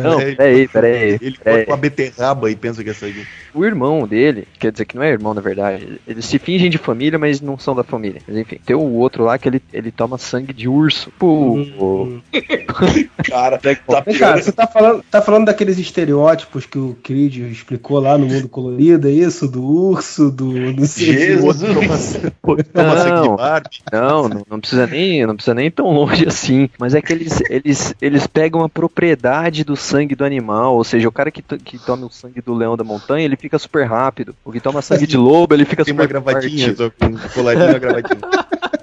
Não, 0.03 0.19
É, 0.19 0.36
peraí, 0.36 0.67
peraí. 0.67 1.19
Ele 1.22 1.38
peraí. 1.38 1.57
corta 1.57 1.72
uma 1.72 1.78
beterraba 1.78 2.51
e 2.51 2.55
pensa 2.55 2.84
que 2.84 2.89
é 2.89 2.93
saída. 2.93 3.22
O 3.53 3.65
irmão 3.65 4.07
dele, 4.07 4.47
quer 4.59 4.72
dizer 4.72 4.86
que 4.86 4.95
não 4.95 5.03
é 5.03 5.09
irmão 5.09 5.34
na 5.34 5.41
verdade, 5.41 5.99
eles 6.07 6.26
se 6.26 6.39
fingem 6.39 6.69
de 6.69 6.78
família, 6.78 7.19
mas 7.19 7.41
não 7.41 7.57
são 7.59 7.76
da 7.76 7.84
família. 7.84 8.22
Mas 8.28 8.38
enfim, 8.38 8.57
tem 8.65 8.76
o 8.76 8.80
outro 8.93 9.24
lá 9.26 9.38
que 9.38 9.47
ele, 9.49 9.61
ele 9.74 9.91
toma 9.91 10.17
sangue 10.17 10.53
de 10.53 10.67
urso. 10.69 11.11
Pô, 11.19 11.57
Cara, 13.30 13.57
tá 13.57 13.69
Vem 14.05 14.15
pior. 14.15 14.41
você 14.41 14.51
tá 14.51 14.65
falando, 14.67 15.03
tá 15.09 15.22
falando 15.22 15.45
daqueles 15.45 15.78
estereótipos 15.78 16.65
que 16.65 16.78
o 16.78 16.95
Creed 17.03 17.38
explicou 17.51 17.99
lá 17.99 18.17
no 18.17 18.26
Mundo 18.26 18.47
Colorido, 18.47 19.07
é 19.07 19.11
isso? 19.11 19.47
Do 19.47 19.63
urso, 19.63 20.32
do. 20.32 20.74
do 20.74 20.86
Jesus. 20.86 21.59
Toma, 21.61 22.63
toma 22.63 22.97
sangue 22.97 23.28
Não. 23.28 23.36
de 23.36 23.41
Barbie. 23.62 23.78
Não, 23.91 24.28
não, 24.30 24.45
não 24.49 24.59
precisa 24.59 24.88
nem, 24.88 25.26
não 25.26 25.36
precisa 25.36 25.53
nem 25.53 25.68
ir 25.68 25.72
tão 25.72 25.88
longe 25.91 26.28
assim. 26.28 26.70
Mas 26.80 26.93
é 26.95 27.01
que 27.01 27.12
eles, 27.14 27.41
eles, 27.49 27.93
eles 28.01 28.28
pegam 28.28 28.64
a 28.64 28.70
propriedade 28.70 29.64
do 29.64 29.76
sangue 29.76 30.16
do 30.16 30.26
animal. 30.26 30.76
Ou 30.76 30.84
seja, 30.84 31.07
o 31.07 31.12
cara 31.12 31.30
que, 31.32 31.41
to- 31.41 31.57
que 31.57 31.78
toma 31.78 32.05
o 32.05 32.12
sangue 32.12 32.41
do 32.41 32.53
leão 32.53 32.76
da 32.76 32.84
montanha, 32.84 33.26
ele 33.26 33.36
fica 33.36 33.57
super 33.59 33.86
rápido. 33.88 34.36
O 34.43 34.51
que 34.51 34.59
toma 34.59 34.82
sangue 34.82 35.05
de 35.07 35.18
lobo, 35.18 35.53
ele 35.53 35.66
fica 35.66 35.84
Tem 35.86 35.93
super 35.93 36.01
uma 36.03 36.07
gravatinha, 36.07 36.76
forte. 36.76 36.78
só 36.78 36.89
com 36.89 37.14
um 37.14 37.18
colarinho 37.34 37.66
e 37.66 37.70
uma 37.70 37.80
gravatinha. 37.80 38.20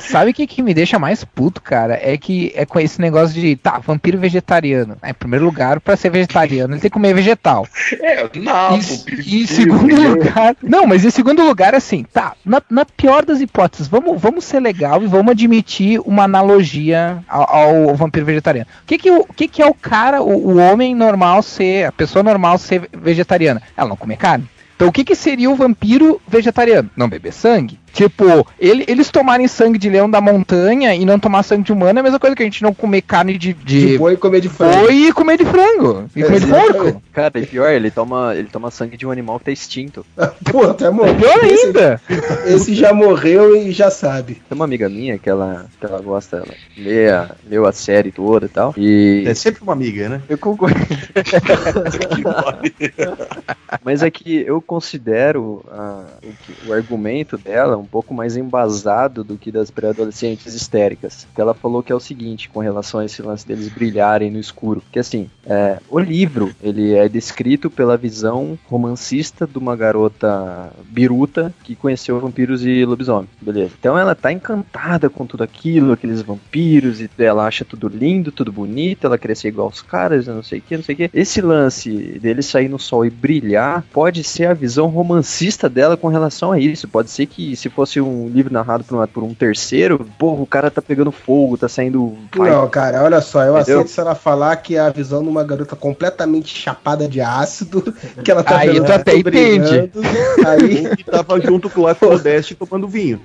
Sabe 0.00 0.30
o 0.30 0.34
que, 0.34 0.46
que 0.46 0.62
me 0.62 0.74
deixa 0.74 0.98
mais 0.98 1.24
puto, 1.24 1.60
cara? 1.60 1.98
É 2.02 2.16
que 2.16 2.52
é 2.54 2.64
com 2.64 2.80
esse 2.80 3.00
negócio 3.00 3.40
de, 3.40 3.56
tá, 3.56 3.78
vampiro 3.78 4.18
vegetariano. 4.18 4.96
Em 5.04 5.14
primeiro 5.14 5.44
lugar, 5.44 5.80
pra 5.80 5.96
ser 5.96 6.10
vegetariano, 6.10 6.74
ele 6.74 6.80
tem 6.80 6.90
que 6.90 6.94
comer 6.94 7.14
vegetal. 7.14 7.66
É, 8.00 8.28
nabo, 8.38 8.78
E 9.24 9.42
em 9.42 9.46
segundo 9.46 9.94
lugar. 9.94 10.56
Não, 10.62 10.86
mas 10.86 11.04
em 11.04 11.10
segundo 11.10 11.44
lugar, 11.44 11.74
assim, 11.74 12.04
tá. 12.04 12.34
Na, 12.44 12.62
na 12.70 12.84
pior 12.84 13.24
das 13.24 13.40
hipóteses, 13.40 13.88
vamos, 13.88 14.20
vamos 14.20 14.44
ser 14.44 14.60
legal 14.60 15.02
e 15.02 15.06
vamos 15.06 15.32
admitir 15.32 16.00
uma 16.04 16.24
analogia 16.24 17.18
ao, 17.28 17.88
ao 17.88 17.94
vampiro 17.94 18.26
vegetariano. 18.26 18.68
O 18.82 18.86
que 18.86 18.98
que, 18.98 19.10
o 19.10 19.24
que 19.24 19.48
que 19.48 19.62
é 19.62 19.66
o 19.66 19.74
cara, 19.74 20.22
o, 20.22 20.52
o 20.52 20.56
homem 20.56 20.94
normal 20.94 21.42
ser, 21.42 21.86
a 21.86 21.92
pessoa 21.92 22.22
normal 22.22 22.58
ser 22.58 22.88
vegetariana? 22.92 23.62
Ela 23.76 23.88
não 23.88 23.96
comer 23.96 24.16
carne. 24.16 24.48
Então 24.76 24.88
o 24.88 24.92
que, 24.92 25.04
que 25.04 25.14
seria 25.14 25.50
o 25.50 25.54
vampiro 25.54 26.18
vegetariano? 26.26 26.88
Não 26.96 27.06
beber 27.06 27.34
sangue. 27.34 27.78
Tipo, 27.92 28.46
ele- 28.58 28.84
eles 28.88 29.10
tomarem 29.10 29.46
sangue 29.48 29.78
de 29.78 29.90
leão 29.90 30.08
da 30.08 30.20
montanha 30.20 30.94
e 30.94 31.04
não 31.04 31.18
tomar 31.18 31.42
sangue 31.42 31.64
de 31.64 31.72
humano 31.72 31.98
é 31.98 32.00
a 32.00 32.02
mesma 32.02 32.18
coisa 32.20 32.36
que 32.36 32.42
a 32.42 32.46
gente 32.46 32.62
não 32.62 32.72
comer 32.72 33.02
carne 33.02 33.36
de, 33.36 33.52
de, 33.52 33.86
De 33.92 33.98
boi 33.98 34.14
e 34.14 34.16
comer 34.16 34.40
de 34.40 34.48
frango. 34.48 34.78
boi 34.80 34.94
e 34.94 35.12
comer 35.12 35.36
de 35.38 35.44
frango. 35.44 36.04
E 36.14 36.22
comer 36.22 36.40
de 36.40 36.46
porco. 36.46 37.02
Cara, 37.12 37.38
e 37.40 37.46
pior, 37.46 37.70
ele 37.70 37.90
toma, 37.90 38.34
ele 38.36 38.48
toma 38.48 38.70
sangue 38.70 38.96
de 38.96 39.06
um 39.06 39.10
animal 39.10 39.38
que 39.38 39.46
tá 39.46 39.50
extinto. 39.52 40.06
Pô, 40.50 40.64
até 40.70 40.88
morreu. 40.90 41.14
Pior 41.16 41.44
Esse- 41.44 41.66
ainda. 41.66 42.00
Esse 42.46 42.74
já 42.74 42.92
morreu 42.94 43.56
e 43.56 43.72
já 43.72 43.90
sabe. 43.90 44.34
Tem 44.48 44.56
uma 44.56 44.64
amiga 44.64 44.88
minha 44.88 45.18
que 45.18 45.28
ela, 45.28 45.66
que 45.78 45.84
ela 45.86 46.00
gosta, 46.00 46.36
ela 46.38 46.54
lê 46.76 47.08
a, 47.10 47.30
leu 47.48 47.66
a 47.66 47.72
série 47.72 48.10
toda 48.12 48.46
e 48.46 48.48
tal. 48.48 48.72
E 48.76 49.24
É 49.26 49.34
sempre 49.34 49.62
uma 49.62 49.72
amiga, 49.72 50.08
né? 50.08 50.22
eu 50.28 50.38
concordo. 50.38 50.78
Mas 53.84 54.02
é 54.02 54.10
que 54.10 54.42
eu 54.46 54.60
considero 54.60 55.64
ah, 55.70 56.04
o, 56.66 56.68
o 56.68 56.72
argumento 56.72 57.36
dela 57.38 57.79
um 57.80 57.86
pouco 57.86 58.14
mais 58.14 58.36
embasado 58.36 59.24
do 59.24 59.36
que 59.36 59.50
das 59.50 59.70
pré-adolescentes 59.70 60.54
histéricas. 60.54 61.26
Que 61.34 61.40
ela 61.40 61.54
falou 61.54 61.82
que 61.82 61.92
é 61.92 61.94
o 61.94 62.00
seguinte, 62.00 62.48
com 62.48 62.60
relação 62.60 63.00
a 63.00 63.04
esse 63.04 63.22
lance 63.22 63.46
deles 63.46 63.68
brilharem 63.68 64.30
no 64.30 64.38
escuro. 64.38 64.82
Que 64.92 64.98
assim, 64.98 65.28
é, 65.46 65.78
o 65.88 65.98
livro, 65.98 66.54
ele 66.62 66.94
é 66.94 67.08
descrito 67.08 67.70
pela 67.70 67.96
visão 67.96 68.58
romancista 68.66 69.46
de 69.46 69.58
uma 69.58 69.74
garota 69.74 70.70
biruta 70.84 71.52
que 71.64 71.74
conheceu 71.74 72.20
vampiros 72.20 72.64
e 72.64 72.84
lobisomem. 72.84 73.28
Beleza. 73.40 73.72
Então 73.78 73.98
ela 73.98 74.14
tá 74.14 74.30
encantada 74.30 75.08
com 75.08 75.26
tudo 75.26 75.42
aquilo, 75.42 75.92
aqueles 75.92 76.22
vampiros, 76.22 77.00
e 77.00 77.10
ela 77.18 77.46
acha 77.46 77.64
tudo 77.64 77.88
lindo, 77.88 78.30
tudo 78.30 78.52
bonito, 78.52 79.06
ela 79.06 79.18
ser 79.34 79.48
igual 79.48 79.68
aos 79.68 79.80
caras, 79.80 80.26
não 80.26 80.42
sei 80.42 80.58
o 80.58 80.62
que, 80.62 80.76
não 80.76 80.84
sei 80.84 80.94
o 80.94 80.98
que. 80.98 81.10
Esse 81.14 81.40
lance 81.40 82.18
dele 82.20 82.42
sair 82.42 82.68
no 82.68 82.78
sol 82.78 83.06
e 83.06 83.10
brilhar 83.10 83.84
pode 83.92 84.22
ser 84.22 84.46
a 84.46 84.54
visão 84.54 84.88
romancista 84.88 85.68
dela 85.68 85.96
com 85.96 86.08
relação 86.08 86.52
a 86.52 86.60
isso. 86.60 86.88
Pode 86.88 87.10
ser 87.10 87.26
que 87.26 87.56
se 87.56 87.69
fosse 87.70 88.00
um 88.00 88.28
livro 88.28 88.52
narrado 88.52 88.84
por, 88.84 88.94
uma- 88.96 89.06
por 89.08 89.22
um 89.22 89.32
terceiro, 89.34 90.06
porra, 90.18 90.42
o 90.42 90.46
cara 90.46 90.70
tá 90.70 90.82
pegando 90.82 91.10
fogo, 91.12 91.56
tá 91.56 91.68
saindo. 91.68 92.16
Não, 92.36 92.68
cara, 92.68 93.02
olha 93.02 93.20
só, 93.20 93.42
eu 93.42 93.56
Entendeu? 93.56 93.78
aceito 93.80 93.90
se 93.90 94.00
ela 94.00 94.14
falar 94.14 94.56
que 94.56 94.76
é 94.76 94.80
a 94.80 94.90
visão 94.90 95.22
de 95.22 95.28
uma 95.28 95.42
garota 95.44 95.74
completamente 95.76 96.56
chapada 96.56 97.08
de 97.08 97.20
ácido, 97.20 97.82
que 98.24 98.30
ela 98.30 98.42
tá 98.42 98.58
Aí 98.58 98.70
vendo 98.72 98.86
tu 98.86 98.92
até 98.92 99.12
tudo 99.12 99.24
brilhando, 99.24 99.90
Aí 100.46 100.96
Que 100.96 101.04
tava 101.04 101.40
junto 101.40 101.70
com 101.70 101.82
o 101.82 101.96
Nordeste 102.02 102.54
tomando 102.56 102.88
vinho. 102.88 103.20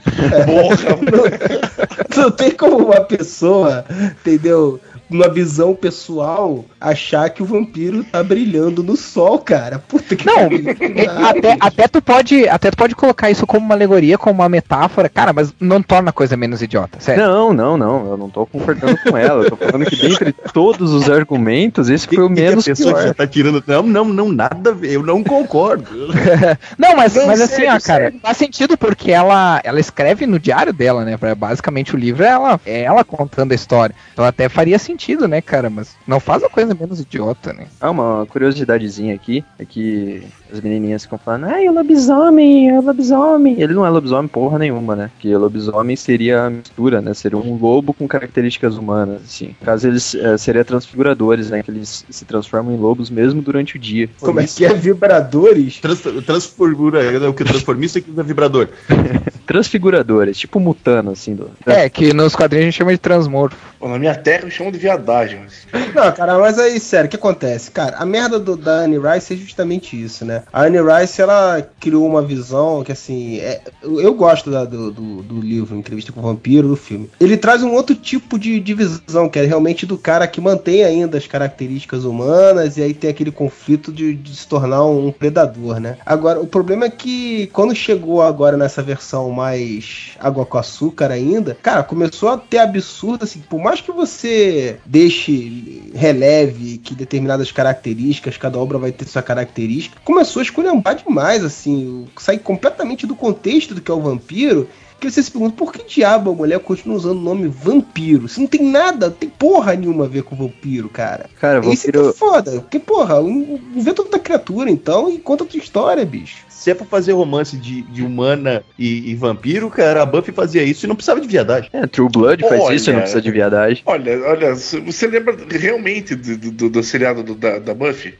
não 2.15 2.31
tem 2.31 2.51
como 2.51 2.77
uma 2.77 3.01
pessoa, 3.01 3.85
entendeu? 4.19 4.79
Numa 5.09 5.29
visão 5.29 5.75
pessoal, 5.75 6.65
achar 6.81 7.29
que 7.29 7.43
o 7.43 7.45
vampiro 7.45 8.03
tá 8.03 8.23
brilhando 8.23 8.81
no 8.83 8.95
sol, 8.95 9.37
cara. 9.39 9.77
Puta 9.79 10.15
que 10.15 10.25
Não, 10.25 10.35
pariu. 10.49 11.27
até, 11.27 11.57
até, 11.59 11.87
tu 11.87 12.01
pode, 12.01 12.47
até 12.49 12.71
tu 12.71 12.77
pode 12.77 12.95
colocar 12.95 13.29
isso 13.29 13.45
como 13.45 13.65
uma 13.65 13.75
alegoria, 13.75 14.17
como 14.17 14.41
uma 14.41 14.49
metáfora, 14.49 15.07
cara, 15.07 15.31
mas 15.31 15.53
não 15.59 15.81
torna 15.81 16.09
a 16.09 16.13
coisa 16.13 16.35
menos 16.35 16.61
idiota, 16.61 16.99
sério. 16.99 17.23
Não, 17.23 17.53
não, 17.53 17.77
não, 17.77 18.09
eu 18.11 18.17
não 18.17 18.29
tô 18.29 18.45
concordando 18.45 18.97
com 18.97 19.15
ela. 19.17 19.43
Eu 19.43 19.49
tô 19.51 19.55
falando 19.57 19.85
que 19.85 19.95
dentre 19.95 20.33
todos 20.53 20.91
os 20.91 21.09
argumentos, 21.09 21.89
esse 21.89 22.07
foi 22.07 22.23
o 22.23 22.29
Que- 22.29 22.35
que 22.35 22.41
menos 22.41 22.63
a 22.67 22.71
pessoa 22.71 22.93
que 22.93 22.99
pior. 22.99 23.07
já 23.07 23.13
tá 23.13 23.27
tirando. 23.27 23.63
Não, 23.67 23.83
não, 23.83 24.05
não, 24.05 24.31
nada 24.31 24.71
a 24.71 24.73
ver. 24.73 24.91
Eu 24.93 25.03
não 25.03 25.23
concordo. 25.23 25.85
Não, 26.77 26.95
mas, 26.95 27.15
Não, 27.15 27.27
mas 27.27 27.41
assim, 27.41 27.55
sério, 27.57 27.69
ó, 27.69 27.79
cara, 27.79 27.79
sério. 28.05 28.19
faz 28.21 28.37
sentido 28.37 28.77
porque 28.77 29.11
ela, 29.11 29.61
ela 29.63 29.79
escreve 29.79 30.25
no 30.25 30.39
diário 30.39 30.73
dela, 30.73 31.03
né? 31.05 31.17
Basicamente 31.37 31.95
o 31.95 31.97
livro 31.97 32.23
é 32.23 32.27
ela, 32.27 32.59
é 32.65 32.81
ela 32.83 33.03
contando 33.03 33.51
a 33.51 33.55
história. 33.55 33.95
Então 34.13 34.25
até 34.25 34.49
faria 34.49 34.77
sentido, 34.79 34.94
né, 35.27 35.41
cara? 35.41 35.69
Mas 35.69 35.95
não 36.07 36.19
faz 36.19 36.43
a 36.43 36.49
coisa 36.49 36.73
menos 36.73 36.99
idiota, 36.99 37.53
né? 37.53 37.67
Ah, 37.79 37.91
uma 37.91 38.25
curiosidadezinha 38.27 39.13
aqui 39.15 39.43
é 39.59 39.65
que 39.65 40.23
as 40.55 40.61
menininhas 40.61 41.03
ficam 41.03 41.17
falando, 41.17 41.45
ai, 41.45 41.67
o 41.67 41.73
lobisomem, 41.73 42.69
é 42.69 42.79
o 42.79 42.81
lobisomem. 42.81 43.59
Ele 43.59 43.73
não 43.73 43.85
é 43.85 43.89
lobisomem 43.89 44.27
porra 44.27 44.59
nenhuma, 44.59 44.95
né? 44.95 45.11
Porque 45.13 45.35
lobisomem 45.35 45.95
seria 45.95 46.45
a 46.45 46.49
mistura, 46.49 47.01
né? 47.01 47.13
Seria 47.13 47.37
um 47.37 47.57
lobo 47.57 47.93
com 47.93 48.07
características 48.07 48.77
humanas, 48.77 49.21
assim. 49.23 49.55
No 49.59 49.65
caso, 49.65 49.87
eles 49.87 50.15
eh, 50.15 50.37
seriam 50.37 50.63
transfiguradores, 50.63 51.49
né? 51.49 51.61
Que 51.61 51.71
eles 51.71 52.05
se 52.09 52.25
transformam 52.25 52.73
em 52.73 52.77
lobos 52.77 53.09
mesmo 53.09 53.41
durante 53.41 53.75
o 53.75 53.79
dia. 53.79 54.09
Como 54.19 54.39
é 54.39 54.45
que 54.45 54.65
é 54.65 54.73
vibradores? 54.73 55.79
Trans, 55.79 56.01
transformura, 56.25 57.03
é 57.03 57.27
o 57.27 57.33
que 57.33 57.43
transformista 57.43 58.01
que 58.01 58.11
usa 58.11 58.23
vibrador. 58.23 58.69
Transfiguradores, 59.45 60.37
tipo 60.37 60.59
mutano, 60.59 61.11
assim. 61.11 61.35
Do... 61.35 61.51
É, 61.65 61.87
que 61.89 62.13
nos 62.13 62.35
quadrinhos 62.35 62.63
a 62.63 62.69
gente 62.69 62.77
chama 62.77 62.91
de 62.91 62.97
transmorfo. 62.97 63.57
Pô, 63.79 63.87
Na 63.87 63.99
minha 63.99 64.15
terra 64.15 64.43
eu 64.45 64.49
chamo 64.49 64.71
de 64.71 64.77
viadagem. 64.77 65.41
Mas... 65.41 65.93
Não, 65.93 66.11
cara, 66.11 66.39
mas 66.39 66.57
aí, 66.57 66.79
sério, 66.79 67.07
o 67.07 67.09
que 67.09 67.15
acontece? 67.15 67.69
Cara, 67.71 67.97
a 67.97 68.05
merda 68.05 68.39
do, 68.39 68.57
da 68.57 68.79
Anne 68.79 68.97
Rice 68.97 69.33
é 69.33 69.37
justamente 69.37 70.01
isso, 70.01 70.25
né? 70.25 70.43
A 70.51 70.63
Anne 70.63 70.77
Rice, 70.81 71.21
ela 71.21 71.61
criou 71.79 72.05
uma 72.05 72.21
visão 72.21 72.83
que, 72.83 72.91
assim, 72.91 73.37
é- 73.39 73.61
eu 73.83 74.13
gosto 74.13 74.49
da- 74.49 74.65
do, 74.65 74.91
do, 74.91 75.21
do 75.23 75.39
livro 75.41 75.75
Entrevista 75.77 76.11
com 76.11 76.19
o 76.19 76.23
Vampiro, 76.23 76.67
do 76.67 76.75
filme. 76.75 77.09
Ele 77.19 77.35
traz 77.37 77.61
um 77.63 77.73
outro 77.73 77.95
tipo 77.95 78.39
de, 78.39 78.59
de 78.59 78.73
visão, 78.73 79.27
que 79.29 79.39
é 79.39 79.45
realmente 79.45 79.85
do 79.85 79.97
cara 79.97 80.27
que 80.27 80.39
mantém 80.41 80.83
ainda 80.83 81.17
as 81.17 81.27
características 81.27 82.03
humanas 82.05 82.77
e 82.77 82.81
aí 82.83 82.93
tem 82.93 83.09
aquele 83.09 83.31
conflito 83.31 83.91
de, 83.91 84.13
de 84.15 84.35
se 84.35 84.47
tornar 84.47 84.85
um 84.85 85.11
predador, 85.11 85.79
né? 85.79 85.97
Agora, 86.05 86.39
o 86.39 86.47
problema 86.47 86.85
é 86.85 86.89
que 86.89 87.47
quando 87.47 87.75
chegou 87.75 88.21
agora 88.21 88.55
nessa 88.57 88.81
versão 88.81 89.29
mais 89.31 90.11
água 90.19 90.45
com 90.45 90.57
açúcar 90.57 91.11
ainda, 91.11 91.57
cara, 91.61 91.83
começou 91.83 92.29
a 92.29 92.37
ter 92.37 92.59
absurdo, 92.59 93.23
assim, 93.23 93.39
por 93.49 93.59
mais 93.59 93.81
que 93.81 93.91
você 93.91 94.77
deixe, 94.85 95.91
releve 95.93 96.77
que 96.77 96.93
determinadas 96.95 97.51
características, 97.51 98.37
cada 98.37 98.57
obra 98.57 98.77
vai 98.77 98.91
ter 98.91 99.07
sua 99.07 99.21
característica, 99.21 99.97
começou 100.03 100.24
a 100.39 100.41
esculhambar 100.41 100.95
demais, 100.95 101.43
assim, 101.43 102.07
sai 102.17 102.37
completamente 102.37 103.05
do 103.07 103.15
contexto 103.15 103.73
do 103.73 103.81
que 103.81 103.91
é 103.91 103.93
o 103.93 104.01
vampiro, 104.01 104.67
que 104.99 105.11
você 105.11 105.21
se 105.21 105.29
pergunta, 105.29 105.55
por 105.57 105.73
que 105.73 105.83
diabo 105.83 106.31
a 106.31 106.33
mulher 106.33 106.59
continua 106.59 106.95
usando 106.95 107.17
o 107.17 107.21
nome 107.21 107.47
vampiro? 107.47 108.25
Isso 108.27 108.39
não 108.39 108.47
tem 108.47 108.63
nada, 108.63 109.07
não 109.07 109.13
tem 109.15 109.29
porra 109.29 109.75
nenhuma 109.75 110.05
a 110.05 110.07
ver 110.07 110.23
com 110.23 110.35
vampiro, 110.35 110.87
cara. 110.89 111.29
Cara, 111.39 111.59
Isso 111.67 111.83
que 111.83 111.89
é 111.89 111.99
vampiro. 111.99 112.13
foda, 112.13 112.51
porque, 112.61 112.79
porra, 112.79 113.19
um- 113.19 113.59
inventa 113.75 114.01
outra 114.01 114.17
criatura, 114.19 114.69
então, 114.71 115.09
e 115.09 115.17
conta 115.17 115.43
outra 115.43 115.57
história, 115.57 116.05
bicho. 116.05 116.44
Se 116.65 116.71
é 116.71 116.73
pra 116.73 116.83
fazer 116.87 117.11
romance 117.11 117.55
de, 117.57 117.83
de 117.83 118.01
humana 118.01 118.63
e, 118.79 119.11
e 119.11 119.13
vampiro, 119.13 119.69
cara, 119.69 120.01
a 120.01 120.05
Buffy 120.05 120.33
fazia 120.33 120.63
isso 120.63 120.83
e 120.83 120.89
não 120.89 120.95
precisava 120.95 121.21
de 121.21 121.27
viadagem. 121.27 121.69
É, 121.71 121.85
True 121.85 122.09
Blood 122.11 122.41
faz 122.41 122.59
Olha. 122.59 122.75
isso, 122.75 122.91
não 122.91 123.01
precisa 123.01 123.21
de 123.21 123.29
viadagem. 123.29 123.83
Olha, 123.85 124.19
olha, 124.27 124.55
você 124.55 125.05
lembra 125.05 125.37
realmente 125.47 126.15
do, 126.15 126.35
do- 126.35 126.51
do- 126.51 126.69
do 126.71 126.81
seriado 126.83 127.21
do- 127.21 127.35
da, 127.35 127.59
da 127.59 127.71
Buffy? 127.75 128.15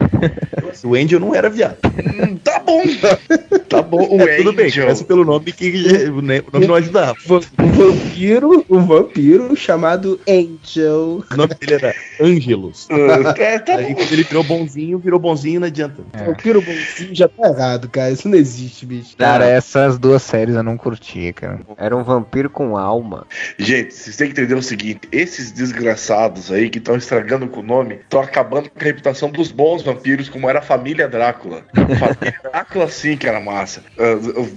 O 0.84 0.94
Angel 0.94 1.20
não 1.20 1.34
era 1.34 1.50
viado. 1.50 1.78
Hum, 1.86 2.36
tá 2.44 2.60
bom. 2.60 2.84
Tá 3.68 3.82
bom, 3.82 4.08
o 4.10 4.22
É, 4.22 4.38
tudo 4.38 4.54
bem, 4.54 4.68
Angel. 4.68 4.84
começa 4.84 5.04
pelo 5.04 5.26
nome 5.26 5.52
que 5.52 5.70
o 6.08 6.22
ne- 6.22 6.40
o 6.42 6.54
nome 6.54 6.68
não 6.68 6.76
ajudava. 6.76 7.16
Va- 7.26 7.42
Um 7.60 7.72
vampiro, 7.72 8.64
um 8.70 8.80
vampiro 8.86 9.56
chamado 9.56 10.20
Angel. 10.30 11.24
O 11.32 11.36
nome 11.36 11.56
dele 11.56 11.74
era 11.74 11.96
Angelus. 12.22 12.88
É, 13.38 13.58
tá 13.60 13.76
Aí 13.78 13.88
bom. 13.88 13.96
quando 13.96 14.12
ele 14.14 14.24
virou 14.24 14.44
bonzinho, 14.44 15.00
virou 15.00 15.20
bonzinho, 15.20 15.60
não 15.60 15.68
adianta. 15.68 16.04
Vampiro 16.26 16.62
bonzinho 16.62 17.10
já 17.14 17.28
tá 17.28 17.50
errado, 17.50 17.90
cara. 17.90 18.12
Isso 18.12 18.30
não 18.30 18.35
existe, 18.36 18.86
bicho. 18.86 19.16
Cara, 19.18 19.46
essas 19.46 19.98
duas 19.98 20.22
séries 20.22 20.56
eu 20.56 20.64
não 20.64 20.78
curti, 20.78 21.34
cara. 21.34 21.60
Era 21.78 21.96
um 21.96 22.04
vampiro 22.04 22.50
com 22.50 22.78
alma. 22.78 23.26
Gente, 23.58 23.94
vocês 23.94 24.16
têm 24.16 24.28
que 24.28 24.34
entender 24.40 24.56
o 24.56 24.64
seguinte: 24.64 25.02
esses 25.12 25.52
desgraçados 25.52 26.52
aí 26.52 26.70
que 26.70 26.78
estão 26.80 26.96
estragando 26.96 27.48
com 27.48 27.60
o 27.60 27.64
nome 27.64 27.96
estão 27.96 28.22
acabando 28.22 28.70
com 28.70 28.80
a 28.80 28.84
reputação 28.84 29.30
dos 29.30 29.52
bons 29.52 29.84
vampiros, 29.84 30.30
como 30.30 30.50
era 30.50 30.60
a 30.60 30.62
família 30.62 31.08
Drácula. 31.08 31.64
Família 31.74 32.40
Drácula 32.44 32.88
sim 32.90 33.18
que 33.18 33.28
era 33.28 33.40
massa. 33.40 33.82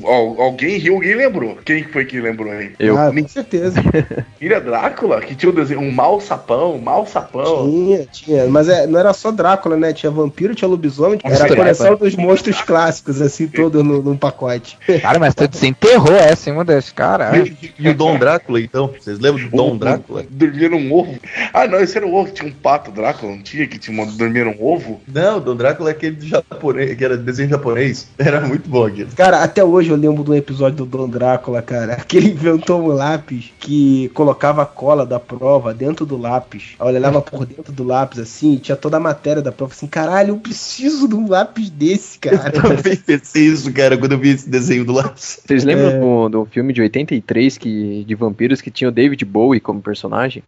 Al- 0.04 0.40
alguém 0.40 0.78
riu, 0.78 0.94
alguém 0.94 1.14
lembrou. 1.14 1.56
Quem 1.64 1.84
foi 1.84 2.04
que 2.04 2.20
lembrou 2.20 2.52
aí? 2.52 2.72
Eu. 2.78 2.96
Ah, 2.98 3.12
com 3.12 3.28
certeza. 3.28 3.80
Família 4.38 4.60
Drácula, 4.60 5.20
que 5.20 5.34
tinha 5.34 5.50
um 5.50 5.54
desenho, 5.54 5.80
um 5.80 5.90
mal 5.90 6.20
sapão, 6.20 6.74
um 6.76 6.80
mal 6.80 7.06
sapão. 7.06 7.68
Tinha, 7.70 8.06
tinha. 8.06 8.46
Mas 8.48 8.68
é, 8.68 8.86
não 8.86 8.98
era 8.98 9.12
só 9.12 9.30
Drácula, 9.30 9.76
né? 9.76 9.92
Tinha 9.92 10.10
vampiro, 10.10 10.54
tinha 10.54 10.68
lobisomem. 10.68 11.18
Era 11.24 11.44
a 11.44 11.48
coleção 11.56 11.96
dos 11.96 12.14
monstros 12.16 12.60
clássicos, 12.62 13.20
assim, 13.20 13.46
todo 13.46 13.67
no, 13.70 14.02
num 14.02 14.16
pacote. 14.16 14.78
Cara, 15.00 15.18
mas 15.18 15.34
tu 15.34 15.46
desenterrou 15.46 16.14
essa, 16.14 16.48
hein, 16.48 16.56
Modesto? 16.56 16.94
Caralho. 16.94 17.46
E, 17.46 17.72
e 17.78 17.88
o 17.88 17.94
Dom 17.94 18.18
Drácula, 18.18 18.60
então? 18.60 18.88
Vocês 18.98 19.18
lembram 19.18 19.48
do 19.48 19.56
Dom 19.56 19.76
Drácula? 19.76 20.24
Dormia 20.28 20.68
num 20.68 20.92
ovo. 20.92 21.18
Ah, 21.52 21.66
não, 21.66 21.78
esse 21.78 21.96
era 21.96 22.06
o 22.06 22.14
ovo. 22.14 22.32
Tinha 22.32 22.48
um 22.48 22.52
pato 22.52 22.90
Drácula, 22.90 23.32
não 23.32 23.42
tinha? 23.42 23.66
Que 23.66 23.78
tinha 23.78 23.96
uma, 23.96 24.10
dormia 24.10 24.44
num 24.44 24.56
ovo? 24.60 25.00
Não, 25.06 25.38
o 25.38 25.40
Dom 25.40 25.56
Drácula 25.56 25.90
é 25.90 25.92
aquele 25.92 26.16
do 26.16 26.26
japonês, 26.26 26.96
que 26.96 27.04
era 27.04 27.16
desenho 27.16 27.50
japonês. 27.50 28.08
Era 28.18 28.40
muito 28.40 28.68
bom 28.68 28.84
aquilo. 28.84 29.10
Cara, 29.16 29.42
até 29.42 29.64
hoje 29.64 29.90
eu 29.90 29.96
lembro 29.96 30.22
de 30.22 30.30
um 30.30 30.34
episódio 30.34 30.78
do 30.78 30.86
Dom 30.86 31.08
Drácula, 31.08 31.62
cara. 31.62 31.96
Que 32.08 32.16
ele 32.16 32.30
inventou 32.30 32.82
um 32.82 32.88
lápis 32.88 33.52
que 33.58 34.10
colocava 34.14 34.62
a 34.62 34.66
cola 34.66 35.04
da 35.04 35.20
prova 35.20 35.74
dentro 35.74 36.06
do 36.06 36.16
lápis. 36.16 36.74
Aí 36.78 36.88
ele 36.88 36.98
olhava 36.98 37.20
por 37.20 37.44
dentro 37.44 37.72
do 37.72 37.84
lápis 37.84 38.18
assim, 38.18 38.54
e 38.54 38.58
tinha 38.58 38.76
toda 38.76 38.96
a 38.96 39.00
matéria 39.00 39.42
da 39.42 39.52
prova. 39.52 39.72
Assim, 39.72 39.86
caralho, 39.86 40.30
eu 40.30 40.36
preciso 40.38 41.06
de 41.06 41.14
um 41.14 41.28
lápis 41.28 41.68
desse, 41.70 42.18
cara. 42.20 42.52
Eu 42.54 42.62
também 42.62 42.96
pensei 42.96 43.46
isso, 43.46 43.57
cara, 43.72 43.96
quando 43.96 44.12
eu 44.12 44.18
vi 44.18 44.30
esse 44.30 44.48
desenho 44.48 44.84
do 44.84 44.92
lápis. 44.92 45.40
Vocês 45.46 45.64
lembram 45.64 45.88
É. 45.88 45.98
do, 45.98 46.28
do 46.28 46.44
filme 46.46 46.72
de 46.72 46.82
83 46.82 47.58
que, 47.58 48.04
de 48.06 48.14
vampiros 48.14 48.60
que 48.60 48.70
tinha 48.70 48.88
o 48.88 48.92
David 48.92 49.24
Bowie 49.24 49.60
como 49.60 49.80
personagem? 49.80 50.42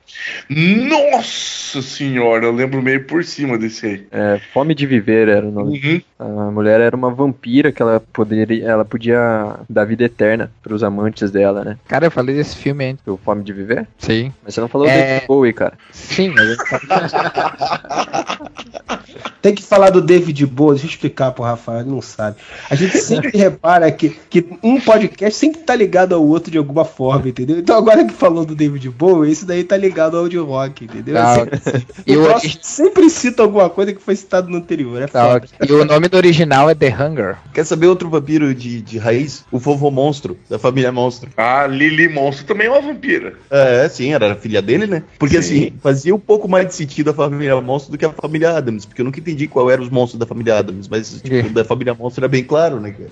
Nossa 0.48 1.82
senhora, 1.82 2.46
eu 2.46 2.52
lembro 2.52 2.82
meio 2.82 3.04
por 3.04 3.24
cima 3.24 3.56
desse 3.58 3.86
aí. 3.86 4.06
É, 4.10 4.40
Fome 4.52 4.74
de 4.74 4.86
Viver 4.86 5.28
era 5.28 5.46
o 5.46 5.50
nome. 5.50 6.04
Uhum. 6.18 6.48
A 6.48 6.50
mulher 6.50 6.80
era 6.80 6.96
uma 6.96 7.10
vampira 7.10 7.72
que 7.72 7.80
ela 7.80 8.00
poderia, 8.12 8.64
ela 8.66 8.84
podia 8.84 9.56
dar 9.68 9.84
vida 9.84 10.04
eterna 10.04 10.50
pros 10.62 10.82
amantes 10.82 11.30
dela, 11.30 11.64
né? 11.64 11.78
Cara, 11.88 12.06
eu 12.06 12.10
falei 12.10 12.34
desse 12.34 12.56
filme 12.56 12.84
antes. 12.90 13.06
O 13.06 13.16
Fome 13.16 13.42
de 13.42 13.52
Viver? 13.52 13.86
Sim. 13.98 14.32
Mas 14.44 14.54
você 14.54 14.60
não 14.60 14.68
falou 14.68 14.86
É. 14.86 15.14
David 15.14 15.26
Bowie, 15.26 15.52
cara. 15.52 15.74
Sim, 15.92 16.28
mas 16.30 16.48
eu 16.48 16.56
Tem 19.42 19.54
que 19.54 19.62
falar 19.62 19.90
do 19.90 20.02
David 20.02 20.44
Bowie, 20.46 20.74
deixa 20.74 20.86
eu 20.86 20.90
explicar 20.90 21.30
pro 21.32 21.42
Rafael, 21.42 21.80
ele 21.80 21.90
não 21.90 22.02
sabe. 22.02 22.36
A 22.68 22.74
gente 22.74 22.89
sempre 22.98 23.36
repara 23.36 23.90
que, 23.90 24.10
que 24.28 24.46
um 24.62 24.80
podcast 24.80 25.38
sempre 25.38 25.60
tá 25.60 25.74
ligado 25.74 26.14
ao 26.14 26.24
outro 26.24 26.50
de 26.50 26.58
alguma 26.58 26.84
forma, 26.84 27.28
entendeu? 27.28 27.58
Então 27.58 27.76
agora 27.76 28.04
que 28.04 28.12
falou 28.12 28.44
do 28.44 28.54
David 28.54 28.88
Bowie, 28.90 29.30
esse 29.30 29.44
daí 29.44 29.64
tá 29.64 29.76
ligado 29.76 30.16
ao 30.16 30.28
de 30.28 30.38
rock, 30.38 30.84
entendeu? 30.84 31.14
Tá, 31.14 31.42
Assim, 31.42 31.84
e 32.06 32.16
próximo 32.16 32.54
sempre 32.62 33.10
cita 33.10 33.42
alguma 33.42 33.68
coisa 33.68 33.92
que 33.92 34.00
foi 34.00 34.16
citado 34.16 34.48
no 34.48 34.56
anterior, 34.56 35.02
é 35.02 35.06
Tá. 35.06 35.40
E 35.66 35.72
o 35.72 35.84
nome 35.84 36.08
do 36.08 36.16
original 36.16 36.70
é 36.70 36.74
The 36.74 36.88
Hunger. 36.88 37.36
Quer 37.52 37.64
saber 37.64 37.86
outro 37.86 38.08
vampiro 38.08 38.54
de, 38.54 38.80
de 38.80 38.98
raiz? 38.98 39.44
O 39.50 39.58
vovô 39.58 39.90
monstro, 39.90 40.38
da 40.48 40.58
família 40.58 40.92
monstro. 40.92 41.30
A 41.36 41.66
Lily 41.66 42.08
Monstro 42.08 42.46
também 42.46 42.66
é 42.66 42.70
uma 42.70 42.80
vampira. 42.80 43.34
É, 43.50 43.88
sim, 43.88 44.12
era 44.12 44.32
a 44.32 44.36
filha 44.36 44.62
dele, 44.62 44.86
né? 44.86 45.02
Porque 45.18 45.40
Sim. 45.42 45.66
assim, 45.66 45.72
fazia 45.82 46.14
um 46.14 46.18
pouco 46.18 46.48
mais 46.48 46.66
de 46.66 46.74
sentido 46.74 47.10
a 47.10 47.14
família 47.14 47.60
monstro 47.60 47.92
do 47.92 47.98
que 47.98 48.04
a 48.04 48.12
família 48.12 48.56
Adams, 48.56 48.86
porque 48.86 49.00
eu 49.00 49.04
nunca 49.04 49.20
entendi 49.20 49.46
qual 49.46 49.70
eram 49.70 49.82
os 49.82 49.90
monstros 49.90 50.18
da 50.18 50.26
família 50.26 50.58
Adams, 50.58 50.88
mas 50.88 51.20
tipo, 51.20 51.48
da 51.50 51.64
família 51.64 51.94
monstro 51.94 52.22
era 52.22 52.28
bem 52.28 52.44
claro, 52.44 52.79
né, 52.80 52.92
cara? 52.92 53.10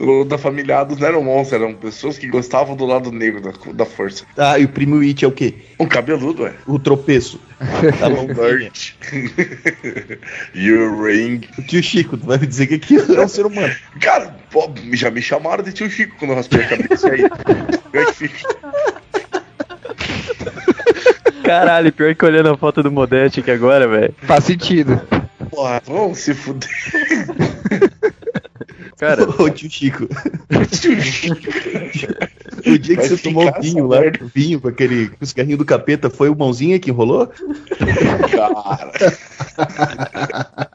O 0.00 0.24
da 0.24 0.38
família 0.38 0.78
Adams 0.78 1.00
não 1.00 1.08
eram 1.08 1.22
monstros, 1.22 1.60
eram 1.60 1.74
pessoas 1.74 2.16
que 2.16 2.26
gostavam 2.26 2.74
do 2.76 2.86
lado 2.86 3.12
negro 3.12 3.40
da, 3.40 3.52
da 3.72 3.84
força. 3.84 4.24
Ah, 4.36 4.58
e 4.58 4.64
o 4.64 4.68
primo 4.68 5.00
It 5.00 5.24
é 5.24 5.28
o 5.28 5.32
quê? 5.32 5.54
Um 5.78 5.86
cabeludo, 5.86 6.46
é. 6.46 6.54
O 6.66 6.78
tropeço. 6.78 7.40
Tá 7.98 8.08
bom, 8.08 8.26
Nerd. 8.26 8.96
You 10.54 11.02
ring. 11.02 11.42
O 11.58 11.62
tio 11.62 11.82
Chico, 11.82 12.16
tu 12.16 12.26
vai 12.26 12.38
me 12.38 12.46
dizer 12.46 12.66
que 12.66 12.74
aquilo 12.76 13.14
é 13.14 13.24
um 13.24 13.28
ser 13.28 13.44
humano. 13.44 13.74
Cara, 14.00 14.34
pô, 14.50 14.70
já 14.94 15.10
me 15.10 15.20
chamaram 15.20 15.62
de 15.62 15.72
tio 15.72 15.90
Chico 15.90 16.16
quando 16.18 16.30
eu 16.30 16.36
raspei 16.36 16.62
a 16.62 16.68
cabeça 16.68 17.10
aí. 17.10 17.22
É? 17.24 17.30
Caralho, 21.44 21.92
pior 21.92 22.14
que 22.14 22.24
olhando 22.24 22.50
a 22.50 22.56
foto 22.56 22.82
do 22.82 22.90
Modeste 22.92 23.40
aqui 23.40 23.50
agora, 23.50 23.86
velho. 23.88 24.14
Faz 24.22 24.44
sentido. 24.44 25.00
Porra, 25.50 25.82
vamos 25.84 26.18
se 26.18 26.32
fuder. 26.32 26.70
Cara, 29.00 29.26
Ô, 29.42 29.48
tio 29.48 29.70
Chico. 29.70 30.06
Tio 30.78 31.00
Chico. 31.00 31.36
O 32.66 32.78
dia 32.78 32.96
que 32.96 33.00
Vai 33.00 33.08
você 33.08 33.16
tomou 33.16 33.50
vinho 33.58 33.86
lá, 33.86 34.00
vinho 34.34 34.60
com 34.60 34.68
aquele 34.68 35.08
com 35.08 35.24
o 35.24 35.26
cigarrinho 35.26 35.56
do 35.56 35.64
capeta, 35.64 36.10
foi 36.10 36.28
o 36.28 36.36
mãozinha 36.36 36.78
que 36.78 36.90
enrolou? 36.90 37.26
Cara. 38.30 38.92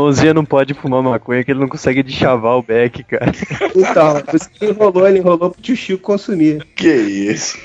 mãozinha 0.00 0.34
não 0.34 0.44
pode 0.44 0.74
fumar 0.74 1.02
maconha 1.02 1.44
que 1.44 1.50
ele 1.50 1.60
não 1.60 1.68
consegue 1.68 2.02
deschavar 2.02 2.56
o 2.56 2.62
beck, 2.62 3.02
cara. 3.04 3.32
Então, 3.74 4.20
por 4.22 4.34
isso 4.34 4.50
que 4.50 4.64
ele 4.64 4.72
enrolou, 4.72 5.08
ele 5.08 5.18
enrolou 5.18 5.50
pro 5.50 5.60
tio 5.62 5.76
Chico 5.76 6.02
consumir. 6.02 6.66
Que 6.74 6.88
isso? 6.92 7.58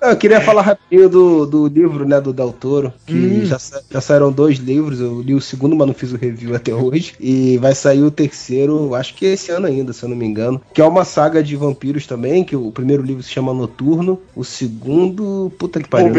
Não, 0.00 0.10
eu 0.10 0.16
queria 0.16 0.40
falar 0.40 0.62
rapidinho 0.62 1.08
do, 1.08 1.46
do 1.46 1.66
livro, 1.66 2.06
né, 2.06 2.20
do 2.20 2.32
Del 2.32 2.52
Toro, 2.52 2.92
que 3.06 3.44
já, 3.44 3.58
sa- 3.58 3.82
já 3.90 4.00
saíram 4.00 4.30
dois 4.32 4.58
livros, 4.58 5.00
eu 5.00 5.20
li 5.20 5.34
o 5.34 5.40
segundo, 5.40 5.74
mas 5.76 5.86
não 5.86 5.94
fiz 5.94 6.12
o 6.12 6.16
review 6.16 6.54
até 6.54 6.74
hoje, 6.74 7.14
e 7.20 7.58
vai 7.58 7.74
sair 7.74 8.02
o 8.02 8.10
terceiro, 8.10 8.94
acho 8.94 9.14
que 9.14 9.26
esse 9.26 9.50
ano 9.50 9.66
ainda, 9.66 9.92
se 9.92 10.02
eu 10.04 10.08
não 10.08 10.16
me 10.16 10.26
engano, 10.26 10.60
que 10.72 10.80
é 10.80 10.84
uma 10.84 11.04
saga 11.04 11.42
de 11.42 11.56
vampiros 11.56 12.06
também, 12.06 12.44
que 12.44 12.56
o 12.56 12.70
primeiro 12.70 13.02
livro 13.02 13.22
se 13.22 13.30
chama 13.30 13.52
Noturno, 13.54 14.20
o 14.34 14.44
segundo, 14.44 15.52
puta 15.58 15.80
que 15.80 15.88
pariu. 15.88 16.12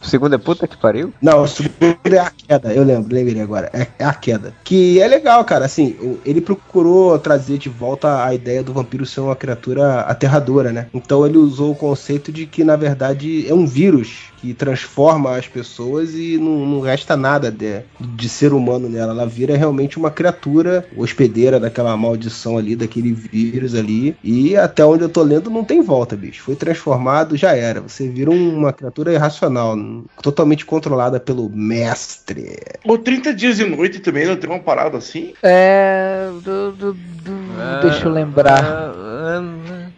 O 0.00 0.06
segundo 0.06 0.34
é 0.34 0.38
puta 0.38 0.66
que 0.66 0.76
pariu? 0.76 1.12
Não, 1.20 1.42
o 1.42 1.48
segundo 1.48 1.98
é 2.04 2.18
a 2.18 2.30
queda, 2.30 2.72
eu 2.72 2.84
lembro, 2.84 3.14
lembrei 3.14 3.40
agora. 3.42 3.70
É, 3.78 3.86
é 3.98 4.04
a 4.04 4.14
queda. 4.14 4.52
Que 4.64 5.00
é 5.00 5.06
legal, 5.06 5.44
cara. 5.44 5.64
Assim, 5.64 6.18
ele 6.24 6.40
procurou 6.40 7.18
trazer 7.18 7.58
de 7.58 7.68
volta 7.68 8.24
a 8.24 8.34
ideia 8.34 8.62
do 8.62 8.72
vampiro 8.72 9.06
ser 9.06 9.20
uma 9.20 9.36
criatura 9.36 10.00
aterradora, 10.00 10.72
né? 10.72 10.86
Então 10.92 11.24
ele 11.26 11.38
usou 11.38 11.72
o 11.72 11.76
conceito 11.76 12.32
de 12.32 12.46
que, 12.46 12.64
na 12.64 12.76
verdade, 12.76 13.48
é 13.48 13.54
um 13.54 13.66
vírus 13.66 14.28
que 14.40 14.54
transforma 14.54 15.36
as 15.36 15.46
pessoas 15.46 16.14
e 16.14 16.38
não, 16.38 16.64
não 16.64 16.80
resta 16.80 17.16
nada 17.16 17.50
de, 17.50 17.82
de 18.00 18.28
ser 18.28 18.52
humano 18.52 18.88
nela. 18.88 19.12
Ela 19.12 19.26
vira 19.26 19.56
realmente 19.56 19.98
uma 19.98 20.10
criatura 20.10 20.86
hospedeira 20.96 21.58
daquela 21.58 21.96
maldição 21.96 22.56
ali, 22.56 22.76
daquele 22.76 23.12
vírus 23.12 23.74
ali. 23.74 24.16
E 24.22 24.56
até 24.56 24.84
onde 24.84 25.02
eu 25.02 25.08
tô 25.08 25.22
lendo, 25.22 25.50
não 25.50 25.64
tem 25.64 25.82
volta, 25.82 26.16
bicho. 26.16 26.42
Foi 26.42 26.54
transformado, 26.54 27.36
já 27.36 27.54
era. 27.54 27.80
Você 27.80 28.08
vira 28.08 28.30
uma 28.30 28.72
criatura 28.72 29.12
irracional, 29.12 29.76
totalmente 30.22 30.64
controlada 30.64 31.18
pelo 31.18 31.50
mestre. 31.50 32.58
O 32.84 32.96
30 32.96 33.34
dias 33.34 33.56
de 33.56 33.64
noite 33.68 34.00
também 34.00 34.26
não 34.26 34.36
tem 34.36 34.48
uma 34.50 34.58
parada 34.60 34.98
assim? 34.98 35.32
É. 35.42 36.28
do- 36.42 36.72
do- 36.72 36.92
do- 36.94 37.80
deixa 37.82 38.06
eu 38.06 38.12
lembrar. 38.12 38.64
Ah, 38.64 39.42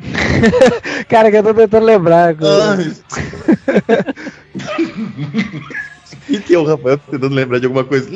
Cara, 1.09 1.31
que 1.31 1.37
eu 1.37 1.43
tô 1.43 1.53
tentando 1.55 1.85
lembrar. 1.87 2.35
E 2.35 2.37
que 6.39 6.55
é 6.55 6.59
o 6.59 6.65
Rafael 6.65 6.99
tá 6.99 7.05
tentando 7.11 7.35
lembrar 7.35 7.59
de 7.59 7.67
alguma 7.67 7.85
coisa. 7.85 8.09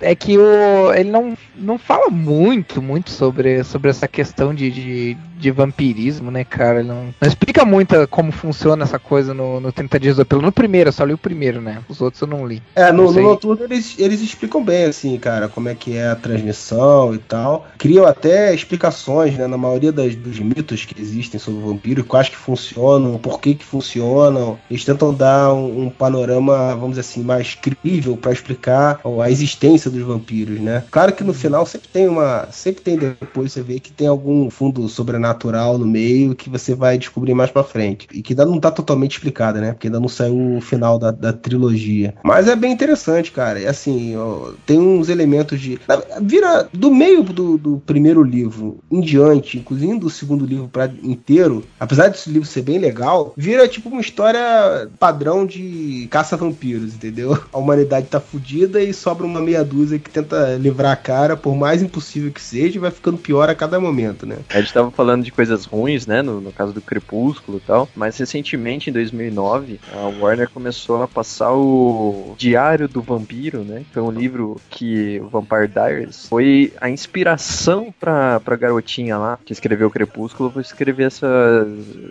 É 0.00 0.14
que 0.14 0.38
o, 0.38 0.92
ele 0.94 1.10
não, 1.10 1.36
não 1.56 1.78
fala 1.78 2.10
muito, 2.10 2.80
muito 2.82 3.10
sobre, 3.10 3.64
sobre 3.64 3.90
essa 3.90 4.06
questão 4.06 4.54
de, 4.54 4.70
de, 4.70 5.16
de 5.38 5.50
vampirismo, 5.50 6.30
né, 6.30 6.44
cara? 6.44 6.80
Ele 6.80 6.88
não, 6.88 7.14
não 7.20 7.28
explica 7.28 7.64
muito 7.64 7.94
como 8.08 8.32
funciona 8.32 8.84
essa 8.84 8.98
coisa 8.98 9.32
no, 9.32 9.60
no 9.60 9.72
30 9.72 10.00
Dias 10.00 10.16
do 10.16 10.22
Apelo. 10.22 10.42
No 10.42 10.52
primeiro, 10.52 10.88
eu 10.88 10.92
só 10.92 11.04
li 11.04 11.14
o 11.14 11.18
primeiro, 11.18 11.60
né? 11.60 11.82
Os 11.88 12.00
outros 12.00 12.20
eu 12.20 12.28
não 12.28 12.46
li. 12.46 12.62
É, 12.74 12.92
no, 12.92 13.12
no 13.12 13.22
noturno 13.22 13.64
eles, 13.64 13.96
eles 13.98 14.20
explicam 14.20 14.62
bem, 14.62 14.84
assim, 14.84 15.18
cara, 15.18 15.48
como 15.48 15.68
é 15.68 15.74
que 15.74 15.96
é 15.96 16.08
a 16.08 16.16
transmissão 16.16 17.14
e 17.14 17.18
tal. 17.18 17.66
Criam 17.78 18.06
até 18.06 18.54
explicações, 18.54 19.36
né, 19.36 19.46
na 19.46 19.58
maioria 19.58 19.92
das, 19.92 20.14
dos 20.14 20.38
mitos 20.38 20.84
que 20.84 21.00
existem 21.00 21.38
sobre 21.40 21.62
o 21.62 21.66
vampiro, 21.68 22.04
quais 22.04 22.28
que 22.28 22.36
funcionam, 22.36 23.18
por 23.18 23.40
que 23.40 23.54
que 23.54 23.64
funcionam. 23.64 24.58
Eles 24.70 24.84
tentam 24.84 25.12
dar 25.12 25.52
um, 25.52 25.84
um 25.84 25.90
panorama, 25.90 26.43
vamos 26.52 26.90
dizer 26.90 27.00
assim, 27.00 27.22
mais 27.22 27.54
crível 27.54 28.16
para 28.16 28.32
explicar 28.32 29.00
a 29.22 29.30
existência 29.30 29.90
dos 29.90 30.02
vampiros, 30.02 30.60
né? 30.60 30.84
Claro 30.90 31.12
que 31.12 31.24
no 31.24 31.34
final 31.34 31.64
sempre 31.66 31.88
tem 31.88 32.08
uma, 32.08 32.48
sempre 32.50 32.82
tem 32.82 32.96
depois 32.96 33.52
você 33.52 33.62
vê 33.62 33.80
que 33.80 33.92
tem 33.92 34.06
algum 34.06 34.50
fundo 34.50 34.88
sobrenatural 34.88 35.78
no 35.78 35.86
meio 35.86 36.34
que 36.34 36.50
você 36.50 36.74
vai 36.74 36.98
descobrir 36.98 37.34
mais 37.34 37.50
pra 37.50 37.64
frente. 37.64 38.06
E 38.12 38.22
que 38.22 38.32
ainda 38.32 38.46
não 38.46 38.60
tá 38.60 38.70
totalmente 38.70 39.12
explicada, 39.12 39.60
né? 39.60 39.72
Porque 39.72 39.88
ainda 39.88 40.00
não 40.00 40.08
saiu 40.08 40.56
o 40.56 40.60
final 40.60 40.98
da, 40.98 41.10
da 41.10 41.32
trilogia. 41.32 42.14
Mas 42.22 42.48
é 42.48 42.56
bem 42.56 42.72
interessante, 42.72 43.30
cara. 43.32 43.60
E 43.60 43.66
assim, 43.66 44.16
ó, 44.16 44.52
tem 44.66 44.78
uns 44.78 45.08
elementos 45.08 45.60
de. 45.60 45.78
Vira 46.22 46.68
do 46.72 46.92
meio 46.92 47.22
do, 47.22 47.58
do 47.58 47.82
primeiro 47.84 48.22
livro 48.22 48.78
em 48.90 49.00
diante, 49.00 49.58
inclusive 49.58 49.98
do 49.98 50.10
segundo 50.10 50.46
livro 50.46 50.68
pra 50.68 50.90
inteiro, 51.02 51.64
apesar 51.78 52.08
desse 52.08 52.30
livro 52.30 52.48
ser 52.48 52.62
bem 52.62 52.78
legal, 52.78 53.32
vira 53.36 53.68
tipo 53.68 53.88
uma 53.88 54.00
história 54.00 54.88
padrão 54.98 55.46
de 55.46 56.08
caça-vampiros, 56.24 56.94
entendeu? 56.94 57.38
A 57.52 57.58
humanidade 57.58 58.06
tá 58.06 58.18
fudida 58.18 58.82
e 58.82 58.94
sobra 58.94 59.26
uma 59.26 59.40
meia 59.40 59.62
dúzia 59.62 59.98
que 59.98 60.08
tenta 60.08 60.56
livrar 60.56 60.92
a 60.92 60.96
cara, 60.96 61.36
por 61.36 61.54
mais 61.54 61.82
impossível 61.82 62.32
que 62.32 62.40
seja, 62.40 62.76
e 62.76 62.80
vai 62.80 62.90
ficando 62.90 63.18
pior 63.18 63.50
a 63.50 63.54
cada 63.54 63.78
momento, 63.78 64.26
né? 64.26 64.38
A 64.48 64.60
gente 64.60 64.72
tava 64.72 64.90
falando 64.90 65.22
de 65.22 65.30
coisas 65.30 65.66
ruins, 65.66 66.06
né, 66.06 66.22
no, 66.22 66.40
no 66.40 66.50
caso 66.50 66.72
do 66.72 66.80
Crepúsculo 66.80 67.58
e 67.58 67.60
tal, 67.60 67.88
mas 67.94 68.16
recentemente, 68.16 68.88
em 68.88 68.92
2009, 68.92 69.78
a 69.92 70.06
Warner 70.20 70.48
começou 70.48 71.02
a 71.02 71.08
passar 71.08 71.52
o 71.52 72.34
Diário 72.38 72.88
do 72.88 73.02
Vampiro, 73.02 73.62
né, 73.62 73.84
que 73.92 74.00
um 74.00 74.10
livro 74.10 74.56
que 74.70 75.20
o 75.20 75.28
Vampire 75.28 75.68
Diaries 75.68 76.26
foi 76.28 76.72
a 76.80 76.88
inspiração 76.88 77.92
pra, 78.00 78.40
pra 78.40 78.56
garotinha 78.56 79.18
lá, 79.18 79.38
que 79.44 79.52
escreveu 79.52 79.88
o 79.88 79.90
Crepúsculo, 79.90 80.50
foi 80.50 80.62
escrever 80.62 81.06
essa 81.06 81.26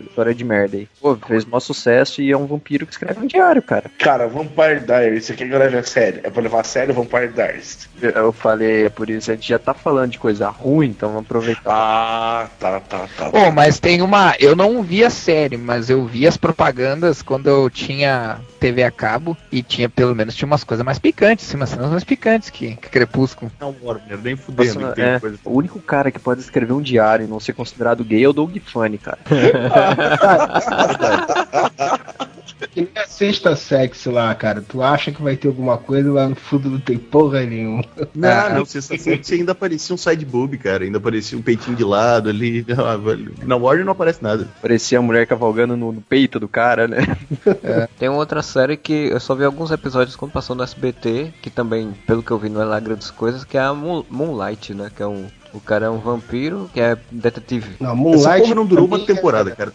história 0.07 0.33
de 0.33 0.43
merda 0.43 0.77
aí. 0.77 0.87
Pô, 1.01 1.15
fez 1.15 1.45
maior 1.45 1.59
sucesso 1.59 2.21
e 2.21 2.31
é 2.31 2.37
um 2.37 2.45
vampiro 2.45 2.85
que 2.85 2.91
escreve 2.91 3.19
um 3.19 3.27
diário, 3.27 3.61
cara. 3.61 3.89
Cara, 4.03 4.27
Vampire 4.27 4.81
Diaries, 4.81 5.23
isso 5.23 5.31
aqui 5.31 5.43
é 5.43 5.47
galera 5.47 5.79
é 5.79 5.83
sério. 5.83 6.19
É 6.23 6.29
pra 6.29 6.43
levar 6.43 6.59
a 6.59 6.63
sério 6.63 6.93
Vampire 6.93 7.29
Diaries. 7.29 7.87
Eu 8.01 8.33
falei, 8.33 8.85
é 8.85 8.89
por 8.89 9.07
se 9.07 9.31
a 9.31 9.35
gente 9.35 9.47
já 9.47 9.57
tá 9.57 9.73
falando 9.73 10.11
de 10.11 10.19
coisa 10.19 10.49
ruim, 10.49 10.89
então 10.89 11.09
vamos 11.09 11.25
aproveitar. 11.25 11.71
Ah, 11.73 12.47
tá, 12.59 12.79
tá, 12.81 13.07
tá. 13.17 13.29
Oh, 13.31 13.49
mas 13.51 13.79
tem 13.79 14.01
uma. 14.01 14.35
Eu 14.39 14.55
não 14.55 14.83
vi 14.83 15.05
a 15.05 15.09
série, 15.09 15.55
mas 15.55 15.89
eu 15.89 16.05
vi 16.05 16.27
as 16.27 16.35
propagandas 16.35 17.21
quando 17.21 17.47
eu 17.47 17.69
tinha 17.69 18.39
TV 18.59 18.83
a 18.83 18.91
cabo 18.91 19.37
e 19.49 19.63
tinha, 19.63 19.87
pelo 19.87 20.13
menos, 20.13 20.35
tinha 20.35 20.47
umas 20.47 20.65
coisas 20.65 20.85
mais 20.85 20.99
picantes, 20.99 21.53
umas 21.53 21.69
cenas 21.69 21.89
mais 21.89 22.03
picantes 22.03 22.49
que, 22.49 22.75
que 22.75 22.89
Crepúsculo. 22.89 23.49
Não, 23.59 23.73
Warner, 23.81 24.19
nem 24.21 24.35
fudendo. 24.35 24.79
Nossa, 24.79 24.89
que 24.89 24.95
tem 24.95 25.05
é, 25.05 25.19
coisa- 25.19 25.37
o 25.45 25.57
único 25.57 25.79
cara 25.79 26.11
que 26.11 26.19
pode 26.19 26.41
escrever 26.41 26.73
um 26.73 26.81
diário 26.81 27.25
e 27.25 27.29
não 27.29 27.39
ser 27.39 27.53
considerado 27.53 28.03
gay 28.03 28.23
é 28.23 28.27
o 28.27 28.33
Doug 28.33 28.57
Funny, 28.65 28.97
cara. 28.97 29.19
Que 32.73 32.81
nem 32.81 32.89
a 33.03 33.07
sexta 33.07 33.55
sexo 33.55 34.09
lá, 34.11 34.33
cara. 34.35 34.61
Tu 34.67 34.81
acha 34.81 35.11
que 35.11 35.21
vai 35.21 35.35
ter 35.37 35.47
alguma 35.47 35.77
coisa, 35.77 36.11
lá 36.11 36.27
no 36.27 36.35
fundo 36.35 36.69
não 36.69 36.79
tem 36.79 36.97
porra 36.97 37.41
nenhuma. 37.43 37.83
Não, 38.15 38.29
Ah, 38.29 38.49
não, 38.49 38.65
você 38.65 39.35
ainda 39.35 39.51
aparecia 39.51 39.93
um 39.93 39.97
side 39.97 40.25
boob, 40.25 40.57
cara. 40.57 40.83
Ainda 40.83 40.97
aparecia 40.97 41.37
um 41.37 41.41
peitinho 41.41 41.75
de 41.75 41.83
lado 41.83 42.29
ali. 42.29 42.65
Ah, 42.83 42.97
velho. 42.97 43.33
Na 43.43 43.55
Warner 43.55 43.85
não 43.85 43.91
aparece 43.93 44.21
nada. 44.23 44.47
Parecia 44.61 44.97
a 44.99 45.01
mulher 45.01 45.25
cavalgando 45.27 45.77
no, 45.77 45.91
no 45.91 46.01
peito 46.01 46.39
do 46.39 46.47
cara, 46.47 46.87
né? 46.87 46.97
Tem 47.99 48.09
uma 48.09 48.17
outra 48.17 48.41
série 48.41 48.75
que 48.75 48.91
eu 49.09 49.19
só 49.19 49.35
vi 49.35 49.43
alguns 49.45 49.71
episódios 49.71 50.15
quando 50.15 50.31
passou 50.31 50.55
no 50.55 50.63
SBT, 50.63 51.33
que 51.41 51.49
também, 51.49 51.91
pelo 52.07 52.23
que 52.23 52.31
eu 52.31 52.37
vi, 52.39 52.49
não 52.49 52.61
é 52.61 52.65
lá 52.65 52.79
grandes 52.79 53.09
coisas, 53.11 53.43
que 53.45 53.57
é 53.57 53.61
a 53.61 53.73
Moon- 53.73 54.03
Moonlight, 54.09 54.73
né? 54.73 54.91
Que 54.95 55.03
é 55.03 55.07
um. 55.07 55.27
O 55.53 55.59
cara 55.59 55.85
é 55.85 55.89
um 55.89 55.99
vampiro 55.99 56.69
que 56.73 56.81
é 56.81 56.97
detetive. 57.11 57.75
Não, 57.79 57.95
Moonlight 57.95 58.53
não 58.55 58.65
durou 58.65 58.87
uma 58.87 58.97
mim, 58.97 59.05
temporada, 59.05 59.51
cara. 59.51 59.71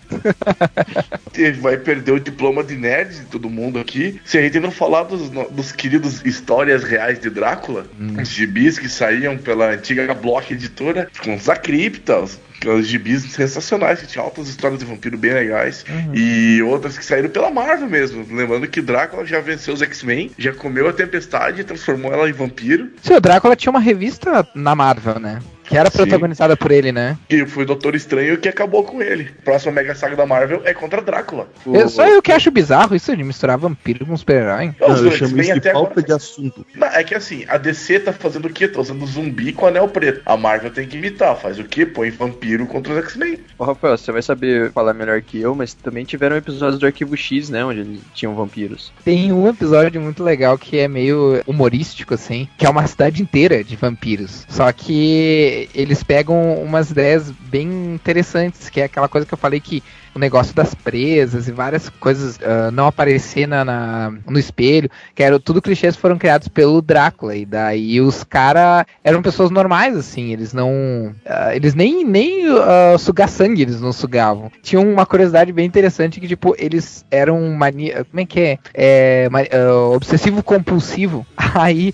Ele 1.35 1.61
vai 1.61 1.77
perder 1.77 2.13
o 2.13 2.21
diploma 2.21 2.65
de 2.65 2.77
nerd 2.77 3.15
de 3.15 3.27
todo 3.27 3.49
mundo 3.49 3.79
aqui. 3.79 4.21
Se 4.25 4.37
a 4.39 4.43
gente 4.43 4.59
não 4.59 4.73
falar 4.73 5.05
dos, 5.05 5.31
dos 5.31 5.71
queridos 5.71 6.25
histórias 6.25 6.83
reais 6.83 7.21
de 7.21 7.31
Drácula, 7.31 7.87
os 8.21 8.29
gibis 8.29 8.79
que 8.79 8.89
saíam 8.89 9.39
pela 9.39 9.71
antiga 9.71 10.13
Block 10.15 10.53
Editora, 10.53 11.09
com 11.23 11.37
os 11.37 11.45
da 11.45 11.57
Cripta, 11.57 12.25
os, 12.67 12.87
gibis 12.87 13.23
sensacionais, 13.25 14.01
que 14.01 14.07
tinham 14.07 14.25
altas 14.25 14.49
histórias 14.49 14.81
de 14.81 14.87
vampiro 14.87 15.17
bem 15.17 15.33
legais. 15.33 15.85
E 16.15 16.61
outras 16.63 16.97
que 16.99 17.05
saíram 17.05 17.29
pela 17.29 17.51
Marvel 17.51 17.89
mesmo. 17.89 18.27
Lembrando 18.31 18.67
que 18.67 18.81
Drácula 18.81 19.25
já 19.25 19.41
venceu 19.41 19.75
os 19.75 19.83
X-Men, 19.83 20.31
já 20.39 20.53
comeu 20.53 20.89
a 20.89 20.93
tempestade 20.93 21.61
e 21.61 21.65
transformou 21.65 22.13
ela 22.13 22.29
em 22.29 22.33
vampiro. 22.33 22.89
Sim, 23.03 23.15
o 23.15 23.21
Drácula 23.21 23.55
tinha 23.57 23.71
uma 23.71 23.81
revista 23.81 24.47
na 24.55 24.75
Marvel, 24.75 25.19
né? 25.19 25.39
Que 25.65 25.77
era 25.77 25.91
Sim. 25.91 25.99
protagonizada 25.99 26.57
por 26.57 26.71
ele, 26.71 26.91
né? 26.93 27.19
E 27.29 27.45
foi 27.45 27.65
o 27.65 27.67
Doutor 27.67 27.95
Estranho 27.95 28.39
que 28.39 28.49
acabou 28.49 28.85
com 28.85 29.03
ele. 29.03 29.31
Próxima 29.45 29.71
mega 29.71 29.95
saga 29.95 30.17
da 30.17 30.25
Marvel 30.25 30.63
é 30.65 30.73
contra 30.73 31.03
Drácula. 31.03 31.47
Eu- 31.67 31.91
só 31.91 32.09
eu 32.09 32.23
que 32.23 32.33
acho 32.33 32.51
bizarro 32.51 32.97
isso 32.97 33.15
de 33.15 33.23
misturar 33.23 33.59
vampiro 33.59 34.07
com 34.07 34.17
super-herói. 34.17 34.75
Eu 34.81 34.93
X-Men 34.97 35.11
chamo 35.13 35.41
isso 35.43 35.53
de 35.53 35.59
até 35.59 35.73
falta 35.73 35.91
agora- 35.93 36.07
de 36.07 36.13
assunto. 36.15 36.67
Não, 36.75 36.89
é 36.89 37.05
que 37.05 37.15
assim, 37.15 37.45
a 37.49 37.59
DC 37.59 38.01
tá 38.01 38.15
fazendo 38.15 38.47
o 38.47 38.51
quê? 38.51 38.67
Tá 38.67 38.81
usando 38.81 39.05
zumbi 39.05 39.53
com 39.53 39.67
anel 39.67 39.89
preto. 39.89 40.23
A 40.25 40.39
Marvel 40.39 40.71
tem 40.71 40.89
que 40.89 40.97
imitar. 40.97 41.37
Faz 41.37 41.59
o 41.59 41.65
quê? 41.65 41.85
Põe 41.85 42.09
vampiro 42.09 42.48
contra 42.67 42.93
os 42.93 42.99
X-Men. 43.01 43.39
Ô, 43.59 43.65
Rafael, 43.65 43.97
você 43.97 44.13
vai 44.13 44.23
saber 44.23 44.73
falar 44.73 44.95
melhor 44.95 45.21
que 45.21 45.41
eu, 45.41 45.55
mas 45.55 45.75
também 45.75 46.05
tiveram 46.05 46.37
episódios 46.37 46.79
do 46.79 46.87
Arquivo 46.87 47.17
X, 47.17 47.51
né? 47.51 47.65
Onde 47.65 47.81
eles 47.81 48.01
tinham 48.15 48.35
vampiros. 48.35 48.93
Tem 49.05 49.33
um 49.33 49.49
episódio 49.49 50.01
muito 50.01 50.23
legal 50.23 50.57
que 50.57 50.79
é 50.79 50.89
meio 50.89 51.43
humorístico, 51.47 52.15
assim, 52.15 52.49
que 52.57 52.67
é 52.67 52.71
uma 52.71 52.87
cidade 52.87 53.23
inteira 53.23 53.63
de 53.63 53.77
vampiros. 53.77 54.47
Só 54.49 54.71
que 54.73 55.69
eles 55.75 56.03
pegam 56.03 56.63
umas 56.63 56.91
ideias 56.91 57.31
bem 57.31 57.95
interessantes, 57.95 58.71
que 58.71 58.81
é 58.81 58.85
aquela 58.85 59.09
coisa 59.09 59.27
que 59.27 59.35
eu 59.35 59.39
falei 59.39 59.61
que 59.61 59.83
o 60.19 60.21
negócio 60.21 60.55
das 60.55 60.75
presas 60.75 61.47
e 61.49 61.53
várias 61.53 61.89
coisas 61.89 62.39
ah, 62.43 62.71
não 62.73 62.87
aparecer 62.89 63.47
na, 63.47 63.65
na- 63.65 64.13
no 64.29 64.39
espelho, 64.39 64.91
que 65.15 65.23
eram 65.23 65.39
tudo 65.39 65.63
clichês 65.63 65.97
foram 65.97 66.19
criados 66.19 66.49
pelo 66.49 66.83
Drácula. 66.83 67.37
E 67.37 67.47
daí 67.47 68.01
os 68.01 68.25
caras 68.25 68.85
eram 69.03 69.23
pessoas 69.23 69.51
normais, 69.51 69.97
assim, 69.97 70.33
eles 70.33 70.53
não. 70.53 71.15
ah, 71.25 71.55
eles 71.55 71.75
nem, 71.75 72.05
nem 72.05 72.49
ah, 72.49 72.99
sugar 72.99 73.29
sangue 73.29 73.63
eles 73.63 73.81
não 73.81 73.93
sugavam. 73.93 74.51
Tinha 74.63 74.81
uma 74.81 75.07
curiosidade 75.07 75.53
bem 75.53 75.67
interessante 75.67 76.21
que, 76.21 76.27
tipo, 76.27 76.55
eles 76.59 77.05
eram 77.11 77.41
mania. 77.53 78.05
Como 78.05 78.21
é 78.21 78.27
que 78.27 78.41
é? 78.41 78.59
é 78.75 79.29
ah, 79.33 79.89
obsessivo 79.95 80.43
compulsivo. 80.43 81.25
Aí, 81.55 81.93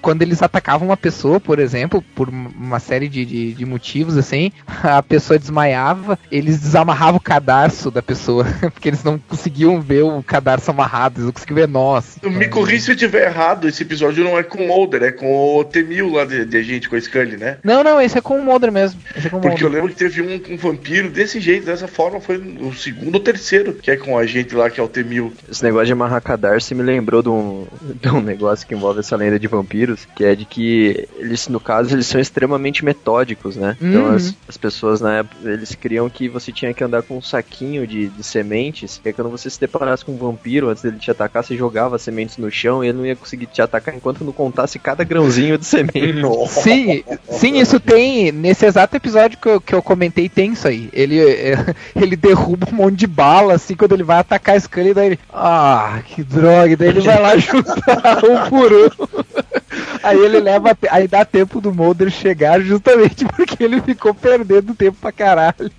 quando 0.00 0.22
eles 0.22 0.40
atacavam 0.42 0.88
uma 0.88 0.96
pessoa, 0.96 1.40
por 1.40 1.58
exemplo, 1.58 2.02
por 2.14 2.28
uma 2.28 2.78
série 2.78 3.08
de, 3.08 3.24
de, 3.24 3.52
de 3.54 3.64
motivos, 3.66 4.16
assim, 4.16 4.52
a 4.82 5.02
pessoa 5.02 5.38
desmaiava, 5.38 6.18
eles 6.30 6.60
desamarravam 6.60 7.16
o 7.16 7.20
cadarço 7.56 7.90
da 7.90 8.02
pessoa, 8.02 8.44
porque 8.72 8.88
eles 8.88 9.02
não 9.02 9.18
conseguiam 9.18 9.80
ver 9.80 10.02
o 10.02 10.22
cadarço 10.22 10.70
amarrado, 10.70 11.16
eles 11.16 11.26
não 11.26 11.32
conseguiam 11.32 11.56
ver 11.56 11.68
nós. 11.68 12.18
Me 12.22 12.48
corri 12.48 12.78
se 12.80 12.90
eu 12.90 12.96
tiver 12.96 13.26
errado. 13.26 13.66
Esse 13.68 13.82
episódio 13.82 14.22
não 14.24 14.38
é 14.38 14.42
com 14.42 14.58
o 14.64 14.66
Mulder, 14.68 15.02
é 15.04 15.12
com 15.12 15.56
o 15.58 15.64
T-1000 15.64 16.12
lá 16.14 16.24
de, 16.24 16.44
de 16.44 16.62
gente, 16.62 16.88
com 16.88 16.96
a 16.96 17.00
Scully, 17.00 17.36
né? 17.36 17.58
Não, 17.64 17.82
não, 17.82 18.00
esse 18.00 18.18
é 18.18 18.20
com 18.20 18.38
o 18.38 18.44
Mulder 18.44 18.70
mesmo. 18.70 19.00
Esse 19.16 19.26
é 19.26 19.30
com 19.30 19.38
o 19.38 19.40
Porque 19.40 19.64
eu 19.64 19.68
Mulder. 19.70 19.82
lembro 19.82 19.88
que 19.94 19.98
teve 19.98 20.22
um, 20.22 20.54
um 20.54 20.56
vampiro 20.56 21.08
desse 21.10 21.40
jeito, 21.40 21.66
dessa 21.66 21.88
forma, 21.88 22.20
foi 22.20 22.36
o 22.38 22.74
segundo 22.74 23.14
ou 23.16 23.20
terceiro, 23.20 23.72
que 23.74 23.90
é 23.90 23.96
com 23.96 24.18
a 24.18 24.26
gente 24.26 24.54
lá, 24.54 24.68
que 24.68 24.78
é 24.80 24.82
o 24.82 24.88
T-1000. 24.88 25.32
Esse 25.50 25.62
negócio 25.64 25.86
de 25.86 25.92
amarrar 25.92 26.20
cadarço 26.22 26.74
me 26.74 26.82
lembrou 26.82 27.22
de 27.22 27.28
um, 27.28 27.66
de 28.00 28.08
um 28.10 28.20
negócio 28.20 28.66
que 28.66 28.74
envolve 28.74 29.00
essa 29.00 29.16
lenda 29.16 29.38
de 29.38 29.46
vampiros, 29.46 30.06
que 30.14 30.24
é 30.24 30.34
de 30.34 30.44
que 30.44 31.08
eles, 31.16 31.48
no 31.48 31.60
caso, 31.60 31.94
eles 31.94 32.06
são 32.06 32.20
extremamente 32.20 32.84
metódicos, 32.84 33.56
né? 33.56 33.76
Então 33.80 34.06
Uhum. 34.06 34.14
as, 34.14 34.34
as 34.48 34.56
pessoas 34.56 35.00
na 35.00 35.18
época, 35.18 35.36
eles 35.50 35.74
criam 35.74 36.08
que 36.10 36.28
você 36.28 36.52
tinha 36.52 36.72
que 36.74 36.84
andar 36.84 37.02
com 37.02 37.16
um 37.16 37.22
saquinho 37.36 37.86
de, 37.86 38.08
de 38.08 38.22
sementes, 38.22 38.98
que 39.02 39.08
é 39.10 39.12
quando 39.12 39.30
você 39.30 39.50
se 39.50 39.60
deparasse 39.60 40.04
com 40.04 40.12
um 40.12 40.16
vampiro, 40.16 40.68
antes 40.68 40.82
dele 40.82 40.98
te 40.98 41.10
atacar, 41.10 41.44
você 41.44 41.56
jogava 41.56 41.98
sementes 41.98 42.36
no 42.36 42.50
chão 42.50 42.82
e 42.82 42.88
ele 42.88 42.98
não 42.98 43.06
ia 43.06 43.16
conseguir 43.16 43.46
te 43.46 43.60
atacar 43.60 43.94
enquanto 43.94 44.24
não 44.24 44.32
contasse 44.32 44.78
cada 44.78 45.04
grãozinho 45.04 45.58
de 45.58 45.64
semente. 45.64 45.96
Sim, 46.48 47.04
sim, 47.28 47.58
isso 47.58 47.78
tem. 47.78 48.32
Nesse 48.32 48.66
exato 48.66 48.96
episódio 48.96 49.38
que 49.38 49.48
eu, 49.48 49.60
que 49.60 49.74
eu 49.74 49.82
comentei, 49.82 50.28
tem 50.28 50.52
isso 50.52 50.66
aí. 50.66 50.88
Ele, 50.92 51.18
é, 51.20 51.74
ele 51.94 52.16
derruba 52.16 52.66
um 52.70 52.74
monte 52.74 52.96
de 52.96 53.06
bala, 53.06 53.54
assim, 53.54 53.74
quando 53.74 53.92
ele 53.92 54.02
vai 54.02 54.18
atacar 54.18 54.56
a 54.56 54.60
Scully, 54.60 54.94
daí 54.94 55.06
ele. 55.06 55.18
Ah, 55.32 56.00
que 56.06 56.22
droga! 56.22 56.72
E 56.72 56.76
Daí 56.76 56.88
ele 56.88 57.00
vai 57.00 57.20
lá 57.20 57.36
juntar 57.38 58.24
um 58.24 58.48
por 58.48 58.72
um. 58.72 59.56
Aí 60.02 60.18
ele 60.18 60.40
leva. 60.40 60.76
Aí 60.90 61.08
dá 61.08 61.24
tempo 61.24 61.60
do 61.60 61.74
Mulder 61.74 62.10
chegar 62.10 62.60
justamente 62.60 63.24
porque 63.24 63.62
ele 63.62 63.80
ficou 63.80 64.14
perdendo 64.14 64.74
tempo 64.74 64.96
pra 65.00 65.12
caralho. 65.12 65.70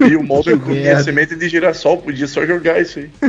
E 0.00 0.16
o 0.16 0.22
Mulder 0.22 0.56
Semente 1.02 1.36
de 1.36 1.48
girassol, 1.48 1.98
podia 1.98 2.26
só 2.26 2.44
jogar 2.46 2.80
isso 2.80 2.98
aí. 3.00 3.10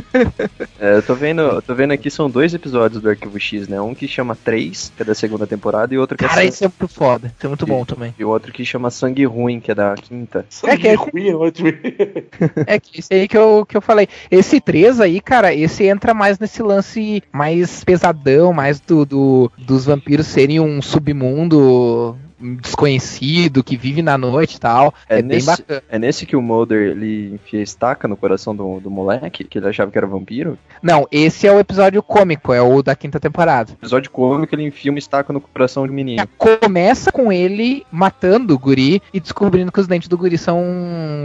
É, 0.80 0.96
eu 0.98 1.02
tô 1.04 1.16
vendo, 1.16 1.42
eu 1.42 1.62
tô 1.62 1.74
vendo 1.74 1.92
aqui, 1.92 2.10
são 2.12 2.30
dois 2.30 2.54
episódios 2.54 3.02
do 3.02 3.10
Arquivo 3.10 3.40
X, 3.40 3.68
né? 3.70 3.80
Um 3.80 3.94
que 3.96 4.06
chama 4.08 4.36
3, 4.36 4.92
que 4.96 5.02
é 5.02 5.06
da 5.06 5.16
segunda 5.16 5.48
temporada, 5.48 5.94
e 5.94 5.98
outro 5.98 6.18
que 6.18 6.26
é 6.26 6.28
Cara, 6.28 6.44
isso 6.44 6.64
é 6.66 6.68
muito 6.68 6.88
foda. 6.94 7.28
Isso 7.38 7.46
é 7.46 7.48
muito 7.48 7.66
bom 7.66 7.86
também. 7.86 8.14
e 8.20 8.24
o 8.26 8.30
outro 8.30 8.52
que 8.52 8.66
chama 8.66 8.90
Sangue 8.92 9.24
Ruim, 9.26 9.60
que 9.62 9.72
é 9.72 9.76
da 9.76 9.96
quinta. 9.96 10.46
É 10.66 10.76
que 10.76 10.88
é- 10.90 10.96
ruim, 10.96 11.30
é 11.30 11.36
ótimo. 11.36 11.70
É 12.68 12.80
que 12.80 13.00
esse 13.00 13.14
aí 13.14 13.28
que 13.28 13.38
eu, 13.38 13.66
que 13.68 13.78
eu 13.78 13.82
falei. 13.82 14.08
Esse 14.30 14.60
3 14.60 15.00
aí, 15.00 15.22
cara, 15.22 15.54
esse 15.54 15.86
entra 15.86 16.14
mais 16.14 16.38
nesse 16.38 16.62
lance 16.62 17.24
mais 17.32 17.84
pesadão, 17.84 18.52
mais 18.52 18.80
do, 18.80 19.06
do- 19.06 19.52
dos 19.58 19.86
vampiros 19.86 20.28
serem 20.28 20.60
um 20.60 20.82
submundo 20.82 22.16
desconhecido, 22.62 23.64
que 23.64 23.78
vive 23.78 24.02
na 24.02 24.18
noite 24.18 24.56
e 24.56 24.60
tal. 24.60 24.94
É, 25.10 25.14
É, 25.20 25.22
bem 25.22 25.36
nesse, 25.38 25.48
bacana. 25.48 25.84
é 25.90 26.00
nesse 26.00 26.26
que 26.26 26.36
o 26.36 26.42
Mulder 26.42 26.92
ele 26.92 27.34
enfia 27.36 27.62
estaca 27.62 28.08
no 28.08 28.16
coração 28.18 28.56
do, 28.56 28.80
do 28.80 28.90
moleque, 28.92 29.44
que 29.44 29.58
ele 29.58 29.68
achava 29.68 29.90
que 29.92 29.98
era 29.98 30.08
vampiro. 30.08 30.58
Não, 30.82 31.08
esse 31.12 31.48
é 31.48 31.52
o 31.52 31.60
episódio 31.60 32.02
cômico, 32.04 32.52
é 32.54 32.62
o 32.62 32.82
da 32.82 32.96
quinta 32.96 33.20
temporada. 33.20 33.72
Episódio 33.74 34.10
cômico, 34.12 34.54
ele 34.56 34.64
enfia 34.64 34.92
uma 34.92 35.00
estaca 35.00 35.32
no 35.32 35.40
coração 35.42 35.86
do 35.88 35.94
menino. 35.94 36.28
Começa 36.38 37.12
com 37.12 37.32
ele 37.32 37.86
matando 37.92 38.54
o 38.54 38.60
guri 38.60 39.02
e 39.14 39.20
descobrindo 39.20 39.72
que 39.72 39.80
os 39.80 39.88
dentes 39.88 40.08
do 40.08 40.18
guri 40.18 40.38
são 40.38 40.62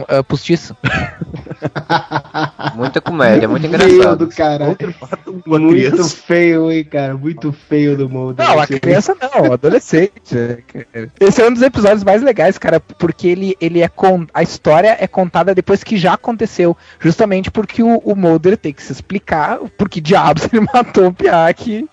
ah, 0.09 0.23
postiços. 0.23 0.77
Muita 2.75 3.01
comédia, 3.01 3.49
muito 3.49 3.69
Feio 3.69 3.75
engraçado. 3.93 4.27
do 4.27 4.35
caralho. 4.35 4.77
Uma 5.47 5.59
Muito 5.59 5.75
criança. 5.75 6.17
feio, 6.17 6.71
hein, 6.71 6.85
cara. 6.85 7.17
Muito 7.17 7.53
feio 7.53 7.97
do 7.97 8.09
Mulder. 8.09 8.47
Não, 8.47 8.59
a 8.61 8.67
criança 8.67 9.17
não, 9.21 9.51
o 9.51 9.53
adolescente. 9.53 10.35
né, 10.35 10.59
Esse 11.21 11.43
é 11.43 11.47
um 11.47 11.53
dos 11.53 11.63
episódios 11.63 12.05
mais 12.05 12.23
legais, 12.23 12.59
cara, 12.59 12.81
porque 12.81 13.29
ele, 13.29 13.57
ele 13.61 13.83
é 13.83 13.91
a 14.33 14.43
história 14.43 14.97
é 14.99 15.07
contada 15.07 15.55
depois 15.55 15.83
que 15.83 15.97
já 15.97 16.15
aconteceu, 16.15 16.77
justamente 17.01 17.51
porque 17.51 17.83
o, 17.83 17.99
o 17.99 18.15
Mulder 18.15 18.57
tem 18.57 18.73
que 18.73 18.83
se 18.83 18.93
explicar 18.93 19.59
por 19.77 19.89
que 19.89 20.01
diabos 20.01 20.49
ele 20.53 20.67
matou 20.73 21.09
o 21.09 21.15
que 21.55 21.89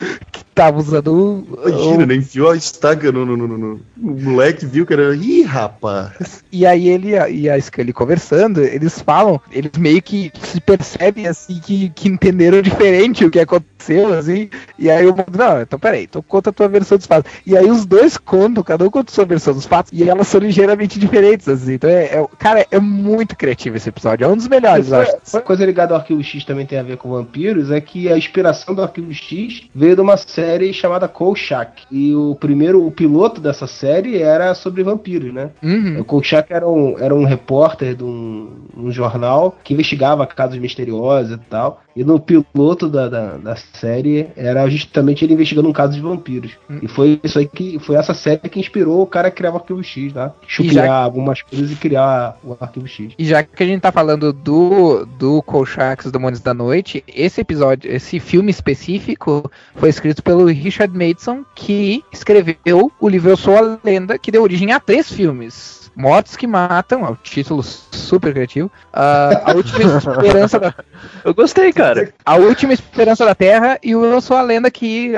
tava 0.55 0.79
usando 0.79 1.13
o, 1.13 1.67
Imagina, 1.67 2.05
né? 2.05 2.15
Enfiou 2.15 2.49
a 2.49 2.55
estaca 2.55 3.11
no, 3.11 3.25
no, 3.25 3.35
no, 3.35 3.57
no- 3.57 3.79
moleque 3.97 4.65
viu 4.65 4.85
que 4.85 4.93
era. 4.93 5.13
Ih, 5.15 5.43
rapaz. 5.43 6.43
E 6.51 6.65
aí 6.65 6.87
ele 6.87 7.11
e 7.31 7.49
a 7.49 7.59
Scully 7.59 7.91
conversando, 7.91 8.61
eles 8.61 8.99
falam, 9.01 9.39
eles 9.51 9.71
meio 9.77 10.01
que 10.01 10.31
se 10.41 10.61
percebem 10.61 11.27
assim 11.27 11.59
que, 11.59 11.89
que 11.89 12.07
entenderam 12.07 12.61
diferente 12.61 13.25
o 13.25 13.29
que 13.29 13.39
aconteceu, 13.39 14.13
assim. 14.13 14.49
E 14.79 14.89
aí 14.89 15.05
o 15.05 15.09
mundo, 15.09 15.37
não, 15.37 15.61
então 15.61 15.77
peraí, 15.77 16.03
então 16.03 16.23
conta 16.25 16.49
a 16.49 16.53
tua 16.53 16.69
versão 16.69 16.97
dos 16.97 17.05
fatos. 17.05 17.29
E 17.45 17.57
aí 17.57 17.69
os 17.69 17.85
dois 17.85 18.17
contam, 18.17 18.63
cada 18.63 18.85
um 18.85 18.89
conta 18.89 19.11
a 19.11 19.13
sua 19.13 19.25
versão 19.25 19.53
dos 19.53 19.65
fatos, 19.65 19.91
e 19.93 20.07
elas 20.09 20.27
são 20.29 20.39
ligeiramente 20.39 20.97
diferentes, 20.97 21.49
assim. 21.49 21.73
Então 21.73 21.89
é, 21.89 22.05
é- 22.05 22.27
cara, 22.39 22.65
é 22.71 22.79
muito 22.79 23.35
criativo 23.35 23.75
esse 23.75 23.89
episódio, 23.89 24.23
é 24.23 24.27
um 24.27 24.37
dos 24.37 24.47
melhores, 24.47 24.89
eu 24.89 24.99
acho. 25.01 25.17
Uma 25.33 25.41
coisa 25.41 25.65
ligada 25.65 25.93
ao 25.93 25.99
Arquivo 25.99 26.23
X 26.23 26.45
também 26.45 26.65
tem 26.65 26.79
a 26.79 26.83
ver 26.83 26.95
com 26.95 27.09
vampiros 27.09 27.69
é 27.71 27.81
que 27.81 28.09
a 28.11 28.17
inspiração 28.17 28.73
do 28.73 28.81
Arquivo 28.81 29.13
X 29.13 29.63
veio 29.75 29.95
de 29.95 30.01
uma 30.01 30.15
série 30.15 30.44
chamada 30.73 31.07
Kolchak. 31.07 31.83
E 31.91 32.15
o 32.15 32.35
primeiro, 32.35 32.85
o 32.85 32.91
piloto 32.91 33.39
dessa 33.41 33.67
série 33.67 34.21
era 34.21 34.53
sobre 34.53 34.83
vampiros, 34.83 35.33
né? 35.33 35.51
Uhum. 35.61 35.99
O 35.99 36.05
Kolchak 36.05 36.51
era 36.51 36.67
um, 36.67 36.97
era 36.99 37.13
um 37.13 37.23
repórter 37.23 37.95
de 37.95 38.03
um, 38.03 38.67
um 38.75 38.91
jornal 38.91 39.57
que 39.63 39.73
investigava 39.73 40.25
casos 40.25 40.57
misteriosos 40.57 41.35
e 41.35 41.37
tal. 41.49 41.81
E 41.95 42.03
no 42.03 42.19
piloto 42.19 42.89
da, 42.89 43.07
da, 43.07 43.37
da 43.37 43.55
série 43.55 44.27
era 44.35 44.67
justamente 44.69 45.23
ele 45.23 45.33
investigando 45.33 45.69
um 45.69 45.73
caso 45.73 45.93
de 45.93 46.01
vampiros. 46.01 46.51
Hum. 46.69 46.79
E 46.81 46.87
foi 46.87 47.19
isso 47.23 47.39
aí 47.39 47.47
que 47.47 47.79
foi 47.79 47.95
essa 47.95 48.13
série 48.13 48.49
que 48.49 48.59
inspirou 48.59 49.01
o 49.01 49.07
cara 49.07 49.29
a 49.29 49.31
criar 49.31 49.51
o 49.53 49.55
Arquivo 49.55 49.81
X, 49.83 50.11
tá? 50.11 50.33
Chupiar 50.45 50.85
já- 50.85 50.93
algumas 50.93 51.41
coisas 51.41 51.71
e 51.71 51.75
criar 51.75 52.37
o 52.43 52.55
Arquivo 52.59 52.87
X. 52.87 53.13
E 53.17 53.23
já 53.25 53.41
que 53.43 53.63
a 53.63 53.65
gente 53.65 53.81
tá 53.81 53.91
falando 53.91 54.33
do, 54.33 55.05
do 55.17 55.41
Kolchak, 55.43 56.05
os 56.05 56.11
Demônios 56.11 56.41
da 56.41 56.53
Noite, 56.53 57.03
esse 57.07 57.39
episódio, 57.39 57.89
esse 57.89 58.19
filme 58.19 58.51
específico 58.51 59.49
foi 59.75 59.89
escrito 59.89 60.21
pelo 60.21 60.45
Richard 60.47 60.93
Mason, 60.97 61.45
que 61.55 62.03
escreveu 62.11 62.91
o 62.99 63.07
livro 63.07 63.29
Eu 63.29 63.37
Sou 63.37 63.55
a 63.57 63.79
Lenda, 63.83 64.17
que 64.17 64.31
deu 64.31 64.43
origem 64.43 64.71
a 64.73 64.79
três 64.79 65.09
filmes. 65.11 65.84
Mortos 65.95 66.35
que 66.35 66.45
Matam, 66.45 67.05
é 67.05 67.09
o 67.09 67.15
título 67.15 67.63
super 67.63 68.33
criativo. 68.33 68.69
Ah, 68.91 69.43
a 69.45 69.53
Última 69.53 69.97
Esperança 69.97 70.59
da 70.59 70.73
Eu 71.23 71.33
gostei, 71.33 71.71
cara. 71.71 72.13
A 72.25 72.35
Última 72.35 72.73
Esperança 72.73 73.25
da 73.25 73.33
Terra 73.33 73.79
e 73.81 73.95
o 73.95 74.05
Eu 74.05 74.19
Sou 74.19 74.35
a 74.35 74.41
Lenda, 74.41 74.69
que 74.69 75.13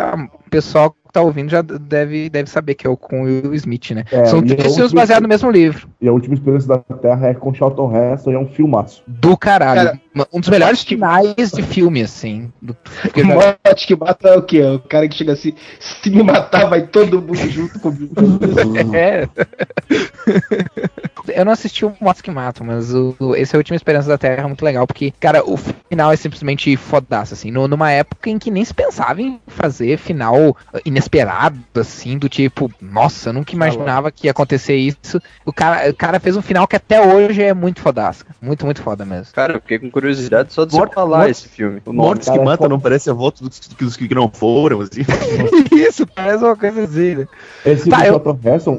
o 0.47 0.49
pessoal 0.49 0.91
que 0.91 0.97
tá 1.11 1.21
ouvindo 1.21 1.49
já 1.49 1.61
deve, 1.61 2.29
deve 2.29 2.49
saber 2.49 2.73
que 2.75 2.87
é 2.87 2.89
o 2.89 2.95
com 2.97 3.21
o 3.21 3.23
Will 3.25 3.53
Smith, 3.55 3.91
né? 3.91 4.05
É, 4.11 4.25
São 4.25 4.41
três 4.41 4.73
filmes 4.73 4.93
baseados 4.93 5.23
no 5.23 5.27
mesmo 5.29 5.51
livro. 5.51 5.87
E 6.01 6.07
a 6.07 6.11
última 6.11 6.33
experiência 6.35 6.67
da 6.69 6.77
Terra 6.79 7.27
é 7.27 7.33
com 7.33 7.53
Charlton 7.53 7.91
Heston 7.95 8.31
e 8.31 8.35
é 8.35 8.39
um 8.39 8.47
filmaço. 8.47 9.03
Do 9.07 9.37
caralho. 9.37 9.99
Cara, 10.15 10.25
um 10.33 10.39
dos 10.39 10.49
melhores 10.49 10.81
finais 10.83 11.51
de 11.51 11.61
filme, 11.61 12.01
assim. 12.01 12.51
Do, 12.61 12.75
O 13.15 13.19
já- 13.19 13.25
morte 13.25 13.87
que 13.87 13.95
mata 13.95 14.29
é 14.29 14.37
o 14.37 14.41
quê? 14.41 14.61
O 14.63 14.79
cara 14.79 15.07
que 15.07 15.15
chega 15.15 15.33
assim, 15.33 15.53
se 15.79 16.09
me 16.09 16.23
matar, 16.23 16.69
vai 16.69 16.81
todo 16.87 17.21
mundo 17.21 17.35
junto 17.49 17.79
comigo. 17.79 18.13
É. 18.95 19.27
Eu 21.35 21.45
não 21.45 21.51
assisti 21.51 21.85
o 21.85 21.93
Mortos 21.99 22.21
que 22.21 22.31
Matam, 22.31 22.65
mas 22.67 22.93
o, 22.93 23.15
o- 23.19 23.35
esse 23.35 23.55
é 23.55 23.57
a 23.57 23.59
Última 23.59 23.75
Esperança 23.75 24.07
da 24.07 24.17
Terra 24.17 24.43
é 24.43 24.47
muito 24.47 24.63
legal, 24.63 24.85
porque, 24.87 25.11
cara, 25.19 25.43
o 25.45 25.57
final 25.57 26.11
é 26.11 26.15
simplesmente 26.15 26.75
fodaço, 26.77 27.33
assim. 27.33 27.51
No- 27.51 27.67
numa 27.67 27.91
época 27.91 28.29
em 28.29 28.37
que 28.37 28.49
nem 28.51 28.63
se 28.65 28.73
pensava 28.73 29.21
em 29.21 29.39
fazer 29.47 29.97
final 29.97 30.55
inesperado, 30.85 31.57
assim, 31.75 32.17
do 32.17 32.27
tipo, 32.29 32.71
nossa, 32.81 33.29
eu 33.29 33.33
nunca 33.33 33.53
imaginava 33.53 34.11
que 34.11 34.27
ia 34.27 34.31
acontecer 34.31 34.75
isso. 34.75 35.21
O 35.45 35.53
cara, 35.53 35.89
o 35.89 35.93
cara 35.95 36.19
fez 36.19 36.35
um 36.37 36.41
final 36.41 36.67
que 36.67 36.75
até 36.75 36.99
hoje 37.05 37.41
é 37.43 37.53
muito 37.53 37.81
fodaço. 37.81 38.25
Muito, 38.41 38.65
muito 38.65 38.81
foda 38.81 39.05
mesmo. 39.05 39.33
Cara, 39.33 39.53
eu 39.53 39.61
fiquei 39.61 39.79
com 39.79 39.89
curiosidade 39.89 40.53
só 40.53 40.65
de 40.65 40.71
você 40.71 40.77
Mortos- 40.77 40.95
falar 40.95 41.17
mortos- 41.19 41.37
esse 41.39 41.49
filme. 41.49 41.81
O. 41.85 41.93
Mortos 41.93 42.29
que 42.29 42.39
matam 42.39 42.69
não 42.69 42.79
parece 42.79 43.09
a 43.09 43.13
volta 43.13 43.43
dos, 43.43 43.59
dos 43.59 43.97
que 43.97 44.13
não 44.13 44.29
foram, 44.29 44.81
assim. 44.81 45.01
Isso, 45.75 46.05
parece 46.07 46.43
uma 46.43 46.55
coisa 46.55 46.83
assim, 46.83 47.15
né? 47.15 47.27
Esse 47.65 47.89
Tá, 47.89 48.05
eu- 48.07 48.21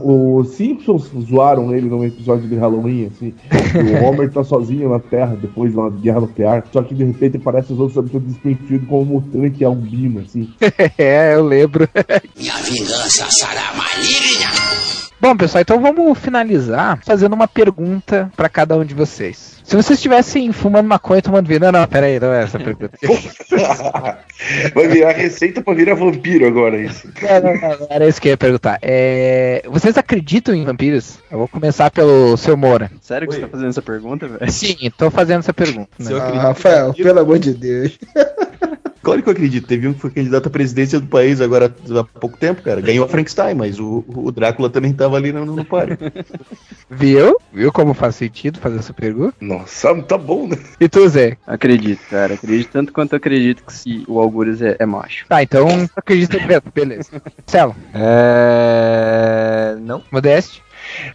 os 0.05 0.49
Simpsons 0.51 1.11
zoaram 1.29 1.75
ele 1.75 1.89
num 1.89 2.05
episódio 2.05 2.38
de 2.47 2.55
Halloween, 2.56 3.06
assim. 3.06 3.35
o 3.74 4.05
Homer 4.05 4.31
tá 4.31 4.44
sozinho 4.44 4.90
na 4.90 4.98
Terra 4.98 5.36
depois 5.40 5.73
de 5.73 5.78
uma 5.78 5.90
guerra 5.90 6.20
nuclear, 6.20 6.65
só 6.73 6.82
que 6.82 6.94
de 6.94 7.05
repente 7.05 7.36
aparece 7.36 7.73
os 7.73 7.78
outros 7.78 7.98
habitantes 7.98 8.28
de 8.28 8.35
Springfield 8.35 8.86
como 8.86 9.05
mutante 9.05 9.65
albino, 9.65 10.20
assim. 10.20 10.52
É, 10.97 11.35
eu 11.35 11.44
lembro. 11.44 11.89
Minha 12.36 12.56
vingança 12.56 13.27
será 13.31 13.73
maligna. 13.74 14.51
Bom, 15.20 15.36
pessoal, 15.36 15.62
então 15.62 15.81
vamos 15.81 16.19
finalizar 16.19 17.01
fazendo 17.05 17.32
uma 17.32 17.48
pergunta 17.48 18.31
pra 18.36 18.48
cada 18.48 18.77
um 18.77 18.85
de 18.85 18.94
vocês. 18.94 19.57
Se 19.69 19.77
vocês 19.77 19.99
estivessem 19.99 20.51
fumando 20.51 20.89
maconha 20.89 21.19
e 21.19 21.23
tomando 21.23 21.47
vinho. 21.47 21.61
Não, 21.61 21.70
não, 21.70 21.86
pera 21.86 22.07
aí, 22.07 22.19
não 22.19 22.32
é 22.32 22.43
essa 22.43 22.57
a 22.57 22.61
pergunta. 22.61 22.90
Vai 24.74 24.89
virar 24.89 25.12
receita 25.12 25.61
pra 25.61 25.74
virar 25.74 25.95
vampiro 25.95 26.47
agora, 26.47 26.81
isso. 26.81 27.07
Não, 27.20 27.55
não, 27.55 27.78
não, 27.81 27.86
era 27.90 28.09
isso 28.09 28.20
que 28.20 28.28
eu 28.28 28.31
ia 28.31 28.36
perguntar. 28.36 28.78
É, 28.81 29.62
vocês 29.69 29.99
acreditam 29.99 30.55
em 30.55 30.65
vampiros? 30.65 31.19
Eu 31.31 31.39
vou 31.39 31.49
começar 31.49 31.90
pelo 31.90 32.36
seu 32.39 32.57
Moura. 32.57 32.90
Sério 33.03 33.28
que 33.28 33.35
você 33.35 33.43
tá 33.43 33.49
fazendo 33.49 33.69
essa 33.69 33.82
pergunta, 33.82 34.27
velho? 34.27 34.51
Sim, 34.51 34.90
tô 34.97 35.11
fazendo 35.11 35.40
essa 35.40 35.53
pergunta. 35.53 35.90
Né? 35.99 36.11
Ah, 36.19 36.40
Rafael, 36.40 36.95
pelo 36.95 37.20
amor 37.20 37.39
de 37.39 37.53
Deus. 37.53 37.99
Claro 39.09 39.22
que 39.22 39.28
eu 39.30 39.32
acredito. 39.32 39.66
Teve 39.66 39.89
um 39.89 39.94
que 39.94 40.01
foi 40.01 40.10
candidato 40.10 40.48
à 40.48 40.51
presidência 40.51 41.01
do 41.01 41.06
país 41.06 41.40
agora 41.40 41.74
há 41.98 42.05
pouco 42.05 42.36
tempo, 42.36 42.60
cara. 42.60 42.82
Ganhou 42.82 43.06
a 43.06 43.09
Frankenstein, 43.09 43.55
mas 43.55 43.80
o, 43.80 44.05
o 44.06 44.30
Drácula 44.30 44.68
também 44.68 44.93
tava 44.93 45.16
ali 45.16 45.32
no, 45.32 45.47
no 45.47 45.64
páreo. 45.64 45.97
Viu? 46.90 47.39
Viu 47.51 47.72
como 47.72 47.94
faz 47.94 48.16
sentido 48.16 48.59
fazer 48.59 48.78
essa 48.78 48.93
pergunta? 48.93 49.35
Nossa, 49.40 49.94
tá 50.02 50.18
bom, 50.18 50.47
né? 50.47 50.59
E 50.78 50.90
tu, 50.90 51.09
Zé? 51.09 51.39
Acredito, 51.47 52.01
cara. 52.10 52.35
Acredito 52.35 52.70
tanto 52.70 52.93
quanto 52.93 53.14
eu 53.14 53.16
acredito 53.16 53.64
que 53.64 53.72
se 53.72 54.05
o 54.06 54.20
Algures 54.20 54.60
é, 54.60 54.76
é 54.78 54.85
macho. 54.85 55.24
Tá, 55.26 55.43
então 55.43 55.66
acredita 55.97 56.36
em 56.36 56.47
Pedro, 56.47 56.70
beleza. 56.74 57.22
Celo, 57.47 57.74
É. 57.94 59.74
Não. 59.80 60.02
Modeste? 60.12 60.62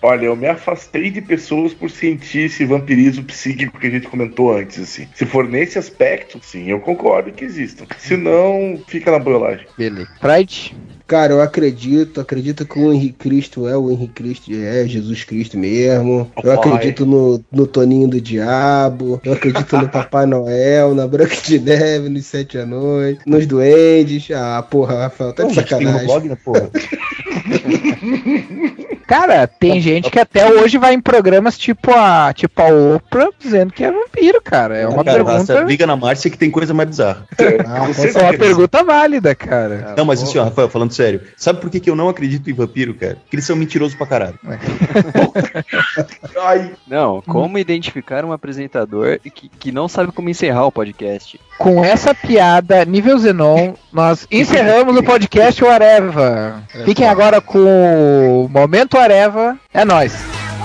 Olha, 0.01 0.25
eu 0.25 0.35
me 0.35 0.47
afastei 0.47 1.09
de 1.09 1.21
pessoas 1.21 1.73
por 1.73 1.89
sentir 1.89 2.45
esse 2.45 2.65
vampirismo 2.65 3.23
psíquico 3.23 3.79
que 3.79 3.87
a 3.87 3.89
gente 3.89 4.07
comentou 4.07 4.55
antes, 4.55 4.79
assim. 4.79 5.07
Se 5.13 5.25
for 5.25 5.47
nesse 5.47 5.77
aspecto, 5.77 6.39
sim, 6.41 6.69
eu 6.69 6.79
concordo 6.79 7.31
que 7.31 7.45
existam. 7.45 7.85
Se 7.97 8.17
não, 8.17 8.81
fica 8.87 9.11
na 9.11 9.19
boiolagem. 9.19 9.65
Beleza. 9.77 10.09
Pride? 10.19 10.75
Cara, 11.05 11.33
eu 11.33 11.41
acredito, 11.41 12.21
acredito 12.21 12.65
que 12.65 12.79
o 12.79 12.91
Henrique 12.91 13.17
Cristo 13.19 13.67
é 13.67 13.77
o 13.77 13.91
Henrique 13.91 14.13
Cristo, 14.13 14.51
é 14.51 14.87
Jesus 14.87 15.23
Cristo 15.23 15.57
mesmo. 15.57 16.31
Eu 16.41 16.53
acredito 16.53 17.05
no, 17.05 17.43
no 17.51 17.67
Toninho 17.67 18.07
do 18.07 18.21
Diabo. 18.21 19.21
Eu 19.23 19.33
acredito 19.33 19.77
no 19.77 19.89
Papai 19.89 20.25
Noel, 20.25 20.95
na 20.95 21.05
Branca 21.05 21.35
de 21.35 21.59
Neve, 21.59 22.09
nos 22.09 22.25
Sete 22.25 22.57
Anões, 22.57 23.17
nos 23.25 23.45
Duendes. 23.45 24.29
Ah, 24.31 24.63
porra, 24.63 25.03
Rafael, 25.03 25.33
tá 25.33 25.43
de 25.43 25.53
gente, 25.53 25.67
tem 25.67 25.77
um 25.77 25.81
sacanagem. 25.81 26.07
blog, 26.07 26.29
né, 26.29 26.37
porra? 26.43 26.71
Cara, 29.13 29.45
tem 29.45 29.79
gente 29.79 30.09
que 30.09 30.17
até 30.17 30.51
hoje 30.51 30.79
vai 30.79 30.95
em 30.95 30.99
programas 30.99 31.55
tipo 31.55 31.91
a, 31.91 32.33
tipo 32.33 32.59
a 32.59 32.95
Oprah 32.95 33.29
dizendo 33.39 33.71
que 33.71 33.83
é 33.83 33.91
vampiro, 33.91 34.41
cara. 34.41 34.75
É 34.75 34.87
uma 34.87 35.03
cara, 35.03 35.23
pergunta. 35.23 35.61
liga 35.61 35.85
na 35.85 35.95
Márcia 35.95 36.31
que 36.31 36.37
tem 36.37 36.49
coisa 36.49 36.73
mais 36.73 36.89
bizarra. 36.89 37.27
Ah, 37.67 37.85
Você 37.85 38.17
É 38.17 38.21
uma 38.21 38.33
pergunta 38.33 38.83
válida, 38.83 39.35
cara. 39.35 39.93
Não, 39.95 40.05
mas 40.05 40.23
assim, 40.23 40.39
ó, 40.39 40.45
Rafael, 40.45 40.67
falando 40.67 40.91
sério, 40.91 41.21
sabe 41.37 41.61
por 41.61 41.69
que, 41.69 41.79
que 41.79 41.89
eu 41.89 41.95
não 41.95 42.09
acredito 42.09 42.49
em 42.49 42.53
vampiro, 42.53 42.95
cara? 42.95 43.15
Porque 43.15 43.35
eles 43.35 43.45
são 43.45 43.55
mentirosos 43.55 43.95
pra 43.95 44.07
caralho. 44.07 44.39
Ai, 46.41 46.71
Não, 46.87 47.21
como 47.21 47.59
identificar 47.59 48.25
um 48.25 48.31
apresentador 48.31 49.19
que, 49.19 49.47
que 49.47 49.71
não 49.71 49.87
sabe 49.87 50.11
como 50.11 50.29
encerrar 50.29 50.65
o 50.65 50.71
podcast? 50.71 51.39
Com 51.57 51.85
essa 51.85 52.15
piada 52.15 52.83
nível 52.85 53.17
Zenon, 53.19 53.73
nós 53.91 54.27
encerramos 54.31 54.97
o 54.97 55.03
podcast 55.03 55.63
Areva. 55.65 56.63
Fiquem 56.85 57.07
agora 57.07 57.39
com 57.39 58.45
o 58.45 58.49
Momento 58.49 58.97
Areva. 59.03 59.57
É 59.73 59.83
nóis. 59.83 60.13
The 60.13 60.61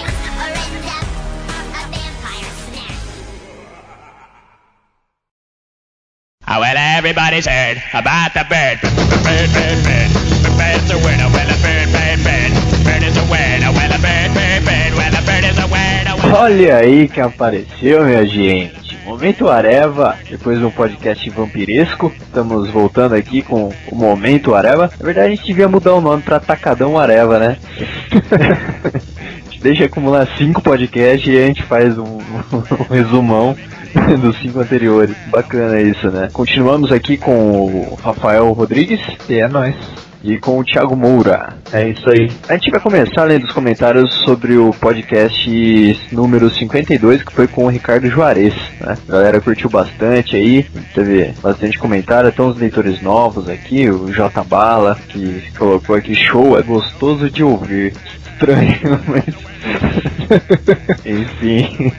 Oh, 6.49 6.61
well, 6.61 6.75
everybody's 6.77 7.45
heard 7.45 7.77
about 7.93 8.33
the 8.33 8.45
bird. 8.47 8.79
Bird, 8.81 9.49
bird, 9.51 9.79
bird. 9.83 10.09
The 10.43 10.51
bird's 10.55 10.89
a 10.91 10.97
winner. 11.03 11.27
Well, 11.35 11.43
a 11.43 11.57
bird, 11.59 11.91
bird, 11.91 12.19
bird. 12.23 12.51
Bird 12.87 13.03
is 13.03 13.17
a 13.17 13.25
winner. 13.29 13.71
Well, 13.75 13.91
a 13.91 13.99
bird, 13.99 14.31
bird, 14.33 14.63
bird. 14.63 14.91
Well, 14.95 15.11
a 15.11 15.21
bird 15.27 15.43
is 15.43 15.59
a 15.59 15.67
winner. 15.67 16.15
Well, 16.23 16.43
Olha 16.43 16.77
aí 16.77 17.09
que 17.09 17.19
apareceu, 17.19 18.05
minha 18.05 18.25
gente. 18.25 18.86
Momento 19.07 19.47
Areva, 19.47 20.17
depois 20.29 20.59
de 20.59 20.65
um 20.65 20.69
podcast 20.69 21.29
vampiresco, 21.29 22.11
estamos 22.19 22.69
voltando 22.69 23.15
aqui 23.15 23.41
com 23.41 23.71
o 23.89 23.95
Momento 23.95 24.53
Areva. 24.53 24.91
Na 24.99 25.05
verdade, 25.05 25.27
a 25.27 25.29
gente 25.29 25.45
devia 25.45 25.69
mudar 25.69 25.93
o 25.93 26.01
nome 26.01 26.21
pra 26.21 26.41
Tacadão 26.41 26.99
Areva, 26.99 27.39
né? 27.39 27.57
a 28.35 29.49
gente 29.49 29.61
deixa 29.61 29.85
acumular 29.85 30.27
cinco 30.37 30.61
podcasts 30.61 31.25
e 31.25 31.37
a 31.37 31.47
gente 31.47 31.63
faz 31.63 31.97
um, 31.97 32.17
um 32.51 32.93
resumão 32.93 33.55
dos 34.19 34.37
cinco 34.39 34.59
anteriores. 34.59 35.15
Bacana 35.27 35.79
isso, 35.79 36.11
né? 36.11 36.27
Continuamos 36.33 36.91
aqui 36.91 37.15
com 37.15 37.31
o 37.31 37.97
Rafael 38.03 38.51
Rodrigues. 38.51 38.99
E 39.29 39.35
é 39.35 39.47
nóis. 39.47 40.06
E 40.23 40.37
com 40.37 40.59
o 40.59 40.63
Thiago 40.63 40.95
Moura. 40.95 41.53
É 41.71 41.89
isso 41.89 42.09
aí. 42.09 42.29
A 42.49 42.53
gente 42.53 42.71
vai 42.71 42.79
começar 42.79 43.23
lendo 43.23 43.45
os 43.45 43.51
comentários 43.51 44.13
sobre 44.25 44.57
o 44.57 44.71
podcast 44.71 45.99
número 46.11 46.49
52, 46.49 47.23
que 47.23 47.33
foi 47.33 47.47
com 47.47 47.65
o 47.65 47.69
Ricardo 47.69 48.09
Juarez. 48.09 48.53
Né? 48.81 48.97
A 49.07 49.11
galera 49.11 49.41
curtiu 49.41 49.69
bastante 49.69 50.35
aí, 50.35 50.63
teve 50.93 51.33
bastante 51.41 51.77
comentário, 51.77 52.29
até 52.29 52.41
uns 52.41 52.57
leitores 52.57 53.01
novos 53.01 53.47
aqui, 53.47 53.89
o 53.89 54.11
J 54.11 54.43
Bala, 54.43 54.97
que 55.07 55.43
colocou 55.57 55.95
aqui 55.95 56.15
show, 56.15 56.57
é 56.57 56.61
gostoso 56.61 57.29
de 57.29 57.43
ouvir. 57.43 57.93
estranho, 58.37 58.99
mas. 59.07 59.25
Enfim. 61.05 61.91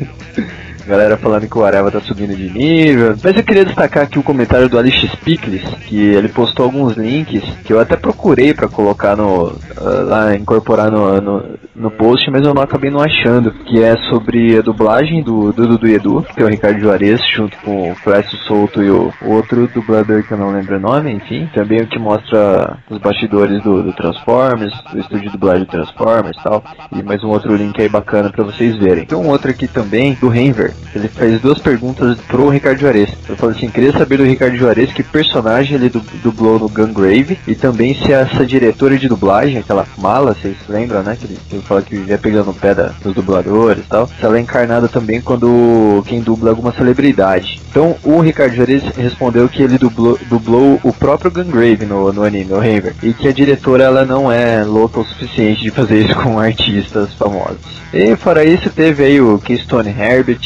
Galera 0.89 1.19
falando 1.19 1.47
que 1.47 1.59
o 1.59 1.65
Areva 1.65 1.90
tá 1.90 2.01
subindo 2.01 2.35
de 2.35 2.51
nível. 2.51 3.15
Mas 3.23 3.36
eu 3.36 3.43
queria 3.43 3.65
destacar 3.65 4.05
aqui 4.05 4.19
o 4.19 4.23
comentário 4.23 4.69
do 4.69 4.78
Alice 4.78 5.06
Spickles, 5.06 5.62
que 5.86 5.98
ele 5.98 6.28
postou 6.28 6.65
alguns 6.65 6.97
links 6.97 7.43
que 7.65 7.73
eu 7.73 7.78
até 7.78 7.94
procurei 7.94 8.55
pra 8.55 8.69
colocar 8.69 9.15
no. 9.15 9.55
ah, 9.77 10.02
lá, 10.05 10.35
incorporar 10.35 10.90
no, 10.90 11.20
no, 11.20 11.44
no 11.77 11.90
post, 11.90 12.31
mas 12.31 12.43
eu 12.43 12.55
não 12.55 12.62
acabei 12.62 12.90
não 12.90 13.01
achando. 13.01 13.52
Que 13.66 13.82
é 13.82 13.97
sobre 14.09 14.56
a 14.56 14.62
dublagem 14.62 15.23
do 15.23 15.52
do 15.52 15.66
Dudu 15.66 15.89
e 15.89 15.94
Edu, 15.94 16.23
que 16.23 16.35
tem 16.35 16.44
o 16.44 16.48
Ricardo 16.48 16.81
Juarez, 16.81 17.20
junto 17.35 17.56
com 17.59 17.90
o 17.90 17.97
Clécio 17.97 18.39
Souto 18.39 18.82
e 18.82 18.90
o 18.90 19.12
outro 19.23 19.66
dublador 19.69 20.23
que 20.23 20.32
eu 20.32 20.39
não 20.39 20.52
lembro 20.52 20.77
o 20.77 20.81
nome, 20.81 21.12
enfim. 21.12 21.48
Também 21.55 21.81
o 21.81 21.86
que 21.86 21.98
mostra 21.98 22.78
os 22.89 22.98
bastidores 22.98 23.62
do, 23.62 23.82
do 23.82 23.93
Transformers, 23.93 24.74
do 24.93 25.01
estúdio 25.01 25.27
de 25.27 25.32
dublagem 25.32 25.65
do 25.65 25.70
Transformers 25.70 26.36
e 26.39 26.43
tal. 26.43 26.65
E 26.93 27.02
mais 27.02 27.23
um 27.23 27.28
outro 27.28 27.55
link 27.55 27.81
aí 27.81 27.89
bacana 27.89 28.31
pra 28.31 28.44
vocês 28.44 28.77
verem. 28.77 29.05
Tem 29.05 29.19
um 29.19 29.28
outro 29.28 29.51
aqui 29.51 29.66
também, 29.66 30.15
do 30.15 30.28
Renver. 30.28 30.73
Ele 30.94 31.09
fez 31.09 31.40
duas 31.40 31.59
perguntas 31.59 32.16
pro 32.28 32.48
Ricardo 32.48 32.80
Juarez. 32.80 33.10
Ele 33.28 33.36
falou 33.36 33.55
assim, 33.55 33.68
queria 33.68 33.92
saber 33.92 34.16
do 34.18 34.24
Ricardo 34.24 34.56
Juarez 34.56 34.92
que 34.92 35.02
personagem 35.02 35.74
ele 35.76 35.88
du- 35.88 36.02
dublou 36.22 36.59
no 36.59 36.68
Gungrave 36.68 37.38
e 37.46 37.55
também 37.55 37.94
se 37.94 38.12
essa 38.12 38.44
diretora 38.44 38.96
de 38.98 39.09
dublagem, 39.09 39.59
aquela 39.59 39.86
mala, 39.98 40.34
vocês 40.34 40.56
lembram, 40.68 41.02
né? 41.02 41.16
Que 41.18 41.26
ele, 41.26 41.38
que 41.48 41.56
ele 41.56 41.62
falou 41.62 41.82
que 41.82 41.96
vivia 41.96 42.18
pegando 42.18 42.50
o 42.50 42.55
pé 42.55 42.74
da- 42.74 42.92
dos 43.02 43.14
dubladores 43.14 43.84
e 43.84 43.88
tal. 43.88 44.06
Se 44.06 44.24
ela 44.24 44.36
é 44.38 44.40
encarnada 44.40 44.88
também 44.88 45.20
quando 45.20 46.02
quem 46.06 46.20
dubla 46.20 46.50
alguma 46.50 46.72
celebridade. 46.72 47.60
Então 47.70 47.96
o 48.05 48.20
Ricardo 48.20 48.55
Juarez 48.55 48.82
respondeu 48.96 49.48
que 49.48 49.62
ele 49.62 49.78
dublou, 49.78 50.18
dublou 50.28 50.80
o 50.82 50.92
próprio 50.92 51.30
Gungrave 51.30 51.84
no, 51.86 52.12
no 52.12 52.24
anime, 52.24 52.52
o 52.52 52.59
Renver. 52.59 52.94
E 53.02 53.12
que 53.12 53.28
a 53.28 53.32
diretora 53.32 53.84
ela 53.84 54.05
não 54.05 54.30
é 54.32 54.64
louca 54.64 55.00
o 55.00 55.05
suficiente 55.05 55.62
de 55.62 55.70
fazer 55.70 56.02
isso 56.05 56.14
com 56.16 56.38
artistas 56.38 57.12
famosos. 57.14 57.59
E 57.92 58.14
fora 58.16 58.44
isso, 58.44 58.68
teve 58.70 59.02
aí 59.05 59.20
o 59.20 59.38
Keystone 59.38 59.88
Herbert, 59.90 60.38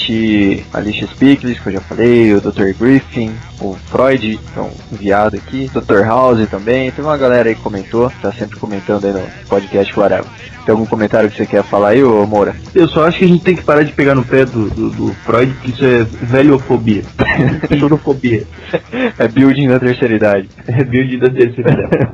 Alicia 0.73 1.07
Spickles, 1.07 1.59
que 1.59 1.69
eu 1.69 1.73
já 1.73 1.81
falei, 1.81 2.35
o 2.35 2.41
Dr. 2.41 2.73
Griffin, 2.79 3.35
o 3.71 3.77
Freud, 3.91 4.39
um 4.57 4.95
enviado 4.95 5.37
aqui, 5.37 5.71
Dr. 5.73 6.05
House 6.05 6.49
também. 6.49 6.91
Teve 6.91 7.07
uma 7.07 7.17
galera 7.17 7.49
aí 7.49 7.55
que 7.55 7.63
comentou, 7.63 8.11
tá 8.21 8.33
sempre 8.33 8.59
comentando 8.59 9.07
aí 9.07 9.13
no 9.13 9.23
podcast 9.49 9.99
Whatever. 9.99 10.27
Tem 10.65 10.73
algum 10.73 10.87
comentário 10.87 11.29
que 11.29 11.37
você 11.37 11.47
quer 11.47 11.65
falar 11.65 11.89
aí, 11.89 12.05
ô 12.05 12.25
Moura? 12.25 12.55
Eu 12.75 12.87
só 12.87 13.07
acho 13.07 13.19
que 13.19 13.25
a 13.25 13.29
gente 13.29 13.43
tem 13.43 13.57
que 13.57 13.65
parar 13.65 13.83
de 13.83 13.93
pegar 13.93 14.15
no 14.15 14.25
pé 14.25 14.45
do, 14.45 14.71
do, 14.71 14.91
do 14.91 15.15
Freud, 15.25 15.53
que 15.63 15.71
isso 15.71 15.85
é 15.85 16.05
velhofobia. 16.05 17.03
Chorofobia. 17.79 18.45
É 19.19 19.27
building 19.27 19.69
da 19.69 19.81
terceira 19.81 20.15
idade. 20.15 20.49
É 20.69 20.85
build 20.85 21.17
da 21.19 21.29
terceira 21.29 21.73
idade. 21.73 22.09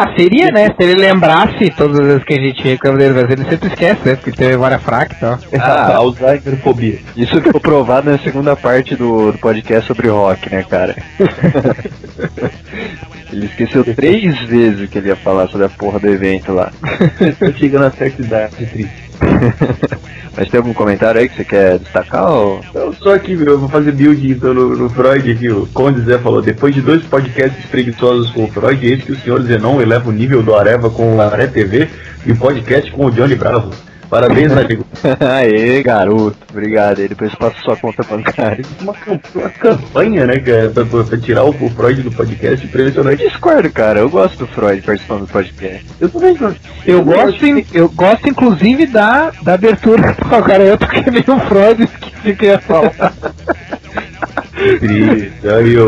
Ah, 0.00 0.14
seria, 0.16 0.46
né? 0.52 0.66
Se 0.66 0.84
ele 0.84 1.00
lembrasse 1.00 1.70
todas 1.76 1.98
as 1.98 2.06
vezes 2.06 2.22
que 2.22 2.34
a 2.34 2.40
gente 2.40 2.62
reclama 2.62 2.98
dele, 2.98 3.14
mas 3.20 3.30
ele 3.32 3.50
sempre 3.50 3.68
esquece, 3.68 4.08
né? 4.08 4.14
Porque 4.14 4.30
teve 4.30 4.52
memória 4.52 4.78
fraca 4.78 5.12
e 5.12 5.18
tal. 5.18 5.38
Ah, 5.58 5.96
Alzheimerfobia. 5.96 7.00
Isso 7.16 7.40
ficou 7.40 7.60
provado 7.60 8.08
na 8.08 8.16
segunda 8.18 8.54
parte 8.54 8.94
do, 8.94 9.32
do 9.32 9.38
podcast 9.38 9.88
sobre 9.88 10.06
rock, 10.06 10.47
né, 10.50 10.64
cara? 10.68 10.96
Ele 13.32 13.46
esqueceu 13.46 13.84
três 13.84 14.38
vezes 14.44 14.80
o 14.80 14.88
que 14.88 14.98
ele 14.98 15.08
ia 15.08 15.16
falar 15.16 15.48
sobre 15.48 15.66
a 15.66 15.68
porra 15.68 16.00
do 16.00 16.08
evento 16.08 16.52
lá. 16.52 16.72
Tô 17.38 17.52
chegando 17.52 17.84
a 17.84 17.90
certa 17.90 18.22
idade, 18.22 18.56
triste. 18.56 19.10
Mas 20.34 20.48
tem 20.48 20.58
algum 20.58 20.72
comentário 20.72 21.20
aí 21.20 21.28
que 21.28 21.36
você 21.36 21.44
quer 21.44 21.78
destacar? 21.78 22.30
Ou... 22.30 22.62
Só 23.00 23.14
aqui, 23.14 23.32
eu 23.32 23.58
vou 23.58 23.68
fazer 23.68 23.92
build 23.92 24.30
então 24.30 24.54
no, 24.54 24.76
no 24.76 24.88
Freud 24.88 25.30
aqui. 25.30 25.50
O 25.50 25.66
Conde 25.66 26.00
Zé 26.02 26.16
falou: 26.18 26.40
depois 26.40 26.74
de 26.74 26.80
dois 26.80 27.02
podcasts 27.04 27.66
preguiçosos 27.66 28.30
com 28.30 28.44
o 28.44 28.48
Freud, 28.48 28.86
eis 28.86 29.02
que 29.02 29.12
o 29.12 29.18
senhor 29.18 29.42
Zenon 29.42 29.80
eleva 29.80 30.08
o 30.08 30.12
nível 30.12 30.42
do 30.42 30.54
Areva 30.54 30.88
com 30.88 31.16
o 31.16 31.20
Aré 31.20 31.48
TV 31.48 31.88
e 32.24 32.32
o 32.32 32.36
podcast 32.36 32.90
com 32.92 33.06
o 33.06 33.10
Johnny 33.10 33.34
Bravo. 33.34 33.70
Parabéns, 34.08 34.52
amigo. 34.52 34.86
Aê, 35.20 35.82
garoto. 35.82 36.36
Obrigado. 36.50 37.00
Aí 37.00 37.08
depois 37.08 37.34
passa 37.34 37.56
sua 37.62 37.76
conta 37.76 38.02
bancária. 38.02 38.64
Uma, 38.80 38.94
uma 39.34 39.50
campanha, 39.50 40.26
né, 40.26 40.38
cara, 40.38 40.70
pra, 40.70 40.84
pra- 40.84 41.18
tirar 41.18 41.44
o, 41.44 41.50
o 41.50 41.70
Freud 41.70 42.02
do 42.02 42.10
podcast 42.10 42.64
impressionante. 42.66 43.22
Discordo, 43.28 43.70
cara. 43.70 44.00
Eu 44.00 44.08
gosto 44.08 44.38
do 44.38 44.46
Freud 44.46 44.80
participando 44.82 45.20
do 45.26 45.32
podcast. 45.32 45.84
Eu 46.00 46.08
também 46.08 46.36
gosto. 46.36 46.60
Eu 46.86 47.04
gosto, 47.04 47.46
in- 47.46 47.66
eu 47.74 47.88
gosto 47.90 48.28
inclusive 48.28 48.86
da, 48.86 49.30
da 49.42 49.54
abertura. 49.54 50.14
Cara, 50.46 50.64
eu 50.64 50.78
porque 50.78 51.10
nem 51.10 51.24
o 51.28 51.40
Freud 51.40 51.86
que 51.86 52.46
ia 52.46 52.58
falar. 52.60 53.12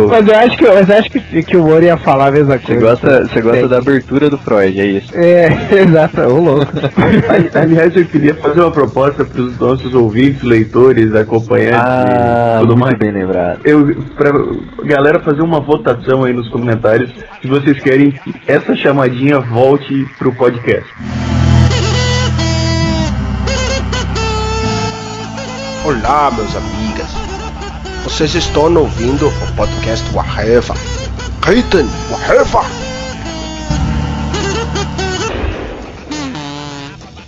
Mas 0.08 0.28
eu 0.28 0.36
acho 0.38 0.56
que, 0.56 0.66
mas 0.68 0.88
eu 0.88 0.96
acho 0.98 1.10
que, 1.10 1.42
que 1.42 1.56
o 1.56 1.64
Moro 1.64 1.84
ia 1.84 1.96
falar 1.96 2.28
a 2.28 2.30
mesma 2.30 2.56
Você 2.58 2.66
coisa. 2.66 2.80
gosta, 2.80 3.24
você 3.26 3.40
gosta 3.40 3.68
da 3.68 3.78
abertura 3.78 4.30
do 4.30 4.38
Freud, 4.38 4.80
é 4.80 4.86
isso. 4.86 5.12
É, 5.16 5.48
exato, 5.82 6.20
ô 6.22 6.38
louco. 6.40 6.66
Ali- 7.28 7.50
Aliás, 7.54 7.96
eu 7.96 8.04
queria 8.04 8.34
fazer 8.34 8.60
uma 8.60 8.70
proposta 8.70 9.24
para 9.24 9.40
os 9.42 9.58
nossos 9.58 9.92
ouvintes, 9.94 10.42
leitores, 10.42 11.14
acompanhantes 11.14 11.80
Ah, 11.80 12.56
e 12.56 12.60
tudo 12.60 12.76
muito 12.76 12.80
mais. 12.86 12.98
bem 12.98 13.10
lembrado. 13.10 13.60
Eu, 13.64 13.94
pra 14.16 14.30
galera 14.84 15.20
fazer 15.20 15.42
uma 15.42 15.60
votação 15.60 16.24
aí 16.24 16.32
nos 16.32 16.48
comentários 16.48 17.10
se 17.42 17.48
vocês 17.48 17.78
querem 17.80 18.10
que 18.12 18.34
essa 18.46 18.74
chamadinha 18.76 19.40
volte 19.40 20.06
pro 20.18 20.32
podcast. 20.32 20.88
Olá, 25.84 26.30
meus 26.36 26.54
amigas. 26.56 27.29
Vocês 28.04 28.34
estão 28.34 28.74
ouvindo 28.76 29.28
o 29.28 29.56
podcast 29.56 30.04
Waheva. 30.14 30.74
Reiten, 31.44 31.86
Waheva. 32.10 32.64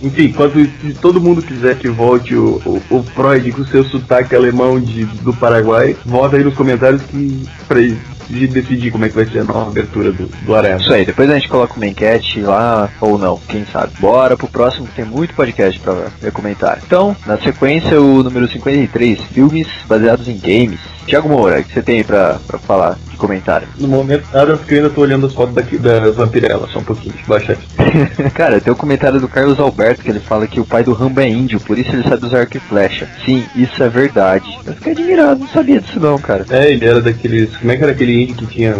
Enfim, 0.01 0.35
se 0.81 0.93
todo 0.95 1.21
mundo 1.21 1.41
quiser 1.41 1.77
que 1.77 1.87
volte 1.87 2.35
o, 2.35 2.61
o, 2.65 2.81
o 2.89 3.03
Freud 3.03 3.51
com 3.53 3.63
seu 3.65 3.85
sotaque 3.85 4.35
alemão 4.35 4.77
de, 4.79 5.05
do 5.05 5.33
Paraguai, 5.33 5.95
vota 6.05 6.35
aí 6.35 6.43
nos 6.43 6.55
comentários 6.55 7.01
que 7.03 7.47
pra 7.67 7.79
de 8.29 8.47
decidir 8.47 8.91
como 8.91 9.05
é 9.05 9.09
que 9.09 9.15
vai 9.15 9.25
ser 9.25 9.39
a 9.39 9.43
nova 9.43 9.69
abertura 9.69 10.11
do, 10.11 10.27
do 10.27 10.55
Arena. 10.55 10.77
Isso 10.77 10.93
aí, 10.93 11.05
depois 11.05 11.29
a 11.29 11.35
gente 11.35 11.49
coloca 11.49 11.75
uma 11.75 11.87
enquete 11.87 12.41
lá, 12.41 12.89
ou 12.99 13.17
não, 13.17 13.39
quem 13.47 13.65
sabe. 13.65 13.93
Bora 13.99 14.35
pro 14.37 14.47
próximo, 14.47 14.87
que 14.87 14.95
tem 14.95 15.05
muito 15.05 15.33
podcast 15.33 15.79
pra 15.79 15.93
ver 16.21 16.31
comentário. 16.31 16.81
Então, 16.85 17.15
na 17.25 17.37
sequência, 17.37 18.01
o 18.01 18.23
número 18.23 18.47
53, 18.47 19.21
filmes 19.31 19.67
baseados 19.87 20.27
em 20.27 20.37
games. 20.37 20.79
Tiago 21.05 21.29
Moura, 21.29 21.59
o 21.59 21.63
que 21.63 21.73
você 21.73 21.81
tem 21.81 21.97
aí 21.97 22.03
pra, 22.03 22.39
pra 22.47 22.57
falar 22.59 22.97
de 23.09 23.17
comentário? 23.17 23.67
No 23.77 23.87
momento 23.87 24.25
nada, 24.33 24.57
porque 24.57 24.73
eu 24.73 24.77
ainda 24.77 24.89
tô 24.89 25.01
olhando 25.01 25.27
as 25.27 25.33
fotos 25.33 25.55
daqui 25.55 25.77
da 25.77 26.11
Vampirella, 26.11 26.67
só 26.67 26.79
um 26.79 26.83
pouquinho, 26.83 27.15
baixar 27.27 27.53
aqui. 27.53 27.67
Cara, 28.33 28.61
tem 28.61 28.71
o 28.71 28.75
comentário 28.75 29.19
do 29.19 29.27
Carlos 29.27 29.59
Alberto 29.59 30.01
que 30.01 30.09
ele 30.09 30.19
fala 30.19 30.47
que 30.47 30.59
o 30.59 30.65
pai 30.65 30.83
do 30.83 30.93
Rambo 30.93 31.19
é 31.19 31.27
índio, 31.27 31.59
por 31.59 31.77
isso 31.77 31.91
ele 31.91 32.03
sabe 32.03 32.25
usar 32.25 32.39
arco 32.41 32.57
e 32.57 32.59
flecha. 32.59 33.07
Sim, 33.25 33.45
isso 33.55 33.83
é 33.83 33.89
verdade. 33.89 34.45
Eu 34.65 34.73
fiquei 34.73 34.93
admirado, 34.93 35.41
não 35.41 35.47
sabia 35.47 35.79
disso 35.79 35.99
não, 35.99 36.17
cara. 36.17 36.45
É, 36.49 36.71
ele 36.71 36.85
era 36.85 37.01
daqueles. 37.01 37.55
Como 37.57 37.71
é 37.71 37.77
que 37.77 37.83
era 37.83 37.91
aquele 37.91 38.23
índio 38.23 38.35
que 38.35 38.47
tinha 38.47 38.75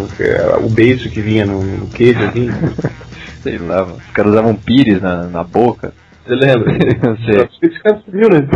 o 0.64 0.70
beiço 0.70 1.10
que 1.10 1.22
vinha 1.22 1.45
no, 1.45 1.62
no 1.62 1.88
queijo, 1.88 2.24
assim? 2.24 2.50
Sei 3.44 3.58
lá, 3.58 3.84
os 3.84 4.12
caras 4.14 4.32
usavam 4.32 4.56
pires 4.56 5.02
na, 5.02 5.24
na 5.24 5.44
boca. 5.44 5.94
Você 6.26 6.36
lembra? 6.36 6.72
Eu 7.04 7.18
sei. 7.18 7.70
Esse 7.70 7.80
cara 7.82 8.02
subiu, 8.06 8.30
né? 8.30 8.48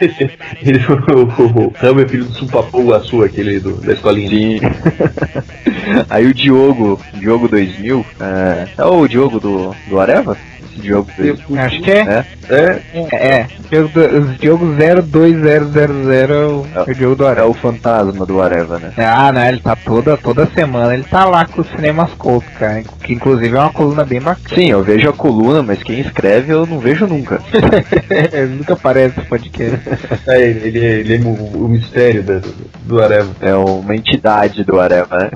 ele, 0.62 0.78
o, 0.86 1.62
o, 1.62 1.66
o 1.66 1.72
Ramo 1.76 2.00
é 2.00 2.08
filho 2.08 2.24
do 2.24 2.32
Supapu 2.32 2.82
Guaçu, 2.82 3.22
aquele 3.22 3.60
do, 3.60 3.74
da 3.80 3.92
escolinha. 3.92 4.60
Sim. 4.60 4.66
Aí 6.08 6.26
o 6.26 6.34
Diogo, 6.34 7.00
Diogo 7.14 7.48
2000, 7.48 8.04
é, 8.20 8.68
é 8.78 8.84
o 8.84 9.06
Diogo 9.06 9.38
do, 9.38 9.74
do 9.88 10.00
Areva? 10.00 10.36
Diogo 10.78 11.10
2000. 11.16 11.60
Acho 11.60 11.80
que 11.82 11.90
é. 11.90 12.00
É? 12.00 12.24
É, 12.50 12.82
É, 13.12 13.16
é. 13.40 13.46
Diogo, 13.70 13.88
do- 13.88 14.18
os 14.20 14.38
Diogo 14.38 14.66
02000 15.02 16.12
é 16.12 16.46
o, 16.46 16.66
é 16.74 16.90
o 16.90 16.94
Diogo 16.94 17.16
do 17.16 17.24
É 17.26 17.28
Arel. 17.30 17.50
o 17.50 17.54
fantasma 17.54 18.24
do 18.24 18.40
Areva, 18.40 18.78
né? 18.78 18.92
Ah, 18.96 19.30
não, 19.32 19.44
ele 19.44 19.60
tá 19.60 19.76
toda, 19.76 20.16
toda 20.16 20.46
semana, 20.54 20.94
ele 20.94 21.04
tá 21.04 21.24
lá 21.26 21.44
com 21.44 21.60
os 21.60 21.68
cinemas 21.68 22.10
Couto, 22.14 22.46
cara. 22.58 22.82
Que 23.02 23.12
inclusive 23.12 23.54
é 23.56 23.60
uma 23.60 23.72
coluna 23.72 24.04
bem 24.04 24.20
bacana. 24.20 24.48
Sim, 24.54 24.70
eu 24.70 24.82
vejo 24.82 25.08
a 25.08 25.12
coluna, 25.12 25.62
mas 25.62 25.82
quem 25.82 26.00
escreve 26.00 26.52
eu 26.52 26.64
não 26.66 26.78
vejo 26.78 27.06
nunca. 27.06 27.40
Ele 28.32 28.54
nunca 28.56 28.72
aparece 28.74 29.18
no 29.20 29.26
podcast. 29.26 29.78
é 30.26 30.40
ele, 30.42 30.68
ele, 30.68 30.78
ele 30.78 31.16
é 31.16 31.18
o, 31.20 31.64
o 31.64 31.68
mistério 31.68 32.22
do, 32.22 32.40
do 32.84 33.02
Areva. 33.02 33.30
É 33.40 33.54
uma 33.54 33.94
entidade 33.94 34.64
do 34.64 34.80
Areva, 34.80 35.18
né? 35.18 35.30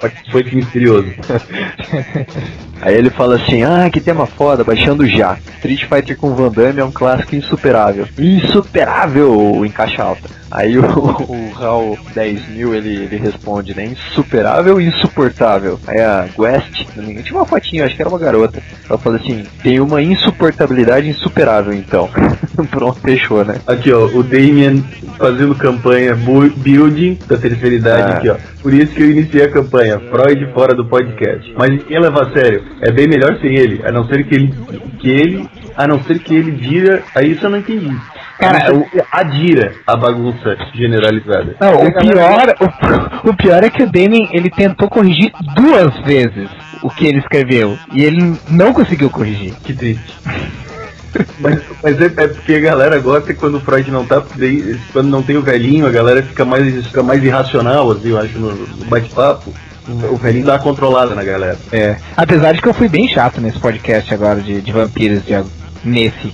Participante 0.00 0.54
misterioso. 0.54 1.08
Aí 2.80 2.94
ele 2.94 3.10
fala 3.10 3.36
assim, 3.36 3.62
ah, 3.62 3.88
que 3.90 4.00
tema 4.00 4.26
foda, 4.26 4.62
baixando 4.62 5.06
já. 5.06 5.38
Street 5.56 5.84
Fighter 5.84 6.16
com 6.16 6.34
Van 6.34 6.50
Damme 6.50 6.80
é 6.80 6.84
um 6.84 6.92
clássico 6.92 7.34
insuperável. 7.34 8.06
Insuperável 8.18 9.64
em 9.64 9.70
caixa 9.70 10.02
alta. 10.02 10.36
Aí 10.50 10.78
o, 10.78 10.84
o 10.86 11.52
Hal 11.58 11.98
10 12.14 12.48
mil 12.50 12.74
ele, 12.74 12.94
ele 12.94 13.16
responde, 13.16 13.74
né? 13.74 13.86
Insuperável 13.86 14.80
e 14.80 14.86
insuportável. 14.86 15.78
Aí 15.86 16.00
a 16.00 16.28
West, 16.38 16.84
tinha 16.94 17.34
uma 17.34 17.46
fotinha, 17.46 17.84
acho 17.84 17.96
que 17.96 18.02
era 18.02 18.08
uma 18.08 18.18
garota. 18.18 18.62
Ela 18.88 18.98
falou 18.98 19.18
assim: 19.18 19.44
tem 19.62 19.80
uma 19.80 20.02
insuportabilidade 20.02 21.08
insuperável, 21.08 21.72
então. 21.72 22.08
Pronto, 22.70 23.00
fechou, 23.00 23.44
né? 23.44 23.56
Aqui, 23.66 23.92
ó, 23.92 24.06
o 24.06 24.22
Damien 24.22 24.84
fazendo 25.18 25.54
campanha 25.54 26.14
bu- 26.14 26.50
building 26.56 27.18
da 27.26 27.36
terceira 27.36 27.74
idade 27.76 28.12
Ah. 28.12 28.16
aqui, 28.16 28.28
ó. 28.30 28.36
Por 28.62 28.72
isso 28.74 28.92
que 28.94 29.02
eu 29.02 29.10
iniciei 29.10 29.44
a 29.44 29.50
campanha, 29.50 29.98
Freud 30.10 30.52
fora 30.52 30.74
do 30.74 30.84
podcast. 30.84 31.52
Mas 31.56 31.70
ninguém 31.70 32.00
leva 32.00 32.22
a 32.24 32.32
sério. 32.32 32.62
É 32.80 32.90
bem 32.90 33.06
melhor 33.08 33.38
sem 33.40 33.54
ele, 33.56 33.80
a 33.84 33.92
não 33.92 34.06
ser 34.06 34.24
que 34.26 34.34
ele. 34.34 34.54
que 34.98 35.08
ele. 35.10 35.48
A 35.76 35.86
não 35.86 36.02
ser 36.04 36.18
que 36.20 36.34
ele 36.34 36.52
dira. 36.52 37.02
Aí 37.14 37.32
isso 37.32 37.44
eu 37.44 37.50
não 37.50 37.58
entendi. 37.58 37.94
Cara, 38.38 38.70
que 38.70 39.02
adira 39.12 39.72
a 39.86 39.96
bagunça 39.96 40.56
generalizada. 40.74 41.56
Não, 41.60 41.86
o 41.86 41.92
pior, 41.92 42.54
o, 43.24 43.30
o 43.30 43.34
pior 43.36 43.64
é 43.64 43.70
que 43.70 43.82
o 43.82 43.90
Damien 43.90 44.28
ele 44.32 44.50
tentou 44.50 44.88
corrigir 44.90 45.32
duas 45.54 45.96
vezes 46.04 46.48
o 46.82 46.90
que 46.90 47.06
ele 47.06 47.18
escreveu 47.18 47.78
e 47.94 48.04
ele 48.04 48.34
não 48.50 48.74
conseguiu 48.74 49.08
corrigir. 49.08 49.54
Que 49.64 49.72
triste. 49.72 50.14
Mas, 51.38 51.60
mas 51.82 52.00
é, 52.00 52.04
é 52.04 52.28
porque 52.28 52.54
a 52.54 52.60
galera 52.60 52.98
gosta 52.98 53.34
quando 53.34 53.56
o 53.56 53.60
Freud 53.60 53.90
não 53.90 54.04
tá, 54.04 54.22
quando 54.92 55.08
não 55.08 55.22
tem 55.22 55.36
o 55.36 55.42
velhinho, 55.42 55.86
a 55.86 55.90
galera 55.90 56.22
fica 56.22 56.44
mais, 56.44 56.86
fica 56.86 57.02
mais 57.02 57.22
irracional, 57.22 57.90
assim, 57.90 58.10
eu 58.10 58.18
acho, 58.18 58.38
no, 58.38 58.52
no 58.52 58.84
bate-papo. 58.86 59.52
O 60.10 60.16
velhinho 60.16 60.44
dá 60.44 60.54
uma 60.54 60.58
controlada 60.58 61.14
na 61.14 61.22
galera. 61.22 61.56
É. 61.70 61.96
Apesar 62.16 62.52
de 62.52 62.60
que 62.60 62.68
eu 62.68 62.74
fui 62.74 62.88
bem 62.88 63.08
chato 63.08 63.40
nesse 63.40 63.58
podcast 63.58 64.12
agora 64.12 64.40
de, 64.40 64.60
de 64.60 64.72
vampiros, 64.72 65.24
Diego. 65.24 65.48
Nesse. 65.84 66.32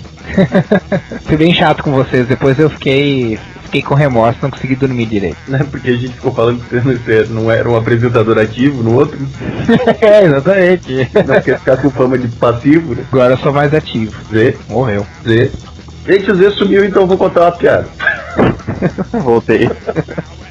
fui 1.26 1.36
bem 1.36 1.52
chato 1.52 1.82
com 1.82 1.92
vocês, 1.92 2.26
depois 2.26 2.59
eu 2.59 2.70
fiquei. 2.70 3.38
Fiquei 3.72 3.88
com 3.88 3.94
remorso, 3.94 4.38
não 4.42 4.50
consegui 4.50 4.76
dormir 4.76 5.06
direito. 5.06 5.38
Né? 5.48 5.66
Porque 5.70 5.88
a 5.88 5.94
gente 5.94 6.12
ficou 6.12 6.30
falando 6.30 6.62
que 6.62 6.78
você 6.78 7.26
não 7.30 7.50
era 7.50 7.66
um 7.66 7.74
apresentador 7.74 8.36
ativo 8.38 8.82
no 8.82 8.98
outro. 8.98 9.18
é, 9.98 10.24
exatamente. 10.24 11.08
Não 11.26 11.40
quer 11.40 11.58
ficar 11.58 11.78
com 11.78 11.88
fama 11.88 12.18
de 12.18 12.28
passivo, 12.28 12.94
né? 12.94 13.02
Agora 13.10 13.32
eu 13.32 13.38
sou 13.38 13.50
mais 13.50 13.72
ativo. 13.72 14.14
Zé, 14.30 14.54
Morreu. 14.68 15.06
Zé. 15.26 15.50
Gente, 16.06 16.30
o 16.30 16.34
Zé 16.34 16.50
sumiu, 16.50 16.84
então 16.84 17.04
eu 17.04 17.06
vou 17.06 17.16
contar 17.16 17.40
uma 17.40 17.52
piada. 17.52 17.88
Voltei. 19.24 19.70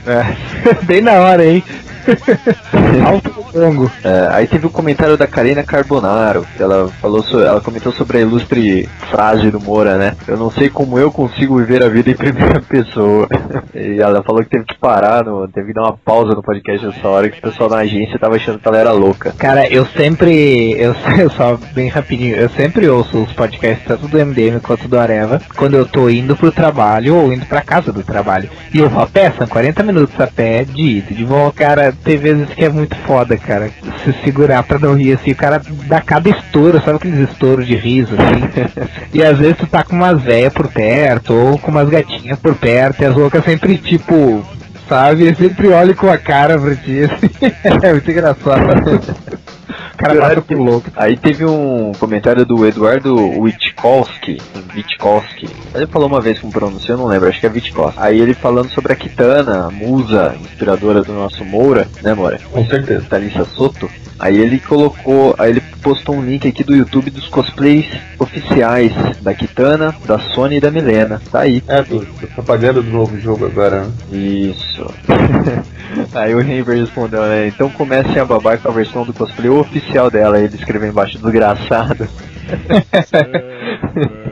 É. 0.07 0.73
Bem 0.81 1.02
na 1.02 1.14
hora, 1.14 1.45
hein? 1.45 1.64
Alto 3.06 3.45
longo. 3.57 3.91
É, 4.03 4.28
aí 4.32 4.48
teve 4.48 4.65
o 4.65 4.69
comentário 4.69 5.18
da 5.18 5.28
Karina 5.28 5.64
Carbonaro, 5.64 6.45
que 6.56 6.61
ela 6.64 6.88
falou 7.02 7.22
so- 7.23 7.41
ela 7.41 7.61
comentou 7.61 7.91
sobre 7.91 8.18
a 8.18 8.22
ilustre 8.22 8.88
frase 9.10 9.49
do 9.52 9.60
Moura, 9.60 9.98
né? 9.98 10.15
Eu 10.28 10.38
não 10.38 10.49
sei 10.52 10.69
como 10.69 10.98
eu 10.98 11.11
consigo 11.11 11.57
viver 11.57 11.84
a 11.84 11.90
vida 11.90 12.10
em 12.11 12.15
primeira 12.15 12.61
pessoa. 12.68 13.28
e 13.73 13.99
ela 13.99 14.23
falou 14.23 14.44
que 14.44 14.49
teve 14.49 14.65
que 14.65 14.78
parar, 14.78 15.23
no, 15.26 15.48
teve 15.48 15.68
que 15.68 15.73
dar 15.73 15.84
uma 15.84 15.98
pausa 15.98 16.34
no 16.34 16.44
podcast 16.44 16.86
nessa 16.86 17.07
hora, 17.07 17.30
que 17.30 17.40
o 17.40 17.41
pessoal 17.41 17.69
da 17.69 17.78
agência 17.78 18.19
tava 18.19 18.36
achando 18.36 18.60
que 18.60 18.68
ela 18.68 18.78
era 18.78 18.91
louca. 18.91 19.34
Cara, 19.38 19.68
eu 19.68 19.86
sempre. 19.86 20.72
Eu, 20.80 20.95
eu 21.19 21.30
só 21.32 21.57
bem 21.73 21.90
rapidinho, 21.90 22.36
eu 22.36 22.49
sempre 22.49 22.88
ouço 22.88 23.23
os 23.23 23.34
podcasts 23.34 23.86
tanto 23.88 24.07
do 24.07 24.18
MDM 24.26 24.60
quanto 24.61 24.88
do 24.88 24.99
Areva 24.99 25.41
quando 25.57 25.76
eu 25.76 25.86
tô 25.86 26.10
indo 26.10 26.36
pro 26.36 26.52
trabalho 26.52 27.15
ou 27.15 27.34
indo 27.34 27.45
pra 27.45 27.61
casa 27.61 27.91
do 27.91 28.03
trabalho. 28.03 28.49
E 28.73 28.80
eu 28.80 28.90
vou 28.90 29.02
a 29.03 29.07
pé, 29.07 29.32
são 29.38 29.48
40 29.48 29.84
minutos 29.84 30.19
a 30.19 30.28
pé 30.28 30.64
de 30.64 30.82
ida 30.98 31.14
de 31.14 31.23
volta. 31.23 31.52
Cara, 31.61 31.91
tem 32.04 32.18
vezes 32.18 32.50
que 32.50 32.66
é 32.66 32.70
muito 32.70 32.96
foda, 32.98 33.38
cara. 33.38 33.70
Se 34.04 34.14
segurar 34.24 34.64
pra 34.64 34.80
não 34.80 34.96
rir 34.96 35.14
assim, 35.14 35.32
o 35.32 35.36
cara 35.36 35.62
dá 35.88 36.02
cada 36.02 36.30
estouro, 36.30 36.82
sabe 36.82 36.98
aqueles 36.98 37.30
estouros 37.30 37.66
de 37.66 37.76
riso 37.76 38.16
assim? 38.16 38.90
e 39.14 39.24
às 39.24 39.38
vezes 39.38 39.58
tu 39.58 39.68
tá 39.68 39.84
com 39.84 39.96
umas 39.96 40.22
velhas 40.22 40.54
por 40.54 40.68
perto 40.68 41.34
ou 41.34 41.58
com 41.58 41.72
umas 41.72 41.90
gatinhas 41.90 42.40
por 42.40 42.56
perto 42.56 43.02
e 43.02 43.06
as 43.06 43.16
loucas 43.16 43.44
sempre 43.44 43.78
tipo. 43.78 44.46
Sabe? 44.90 45.28
Eu 45.30 45.36
sempre 45.36 45.70
olho 45.70 45.96
com 45.96 46.10
a 46.10 46.18
cara 46.18 46.60
pra 46.60 46.76
ti. 46.76 47.04
assim. 47.04 47.30
é 47.82 47.92
muito 47.92 48.12
engraçado. 48.12 48.62
Cara 49.98 50.19
passa 50.19 50.41
por 50.41 50.57
louco. 50.57 50.89
Aí 50.95 51.18
teve 51.18 51.45
um 51.45 51.91
comentário 51.99 52.45
do 52.45 52.65
Eduardo 52.65 53.15
Witkowski, 53.39 54.38
Witkowski. 54.76 55.49
Ele 55.73 55.88
falou 55.88 56.07
uma 56.07 56.22
vez 56.22 56.39
como 56.39 56.52
pronunciou, 56.52 56.98
eu 56.98 57.02
não 57.03 57.10
lembro, 57.10 57.30
acho 57.30 57.39
que 57.39 57.45
é 57.45 57.49
Witkowski. 57.49 57.99
Aí 57.99 58.19
ele 58.19 58.34
falando 58.34 58.69
sobre 58.69 58.93
a 58.93 58.95
Kitana, 58.95 59.68
a 59.68 59.72
musa 59.72 60.35
inspiradora 60.39 61.02
do 61.03 61.14
nosso 61.14 61.43
Moura, 61.45 61.88
né, 62.02 62.14
Moura? 62.14 62.39
Com 62.52 62.65
certeza. 62.65 63.06
Thalissa 63.10 63.45
Soto. 63.45 63.89
Aí 64.22 64.38
ele 64.38 64.60
colocou, 64.60 65.34
aí 65.39 65.49
ele 65.49 65.61
postou 65.81 66.15
um 66.15 66.23
link 66.23 66.48
aqui 66.48 66.64
do 66.64 66.76
YouTube 66.76 67.10
dos 67.10 67.27
cosplays 67.27 67.88
oficiais 68.19 68.93
da 69.19 69.34
Kitana, 69.34 69.95
da 70.06 70.19
Sony 70.19 70.57
e 70.57 70.60
da 70.60 70.69
Milena. 70.69 71.19
Tá 71.31 71.39
aí. 71.39 71.64
É, 71.68 71.81
do, 71.81 72.06
do 72.06 72.27
propaganda 72.27 72.84
do 72.84 72.91
novo 72.91 73.19
jogo 73.19 73.48
agora, 73.48 73.85
né? 73.85 73.91
Isso. 74.11 74.85
Aí 76.14 76.34
o 76.34 76.38
Raver 76.38 76.77
respondeu, 76.77 77.23
né? 77.23 77.48
Então 77.48 77.69
comecem 77.69 78.18
a 78.19 78.26
babar 78.26 78.60
com 78.60 78.69
a 78.69 78.72
versão 78.72 79.03
do 79.03 79.14
cosplay 79.14 79.49
oficial 79.62 80.10
dela. 80.10 80.40
Ele 80.40 80.56
escreveu 80.56 80.90
embaixo 80.90 81.18
desgraçado. 81.18 82.08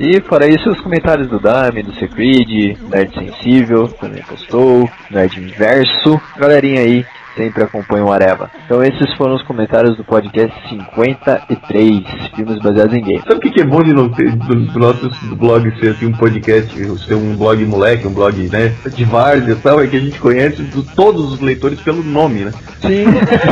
E 0.00 0.20
fora 0.20 0.46
isso, 0.46 0.70
os 0.70 0.80
comentários 0.80 1.26
do 1.26 1.40
Dami, 1.40 1.82
do 1.82 1.92
Secreed, 1.94 2.78
Nerd 2.88 3.12
Sensível, 3.14 3.88
também 3.88 4.22
postou, 4.22 4.88
Nerd 5.10 5.40
Inverso, 5.40 6.20
galerinha 6.36 6.82
aí 6.82 7.04
sempre 7.38 7.62
acompanha 7.62 8.04
o 8.04 8.12
Areva. 8.12 8.50
Então 8.66 8.82
esses 8.82 9.14
foram 9.16 9.36
os 9.36 9.42
comentários 9.44 9.96
do 9.96 10.04
podcast 10.04 10.52
53, 10.68 12.02
filmes 12.34 12.58
baseados 12.60 12.94
em 12.94 13.00
games. 13.00 13.22
Sabe 13.22 13.36
o 13.36 13.40
que, 13.40 13.50
que 13.50 13.60
é 13.60 13.64
bom 13.64 13.82
de 13.82 13.92
não 13.94 14.08
ter, 14.10 14.30
do, 14.34 14.54
do 14.66 14.78
nosso 14.78 15.08
blog 15.36 15.72
ser 15.80 15.90
assim 15.92 16.06
um 16.06 16.12
podcast, 16.12 16.74
ser 17.06 17.14
um 17.14 17.36
blog 17.36 17.64
moleque, 17.64 18.06
um 18.06 18.12
blog 18.12 18.36
né, 18.50 18.72
de 18.94 19.04
várzea 19.04 19.52
e 19.52 19.56
tal, 19.56 19.80
é 19.82 19.86
que 19.86 19.96
a 19.96 20.00
gente 20.00 20.18
conhece 20.18 20.62
do- 20.62 20.82
todos 20.82 21.32
os 21.32 21.40
leitores 21.40 21.80
pelo 21.80 22.02
nome, 22.02 22.40
né? 22.44 22.52
Sim, 22.82 23.04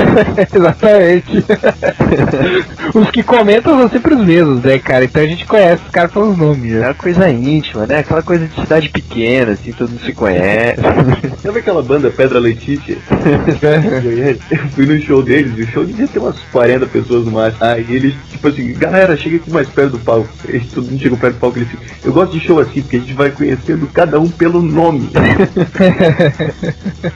exatamente. 0.54 1.44
os 2.94 3.10
que 3.10 3.22
comentam 3.22 3.78
são 3.78 3.88
sempre 3.88 4.14
os 4.14 4.24
mesmos, 4.24 4.62
né, 4.62 4.78
cara? 4.78 5.04
Então 5.04 5.22
a 5.22 5.26
gente 5.26 5.46
conhece 5.46 5.82
os 5.84 5.90
caras 5.90 6.12
pelos 6.12 6.36
nomes. 6.36 6.72
É 6.72 6.78
Né? 6.80 6.86
uma 6.88 6.94
coisa 6.94 7.28
íntima, 7.30 7.86
né? 7.86 7.98
Aquela 7.98 8.22
coisa 8.22 8.46
de 8.46 8.54
cidade 8.60 8.88
pequena, 8.88 9.52
assim, 9.52 9.72
todo 9.72 9.90
mundo 9.90 10.00
se 10.04 10.12
conhece. 10.12 10.80
Sabe 11.42 11.58
aquela 11.60 11.82
banda 11.82 12.10
Pedra 12.10 12.38
Letícia? 12.38 12.96
Eu 14.50 14.58
fui 14.68 14.86
no 14.86 15.00
show 15.00 15.22
deles, 15.22 15.52
o 15.56 15.70
show 15.70 15.84
devia 15.84 16.08
ter 16.08 16.18
umas 16.18 16.38
40 16.52 16.86
pessoas 16.86 17.24
no 17.24 17.32
máximo. 17.32 17.64
Aí 17.64 17.86
eles, 17.88 18.14
tipo 18.30 18.48
assim, 18.48 18.72
galera, 18.74 19.16
chega 19.16 19.36
aqui 19.36 19.50
mais 19.50 19.68
perto 19.68 19.92
do 19.92 19.98
palco. 19.98 20.28
Aí 20.48 20.60
todo 20.60 20.90
mundo 20.90 21.00
chega 21.00 21.16
perto 21.16 21.34
do 21.34 21.40
palco 21.40 21.58
e 21.58 21.62
eles 21.62 21.70
ficam, 21.70 21.86
eu 22.04 22.12
gosto 22.12 22.32
de 22.32 22.40
show 22.40 22.60
assim, 22.60 22.82
porque 22.82 22.96
a 22.96 23.00
gente 23.00 23.12
vai 23.12 23.30
conhecendo 23.30 23.86
cada 23.88 24.20
um 24.20 24.28
pelo 24.28 24.62
nome. 24.62 25.08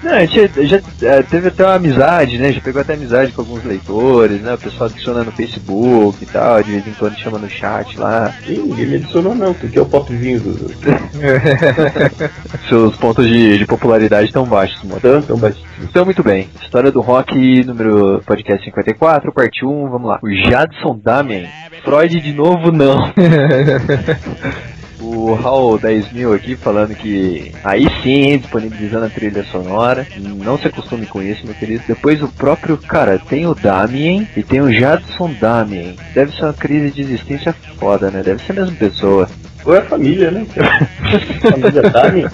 Não, 0.02 0.12
a 0.12 0.24
gente 0.24 0.66
já 0.66 0.80
eh, 1.02 1.22
teve 1.22 1.48
até 1.48 1.64
uma 1.64 1.74
amizade, 1.74 2.38
né? 2.38 2.52
Já 2.52 2.60
pegou 2.60 2.80
até 2.80 2.94
amizade 2.94 3.32
com 3.32 3.42
alguns 3.42 3.64
leitores, 3.64 4.40
né? 4.40 4.54
O 4.54 4.58
pessoal 4.58 4.90
adiciona 4.90 5.24
no 5.24 5.32
Facebook 5.32 6.22
e 6.22 6.26
tal, 6.26 6.62
de 6.62 6.72
vez 6.72 6.86
em 6.86 6.92
quando 6.92 7.18
chama 7.18 7.38
no 7.38 7.48
chat 7.48 7.98
lá. 7.98 8.34
Ninguém 8.46 8.86
me 8.86 8.96
adicionou 8.96 9.34
não, 9.34 9.54
porque 9.54 9.78
é 9.78 9.82
o 9.82 9.86
popzinho 9.86 10.40
do... 10.40 10.70
Seus 12.68 12.96
pontos 12.96 13.26
de, 13.26 13.58
de 13.58 13.66
popularidade 13.66 14.26
estão 14.26 14.44
baixos, 14.44 14.82
mano. 14.84 15.00
Tão, 15.00 15.22
tão 15.22 15.36
baixinho. 15.36 15.66
Então, 15.82 16.04
muito 16.04 16.22
bem. 16.22 16.48
História 16.62 16.90
do 16.90 17.00
rock, 17.00 17.64
número 17.64 18.22
podcast 18.26 18.64
54, 18.64 19.32
parte 19.32 19.64
1, 19.64 19.88
vamos 19.88 20.08
lá. 20.08 20.18
O 20.22 20.30
Jadson 20.30 20.98
Damien. 21.02 21.48
Freud 21.82 22.20
de 22.20 22.32
novo, 22.32 22.70
não. 22.72 22.96
O 25.02 25.32
Hall 25.32 25.78
10 25.78 26.12
mil 26.12 26.34
aqui 26.34 26.54
falando 26.54 26.94
que 26.94 27.52
aí 27.64 27.86
sim, 28.02 28.36
disponibilizando 28.36 29.06
a 29.06 29.10
trilha 29.10 29.42
sonora. 29.44 30.06
Não 30.16 30.58
se 30.58 30.68
acostume 30.68 31.06
com 31.06 31.22
isso, 31.22 31.44
meu 31.46 31.54
querido. 31.54 31.82
Depois 31.88 32.22
o 32.22 32.28
próprio, 32.28 32.76
cara, 32.76 33.18
tem 33.18 33.46
o 33.46 33.54
Damien 33.54 34.28
e 34.36 34.42
tem 34.42 34.60
o 34.60 34.70
Jadson 34.70 35.32
Damien. 35.40 35.96
Deve 36.14 36.32
ser 36.36 36.44
uma 36.44 36.52
crise 36.52 36.90
de 36.90 37.00
existência 37.00 37.52
foda, 37.78 38.10
né? 38.10 38.22
Deve 38.22 38.42
ser 38.42 38.52
a 38.52 38.56
mesma 38.56 38.76
pessoa. 38.76 39.28
Ou 39.64 39.74
é 39.74 39.78
a 39.78 39.82
família, 39.82 40.30
né? 40.30 40.46
família 41.42 41.82
Dami. 41.82 42.24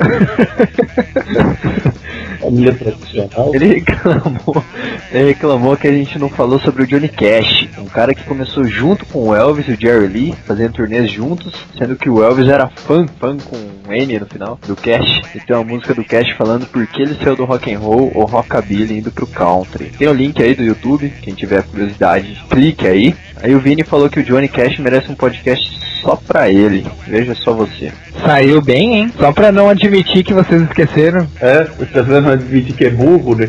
família 2.41 2.75
tradicional. 2.75 3.55
Ele 3.55 3.67
reclamou, 3.67 4.65
ele 5.11 5.29
reclamou 5.29 5.77
que 5.77 5.89
a 5.89 5.93
gente 5.93 6.19
não 6.19 6.29
falou 6.29 6.59
sobre 6.61 6.85
o 6.85 6.87
Johnny 6.87 7.09
Cash, 7.09 7.69
um 7.79 7.87
cara 7.87 8.15
que 8.15 8.23
começou 8.25 8.65
junto 8.65 9.05
com 9.07 9.29
o 9.29 9.35
Elvis 9.35 9.69
e 9.69 9.73
o 9.73 9.81
Jerry 9.81 10.07
Lee, 10.07 10.35
fazendo 10.45 10.75
turnês 10.75 11.11
juntos, 11.11 11.53
sendo 11.77 11.97
que 11.97 12.09
o 12.09 12.23
Elvis 12.23 12.49
era 12.49 12.69
fã, 12.69 13.07
fã 13.19 13.37
com 13.37 13.57
um 13.57 13.93
N 13.93 14.19
no 14.19 14.27
final, 14.27 14.59
do 14.67 14.77
Cash. 14.77 15.23
E 15.35 15.41
tem 15.41 15.57
uma 15.57 15.65
música 15.65 15.95
do 15.95 16.05
Cash 16.05 16.31
falando 16.37 16.67
por 16.67 16.87
que 16.87 17.03
ele 17.03 17.15
saiu 17.15 17.37
do 17.37 17.45
rock 17.45 17.73
and 17.73 17.79
roll 17.79 18.13
ou 18.15 18.25
rockabilly 18.25 18.99
indo 18.99 19.11
pro 19.11 19.27
country. 19.27 19.93
Tem 19.99 20.09
o 20.09 20.13
link 20.13 20.43
aí 20.43 20.55
do 20.55 20.63
YouTube, 20.63 21.13
quem 21.23 21.35
tiver 21.35 21.63
curiosidade, 21.65 22.41
clique 22.49 22.87
aí. 22.87 23.15
Aí 23.43 23.55
o 23.55 23.61
Vini 23.61 23.83
falou 23.83 24.09
que 24.09 24.21
o 24.21 24.25
Johnny 24.25 24.49
Cash 24.49 24.79
merece 24.79 25.11
um 25.11 25.15
podcast 25.15 25.79
só 26.01 26.17
pra 26.17 26.49
ele. 26.49 26.87
Veja 27.17 27.35
só 27.35 27.55
você. 27.55 27.91
Saiu 28.23 28.61
bem, 28.61 28.97
hein? 28.97 29.13
Só 29.19 29.33
pra 29.33 29.51
não 29.51 29.71
admitir 29.71 30.23
que 30.23 30.35
vocês 30.35 30.61
esqueceram. 30.61 31.27
É, 31.41 31.65
você 31.65 31.87
tá 31.87 32.03
vendo 32.03 32.31
admitir 32.31 32.75
que 32.75 32.85
é 32.85 32.91
burro, 32.91 33.35
né? 33.35 33.49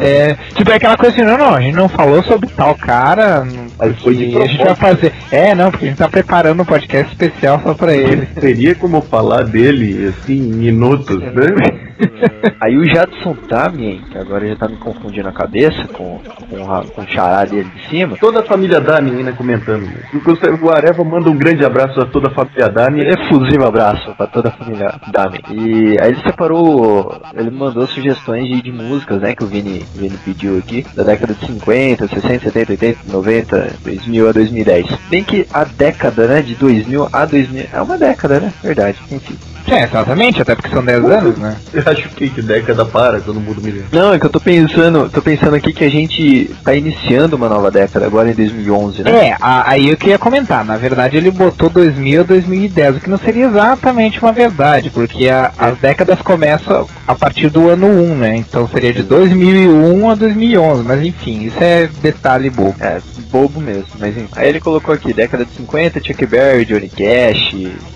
É, 0.00 0.34
tipo, 0.54 0.70
é 0.70 0.74
aquela 0.76 0.96
coisa 0.96 1.14
assim, 1.14 1.24
não, 1.24 1.36
não, 1.38 1.54
a 1.54 1.60
gente 1.60 1.74
não 1.76 1.88
falou 1.88 2.22
sobre 2.22 2.48
tal 2.50 2.74
cara, 2.74 3.44
Mas 3.78 4.00
foi 4.02 4.14
de 4.14 4.36
a 4.36 4.46
gente 4.46 4.64
vai 4.64 4.74
fazer. 4.74 5.12
É, 5.30 5.54
não, 5.54 5.70
porque 5.70 5.86
a 5.86 5.88
gente 5.88 5.98
tá 5.98 6.08
preparando 6.08 6.62
um 6.62 6.64
podcast 6.64 7.10
especial 7.12 7.60
só 7.62 7.74
pra 7.74 7.94
ele. 7.94 8.26
Teria 8.40 8.74
como 8.74 9.00
falar 9.00 9.44
dele, 9.44 10.08
assim, 10.08 10.34
em 10.38 10.52
minutos, 10.52 11.18
né? 11.20 11.84
Aí 12.60 12.76
o 12.76 12.84
Jadson 12.84 13.36
Damien, 13.48 14.02
que 14.10 14.18
agora 14.18 14.46
já 14.46 14.56
tá 14.56 14.68
me 14.68 14.76
confundindo 14.76 15.28
a 15.28 15.32
cabeça 15.32 15.86
com, 15.92 16.18
com, 16.50 16.72
a- 16.72 16.84
com 16.84 17.02
o 17.02 17.06
chará 17.08 17.44
dele 17.44 17.70
de 17.76 17.88
cima. 17.88 18.16
Toda 18.18 18.40
a 18.40 18.42
família 18.42 18.80
Dami 18.80 19.10
ainda 19.12 19.32
comentando. 19.32 19.82
né? 19.82 20.02
Inclusive, 20.12 20.58
o 20.60 20.70
Areva 20.70 21.04
manda 21.04 21.30
um 21.30 21.36
grande 21.36 21.64
abraço 21.64 22.00
a 22.00 22.06
toda 22.06 22.28
a 22.28 22.30
família 22.32 22.68
Dami. 22.68 23.00
Efusivo 23.06 23.64
abraço 23.64 24.12
pra 24.16 24.26
toda 24.26 24.48
a 24.48 24.52
família 24.52 24.92
Damien. 25.12 25.40
E 25.50 25.96
aí 26.00 26.08
ele 26.10 26.20
separou, 26.22 27.14
ele 27.36 27.50
mandou 27.50 27.86
sugestões 27.86 28.44
de, 28.48 28.60
de 28.62 28.72
músicas, 28.72 29.20
né, 29.20 29.34
que 29.34 29.44
o 29.44 29.46
Vini, 29.46 29.73
Vini 29.94 30.16
pediu 30.24 30.58
aqui, 30.58 30.84
da 30.94 31.02
década 31.02 31.34
de 31.34 31.46
50, 31.46 32.08
60, 32.08 32.44
70, 32.44 32.72
80, 32.72 32.98
90, 33.06 33.72
2000 33.82 34.28
a 34.28 34.32
2010. 34.32 34.86
Bem 35.10 35.24
que 35.24 35.46
a 35.52 35.64
década, 35.64 36.26
né, 36.26 36.42
de 36.42 36.54
2000 36.54 37.08
a 37.12 37.24
2000, 37.24 37.66
é 37.72 37.80
uma 37.80 37.98
década, 37.98 38.40
né, 38.40 38.52
verdade, 38.62 38.98
enfim. 39.10 39.36
É, 39.66 39.84
exatamente, 39.84 40.40
até 40.42 40.54
porque 40.54 40.68
são 40.70 40.84
10 40.84 41.04
anos, 41.04 41.38
né? 41.38 41.56
Eu 41.72 41.82
acho 41.86 42.08
que 42.10 42.28
que 42.28 42.42
década 42.42 42.84
para 42.84 43.20
quando 43.20 43.40
muda 43.40 43.60
o 43.60 43.62
milênio. 43.62 43.86
Não, 43.92 44.12
é 44.12 44.18
que 44.18 44.26
eu 44.26 44.30
tô 44.30 44.38
pensando, 44.40 45.08
tô 45.08 45.22
pensando 45.22 45.54
aqui 45.56 45.72
que 45.72 45.84
a 45.84 45.88
gente 45.90 46.54
tá 46.62 46.74
iniciando 46.74 47.36
uma 47.36 47.48
nova 47.48 47.70
década 47.70 48.04
agora 48.06 48.30
em 48.30 48.34
2011, 48.34 49.02
né? 49.02 49.28
É, 49.28 49.36
a- 49.40 49.70
aí 49.70 49.88
eu 49.88 49.96
queria 49.96 50.18
comentar, 50.18 50.64
na 50.64 50.76
verdade 50.76 51.16
ele 51.16 51.30
botou 51.30 51.70
2000 51.70 52.20
a 52.20 52.24
2010, 52.24 52.96
o 52.96 53.00
que 53.00 53.08
não 53.10 53.16
seria 53.18 53.46
exatamente 53.46 54.20
uma 54.20 54.32
verdade, 54.32 54.90
porque 54.90 55.28
a- 55.30 55.52
as 55.56 55.78
décadas 55.78 56.20
começam 56.20 56.86
a 57.06 57.14
partir 57.14 57.48
do 57.48 57.68
ano 57.70 57.86
1, 57.86 58.14
né? 58.16 58.36
Então 58.36 58.68
seria 58.68 58.92
de 58.92 59.02
2001 59.02 60.10
a 60.10 60.14
2011, 60.14 60.82
mas 60.84 61.02
enfim, 61.02 61.44
isso 61.44 61.56
é 61.62 61.88
detalhe 62.02 62.50
bobo. 62.50 62.74
É, 62.80 62.98
bobo 63.30 63.60
mesmo, 63.60 63.86
mas 63.98 64.16
enfim. 64.16 64.28
Aí 64.36 64.48
ele 64.48 64.60
colocou 64.60 64.94
aqui, 64.94 65.12
década 65.12 65.44
de 65.44 65.52
50, 65.56 66.00
Chuck 66.04 66.26
Berry, 66.26 66.64
Johnny 66.66 66.88
Cash, 66.90 67.54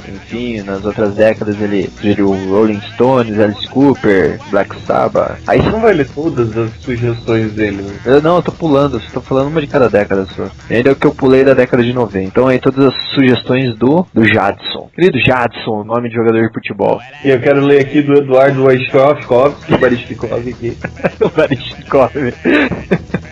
enfim, 0.08 0.62
nas 0.62 0.84
outras 0.84 1.14
décadas 1.14 1.57
ele 1.60 1.90
sugeriu 1.96 2.32
Rolling 2.48 2.80
Stones, 2.94 3.38
Alice 3.38 3.68
Cooper, 3.68 4.38
Black 4.50 4.74
Sabbath. 4.86 5.38
Aí 5.46 5.60
Você 5.60 5.70
não 5.70 5.80
vai 5.80 5.92
ler 5.94 6.08
todas 6.08 6.56
as 6.56 6.70
sugestões 6.80 7.52
dele, 7.52 7.82
né? 7.82 7.94
eu 8.04 8.22
não, 8.22 8.36
eu 8.36 8.42
tô 8.42 8.52
pulando, 8.52 9.00
só 9.00 9.10
tô 9.14 9.20
falando 9.20 9.48
uma 9.48 9.60
de 9.60 9.66
cada 9.66 9.88
década 9.88 10.26
só. 10.36 10.48
E 10.70 10.74
ainda 10.76 10.90
é 10.90 10.92
o 10.92 10.96
que 10.96 11.06
eu 11.06 11.14
pulei 11.14 11.44
da 11.44 11.54
década 11.54 11.82
de 11.82 11.92
90. 11.92 12.26
Então 12.26 12.48
aí 12.48 12.58
todas 12.58 12.86
as 12.86 12.94
sugestões 13.14 13.76
do, 13.76 14.06
do 14.12 14.24
Jadson. 14.24 14.90
Querido 14.94 15.18
Jadson, 15.20 15.84
nome 15.84 16.08
de 16.08 16.14
jogador 16.14 16.46
de 16.46 16.52
futebol. 16.52 17.00
E 17.24 17.30
eu 17.30 17.40
quero 17.40 17.60
ler 17.64 17.80
aqui 17.80 18.02
do 18.02 18.14
Eduardo 18.14 18.64
Wajkowski, 18.64 19.76
Barishnikov 19.78 20.48
aqui. 20.48 20.76
o 21.20 21.28
Barishnikov. 21.28 22.12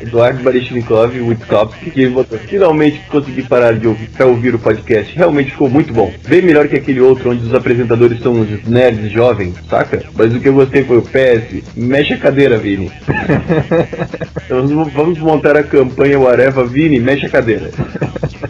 Eduardo 0.01 0.43
Barishnikov, 0.43 1.19
Witkowski, 1.21 1.91
que 1.91 2.07
botou, 2.09 2.39
finalmente 2.39 3.01
consegui 3.09 3.43
parar 3.43 3.75
de 3.75 3.89
ouvir, 3.89 4.09
pra 4.11 4.27
ouvir 4.27 4.55
o 4.55 4.59
podcast. 4.59 5.15
Realmente 5.17 5.51
ficou 5.51 5.69
muito 5.69 5.93
bom. 5.93 6.13
Bem 6.29 6.43
melhor 6.43 6.69
que 6.69 6.77
aquele 6.77 7.01
outro 7.01 7.31
onde 7.31 7.45
os 7.45 7.55
apresentadores 7.55 8.16
são 8.21 8.41
os 8.41 8.65
nerds 8.65 9.11
jovens, 9.11 9.55
saca? 9.69 10.03
Mas 10.15 10.35
o 10.35 10.41
que 10.41 10.49
eu 10.49 10.55
gostei 10.55 10.85
foi 10.85 10.99
o 10.99 11.03
PS. 11.03 11.63
Mexe 11.75 12.15
a 12.15 12.19
cadeira, 12.19 12.59
Vini. 12.59 12.91
vamos, 14.49 14.93
vamos 14.93 15.19
montar 15.19 15.57
a 15.57 15.63
campanha 15.63 16.19
Areva 16.27 16.65
Vini, 16.65 16.99
mexe 16.99 17.27
a 17.27 17.31
cadeira. 17.31 17.71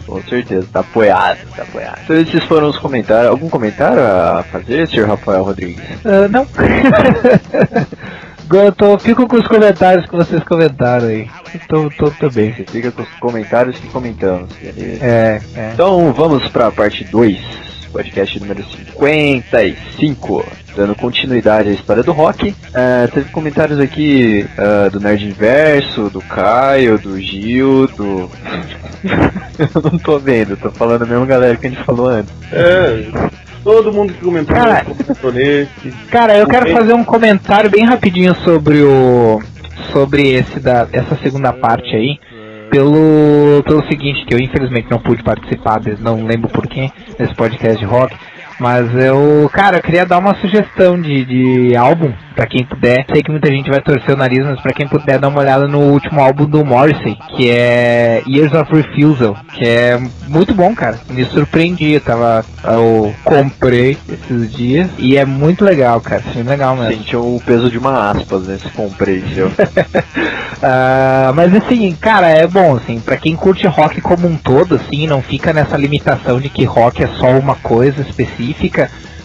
Com 0.05 0.21
certeza, 0.23 0.67
tá 0.71 0.79
apoiado, 0.79 1.39
tá 1.55 1.63
apoiado. 1.63 1.99
Então 2.03 2.17
esses 2.17 2.43
foram 2.45 2.69
os 2.69 2.79
comentários. 2.79 3.29
Algum 3.29 3.49
comentário 3.49 4.01
a 4.01 4.43
fazer, 4.51 4.87
Sr. 4.87 5.07
Rafael 5.07 5.43
Rodrigues? 5.43 5.83
Ah, 6.05 6.27
não. 6.27 6.47
Eu 8.49 8.71
tô, 8.71 8.97
fico 8.97 9.27
com 9.27 9.35
os 9.35 9.47
comentários 9.47 10.05
que 10.05 10.15
vocês 10.15 10.41
comentaram 10.43 11.07
aí. 11.07 11.29
Tô, 11.67 11.89
tô, 11.89 12.09
tô 12.11 12.29
bem. 12.29 12.53
Você 12.53 12.63
fica 12.63 12.91
com 12.91 13.01
os 13.01 13.09
comentários 13.19 13.77
que 13.77 13.87
comentamos. 13.89 14.49
beleza? 14.53 15.05
É, 15.05 15.41
é. 15.53 15.71
Então 15.73 16.13
vamos 16.13 16.47
pra 16.47 16.71
parte 16.71 17.03
2, 17.03 17.37
podcast 17.97 18.39
número 18.39 18.63
55. 18.63 20.45
Dando 20.75 20.93
continuidade 20.93 21.69
à 21.69 21.71
história 21.71 22.03
do 22.03 22.11
rock. 22.11 22.53
É, 22.71 23.07
teve 23.07 23.31
comentários 23.31 23.79
aqui 23.79 24.45
é, 24.55 24.89
do 24.91 24.99
Nerd 24.99 25.25
Inverso, 25.25 26.07
do 26.07 26.21
Caio, 26.21 26.99
do 26.99 27.19
Gil, 27.19 27.87
do. 27.87 28.29
Eu 29.57 29.81
não 29.81 29.97
tô 29.97 30.19
vendo, 30.19 30.55
tô 30.55 30.69
falando 30.69 31.01
a 31.01 31.05
mesma 31.07 31.25
galera 31.25 31.57
que 31.57 31.65
a 31.65 31.69
gente 31.71 31.83
falou 31.83 32.07
antes. 32.07 32.31
É, 32.51 33.09
todo 33.63 33.91
mundo 33.91 34.13
que 34.13 34.23
comentou, 34.23 34.55
Cara. 34.55 34.85
comentou 34.85 35.33
nesse. 35.33 35.91
Cara, 36.11 36.37
eu 36.37 36.45
quero 36.45 36.71
fazer 36.71 36.93
um 36.93 37.03
comentário 37.03 37.71
bem 37.71 37.83
rapidinho 37.83 38.35
sobre 38.43 38.83
o 38.83 39.41
sobre 39.91 40.33
esse 40.33 40.59
da 40.59 40.87
essa 40.93 41.17
segunda 41.23 41.51
parte 41.51 41.95
aí. 41.95 42.19
Pelo 42.69 43.63
pelo 43.63 43.85
seguinte, 43.87 44.25
que 44.25 44.33
eu 44.33 44.39
infelizmente 44.39 44.89
não 44.89 44.99
pude 44.99 45.23
participar, 45.23 45.81
não 45.99 46.25
lembro 46.25 46.49
porquê, 46.49 46.89
desse 47.17 47.33
podcast 47.35 47.79
de 47.79 47.85
rock. 47.85 48.15
Mas 48.59 48.93
eu, 48.95 49.49
cara, 49.53 49.77
eu 49.77 49.83
queria 49.83 50.05
dar 50.05 50.17
uma 50.17 50.35
sugestão 50.35 50.99
de, 50.99 51.25
de 51.25 51.75
álbum 51.75 52.11
pra 52.35 52.47
quem 52.47 52.65
puder. 52.65 53.05
Sei 53.11 53.21
que 53.21 53.31
muita 53.31 53.51
gente 53.51 53.69
vai 53.69 53.81
torcer 53.81 54.13
o 54.13 54.17
nariz, 54.17 54.43
mas 54.45 54.61
pra 54.61 54.73
quem 54.73 54.87
puder 54.87 55.19
dar 55.19 55.27
uma 55.27 55.39
olhada 55.39 55.67
no 55.67 55.79
último 55.79 56.21
álbum 56.21 56.45
do 56.45 56.65
Morrissey, 56.65 57.17
que 57.35 57.49
é 57.49 58.23
Years 58.27 58.53
of 58.53 58.71
Refusal, 58.73 59.35
que 59.53 59.67
é 59.67 59.99
muito 60.27 60.53
bom, 60.53 60.73
cara. 60.73 60.99
Me 61.09 61.23
surpreendi, 61.25 61.93
eu 61.93 62.01
tava 62.01 62.45
eu 62.63 63.13
comprei 63.23 63.97
esses 64.09 64.51
dias 64.51 64.89
e 64.97 65.17
é 65.17 65.25
muito 65.25 65.63
legal, 65.63 66.01
cara. 66.01 66.23
É 66.35 66.43
legal 66.43 66.75
mesmo. 66.75 66.93
Sentiu 66.93 67.21
o 67.21 67.41
peso 67.45 67.69
de 67.69 67.77
uma 67.77 68.11
aspas 68.11 68.47
nesse 68.47 68.69
comprei 68.69 69.23
seu. 69.33 69.51
Ah, 70.59 71.31
mas 71.35 71.53
assim, 71.53 71.95
cara, 72.01 72.29
é 72.29 72.47
bom, 72.47 72.75
assim, 72.75 72.99
pra 72.99 73.15
quem 73.15 73.35
curte 73.35 73.67
rock 73.67 74.01
como 74.01 74.27
um 74.27 74.35
todo, 74.35 74.73
assim, 74.73 75.05
não 75.05 75.21
fica 75.21 75.53
nessa 75.53 75.77
limitação 75.77 76.41
de 76.41 76.49
que 76.49 76.63
rock 76.63 77.03
é 77.03 77.07
só 77.19 77.27
uma 77.37 77.53
coisa 77.55 78.01
específica. 78.01 78.46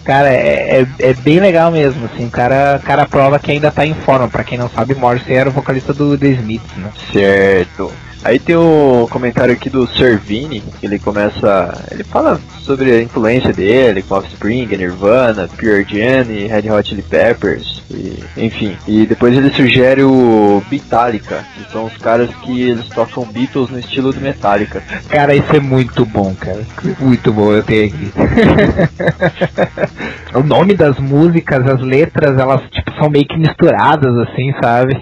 Cara, 0.03 0.29
é, 0.29 0.81
é, 0.81 0.87
é 0.99 1.13
bem 1.13 1.39
legal 1.39 1.71
mesmo, 1.71 2.05
assim, 2.05 2.25
o 2.25 2.29
cara, 2.29 2.79
cara 2.83 3.05
prova 3.05 3.39
que 3.39 3.51
ainda 3.51 3.71
tá 3.71 3.85
em 3.85 3.93
forma. 3.93 4.27
Pra 4.27 4.43
quem 4.43 4.57
não 4.57 4.69
sabe, 4.69 4.95
Morrissey 4.95 5.35
era 5.35 5.49
o 5.49 5.53
vocalista 5.53 5.93
do 5.93 6.17
The 6.17 6.27
Smiths, 6.27 6.77
né? 6.77 6.91
Certo. 7.11 7.91
Aí 8.23 8.39
tem 8.39 8.55
o 8.55 9.07
comentário 9.11 9.53
aqui 9.53 9.69
do 9.69 9.85
Servini, 9.87 10.61
que 10.79 10.85
ele 10.85 10.97
começa. 10.97 11.85
Ele 11.91 12.03
fala 12.03 12.39
sobre 12.61 12.91
a 12.91 13.01
influência 13.01 13.51
dele 13.51 14.01
com 14.01 14.15
Offspring, 14.15 14.65
Nirvana, 14.65 15.49
Pure 15.57 15.85
Jam 15.87 16.31
e 16.31 16.47
Red 16.47 16.71
Hot 16.71 16.87
Chili 16.87 17.01
Peppers. 17.01 17.83
E, 17.91 18.23
enfim. 18.37 18.77
E 18.87 19.05
depois 19.05 19.37
ele 19.37 19.51
sugere 19.51 20.03
o 20.03 20.63
Metallica, 20.71 21.45
que 21.55 21.71
são 21.71 21.85
os 21.85 21.97
caras 21.97 22.29
que 22.37 22.69
eles 22.69 22.87
tocam 22.87 23.25
Beatles 23.25 23.69
no 23.69 23.79
estilo 23.79 24.11
do 24.11 24.21
Metallica. 24.21 24.81
Cara, 25.09 25.35
isso 25.35 25.55
é 25.55 25.59
muito 25.59 26.05
bom, 26.05 26.33
cara. 26.33 26.61
Muito 26.99 27.31
bom, 27.31 27.51
eu 27.51 27.63
tenho 27.63 27.87
aqui. 27.87 28.11
o 30.33 30.41
nome 30.41 30.75
das 30.75 30.97
músicas, 30.97 31.67
as 31.67 31.81
letras, 31.81 32.37
elas 32.37 32.61
tipo, 32.71 32.91
são 32.95 33.09
meio 33.09 33.27
que 33.27 33.37
misturadas, 33.37 34.17
assim, 34.19 34.53
sabe? 34.61 34.97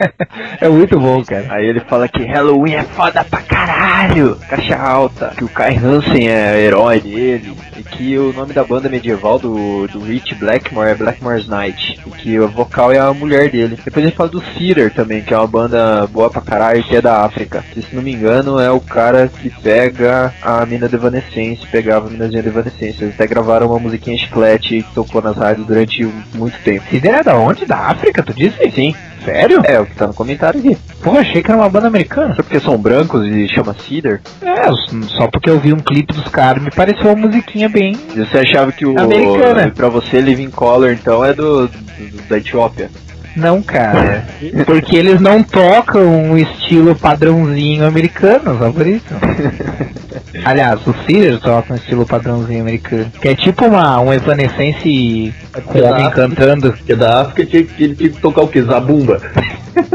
é 0.60 0.68
muito 0.68 0.98
bom, 0.98 1.22
cara. 1.24 1.46
Aí 1.50 1.66
ele 1.66 1.80
fala 1.80 2.08
que 2.08 2.24
Halloween 2.62 2.74
é 2.74 2.82
foda 2.82 3.24
pra 3.24 3.42
caralho, 3.42 4.36
caixa 4.48 4.76
alta, 4.76 5.32
que 5.36 5.44
o 5.44 5.48
Kai 5.48 5.76
Hansen 5.76 6.28
é 6.28 6.60
herói 6.60 7.00
dele, 7.00 7.56
e 7.76 7.82
que 7.82 8.16
o 8.16 8.32
nome 8.32 8.52
da 8.52 8.62
banda 8.62 8.88
medieval 8.88 9.38
do, 9.38 9.88
do 9.88 10.00
Rich 10.00 10.36
Blackmore 10.36 10.90
é 10.90 10.94
Blackmore's 10.94 11.48
Night, 11.48 12.00
e 12.06 12.10
que 12.10 12.38
o 12.38 12.48
vocal 12.48 12.92
é 12.92 12.98
a 12.98 13.12
mulher 13.12 13.50
dele. 13.50 13.78
Depois 13.84 14.04
ele 14.04 14.14
fala 14.14 14.28
do 14.28 14.40
Cedar 14.40 14.92
também, 14.92 15.22
que 15.22 15.34
é 15.34 15.38
uma 15.38 15.46
banda 15.46 16.06
boa 16.06 16.30
pra 16.30 16.40
caralho, 16.40 16.84
que 16.84 16.94
é 16.94 17.00
da 17.00 17.24
África. 17.24 17.64
Que, 17.72 17.82
se 17.82 17.94
não 17.94 18.02
me 18.02 18.12
engano, 18.12 18.60
é 18.60 18.70
o 18.70 18.80
cara 18.80 19.28
que 19.28 19.50
pega 19.50 20.32
a 20.40 20.64
mina 20.64 20.88
de 20.88 20.94
Evanescence, 20.94 21.66
pegava 21.66 22.06
a 22.06 22.10
minazinha 22.10 22.42
de 22.42 22.48
Evanescence. 22.48 23.02
Eles 23.02 23.14
até 23.14 23.26
gravaram 23.26 23.66
uma 23.66 23.78
musiquinha 23.78 24.16
chiclete 24.16 24.82
que 24.82 24.94
tocou 24.94 25.20
nas 25.20 25.36
rádios 25.36 25.66
durante 25.66 26.04
muito 26.34 26.56
tempo. 26.62 26.84
Cedar 26.90 27.20
é 27.20 27.24
da 27.24 27.36
onde? 27.36 27.66
Da 27.66 27.78
África, 27.88 28.22
tu 28.22 28.32
disse? 28.32 28.70
Sim. 28.70 28.94
Sério? 29.24 29.60
É, 29.64 29.78
o 29.80 29.86
que 29.86 29.94
tá 29.94 30.06
no 30.06 30.14
comentário 30.14 30.58
aqui. 30.60 30.76
Pô, 31.02 31.16
achei 31.18 31.42
que 31.42 31.50
era 31.50 31.58
uma 31.60 31.68
banda 31.68 31.86
americana. 31.86 32.34
Só 32.34 32.42
porque 32.42 32.60
são 32.60 32.76
brancos 32.78 33.26
e 33.26 33.48
chama 33.48 33.74
Cedar? 33.74 34.20
É, 34.42 34.62
só 35.16 35.26
porque 35.28 35.48
eu 35.50 35.58
vi 35.60 35.72
um 35.72 35.78
clipe 35.78 36.12
dos 36.12 36.28
caras, 36.28 36.62
me 36.62 36.70
pareceu 36.70 37.06
uma 37.12 37.26
musiquinha 37.28 37.68
bem. 37.68 37.96
E 38.14 38.18
você 38.20 38.38
achava 38.38 38.72
que 38.72 38.84
o. 38.86 38.98
Americana. 38.98 39.70
Pra 39.70 39.88
você, 39.88 40.20
Living 40.20 40.50
Color, 40.50 40.92
então, 40.92 41.24
é 41.24 41.32
do, 41.32 41.68
do- 41.68 42.28
da 42.28 42.38
Etiópia. 42.38 42.90
Não, 43.36 43.62
cara. 43.62 44.24
Porque 44.66 44.96
eles 44.96 45.20
não 45.20 45.42
tocam 45.42 46.02
um 46.02 46.36
estilo 46.36 46.94
padrãozinho 46.94 47.86
americano, 47.86 48.58
só 48.58 48.70
por 48.70 48.86
isso. 48.86 49.04
Aliás, 50.44 50.80
o 50.86 50.94
Cedar 51.06 51.38
toca 51.40 51.72
um 51.72 51.76
estilo 51.76 52.06
padrãozinho 52.06 52.60
americano. 52.62 53.10
Que 53.20 53.28
é 53.28 53.34
tipo 53.34 53.64
uma, 53.66 54.00
um 54.00 54.12
Evanescence 54.12 55.32
com 55.64 55.78
da 55.80 55.90
homem 55.90 56.06
África. 56.06 56.28
cantando. 56.28 56.72
Que 56.72 56.92
é 56.92 56.96
da 56.96 57.20
África, 57.22 57.46
tinha, 57.46 57.62
que- 57.64 57.84
ele 57.84 57.94
tinha 57.94 58.10
que 58.10 58.20
tocar 58.20 58.42
o 58.42 58.48
que? 58.48 58.60
Zabumba. 58.62 59.20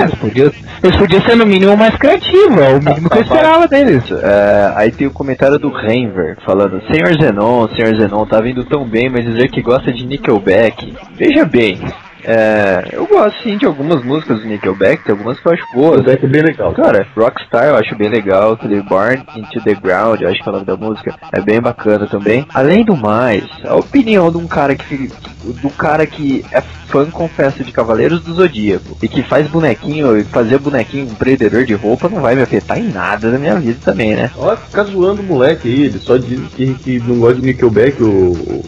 Eles 0.00 0.14
podiam, 0.16 0.52
eles 0.82 0.96
podiam 0.96 1.22
ser 1.22 1.36
no 1.36 1.46
mínimo 1.46 1.76
mais 1.76 1.94
criativos, 1.96 2.58
é 2.58 2.74
o 2.74 2.82
mínimo 2.82 3.08
que 3.08 3.18
eu 3.18 3.22
esperava 3.22 3.68
deles. 3.68 4.02
É, 4.10 4.72
aí 4.76 4.90
tem 4.90 5.06
o 5.06 5.10
comentário 5.12 5.58
do 5.58 5.68
Renver 5.70 6.36
falando: 6.44 6.80
Senhor 6.92 7.12
Zenon, 7.20 7.68
Senhor 7.68 7.94
Zenon, 7.96 8.26
tá 8.26 8.40
vindo 8.40 8.64
tão 8.64 8.84
bem, 8.88 9.08
mas 9.10 9.24
dizer 9.24 9.48
que 9.50 9.62
gosta 9.62 9.92
de 9.92 10.04
Nickelback. 10.06 10.92
Veja 11.16 11.44
bem, 11.44 11.80
É, 12.24 12.88
eu 12.92 13.06
gosto 13.06 13.42
sim 13.42 13.56
de 13.56 13.66
algumas 13.66 14.04
músicas 14.04 14.40
do 14.40 14.46
Nickelback, 14.46 15.04
tem 15.04 15.12
algumas 15.12 15.38
que 15.38 15.46
eu 15.46 15.52
acho 15.52 15.64
boas. 15.72 15.98
Nickelback 15.98 16.24
é 16.24 16.28
bem 16.28 16.42
legal. 16.42 16.72
Cara, 16.72 17.06
Rockstar 17.16 17.64
eu 17.64 17.76
acho 17.76 17.96
bem 17.96 18.08
legal, 18.08 18.52
aquele 18.52 18.82
Born 18.82 19.24
Into 19.36 19.60
The 19.62 19.74
Ground, 19.74 20.20
eu 20.20 20.28
acho 20.28 20.42
que 20.42 20.48
é 20.48 20.50
o 20.50 20.54
nome 20.54 20.66
da 20.66 20.76
música, 20.76 21.14
é 21.32 21.40
bem 21.40 21.60
bacana 21.60 22.06
também. 22.06 22.46
Além 22.54 22.84
do 22.84 22.96
mais, 22.96 23.44
a 23.64 23.74
opinião 23.74 24.30
de 24.30 24.38
um 24.38 24.46
cara 24.46 24.74
que 24.74 25.10
do 25.44 25.70
cara 25.70 26.06
que 26.06 26.44
é 26.52 26.60
fã, 26.60 27.10
confesso, 27.10 27.64
de 27.64 27.72
Cavaleiros 27.72 28.22
do 28.22 28.34
Zodíaco 28.34 28.96
e 29.02 29.08
que 29.08 29.22
faz 29.22 29.48
bonequinho, 29.48 30.16
e 30.16 30.24
fazer 30.24 30.58
bonequinho 30.58 31.06
um 31.06 31.14
prendedor 31.14 31.64
de 31.64 31.74
roupa 31.74 32.08
não 32.08 32.20
vai 32.20 32.34
me 32.34 32.42
afetar 32.42 32.78
em 32.78 32.88
nada 32.88 33.30
na 33.30 33.38
minha 33.38 33.58
vida 33.58 33.78
também, 33.82 34.14
né? 34.14 34.30
Olha, 34.36 34.56
fica 34.56 34.84
zoando 34.84 35.22
o 35.22 35.24
moleque 35.24 35.68
aí, 35.68 35.82
ele 35.84 35.98
só 35.98 36.16
diz 36.16 36.40
que, 36.54 36.74
que 36.74 36.98
não 37.00 37.18
gosta 37.18 37.40
de 37.40 37.46
Nickelback, 37.46 38.02
o, 38.02 38.32
o, 38.32 38.64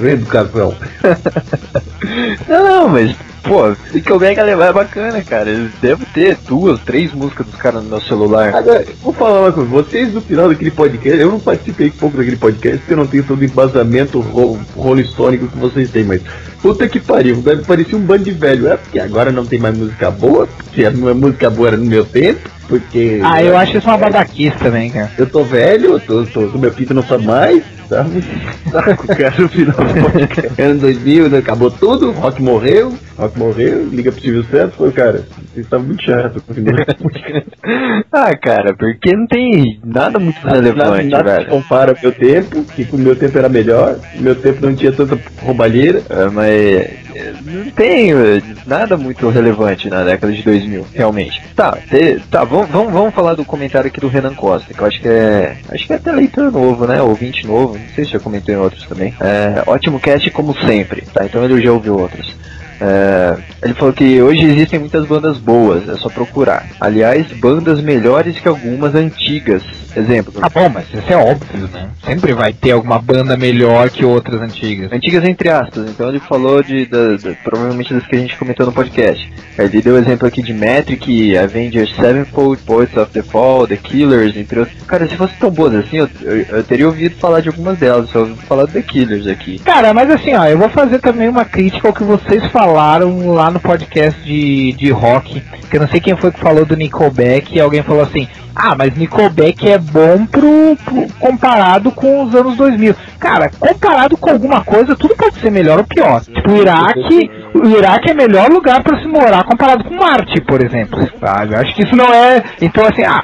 o 0.00 0.06
educação. 0.06 0.74
Não, 2.48 2.64
não, 2.64 2.81
mas, 2.88 3.14
pô, 3.42 3.74
Nickelback 3.92 4.40
é 4.40 4.72
bacana, 4.72 5.22
cara. 5.22 5.50
Eu 5.50 5.68
devo 5.80 6.04
ter 6.06 6.36
duas, 6.46 6.80
três 6.80 7.12
músicas 7.12 7.46
dos 7.46 7.56
caras 7.56 7.82
no 7.82 7.90
meu 7.90 8.00
celular. 8.00 8.54
Agora, 8.54 8.84
vou 9.02 9.12
falar 9.12 9.40
uma 9.40 9.52
coisa, 9.52 9.68
vocês 9.68 10.12
no 10.12 10.20
final 10.20 10.48
daquele 10.48 10.70
podcast, 10.70 11.20
eu 11.20 11.30
não 11.30 11.40
participei 11.40 11.90
pouco 11.90 12.16
daquele 12.16 12.36
podcast 12.36 12.78
porque 12.78 12.92
eu 12.92 12.96
não 12.96 13.06
tenho 13.06 13.24
todo 13.24 13.40
o 13.40 13.44
embasamento 13.44 14.20
ro 14.20 14.58
rolistônico 14.76 15.48
que 15.48 15.58
vocês 15.58 15.90
têm, 15.90 16.04
mas 16.04 16.22
puta 16.60 16.88
que 16.88 17.00
pariu, 17.00 17.36
deve 17.36 17.64
parecer 17.64 17.96
um 17.96 18.00
bando 18.00 18.24
de 18.24 18.30
velho. 18.30 18.68
É 18.68 18.76
porque 18.76 18.98
agora 18.98 19.32
não 19.32 19.44
tem 19.44 19.58
mais 19.58 19.76
música 19.76 20.10
boa, 20.10 20.46
porque 20.46 20.84
a 20.84 20.90
minha 20.90 21.14
música 21.14 21.50
boa 21.50 21.68
era 21.68 21.76
no 21.76 21.84
meu 21.84 22.04
tempo, 22.04 22.48
porque. 22.72 23.20
Ah, 23.22 23.42
eu 23.42 23.54
acho 23.54 23.76
isso 23.76 23.86
uma 23.86 23.98
babaquice 23.98 24.56
também, 24.56 24.90
cara. 24.90 25.10
Eu 25.18 25.26
tô 25.26 25.44
velho, 25.44 25.92
eu 25.92 26.00
tô, 26.00 26.24
tô, 26.24 26.58
meu 26.58 26.72
pinto 26.72 26.94
não 26.94 27.02
sobe 27.02 27.26
mais, 27.26 27.62
sabe? 27.86 28.24
Saco, 28.70 29.06
cara, 29.08 29.48
final 29.48 29.76
do 29.76 30.10
podcast. 30.10 30.62
Ano 30.62 30.80
2000, 30.80 31.28
né, 31.28 31.38
acabou 31.38 31.70
tudo, 31.70 32.12
Rock 32.12 32.42
morreu, 32.42 32.94
Rock 33.18 33.38
morreu, 33.38 33.86
liga 33.88 34.10
pro 34.10 34.22
Silvio 34.22 34.44
Santos, 34.44 34.76
falou, 34.76 34.92
cara, 34.92 35.26
vocês 35.52 35.66
estavam 35.66 35.86
muito 35.86 36.02
chato, 36.02 36.42
ah, 38.10 38.36
cara, 38.36 38.74
porque 38.74 39.14
não 39.14 39.26
tem 39.26 39.78
nada 39.84 40.18
muito 40.18 40.40
relevante, 40.40 41.08
nada, 41.08 41.24
nada 41.24 41.36
velho. 41.36 41.50
compara 41.50 41.94
meu 42.02 42.12
tempo, 42.12 42.64
que 42.64 42.88
o 42.90 42.98
meu 42.98 43.16
tempo 43.16 43.36
era 43.36 43.50
melhor, 43.50 43.98
meu 44.14 44.34
tempo 44.34 44.64
não 44.64 44.74
tinha 44.74 44.92
tanta 44.92 45.18
roubalheira. 45.42 46.02
É, 46.08 46.30
mas 46.30 46.48
é, 46.48 46.94
não 47.42 47.70
tem 47.70 48.12
é, 48.12 48.42
nada 48.66 48.96
muito 48.96 49.28
relevante 49.28 49.88
na 49.88 50.04
década 50.04 50.32
de 50.32 50.42
2000, 50.42 50.88
realmente. 50.92 51.40
Tá, 51.54 51.72
te- 51.88 52.20
tá, 52.30 52.44
vamos, 52.44 52.70
vamos, 52.70 52.92
vamos 52.92 53.14
falar 53.14 53.34
do 53.34 53.44
comentário 53.44 53.88
aqui 53.88 54.00
do 54.00 54.08
Renan 54.08 54.34
Costa, 54.34 54.72
que 54.72 54.80
eu 54.80 54.86
acho 54.86 55.00
que 55.00 55.08
é. 55.08 55.58
Acho 55.68 55.86
que 55.86 55.92
é 55.92 55.96
até 55.96 56.12
leitor 56.12 56.50
novo, 56.52 56.86
né? 56.86 57.00
Ouvinte 57.02 57.46
novo, 57.46 57.78
não 57.78 57.88
sei 57.94 58.04
se 58.04 58.12
já 58.12 58.20
comentou 58.20 58.54
em 58.54 58.58
outros 58.58 58.86
também. 58.86 59.14
É, 59.20 59.62
ótimo 59.66 60.00
cast 60.00 60.30
como 60.30 60.54
sempre, 60.66 61.02
tá? 61.12 61.24
Então 61.24 61.44
ele 61.44 61.60
já 61.62 61.72
ouviu 61.72 61.94
outros. 61.94 62.36
É, 62.84 63.36
ele 63.62 63.74
falou 63.74 63.92
que 63.94 64.20
hoje 64.20 64.44
existem 64.44 64.80
muitas 64.80 65.06
bandas 65.06 65.38
boas, 65.38 65.88
é 65.88 65.94
só 65.94 66.08
procurar. 66.08 66.66
Aliás, 66.80 67.26
bandas 67.34 67.80
melhores 67.80 68.38
que 68.40 68.48
algumas 68.48 68.94
antigas. 68.96 69.62
Exemplo. 69.94 70.32
Tá 70.32 70.48
bom, 70.48 70.70
mas 70.70 70.86
isso 70.88 71.12
é 71.12 71.16
óbvio, 71.16 71.68
né? 71.70 71.90
Sempre 72.02 72.32
vai 72.32 72.54
ter 72.54 72.70
alguma 72.70 72.98
banda 72.98 73.36
melhor 73.36 73.90
que 73.90 74.06
outras 74.06 74.40
antigas. 74.40 74.90
Antigas 74.90 75.22
entre 75.22 75.50
aspas, 75.50 75.90
então 75.90 76.08
ele 76.08 76.18
falou 76.18 76.62
de, 76.62 76.86
da- 76.86 77.16
da- 77.18 77.34
provavelmente 77.44 77.92
das 77.92 78.06
que 78.06 78.16
a 78.16 78.18
gente 78.18 78.34
comentou 78.38 78.64
no 78.64 78.72
podcast. 78.72 79.30
Ele 79.58 79.82
deu 79.82 79.98
exemplo 79.98 80.26
aqui 80.26 80.40
de 80.42 80.54
Metric, 80.54 81.36
Avengers 81.36 81.94
Sevenfold, 81.94 82.62
Poets 82.62 82.96
of 82.96 83.12
the 83.12 83.22
Fall, 83.22 83.66
The 83.68 83.76
Killers, 83.76 84.34
entre 84.34 84.60
outros. 84.60 84.82
Cara, 84.86 85.06
se 85.06 85.14
fosse 85.14 85.34
tão 85.38 85.50
boas 85.50 85.74
assim, 85.74 85.98
eu, 85.98 86.08
eu, 86.22 86.36
eu 86.40 86.64
teria 86.64 86.86
ouvido 86.86 87.14
falar 87.16 87.40
de 87.40 87.48
algumas 87.50 87.76
delas, 87.78 88.08
só 88.08 88.20
ouvi 88.20 88.34
falar 88.46 88.64
do 88.64 88.72
The 88.72 88.80
Killers 88.80 89.26
aqui. 89.26 89.58
Cara, 89.58 89.92
mas 89.92 90.10
assim, 90.10 90.34
ó, 90.34 90.46
eu 90.46 90.56
vou 90.56 90.70
fazer 90.70 91.00
também 91.00 91.28
uma 91.28 91.44
crítica 91.44 91.86
ao 91.86 91.92
que 91.94 92.02
vocês 92.02 92.42
falaram 92.50 92.71
lá 92.72 93.50
no 93.50 93.60
podcast 93.60 94.20
de, 94.22 94.72
de 94.72 94.90
rock, 94.90 95.40
que 95.70 95.76
eu 95.76 95.80
não 95.80 95.88
sei 95.88 96.00
quem 96.00 96.16
foi 96.16 96.30
que 96.30 96.40
falou 96.40 96.64
do 96.64 96.76
Nickelback, 96.76 97.54
e 97.54 97.60
alguém 97.60 97.82
falou 97.82 98.02
assim, 98.02 98.26
ah, 98.54 98.74
mas 98.76 98.94
Nickelback 98.96 99.68
é 99.68 99.78
bom 99.78 100.26
pro, 100.26 100.76
pro- 100.84 101.06
comparado 101.18 101.90
com 101.90 102.24
os 102.24 102.34
anos 102.34 102.56
2000. 102.56 102.94
Cara, 103.18 103.50
comparado 103.58 104.16
com 104.16 104.30
alguma 104.30 104.62
coisa, 104.64 104.94
tudo 104.96 105.16
pode 105.16 105.36
ser 105.40 105.50
melhor 105.50 105.78
ou 105.78 105.84
pior. 105.84 106.20
Tipo, 106.22 106.50
o 106.50 106.56
Iraque, 106.56 107.30
o 107.54 107.66
Iraque 107.66 108.10
é 108.10 108.14
melhor 108.14 108.50
lugar 108.50 108.82
para 108.82 109.00
se 109.00 109.06
morar 109.08 109.44
comparado 109.44 109.84
com 109.84 109.94
Marte, 109.94 110.40
por 110.42 110.62
exemplo. 110.64 111.08
Sabe? 111.20 111.54
Eu 111.54 111.60
acho 111.60 111.74
que 111.74 111.82
isso 111.84 111.94
não 111.96 112.12
é. 112.12 112.42
Então, 112.60 112.84
assim, 112.84 113.02
ah, 113.04 113.22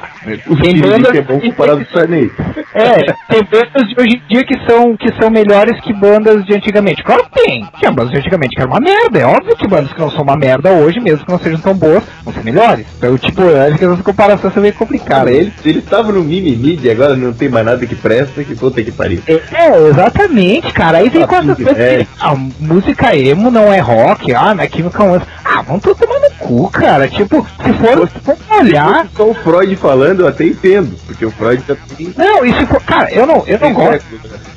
tem 0.61 0.79
bandas. 0.79 1.15
é 1.15 1.21
bom 1.21 1.39
comparado 1.39 1.85
com 1.85 1.91
o 1.91 1.93
Sarney. 1.99 2.31
É, 2.73 3.13
tem 3.29 3.43
bandas 3.43 3.87
de 3.87 3.95
hoje 3.99 4.15
em 4.17 4.33
dia 4.33 4.43
que 4.43 4.55
são, 4.67 4.95
que 4.95 5.13
são 5.19 5.29
melhores 5.29 5.79
que 5.81 5.93
bandas 5.93 6.43
de 6.45 6.53
antigamente. 6.55 7.03
Claro 7.03 7.23
que 7.25 7.43
tem. 7.43 7.67
Tinha 7.79 7.91
bandas 7.91 8.11
de 8.11 8.19
antigamente 8.19 8.55
que 8.55 8.61
eram 8.61 8.71
uma 8.71 8.79
merda. 8.79 9.19
É 9.19 9.25
óbvio 9.25 9.55
que 9.55 9.67
bandas 9.67 9.91
que 9.93 9.99
não 9.99 10.09
são 10.11 10.21
uma 10.23 10.35
merda 10.37 10.71
hoje, 10.71 10.99
mesmo 10.99 11.25
que 11.25 11.31
não 11.31 11.39
sejam 11.39 11.59
tão 11.59 11.73
boas, 11.73 12.03
vão 12.23 12.33
ser 12.33 12.43
melhores. 12.43 12.85
Então, 12.97 13.17
tipo, 13.17 13.41
acho 13.41 13.77
que 13.77 13.85
essas 13.85 14.01
comparações 14.01 14.53
são 14.53 14.61
meio 14.61 14.73
complicadas. 14.75 15.09
Cara, 15.19 15.31
ele, 15.31 15.51
ele 15.65 15.81
tava 15.81 16.11
no 16.11 16.23
mimimi 16.23 16.79
e 16.81 16.89
agora 16.89 17.15
não 17.15 17.33
tem 17.33 17.49
mais 17.49 17.65
nada 17.65 17.85
que 17.85 17.95
presta, 17.95 18.43
que 18.43 18.55
puta 18.55 18.83
que 18.83 18.91
pariu. 18.91 19.21
É, 19.27 19.87
exatamente, 19.89 20.71
cara. 20.73 20.99
Aí 20.99 21.09
vem 21.09 21.23
Ah, 21.23 21.27
com 21.27 21.35
essas 21.35 21.57
Pink 21.57 21.63
coisas 21.73 21.97
que, 21.97 22.07
ah, 22.19 22.35
música 22.59 23.15
emo 23.15 23.49
não 23.51 23.71
é 23.73 23.79
rock, 23.79 24.18
ah, 24.33 24.53
não 24.53 24.63
é 24.63 24.69
Chemical 24.69 25.07
Romance. 25.07 25.25
Ah, 25.43 25.61
vamos 25.61 25.81
tudo 25.81 25.95
tomar 25.95 26.19
no 26.19 26.29
cu, 26.37 26.69
cara. 26.69 27.07
Tipo, 27.07 27.45
se 27.63 27.73
for, 27.73 28.09
se 28.09 28.19
for 28.19 28.37
olhar... 28.59 29.07
Se 29.07 29.15
só 29.15 29.29
o 29.29 29.33
Freud 29.33 29.75
falando, 29.75 30.21
eu 30.21 30.27
até 30.27 30.45
entendo, 30.45 30.95
porque 31.05 31.25
o 31.25 31.31
Freud 31.31 31.63
tá 31.63 31.75
Não, 32.17 32.45
e 32.45 32.53
se 32.53 32.65
for... 32.65 32.81
Cara, 32.83 33.11
eu 33.11 33.25
não, 33.25 33.43
eu 33.45 33.59
não 33.59 33.73
gosto... 33.73 34.05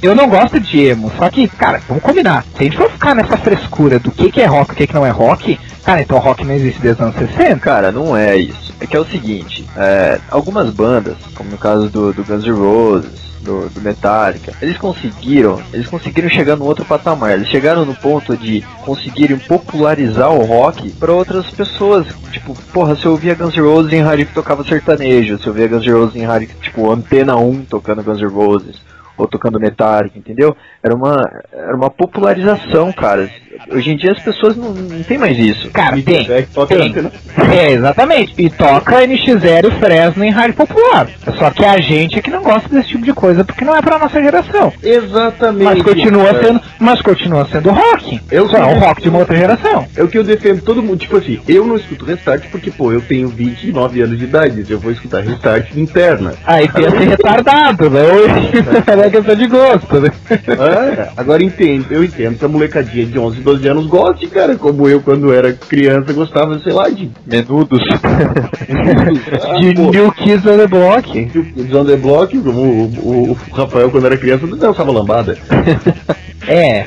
Eu 0.03 0.17
não 0.17 0.29
gosto 0.29 0.59
de 0.59 0.81
emo, 0.87 1.13
só 1.17 1.31
que, 1.31 1.47
cara, 1.47 1.81
vamos 1.87 2.03
combinar. 2.03 2.45
Se 2.57 2.63
a 2.63 2.65
gente 2.65 2.77
for 2.77 2.91
ficar 2.91 3.15
nessa 3.15 3.37
frescura 3.37 4.01
do 4.01 4.11
que, 4.11 4.33
que 4.33 4.41
é 4.41 4.47
rock 4.47 4.71
e 4.71 4.73
o 4.73 4.77
que, 4.77 4.87
que 4.89 4.95
não 4.95 5.07
é 5.07 5.11
rock, 5.11 5.61
cara, 5.85 6.03
então 6.03 6.19
rock 6.19 6.45
não 6.45 6.55
existe 6.55 6.81
desde 6.81 7.01
os 7.01 7.09
anos 7.09 7.31
60. 7.37 7.61
Cara, 7.61 7.93
não 7.93 8.17
é 8.17 8.37
isso. 8.37 8.75
É 8.81 8.87
que 8.87 8.97
é 8.97 9.01
o 9.01 9.05
seguinte, 9.05 9.65
é, 9.77 10.19
algumas 10.29 10.71
bandas, 10.71 11.17
como 11.37 11.51
no 11.51 11.57
caso 11.57 11.89
do, 11.89 12.13
do 12.13 12.25
Guns 12.25 12.45
N' 12.45 12.51
Roses, 12.51 13.32
do, 13.43 13.69
do 13.69 13.81
Metallica, 13.81 14.53
eles 14.63 14.77
conseguiram, 14.79 15.61
eles 15.73 15.89
conseguiram 15.89 16.29
chegar 16.29 16.57
no 16.57 16.65
outro 16.65 16.85
patamar. 16.85 17.33
Eles 17.33 17.49
chegaram 17.49 17.85
no 17.85 17.95
ponto 17.95 18.37
de 18.37 18.63
conseguirem 18.85 19.39
popularizar 19.39 20.33
o 20.33 20.45
rock 20.45 20.91
para 20.93 21.13
outras 21.13 21.51
pessoas. 21.51 22.07
Tipo, 22.31 22.55
porra, 22.73 22.97
se 22.97 23.05
eu 23.05 23.13
ouvia 23.13 23.35
Guns 23.35 23.57
N' 23.57 23.63
Roses 23.63 23.93
em 23.93 24.01
rádio 24.01 24.27
que 24.27 24.35
tocava 24.35 24.65
sertanejo, 24.65 25.39
se 25.39 25.47
eu 25.47 25.53
ouvia 25.53 25.69
Guns 25.69 25.87
N' 25.87 25.93
Roses 25.93 26.17
em 26.17 26.25
rádio 26.25 26.49
que, 26.49 26.55
tipo, 26.55 26.91
Antena 26.91 27.37
1 27.37 27.65
tocando 27.65 28.03
Guns 28.03 28.21
N' 28.21 28.29
Roses, 28.29 28.81
ou 29.17 29.29
tocando 29.29 29.61
Metallica, 29.61 30.19
entendeu? 30.19 30.57
Era 30.83 30.95
uma, 30.95 31.43
era 31.53 31.77
uma 31.77 31.91
popularização, 31.91 32.93
cara. 32.93 33.31
Hoje 33.71 33.91
em 33.91 33.97
dia 33.97 34.13
as 34.13 34.19
pessoas 34.21 34.57
não, 34.57 34.73
não 34.73 35.03
tem 35.03 35.19
mais 35.19 35.39
isso. 35.39 35.71
Cara, 35.71 36.01
tem. 36.01 36.27
toca 36.55 36.75
tem. 36.75 36.95
É, 37.51 37.73
exatamente. 37.73 38.35
E 38.39 38.51
toca 38.51 38.97
NX0 39.07 39.69
e 39.69 39.79
Fresno 39.79 40.25
em 40.25 40.31
rádio 40.31 40.55
popular. 40.55 41.09
Só 41.39 41.51
que 41.51 41.65
a 41.65 41.81
gente 41.81 42.19
é 42.19 42.23
que 42.23 42.31
não 42.31 42.43
gosta 42.43 42.69
desse 42.69 42.89
tipo 42.89 43.05
de 43.05 43.13
coisa 43.13 43.45
porque 43.45 43.65
não 43.65 43.77
é 43.77 43.81
pra 43.83 43.99
nossa 43.99 44.21
geração. 44.23 44.73
Exatamente. 44.83 45.65
Mas 45.65 45.83
continua 45.83 46.29
É. 46.31 46.45
sendo, 46.45 46.61
mas 46.79 47.03
continua 47.03 47.49
sendo 47.51 47.71
rock. 47.71 48.21
Eu 48.31 48.49
Só 48.49 48.57
é 48.57 48.65
o 48.75 48.79
rock 48.79 49.03
de 49.03 49.09
uma 49.09 49.19
outra 49.21 49.37
geração. 49.37 49.87
É 49.97 50.03
o 50.03 50.09
que 50.09 50.19
eu 50.19 50.25
defendo 50.25 50.63
todo 50.63 50.83
mundo. 50.83 50.99
Tipo 50.99 51.17
assim, 51.19 51.41
eu 51.49 51.67
não 51.67 51.77
escuto 51.77 52.05
Restart 52.05 52.45
porque, 52.51 52.71
pô, 52.71 52.93
eu 52.93 53.01
tenho 53.01 53.29
29 53.29 54.03
anos 54.03 54.19
de 54.19 54.25
idade. 54.25 54.65
Eu 54.69 54.79
vou 54.79 54.93
escutar 54.93 55.21
Restart 55.23 55.75
interna. 55.77 56.35
Aí 56.45 56.69
tem 56.69 56.85
esse 56.85 56.97
retardado, 57.05 57.89
né? 57.91 58.03
É 59.03 59.11
questão 59.11 59.35
de 59.35 59.47
gosto, 59.47 60.01
né? 60.01 60.11
É, 60.31 61.09
agora 61.17 61.43
entendo, 61.43 61.87
eu 61.91 62.05
entendo 62.05 62.39
que 62.39 62.45
a 62.45 62.49
molecadinha 62.49 63.05
de 63.07 63.19
11, 63.19 63.41
12 63.41 63.52
anos 63.67 63.87
goste, 63.87 64.27
cara, 64.29 64.57
como 64.57 64.89
eu 64.89 65.01
quando 65.01 65.33
era 65.33 65.53
criança 65.53 66.13
gostava, 66.13 66.59
sei 66.61 66.73
lá, 66.73 66.89
de 66.89 67.11
menudos. 67.27 67.81
De 69.61 69.75
New 69.75 70.13
Kids 70.13 70.47
on 70.47 70.57
the 70.57 70.67
Block. 70.67 71.27
Kids 71.27 71.75
on 71.75 71.85
the 71.85 71.97
Block, 71.97 72.37
como 72.39 72.61
o, 72.61 72.85
o- 72.85 73.33
o 73.33 73.39
Rafael 73.55 73.91
quando 73.91 74.07
era 74.07 74.17
criança 74.17 74.47
não 74.47 74.57
dançava 74.57 74.91
lambada. 74.93 75.37
É, 76.49 76.87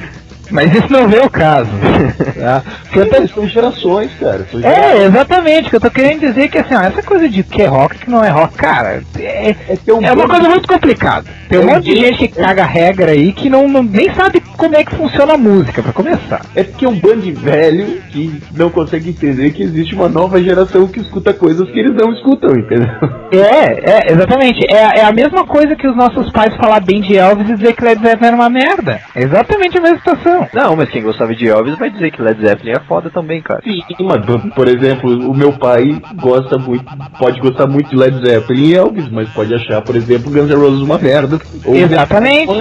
mas 0.51 0.73
isso 0.73 0.91
não 0.91 1.07
vê 1.07 1.19
o 1.19 1.29
caso. 1.29 1.69
Tá? 2.35 2.61
Porque 2.83 2.99
até 2.99 3.27
são 3.27 3.47
gerações, 3.47 4.11
cara. 4.19 4.45
São 4.51 4.59
É, 4.61 5.05
exatamente, 5.05 5.69
que 5.69 5.75
eu 5.75 5.79
tô 5.79 5.89
querendo 5.89 6.19
dizer 6.19 6.47
que 6.49 6.57
assim, 6.59 6.75
ó, 6.75 6.81
essa 6.81 7.01
coisa 7.01 7.27
de 7.29 7.41
que 7.43 7.61
é 7.61 7.65
rock 7.65 7.97
que 7.97 8.09
não 8.11 8.23
é 8.23 8.29
rock, 8.29 8.53
cara, 8.55 9.01
é, 9.17 9.55
é 9.87 9.93
uma 9.93 10.27
coisa 10.27 10.49
muito 10.49 10.67
complicada. 10.67 11.25
Tem 11.49 11.57
um 11.59 11.63
É 11.69 11.73
monte 11.73 11.85
de 11.85 11.95
gente 11.95 12.17
que 12.17 12.27
caga 12.27 12.65
regra 12.65 13.11
aí 13.13 13.31
que 13.31 13.49
não, 13.49 13.67
não- 13.67 13.81
nem 13.83 14.13
sabe 14.13 14.41
como 14.57 14.75
é 14.75 14.83
que 14.83 14.93
funciona 14.95 15.33
a 15.33 15.37
música, 15.37 15.81
pra 15.81 15.93
começar. 15.93 16.41
É 16.55 16.63
porque 16.63 16.85
é 16.85 16.89
um 16.89 16.99
bando 16.99 17.21
de 17.21 17.31
velho 17.31 18.01
que 18.11 18.41
não 18.55 18.69
consegue 18.69 19.09
entender 19.09 19.51
que 19.51 19.63
existe 19.63 19.95
uma 19.95 20.09
nova 20.09 20.41
geração 20.43 20.87
que 20.87 20.99
escuta 20.99 21.33
coisas 21.33 21.69
que 21.71 21.79
eles 21.79 21.95
não 21.95 22.13
escutam, 22.13 22.51
entendeu? 22.51 22.89
É, 23.31 23.91
é, 24.09 24.11
exatamente. 24.13 24.59
É, 24.69 24.99
é 24.99 25.05
a 25.05 25.11
mesma 25.11 25.45
coisa 25.45 25.75
que 25.75 25.87
os 25.87 25.95
nossos 25.95 26.31
pais 26.31 26.55
falar 26.57 26.79
bem 26.81 27.01
de 27.01 27.17
Elvis 27.17 27.49
e 27.49 27.55
dizer 27.55 27.73
que 27.73 27.83
Led 27.83 28.01
Zeppelin 28.01 28.27
era 28.27 28.35
uma 28.35 28.49
merda. 28.49 28.99
É 29.15 29.23
exatamente 29.23 29.77
a 29.77 29.81
mesma 29.81 29.97
situação. 29.97 30.34
Não, 30.53 30.75
mas 30.75 30.89
quem 30.89 31.01
gostava 31.01 31.33
de 31.35 31.47
Elvis 31.47 31.77
vai 31.77 31.89
dizer 31.89 32.11
que 32.11 32.21
Led 32.21 32.39
Zeppelin 32.41 32.71
é 32.71 32.79
foda 32.87 33.09
também, 33.09 33.41
cara. 33.41 33.61
Sim, 33.63 33.81
mas, 34.01 34.25
por 34.53 34.67
exemplo, 34.67 35.29
o 35.29 35.35
meu 35.35 35.53
pai 35.53 36.01
gosta 36.15 36.57
muito, 36.57 36.85
pode 37.19 37.39
gostar 37.39 37.67
muito 37.67 37.89
de 37.89 37.95
Led 37.95 38.25
Zeppelin 38.25 38.65
e 38.67 38.75
Elvis, 38.75 39.09
mas 39.09 39.29
pode 39.29 39.53
achar, 39.53 39.81
por 39.81 39.95
exemplo, 39.95 40.31
Guns 40.31 40.49
N' 40.49 40.55
Roses 40.55 40.81
uma 40.81 40.97
merda. 40.97 41.39
Ou 41.65 41.75
Exatamente. 41.75 42.51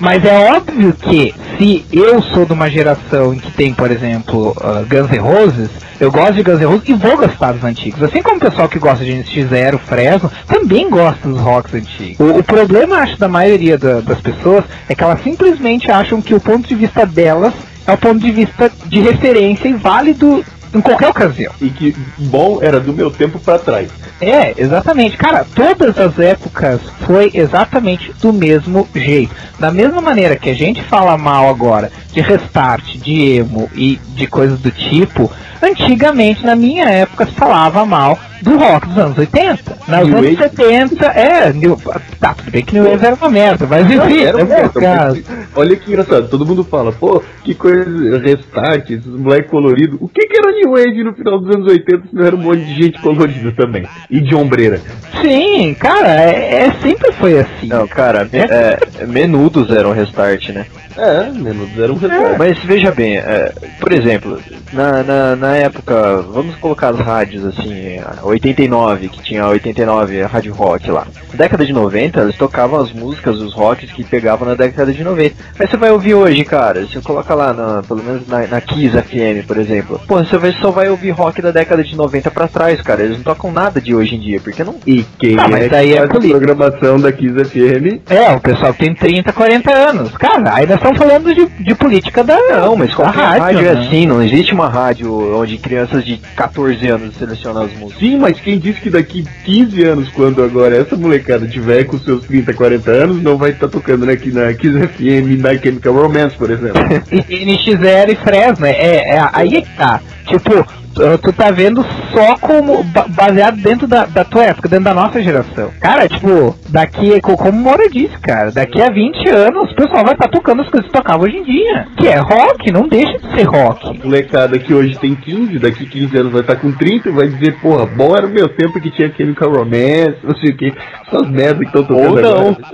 Mas 0.00 0.24
é 0.24 0.52
óbvio 0.56 0.92
que 0.92 1.34
se 1.58 1.84
eu 1.92 2.20
sou 2.22 2.44
de 2.46 2.52
uma 2.52 2.68
geração 2.68 3.34
em 3.34 3.38
que 3.38 3.50
tem, 3.52 3.72
por 3.74 3.90
exemplo, 3.90 4.50
uh, 4.50 4.84
Guns 4.88 5.10
N' 5.10 5.18
Roses, 5.18 5.70
eu 6.00 6.10
gosto 6.10 6.34
de 6.34 6.42
Guns 6.42 6.60
N' 6.60 6.66
Roses 6.66 6.88
e 6.88 6.92
vou 6.94 7.16
gostar 7.16 7.52
dos 7.52 7.64
antigos. 7.64 8.02
Assim 8.02 8.22
como 8.22 8.36
o 8.36 8.40
pessoal 8.40 8.68
que 8.68 8.78
gosta 8.78 9.04
de 9.04 9.12
NX0, 9.12 9.78
Fresno, 9.78 10.30
também 10.46 10.88
gosta 10.90 11.28
dos 11.28 11.40
rocks 11.40 11.72
antigos. 11.74 12.18
O, 12.18 12.38
o 12.38 12.42
problema, 12.44 12.96
acho, 12.96 13.18
da 13.18 13.28
maioria 13.28 13.78
da- 13.78 14.00
das 14.00 14.20
pessoas 14.20 14.64
é 14.88 14.94
que 14.94 15.02
elas 15.04 15.22
simplesmente 15.22 15.90
acham 15.90 16.20
que 16.20 16.34
o 16.34 16.40
ponto 16.40 16.66
de 16.68 16.74
vista 16.74 17.06
delas 17.24 17.54
é 17.86 17.92
o 17.92 17.96
ponto 17.96 18.18
de 18.18 18.30
vista 18.30 18.70
de 18.86 19.00
referência 19.00 19.66
e 19.66 19.72
válido 19.72 20.44
em 20.74 20.80
qualquer 20.80 21.08
ocasião. 21.08 21.52
E 21.60 21.70
que 21.70 21.96
bom 22.18 22.58
era 22.60 22.78
do 22.80 22.92
meu 22.92 23.10
tempo 23.10 23.38
pra 23.38 23.58
trás. 23.58 23.90
É, 24.20 24.52
exatamente. 24.56 25.16
Cara, 25.16 25.46
todas 25.54 25.98
as 25.98 26.18
épocas 26.18 26.80
foi 27.06 27.30
exatamente 27.32 28.12
do 28.20 28.32
mesmo 28.32 28.86
jeito. 28.94 29.34
Da 29.58 29.70
mesma 29.70 30.00
maneira 30.02 30.36
que 30.36 30.50
a 30.50 30.54
gente 30.54 30.82
fala 30.82 31.16
mal 31.16 31.48
agora 31.48 31.90
de 32.12 32.20
restart, 32.20 32.96
de 32.96 33.36
emo 33.36 33.70
e 33.74 33.98
de 34.08 34.26
coisas 34.26 34.58
do 34.60 34.70
tipo, 34.70 35.30
antigamente, 35.62 36.44
na 36.44 36.56
minha 36.56 36.84
época, 36.90 37.26
se 37.26 37.32
falava 37.32 37.86
mal 37.86 38.18
do 38.44 38.56
rock 38.58 38.86
dos 38.88 38.98
anos 38.98 39.18
80. 39.18 39.76
Nos 39.88 39.88
New 39.88 39.96
anos 39.98 40.12
Wave? 40.14 40.36
70, 40.36 41.06
é, 41.06 41.52
New, 41.52 41.76
tá, 42.20 42.34
tudo 42.34 42.50
bem 42.50 42.64
que 42.64 42.74
New 42.74 42.84
Wave 42.84 43.06
era 43.06 43.14
uma 43.16 43.30
merda, 43.30 43.66
mas 43.66 43.90
enfim, 43.90 44.20
Era 44.22 44.40
é 44.40 44.44
meu 44.44 44.46
merda, 44.46 44.80
caso. 44.80 45.22
Olha 45.56 45.76
que 45.76 45.88
engraçado, 45.90 46.28
todo 46.28 46.46
mundo 46.46 46.62
fala, 46.64 46.92
pô, 46.92 47.22
que 47.42 47.54
coisa, 47.54 48.18
restart, 48.18 48.90
esses 48.90 49.06
moleque 49.06 49.48
colorido. 49.48 49.96
O 50.00 50.08
que 50.08 50.26
que 50.26 50.36
era 50.38 50.52
New 50.52 50.70
Wave 50.72 51.02
no 51.04 51.14
final 51.14 51.38
dos 51.40 51.54
anos 51.54 51.66
80 51.68 52.08
se 52.08 52.14
não 52.14 52.24
era 52.24 52.36
um 52.36 52.40
monte 52.40 52.64
de 52.64 52.74
gente 52.74 53.00
colorida 53.00 53.52
também? 53.52 53.84
E 54.10 54.20
de 54.20 54.34
ombreira. 54.34 54.80
Sim, 55.22 55.74
cara, 55.74 56.20
é, 56.22 56.66
é- 56.66 56.72
sempre 56.82 57.12
foi 57.12 57.38
assim. 57.40 57.68
Não, 57.68 57.86
cara, 57.88 58.24
me- 58.30 58.38
é, 58.38 58.78
menudos 59.06 59.70
eram 59.70 59.92
restart, 59.92 60.50
né? 60.50 60.66
É, 60.96 61.28
menos 61.30 61.76
era 61.78 61.92
um 61.92 61.96
restart. 61.96 62.38
Mas 62.38 62.58
veja 62.64 62.92
bem, 62.92 63.16
é, 63.16 63.52
por 63.80 63.92
exemplo, 63.92 64.38
na, 64.72 65.02
na, 65.02 65.36
na 65.36 65.56
época, 65.56 66.22
vamos 66.22 66.54
colocar 66.56 66.90
as 66.90 67.00
rádios 67.00 67.44
assim, 67.44 67.98
a 68.20 68.24
89, 68.34 69.08
que 69.08 69.22
tinha 69.22 69.42
a 69.42 69.48
89, 69.48 70.22
a 70.22 70.26
rádio 70.26 70.52
rock 70.52 70.90
lá. 70.90 71.06
Na 71.32 71.38
década 71.38 71.64
de 71.64 71.72
90, 71.72 72.20
eles 72.20 72.36
tocavam 72.36 72.80
as 72.80 72.92
músicas, 72.92 73.40
os 73.40 73.54
rocks 73.54 73.90
que 73.90 74.04
pegavam 74.04 74.46
na 74.46 74.54
década 74.54 74.92
de 74.92 75.02
90. 75.02 75.34
Mas 75.58 75.70
você 75.70 75.76
vai 75.76 75.90
ouvir 75.90 76.14
hoje, 76.14 76.44
cara, 76.44 76.86
você 76.86 77.00
coloca 77.00 77.34
lá, 77.34 77.52
na, 77.52 77.82
pelo 77.82 78.02
menos 78.02 78.26
na, 78.28 78.46
na 78.46 78.60
Kiss 78.60 78.96
FM, 78.96 79.46
por 79.46 79.56
exemplo. 79.56 80.00
Pô, 80.06 80.18
você 80.18 80.36
vai, 80.36 80.52
só 80.52 80.70
vai 80.70 80.88
ouvir 80.88 81.10
rock 81.10 81.40
da 81.40 81.50
década 81.50 81.82
de 81.82 81.96
90 81.96 82.30
pra 82.30 82.48
trás, 82.48 82.80
cara. 82.80 83.02
Eles 83.02 83.16
não 83.16 83.24
tocam 83.24 83.52
nada 83.52 83.80
de 83.80 83.94
hoje 83.94 84.16
em 84.16 84.20
dia, 84.20 84.40
porque 84.40 84.64
não. 84.64 84.76
E 84.86 85.04
quem 85.18 85.38
Ah, 85.38 85.48
mas 85.48 85.64
é 85.64 85.68
daí 85.68 85.88
que 85.88 85.94
é 85.94 86.06
faz 86.06 86.10
a 86.10 86.28
programação 86.28 87.00
da 87.00 87.12
Kiss 87.12 87.44
FM? 87.44 88.10
É, 88.10 88.30
o 88.32 88.40
pessoal 88.40 88.72
que 88.72 88.84
tem 88.84 88.94
30, 88.94 89.32
40 89.32 89.70
anos. 89.72 90.16
Cara, 90.16 90.54
aí 90.54 90.66
nós 90.66 90.76
estamos 90.76 90.98
falando 90.98 91.34
de, 91.34 91.46
de 91.46 91.74
política 91.74 92.22
da, 92.22 92.36
Não, 92.36 92.76
mas 92.76 92.94
qualquer 92.94 93.18
rádio, 93.18 93.42
rádio, 93.42 93.68
é 93.68 93.74
né? 93.74 93.80
assim, 93.80 94.06
não 94.06 94.22
existe 94.22 94.52
uma 94.52 94.68
rádio 94.68 95.36
onde 95.36 95.58
crianças 95.58 96.04
de 96.04 96.16
14 96.36 96.86
anos 96.88 97.16
selecionam 97.16 97.62
as 97.62 97.72
músicas. 97.74 98.02
Sim, 98.14 98.18
mas 98.20 98.38
quem 98.38 98.60
disse 98.60 98.80
que 98.80 98.90
daqui 98.90 99.24
15 99.44 99.82
anos, 99.82 100.08
quando 100.10 100.40
agora 100.40 100.76
essa 100.76 100.96
molecada 100.96 101.48
tiver 101.48 101.82
com 101.82 101.98
seus 101.98 102.24
30, 102.24 102.54
40 102.54 102.90
anos, 102.92 103.22
não 103.22 103.36
vai 103.36 103.50
estar 103.50 103.66
tocando 103.66 104.08
aqui 104.08 104.30
na 104.30 104.54
Kiss 104.54 104.72
FM, 104.72 105.42
na 105.42 105.58
Chemical 105.58 105.94
Romance, 105.94 106.36
por 106.36 106.48
exemplo? 106.48 106.80
E 107.10 107.44
NX0 107.44 108.12
e 108.12 108.14
Fresno, 108.14 108.66
é, 108.66 108.70
é, 108.70 109.28
aí 109.32 109.56
é 109.56 109.60
que 109.62 109.76
tá. 109.76 110.00
Tipo, 110.26 110.64
tu- 110.94 111.18
tu 111.18 111.32
tá 111.32 111.50
vendo 111.50 111.84
só 112.12 112.36
como 112.38 112.82
ba- 112.84 113.06
baseado 113.08 113.56
dentro 113.56 113.86
da, 113.86 114.04
da 114.06 114.24
tua 114.24 114.44
época, 114.44 114.68
dentro 114.68 114.84
da 114.84 114.94
nossa 114.94 115.22
geração. 115.22 115.70
Cara, 115.80 116.08
tipo, 116.08 116.54
daqui, 116.68 117.20
co- 117.20 117.36
como 117.36 117.58
o 117.58 117.62
Moura 117.62 117.88
disse, 117.90 118.16
cara, 118.20 118.50
daqui 118.50 118.80
a 118.80 118.90
20 118.90 119.28
anos 119.28 119.70
o 119.70 119.74
pessoal 119.74 120.04
vai 120.04 120.14
estar 120.14 120.28
tocando 120.28 120.62
as 120.62 120.68
coisas 120.68 120.90
que 120.90 120.96
tocava 120.96 121.24
hoje 121.24 121.36
em 121.36 121.44
dia. 121.44 121.86
Que 121.96 122.08
é 122.08 122.16
rock, 122.18 122.70
não 122.72 122.88
deixa 122.88 123.18
de 123.18 123.34
ser 123.36 123.44
rock. 123.44 124.00
molecada 124.04 124.58
que 124.58 124.72
hoje 124.74 124.96
tem 124.98 125.14
15, 125.14 125.58
daqui 125.58 125.86
15 125.86 126.16
anos 126.16 126.32
vai 126.32 126.40
estar 126.42 126.56
com 126.56 126.70
30 126.72 127.08
e 127.08 127.12
vai 127.12 127.28
dizer, 127.28 127.56
porra, 127.60 127.86
bom 127.86 128.16
era 128.16 128.26
o 128.26 128.30
meu 128.30 128.48
tempo 128.48 128.80
que 128.80 128.90
tinha 128.90 129.12
Chemical 129.16 129.50
Romance, 129.50 130.16
não 130.22 130.36
sei 130.36 130.50
o 130.50 130.56
que, 130.56 130.72
essas 131.06 131.28
merdas 131.30 131.58
que 131.58 131.64
estão 131.66 131.84
tocando 131.84 132.16
Ou 132.16 132.22
não. 132.22 132.56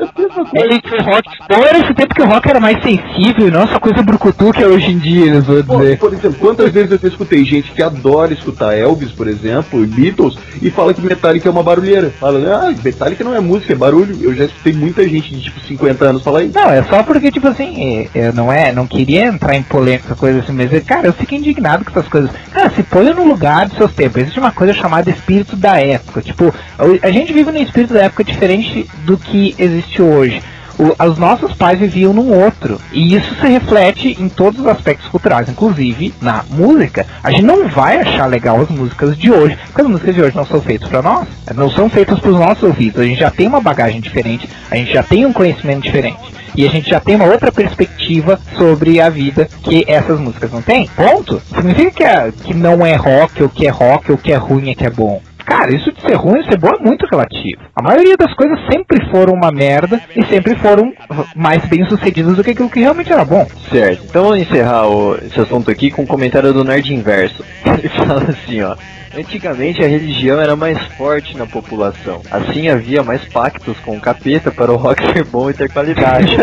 É 0.55 0.79
que 0.81 0.95
o 0.95 1.03
rock, 1.03 1.29
ou 1.51 1.67
era 1.67 1.79
esse 1.79 1.95
tempo 1.95 2.15
que 2.15 2.23
o 2.23 2.27
rock 2.27 2.49
era 2.49 2.61
mais 2.61 2.83
sensível 2.83 3.49
e 3.49 3.51
não 3.51 3.63
essa 3.63 3.79
coisa 3.79 4.03
brucutu 4.03 4.53
que 4.53 4.63
é 4.63 4.67
hoje 4.67 4.91
em 4.93 4.99
dia, 4.99 5.27
eles 5.27 5.45
vão 5.45 5.61
dizer. 5.63 5.99
por 5.99 6.13
exemplo, 6.13 6.39
quantas 6.41 6.73
vezes 6.73 7.03
eu 7.03 7.09
escutei 7.09 7.45
gente 7.45 7.71
que 7.73 7.83
adora 7.83 8.10
escutar 8.33 8.75
Elvis, 8.77 9.13
por 9.13 9.29
exemplo, 9.29 9.83
e 9.85 9.87
Beatles, 9.87 10.37
e 10.61 10.71
fala 10.71 10.95
que 10.95 11.01
Metallica 11.01 11.49
é 11.49 11.53
uma 11.53 11.63
barulheira. 11.63 12.11
Fala, 12.19 12.41
ah, 12.69 12.75
Metallica 12.83 13.25
não 13.25 13.35
é 13.35 13.41
música, 13.41 13.73
é 13.73 13.77
barulho. 13.77 14.17
Eu 14.21 14.35
já 14.35 14.45
escutei 14.45 14.73
muita 14.73 15.03
gente 15.09 15.35
de 15.35 15.43
tipo 15.43 15.61
50 15.61 16.05
anos 16.05 16.23
falar 16.23 16.45
isso. 16.45 16.55
Não, 16.55 16.71
é 16.71 16.83
só 16.85 17.03
porque, 17.03 17.31
tipo 17.31 17.49
assim, 17.49 18.09
é, 18.15 18.29
eu 18.29 18.33
não 18.33 18.53
é, 18.53 18.73
não 18.73 18.87
queria 18.87 19.27
entrar 19.27 19.57
em 19.57 19.63
polêmica, 19.63 20.15
coisa 20.15 20.41
assim, 20.41 20.53
mas, 20.53 20.71
cara, 20.85 21.07
eu 21.07 21.13
fico 21.13 21.35
indignado 21.35 21.85
com 21.85 21.91
essas 21.91 22.09
coisas. 22.09 22.31
Cara, 22.53 22.71
se 22.71 22.83
põe 22.83 23.05
no 23.13 23.27
lugar 23.27 23.67
dos 23.67 23.77
seus 23.77 23.93
tempos. 23.93 24.23
Existe 24.23 24.39
uma 24.39 24.53
coisa 24.53 24.73
chamada 24.73 25.11
espírito 25.11 25.57
da 25.57 25.79
época. 25.79 26.23
Tipo, 26.23 26.55
a 27.03 27.11
gente 27.11 27.33
vive 27.33 27.51
num 27.51 27.63
espírito 27.63 27.95
da 27.95 28.05
época 28.05 28.25
diferente 28.25 28.89
do 29.05 29.17
que 29.17 29.55
existe 29.59 30.03
hoje. 30.03 30.43
Os 30.81 31.19
nossos 31.19 31.53
pais 31.53 31.79
viviam 31.79 32.13
num 32.13 32.33
outro. 32.43 32.81
E 32.93 33.15
isso 33.15 33.35
se 33.35 33.47
reflete 33.47 34.17
em 34.19 34.29
todos 34.29 34.61
os 34.61 34.67
aspectos 34.67 35.09
culturais, 35.09 35.49
inclusive 35.49 36.15
na 36.23 36.43
música. 36.49 37.07
A 37.23 37.31
gente 37.31 37.43
não 37.43 37.69
vai 37.69 38.01
achar 38.01 38.27
legal 38.27 38.61
as 38.61 38.69
músicas 38.69 39.17
de 39.17 39.31
hoje, 39.31 39.59
porque 39.67 39.83
as 39.83 39.89
músicas 39.89 40.15
de 40.15 40.23
hoje 40.23 40.37
não 40.37 40.47
são 40.47 40.61
feitas 40.61 40.89
para 40.89 41.03
nós. 41.03 41.29
Não 41.55 41.71
são 41.71 41.91
feitas 41.91 42.19
para 42.19 42.31
os 42.31 42.39
nossos 42.39 42.63
ouvidos. 42.63 43.01
A 43.01 43.05
gente 43.05 43.21
já 43.21 43.31
tem 43.31 43.47
uma 43.47 43.61
bagagem 43.61 44.01
diferente, 44.01 44.49
a 44.71 44.77
gente 44.77 44.93
já 44.93 45.03
tem 45.03 45.27
um 45.27 45.33
conhecimento 45.33 45.83
diferente. 45.83 46.41
E 46.57 46.67
a 46.67 46.69
gente 46.69 46.91
já 46.91 46.99
tem 46.99 47.15
uma 47.15 47.27
outra 47.27 47.53
perspectiva 47.53 48.41
sobre 48.57 49.01
a 49.01 49.09
vida 49.09 49.49
que 49.63 49.85
essas 49.87 50.19
músicas 50.19 50.51
não 50.51 50.61
têm. 50.61 50.89
Ponto. 50.97 51.41
Significa 51.55 51.91
que, 51.91 52.03
é- 52.03 52.33
que 52.45 52.55
não 52.55 52.85
é 52.85 52.97
rock, 52.97 53.43
ou 53.43 53.49
que 53.49 53.67
é 53.67 53.71
rock, 53.71 54.11
ou 54.11 54.19
que 54.19 54.33
é 54.33 54.37
ruim, 54.37 54.71
é 54.71 54.75
que 54.75 54.85
é 54.85 54.91
bom. 54.91 55.21
Cara, 55.51 55.75
isso 55.75 55.91
de 55.91 56.01
ser 56.01 56.15
ruim 56.15 56.41
e 56.41 56.45
ser 56.45 56.57
bom 56.59 56.69
é 56.69 56.79
muito 56.79 57.05
relativo. 57.11 57.61
A 57.75 57.83
maioria 57.83 58.17
das 58.17 58.33
coisas 58.35 58.57
sempre 58.73 59.05
foram 59.11 59.35
uma 59.35 59.51
merda 59.51 60.01
e 60.15 60.25
sempre 60.27 60.55
foram 60.55 60.93
mais 61.35 61.65
bem 61.67 61.85
sucedidas 61.89 62.37
do 62.37 62.45
que 62.45 62.51
aquilo 62.51 62.71
que 62.71 62.79
realmente 62.79 63.13
era 63.13 63.25
bom. 63.25 63.45
Certo, 63.69 64.05
então 64.09 64.23
vamos 64.23 64.39
encerrar 64.39 64.87
o- 64.89 65.17
esse 65.17 65.41
assunto 65.41 65.69
aqui 65.69 65.91
com 65.91 66.03
um 66.03 66.07
comentário 66.07 66.53
do 66.53 66.63
Nerd 66.63 66.95
Inverso. 66.95 67.45
Ele 67.67 67.89
fala 67.89 68.23
assim, 68.29 68.63
ó. 68.63 68.77
Antigamente 69.13 69.83
a 69.83 69.89
religião 69.89 70.41
era 70.41 70.55
mais 70.55 70.79
forte 70.97 71.37
na 71.37 71.45
população. 71.45 72.23
Assim 72.31 72.69
havia 72.69 73.03
mais 73.03 73.25
pactos 73.25 73.77
com 73.81 73.97
o 73.97 74.01
capeta 74.01 74.53
para 74.53 74.71
o 74.71 74.77
rock 74.77 75.03
ser 75.13 75.25
bom 75.25 75.51
e 75.51 75.55
ter 75.55 75.71
qualidade. 75.71 76.37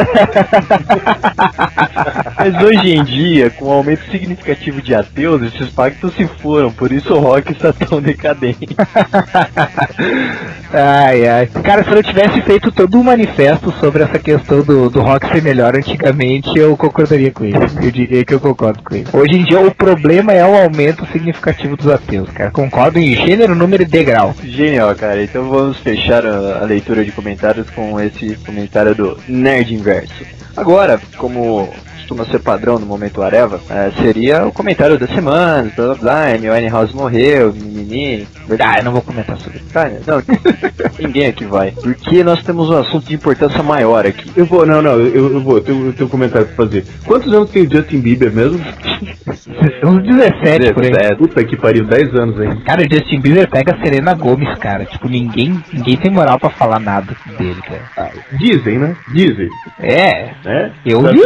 Mas 2.37 2.61
hoje 2.61 2.93
em 2.93 3.03
dia, 3.03 3.49
com 3.51 3.65
o 3.65 3.71
aumento 3.71 4.03
significativo 4.11 4.81
de 4.81 4.93
ateus, 4.93 5.41
esses 5.43 5.69
pactos 5.69 6.13
se 6.15 6.27
foram, 6.27 6.71
por 6.71 6.91
isso 6.91 7.13
o 7.13 7.19
rock 7.19 7.53
está 7.53 7.71
tão 7.71 8.01
decadente. 8.01 8.67
Ai, 10.73 11.25
ai. 11.25 11.47
Cara, 11.63 11.83
se 11.83 11.91
eu 11.91 12.03
tivesse 12.03 12.41
feito 12.41 12.71
todo 12.71 12.97
um 12.97 13.03
manifesto 13.03 13.71
sobre 13.79 14.03
essa 14.03 14.19
questão 14.19 14.61
do, 14.61 14.89
do 14.89 15.01
rock 15.01 15.25
ser 15.27 15.41
melhor 15.41 15.75
antigamente, 15.75 16.49
eu 16.57 16.75
concordaria 16.75 17.31
com 17.31 17.45
ele. 17.45 17.57
Eu 17.81 17.91
diria 17.91 18.25
que 18.25 18.33
eu 18.33 18.39
concordo 18.39 18.83
com 18.83 18.93
ele. 18.93 19.07
Hoje 19.13 19.37
em 19.37 19.43
dia, 19.45 19.61
o 19.61 19.73
problema 19.73 20.33
é 20.33 20.45
o 20.45 20.55
aumento 20.55 21.05
significativo 21.07 21.77
dos 21.77 21.87
ateus, 21.87 22.29
cara. 22.31 22.51
Concordo 22.57 22.97
em 22.97 23.13
gênero, 23.13 23.53
número 23.53 23.83
e 23.83 23.85
degrau. 23.85 24.33
Genial, 24.43 24.95
cara. 24.95 25.21
Então 25.21 25.47
vamos 25.47 25.77
fechar 25.77 26.25
a, 26.25 26.63
a 26.63 26.65
leitura 26.65 27.05
de 27.05 27.11
comentários 27.11 27.69
com 27.69 28.01
esse 28.01 28.35
comentário 28.37 28.95
do 28.95 29.15
Nerd 29.27 29.75
Inverso. 29.75 30.25
Agora, 30.55 30.99
como 31.17 31.71
costuma 32.07 32.23
ser 32.25 32.39
padrão 32.39 32.79
no 32.79 32.85
momento 32.85 33.21
Areva, 33.21 33.59
eh, 33.69 33.91
seria 34.01 34.45
o 34.45 34.51
comentário 34.51 34.97
da 34.97 35.07
semana, 35.07 35.69
blá 35.75 35.87
blá 35.87 35.95
blá, 35.95 36.33
Amy 36.33 36.49
Winehouse 36.49 36.95
morreu, 36.95 37.53
mimimi. 37.53 38.25
Ah, 38.59 38.77
eu 38.77 38.85
não 38.85 38.93
vou 38.93 39.01
comentar 39.01 39.37
sobre. 39.37 39.59
Cara, 39.73 39.99
não, 40.07 40.21
ninguém 40.97 41.27
aqui 41.27 41.43
vai. 41.43 41.71
Porque 41.71 42.23
nós 42.23 42.41
temos 42.43 42.69
um 42.69 42.77
assunto 42.77 43.05
de 43.07 43.15
importância 43.15 43.61
maior 43.61 44.05
aqui. 44.05 44.31
Eu 44.37 44.45
vou, 44.45 44.65
não, 44.65 44.81
não, 44.81 44.93
eu, 44.93 45.33
eu 45.33 45.41
vou, 45.41 45.57
eu 45.57 45.63
tenho, 45.63 45.87
eu 45.87 45.93
tenho 45.93 46.07
um 46.07 46.11
comentário 46.11 46.47
pra 46.47 46.55
fazer. 46.55 46.85
Quantos 47.05 47.33
anos 47.33 47.49
tem 47.49 47.63
o 47.63 47.69
Justin 47.71 47.99
Bieber 47.99 48.31
mesmo? 48.31 48.59
Uns 49.83 50.03
17 50.03 50.73
por 50.73 50.83
aí. 50.83 50.91
17. 50.91 51.15
Puta 51.17 51.43
que 51.43 51.57
pariu, 51.57 51.85
10 51.85 52.15
anos 52.15 52.39
aí. 52.39 52.61
Cara, 52.63 52.81
o 52.81 52.93
Justin 52.93 53.19
Bieber 53.19 53.49
pega 53.49 53.75
a 53.75 53.83
Serena 53.83 54.13
Gomes, 54.13 54.57
cara. 54.59 54.85
Tipo, 54.85 55.09
ninguém, 55.09 55.61
ninguém 55.73 55.97
tem 55.97 56.11
moral 56.11 56.39
pra 56.39 56.49
falar 56.49 56.79
nada 56.79 57.15
dele, 57.37 57.61
cara. 57.61 58.11
Dizem, 58.33 58.79
né? 58.79 58.95
Dizem. 59.13 59.49
É, 59.79 60.31
Né? 60.43 60.71
eu 60.85 61.01
vi, 61.01 61.19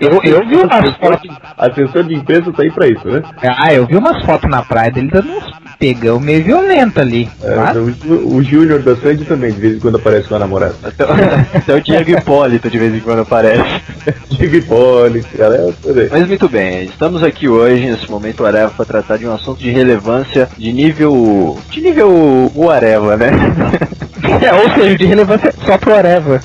eu, 0.00 0.07
eu 0.24 0.46
vi 0.46 0.56
umas 0.56 0.96
fotos. 0.96 1.36
A 1.56 1.66
assessor 1.66 2.04
de 2.04 2.14
imprensa 2.14 2.52
tá 2.52 2.62
aí 2.62 2.70
pra 2.70 2.86
isso, 2.88 3.06
né? 3.08 3.22
Ah, 3.42 3.72
eu 3.72 3.86
vi 3.86 3.96
umas 3.96 4.24
fotos 4.24 4.50
na 4.50 4.62
praia 4.62 4.90
dele 4.90 5.10
dando 5.12 5.30
uns 5.32 5.58
pegão 5.78 6.18
meio 6.18 6.42
violento 6.42 7.00
ali. 7.00 7.28
É, 7.42 7.54
Mas- 7.54 7.76
o, 7.76 8.36
o 8.36 8.42
Júnior 8.42 8.82
da 8.82 8.96
Sandy 8.96 9.24
também, 9.24 9.52
de 9.52 9.60
vez 9.60 9.76
em 9.76 9.78
quando 9.78 9.96
aparece 9.96 10.28
com 10.28 10.34
a 10.34 10.38
namorada. 10.40 10.74
Até, 10.82 11.04
o- 11.04 11.56
até 11.58 11.74
o 11.76 11.80
Diego 11.80 12.10
Hipólito 12.10 12.68
de 12.68 12.78
vez 12.78 12.94
em 12.94 13.00
quando 13.00 13.20
aparece. 13.20 13.80
Diego 14.30 14.56
Hipólito, 14.56 15.28
galera, 15.38 15.72
também. 15.82 16.08
Mas 16.10 16.26
muito 16.26 16.48
bem, 16.48 16.84
estamos 16.84 17.22
aqui 17.22 17.48
hoje, 17.48 17.86
nesse 17.86 18.10
momento 18.10 18.44
Areva, 18.44 18.70
para 18.76 18.84
tratar 18.84 19.18
de 19.18 19.26
um 19.28 19.32
assunto 19.34 19.58
de 19.60 19.70
relevância 19.70 20.48
de 20.58 20.72
nível. 20.72 21.56
de 21.70 21.80
nível 21.80 22.50
Areva, 22.72 23.16
né? 23.16 23.30
É, 24.48 24.52
ou 24.54 24.70
seja, 24.70 24.96
de 24.96 25.04
relevância 25.04 25.52
só 25.52 25.76
pro 25.76 25.94
Areva. 25.94 26.40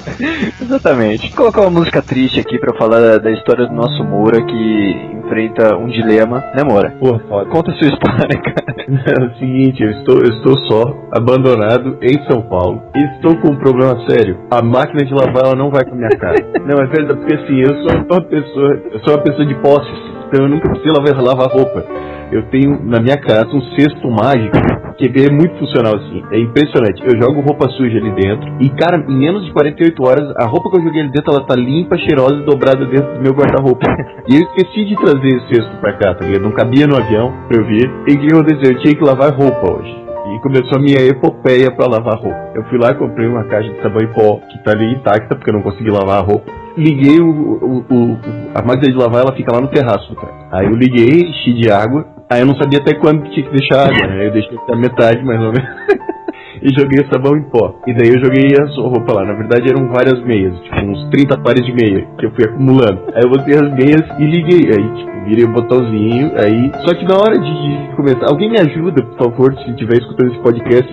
Exatamente. 0.61 1.27
Vou 1.27 1.37
colocar 1.37 1.61
uma 1.61 1.79
música 1.79 2.01
triste 2.01 2.39
aqui 2.39 2.57
pra 2.57 2.75
falar 2.75 2.99
da, 2.99 3.17
da 3.19 3.31
história 3.31 3.67
do 3.67 3.73
nosso 3.73 4.03
Moura 4.03 4.41
que 4.43 5.13
enfrenta 5.23 5.77
um 5.77 5.87
dilema, 5.87 6.43
né, 6.55 6.63
Moura? 6.63 6.91
Porra, 6.99 7.19
foda. 7.29 7.49
Conta 7.49 7.71
a 7.71 7.75
sua 7.75 7.87
história, 7.87 8.37
cara. 8.41 8.73
É 8.87 9.23
o 9.23 9.37
seguinte, 9.37 9.81
eu 9.81 9.91
estou, 9.91 10.17
eu 10.17 10.29
estou 10.29 10.57
só, 10.67 10.93
abandonado 11.11 11.97
em 12.01 12.21
São 12.25 12.41
Paulo. 12.41 12.83
E 12.95 13.03
estou 13.15 13.37
com 13.37 13.49
um 13.49 13.57
problema 13.57 13.95
sério. 14.09 14.37
A 14.51 14.61
máquina 14.61 15.05
de 15.05 15.13
lavar 15.13 15.45
ela 15.45 15.55
não 15.55 15.69
vai 15.69 15.85
com 15.85 15.91
a 15.93 15.95
minha 15.95 16.09
cara. 16.09 16.35
Não, 16.63 16.81
é 16.81 16.87
verdade, 16.87 17.19
porque 17.19 17.35
assim, 17.35 17.59
eu 17.59 17.75
sou 17.83 18.05
uma 18.09 18.21
pessoa, 18.21 18.81
eu 18.91 18.99
sou 19.03 19.15
uma 19.15 19.21
pessoa 19.21 19.45
de 19.45 19.55
posses, 19.55 19.99
então 20.27 20.45
eu 20.45 20.49
nunca 20.49 20.69
preciso 20.69 20.93
lavar, 20.93 21.21
lavar 21.21 21.49
roupa. 21.49 21.85
Eu 22.31 22.43
tenho 22.49 22.81
na 22.85 23.01
minha 23.01 23.17
casa 23.17 23.49
um 23.53 23.61
cesto 23.75 24.09
mágico 24.09 24.82
que 25.09 25.25
é 25.25 25.31
muito 25.31 25.55
funcional 25.59 25.95
assim. 25.95 26.23
É 26.31 26.39
impressionante. 26.39 27.01
Eu 27.03 27.19
jogo 27.21 27.41
roupa 27.41 27.69
suja 27.69 27.97
ali 27.97 28.11
dentro 28.11 28.47
e, 28.59 28.69
cara, 28.69 28.97
em 29.07 29.17
menos 29.17 29.45
de 29.45 29.51
48 29.53 30.03
horas, 30.07 30.33
a 30.37 30.45
roupa 30.45 30.69
que 30.71 30.77
eu 30.77 30.83
joguei 30.83 31.01
ali 31.01 31.11
dentro, 31.11 31.31
ela 31.33 31.45
tá 31.45 31.55
limpa, 31.55 31.97
cheirosa 31.97 32.35
e 32.35 32.45
dobrada 32.45 32.85
dentro 32.85 33.13
do 33.15 33.21
meu 33.21 33.33
guarda-roupa. 33.33 33.83
E 34.25 34.35
eu 34.37 34.41
esqueci 34.41 34.85
de 34.85 34.95
trazer 34.95 35.27
esse 35.27 35.47
cesto 35.55 35.75
pra 35.81 35.91
cá, 35.97 36.13
tá 36.15 36.25
ligado? 36.25 36.43
Não 36.43 36.51
cabia 36.51 36.87
no 36.87 36.95
avião 36.95 37.33
pra 37.49 37.57
eu 37.59 37.65
vir. 37.65 37.91
E 38.07 38.13
o 38.13 38.19
que 38.21 38.27
aconteceu? 38.33 38.71
Eu 38.71 38.79
tinha 38.81 38.95
que 38.95 39.03
lavar 39.03 39.33
roupa 39.33 39.73
hoje. 39.73 39.93
E 40.33 40.39
começou 40.39 40.77
a 40.77 40.81
minha 40.81 40.97
epopeia 41.05 41.69
pra 41.75 41.87
lavar 41.87 42.17
roupa. 42.17 42.51
Eu 42.55 42.63
fui 42.69 42.77
lá 42.79 42.91
e 42.91 42.95
comprei 42.95 43.27
uma 43.27 43.43
caixa 43.43 43.69
de 43.69 43.81
sabão 43.81 44.01
em 44.01 44.07
pó, 44.13 44.39
que 44.49 44.63
tá 44.63 44.71
ali 44.71 44.93
intacta, 44.93 45.35
porque 45.35 45.49
eu 45.49 45.55
não 45.55 45.61
consegui 45.61 45.91
lavar 45.91 46.19
a 46.19 46.25
roupa. 46.25 46.49
Liguei 46.77 47.19
o, 47.19 47.29
o- 47.29 47.85
o- 47.93 48.17
a 48.55 48.61
máquina 48.65 48.91
de 48.91 48.97
lavar, 48.97 49.23
ela 49.23 49.35
fica 49.35 49.53
lá 49.53 49.59
no 49.59 49.67
terraço 49.67 50.09
do 50.09 50.15
cara. 50.15 50.33
Aí 50.53 50.65
eu 50.67 50.71
liguei, 50.75 51.29
enchi 51.29 51.53
de 51.53 51.69
água. 51.69 52.05
Aí 52.33 52.41
eu 52.41 52.47
não 52.47 52.55
sabia 52.55 52.79
até 52.79 52.95
quando 52.95 53.29
tinha 53.29 53.45
que 53.45 53.51
deixar 53.55 53.85
água, 53.85 54.07
né? 54.07 54.25
Eu 54.25 54.31
deixei 54.31 54.57
até 54.57 54.75
metade, 54.75 55.23
mais 55.23 55.39
ou 55.39 55.51
menos. 55.51 55.69
e 56.65 56.69
joguei 56.73 57.05
sabão 57.11 57.37
em 57.37 57.43
pó. 57.43 57.75
E 57.85 57.93
daí 57.93 58.09
eu 58.09 58.19
joguei 58.23 58.47
a 58.59 58.65
sua 58.69 58.89
roupa 58.89 59.13
lá. 59.13 59.23
Na 59.23 59.33
verdade 59.33 59.69
eram 59.69 59.87
várias 59.89 60.19
meias, 60.25 60.59
tipo 60.61 60.83
uns 60.83 61.11
30 61.11 61.37
pares 61.41 61.63
de 61.63 61.71
meia 61.71 62.07
que 62.17 62.25
eu 62.25 62.31
fui 62.31 62.43
acumulando. 62.45 63.03
Aí 63.13 63.21
eu 63.21 63.29
botei 63.29 63.53
as 63.53 63.71
meias 63.73 64.01
e 64.17 64.25
liguei. 64.25 64.65
Aí, 64.65 64.83
tipo, 64.97 65.11
virei 65.25 65.45
o 65.45 65.53
botãozinho. 65.53 66.31
Aí. 66.43 66.71
Só 66.87 66.95
que 66.95 67.05
na 67.05 67.17
hora 67.17 67.37
de, 67.37 67.53
de 67.53 67.95
começar, 67.95 68.25
alguém 68.27 68.49
me 68.49 68.59
ajuda, 68.59 69.03
por 69.03 69.29
favor, 69.29 69.53
se 69.59 69.69
estiver 69.69 69.99
escutando 69.99 70.31
esse 70.31 70.41
podcast, 70.41 70.89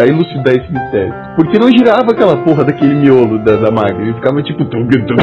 a 0.00 0.06
elucidar 0.06 0.54
esse 0.56 0.72
mistério. 0.72 1.12
Porque 1.36 1.58
não 1.58 1.68
girava 1.68 2.12
aquela 2.12 2.38
porra 2.44 2.64
daquele 2.64 2.94
miolo 2.94 3.44
da, 3.44 3.56
da. 3.56 3.68
Ele 4.00 4.14
ficava 4.14 4.42
tipo. 4.42 4.64
Tung, 4.64 4.88
tung, 4.88 5.04
tung. 5.04 5.22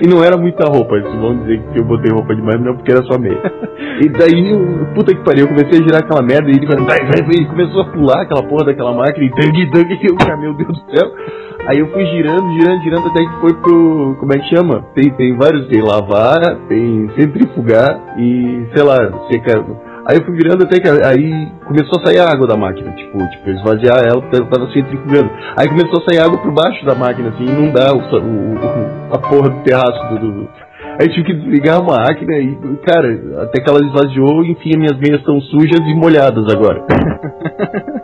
E 0.00 0.08
não 0.08 0.22
era 0.24 0.36
muita 0.36 0.64
roupa, 0.64 0.96
eles 0.96 1.14
vão 1.14 1.36
dizer 1.38 1.60
que 1.72 1.78
eu 1.78 1.84
botei 1.84 2.10
roupa 2.12 2.34
demais, 2.34 2.60
não, 2.60 2.74
porque 2.74 2.92
era 2.92 3.02
só 3.02 3.18
meia. 3.18 3.40
E 4.00 4.08
daí, 4.08 4.88
puta 4.94 5.14
que 5.14 5.22
pariu, 5.22 5.44
eu 5.44 5.48
comecei 5.48 5.80
a 5.80 5.82
girar 5.82 6.02
aquela 6.02 6.22
merda 6.22 6.48
e 6.50 6.56
ele 6.56 6.66
vai, 6.66 6.76
vai, 6.76 6.98
vai, 7.06 7.22
vai, 7.22 7.44
começou 7.46 7.82
a 7.82 7.84
pular 7.86 8.22
aquela 8.22 8.42
porra 8.42 8.66
daquela 8.66 8.94
máquina, 8.94 9.26
e 9.26 9.30
dang, 9.30 9.70
dang, 9.70 9.94
e 9.94 10.06
eu, 10.06 10.16
cara, 10.16 10.36
meu 10.36 10.54
Deus 10.54 10.68
do 10.68 10.96
céu. 10.96 11.10
Aí 11.66 11.78
eu 11.78 11.86
fui 11.92 12.04
girando, 12.06 12.52
girando, 12.54 12.82
girando, 12.82 13.06
até 13.08 13.24
que 13.24 13.40
foi 13.40 13.54
pro, 13.54 14.16
como 14.18 14.32
é 14.32 14.38
que 14.38 14.54
chama? 14.54 14.84
Tem, 14.94 15.10
tem 15.12 15.36
vários, 15.36 15.68
tem 15.68 15.80
lavar, 15.80 16.40
tem 16.68 17.08
centrifugar 17.16 18.18
e, 18.18 18.66
sei 18.74 18.82
lá, 18.82 18.96
secar. 19.30 19.64
Aí 20.08 20.16
eu 20.18 20.24
fui 20.24 20.34
virando 20.34 20.64
até 20.64 20.80
que 20.80 20.88
aí 20.88 21.48
começou 21.66 22.00
a 22.00 22.06
sair 22.06 22.18
água 22.18 22.46
da 22.46 22.56
máquina, 22.56 22.90
tipo, 22.92 23.18
tipo, 23.30 23.50
esvaziar 23.50 23.98
ela 24.04 24.20
porque 24.20 24.36
ela 24.36 24.46
tava 24.46 24.66
centrifugando. 24.72 25.30
Aí 25.56 25.68
começou 25.68 26.00
a 26.02 26.04
sair 26.10 26.20
água 26.20 26.38
por 26.38 26.52
baixo 26.52 26.84
da 26.84 26.94
máquina, 26.94 27.28
assim, 27.28 27.44
inundar 27.44 27.94
o, 27.94 27.98
o, 28.00 29.14
a 29.14 29.18
porra 29.18 29.50
do 29.50 29.62
terraço 29.62 30.14
do. 30.14 30.18
do- 30.32 30.48
Aí 31.00 31.06
eu 31.06 31.12
tive 31.14 31.24
que 31.24 31.34
desligar 31.34 31.78
a 31.78 31.82
máquina 31.82 32.34
e, 32.38 32.54
cara, 32.84 33.08
até 33.44 33.62
que 33.62 33.70
ela 33.70 33.80
esvaziou, 33.80 34.44
enfim, 34.44 34.70
as 34.74 34.76
minhas 34.76 34.98
meias 34.98 35.20
estão 35.20 35.40
sujas 35.40 35.80
e 35.80 35.94
molhadas 35.94 36.44
agora. 36.52 36.82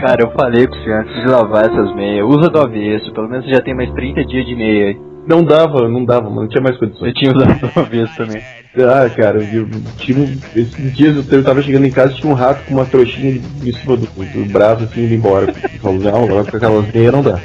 Cara, 0.00 0.22
eu 0.22 0.30
falei 0.32 0.66
pro 0.66 0.78
senhor 0.82 1.00
antes 1.00 1.14
de 1.22 1.30
lavar 1.30 1.64
essas 1.64 1.94
meias, 1.94 2.26
usa 2.26 2.50
do 2.50 2.58
avesso, 2.60 3.12
pelo 3.12 3.28
menos 3.28 3.44
você 3.46 3.54
já 3.54 3.60
tem 3.62 3.74
mais 3.74 3.90
30 3.92 4.24
dias 4.24 4.44
de 4.46 4.54
meia. 4.54 4.96
Não 5.26 5.42
dava, 5.44 5.88
não 5.88 6.04
dava, 6.04 6.28
mano, 6.28 6.42
não 6.42 6.48
tinha 6.48 6.62
mais 6.62 6.76
condições. 6.78 7.08
Eu 7.08 7.14
tinha 7.14 7.32
usado 7.32 7.60
do 7.72 7.80
avesso 7.80 8.16
também. 8.16 8.42
Ah, 8.76 9.10
cara, 9.10 9.42
eu 9.52 9.64
um, 9.64 10.38
esses 10.54 10.96
dias 10.96 11.32
eu, 11.32 11.42
tava 11.42 11.60
chegando 11.60 11.86
em 11.86 11.90
casa 11.90 12.14
tinha 12.14 12.30
um 12.32 12.36
rato 12.36 12.64
com 12.64 12.74
uma 12.74 12.86
trouxinha 12.86 13.40
em 13.64 13.72
cima 13.72 13.96
do, 13.96 14.06
do 14.06 14.52
braço 14.52 14.84
assim 14.84 15.06
indo 15.06 15.14
embora. 15.14 15.52
Falei, 15.80 15.98
não, 15.98 16.24
agora 16.24 16.48
com 16.48 16.56
aquelas 16.56 16.92
meias 16.92 17.12
não 17.12 17.22
dá. 17.22 17.40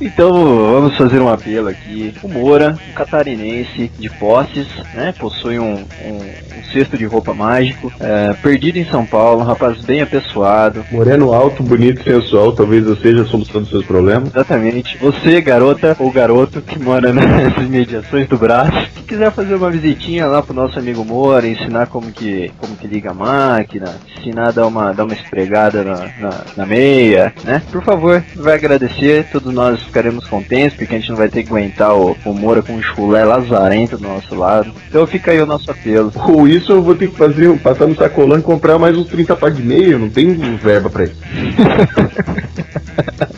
Então 0.00 0.32
vamos 0.32 0.96
fazer 0.96 1.20
um 1.20 1.28
apelo 1.28 1.68
aqui. 1.68 2.14
O 2.22 2.28
Moura, 2.28 2.78
um 2.90 2.92
catarinense 2.94 3.90
de 3.98 4.10
posses, 4.10 4.66
né? 4.94 5.14
Possui 5.18 5.58
um, 5.58 5.74
um, 5.74 6.16
um 6.58 6.64
cesto 6.72 6.96
de 6.96 7.04
roupa 7.04 7.34
mágico, 7.34 7.92
é, 8.00 8.32
perdido 8.34 8.78
em 8.78 8.84
São 8.86 9.04
Paulo, 9.04 9.42
um 9.42 9.44
rapaz 9.44 9.80
bem 9.82 10.00
apessoado. 10.00 10.84
Moreno 10.90 11.32
alto, 11.32 11.62
bonito, 11.62 12.02
sensual, 12.02 12.52
talvez 12.52 12.86
eu 12.86 12.96
seja 12.96 13.22
a 13.22 13.26
solução 13.26 13.60
dos 13.60 13.70
seus 13.70 13.84
problemas. 13.84 14.30
Exatamente. 14.30 14.96
Você, 14.98 15.40
garota 15.40 15.96
ou 15.98 16.10
garoto 16.10 16.60
que 16.60 16.78
mora 16.78 17.12
nessas 17.12 17.68
mediações 17.68 18.26
do 18.28 18.36
braço, 18.36 18.90
que 18.94 19.02
quiser 19.02 19.30
fazer 19.32 19.54
uma 19.54 19.70
visitinha 19.70 20.26
lá 20.26 20.42
pro 20.42 20.54
nosso 20.54 20.78
amigo 20.78 21.04
Moura, 21.04 21.46
ensinar 21.46 21.86
como 21.86 22.10
que, 22.10 22.50
como 22.58 22.76
que 22.76 22.86
liga 22.86 23.10
a 23.10 23.14
máquina, 23.14 23.94
ensinar 24.18 24.48
a 24.48 24.52
dar 24.52 24.66
uma, 24.66 24.92
dar 24.92 25.04
uma 25.04 25.14
esfregada 25.14 25.84
na, 25.84 25.96
na, 26.18 26.44
na 26.56 26.66
meia, 26.66 27.32
né? 27.44 27.62
Por 27.70 27.82
favor, 27.82 28.22
vai 28.36 28.54
agradecer, 28.54 29.26
todos 29.30 29.51
nós 29.52 29.82
ficaremos 29.82 30.26
contentes, 30.26 30.76
porque 30.76 30.94
a 30.94 30.98
gente 30.98 31.10
não 31.10 31.16
vai 31.16 31.28
ter 31.28 31.42
que 31.42 31.50
aguentar 31.50 31.94
o, 31.94 32.16
o 32.24 32.32
Moura 32.32 32.62
com 32.62 32.72
um 32.72 32.82
chulé 32.82 33.24
lazarento 33.24 33.96
do 33.96 34.08
nosso 34.08 34.34
lado. 34.34 34.72
Então 34.88 35.06
fica 35.06 35.30
aí 35.30 35.40
o 35.40 35.46
nosso 35.46 35.70
apelo. 35.70 36.12
Ou 36.14 36.48
isso 36.48 36.72
eu 36.72 36.82
vou 36.82 36.94
ter 36.94 37.08
que 37.08 37.16
fazer, 37.16 37.56
passar 37.58 37.86
no 37.86 37.94
sacolão 37.94 38.38
e 38.38 38.42
comprar 38.42 38.78
mais 38.78 38.96
uns 38.96 39.06
30 39.08 39.36
par 39.36 39.50
de 39.50 39.62
meia, 39.62 39.98
não 39.98 40.08
tenho 40.08 40.34
verba 40.58 40.90
pra 40.90 41.04
isso. 41.04 41.20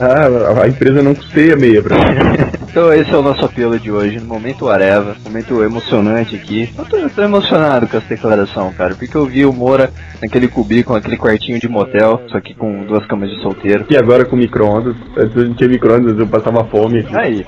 ah, 0.00 0.62
a 0.62 0.68
empresa 0.68 1.02
não 1.02 1.14
custeia 1.14 1.56
meia 1.56 1.82
pra 1.82 1.96
mim. 1.96 2.54
Então 2.74 2.92
esse 2.92 3.08
é 3.08 3.16
o 3.16 3.22
nosso 3.22 3.44
apelo 3.44 3.78
de 3.78 3.88
hoje, 3.88 4.18
no 4.18 4.26
momento 4.26 4.68
Areva, 4.68 5.14
momento 5.24 5.62
emocionante 5.62 6.34
aqui. 6.34 6.68
Eu 6.76 6.84
tô, 6.84 6.96
eu 6.96 7.08
tô 7.08 7.22
emocionado 7.22 7.86
com 7.86 7.96
essa 7.96 8.08
declaração, 8.08 8.72
cara, 8.72 8.96
porque 8.96 9.16
eu 9.16 9.24
vi 9.26 9.46
o 9.46 9.52
Moura 9.52 9.92
naquele 10.20 10.48
cubículo, 10.48 10.96
naquele 10.96 11.16
quartinho 11.16 11.60
de 11.60 11.68
motel, 11.68 12.20
só 12.26 12.40
que 12.40 12.52
com 12.52 12.84
duas 12.84 13.06
camas 13.06 13.30
de 13.30 13.40
solteiro. 13.42 13.86
E 13.88 13.96
agora 13.96 14.24
com 14.24 14.34
micro-ondas, 14.34 14.96
não 15.36 15.54
tinha 15.54 15.68
micro-ondas, 16.04 16.18
eu 16.18 16.26
passava 16.26 16.64
fome 16.64 17.00
aqui. 17.00 17.16
Aí, 17.16 17.46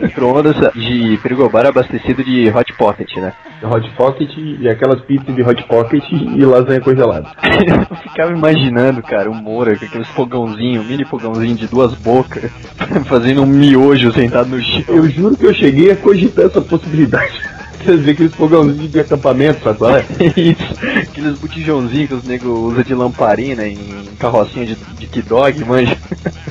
micro-ondas 0.00 0.56
de 0.74 1.16
frigobar 1.18 1.66
abastecido 1.66 2.22
de 2.22 2.50
Hot 2.50 2.72
Pocket, 2.74 3.16
né? 3.16 3.32
Hot 3.62 3.90
Pocket 3.96 4.30
e 4.36 4.68
aquelas 4.68 5.00
pizzas 5.02 5.34
de 5.34 5.42
Hot 5.42 5.62
Pocket 5.64 6.04
e 6.10 6.44
lasanha 6.44 6.80
congelada. 6.80 7.28
Eu 7.90 7.96
ficava 7.96 8.32
imaginando, 8.32 9.02
cara, 9.02 9.30
o 9.30 9.34
Moura 9.34 9.76
com 9.76 9.84
aqueles 9.84 10.08
fogãozinho, 10.08 10.84
mini 10.84 11.04
fogãozinho 11.04 11.56
de 11.56 11.66
duas 11.66 11.94
bocas, 11.94 12.50
fazendo 13.06 13.42
um 13.42 13.46
miojo 13.46 14.12
sentado 14.12 14.50
no 14.50 14.60
chão. 14.60 14.82
Eu 14.88 15.08
juro 15.08 15.36
que 15.36 15.46
eu 15.46 15.54
cheguei 15.54 15.90
a 15.90 15.96
cogitar 15.96 16.46
essa 16.46 16.60
possibilidade. 16.60 17.57
Quer 17.80 17.96
dizer, 17.96 18.10
aqueles 18.12 18.34
fogãozinhos 18.34 18.90
de 18.90 19.00
acampamento, 19.00 19.60
sabe 19.62 19.78
é? 19.84 20.04
Isso, 20.40 20.74
aqueles 21.02 21.38
botijãozinhos 21.38 22.08
que 22.08 22.14
os 22.14 22.24
negros 22.24 22.58
usam 22.58 22.82
de 22.82 22.94
lamparina 22.94 23.66
em 23.66 24.08
carrocinha 24.18 24.66
de, 24.66 24.74
de 24.74 25.06
kidog, 25.06 25.64
manja. 25.64 25.96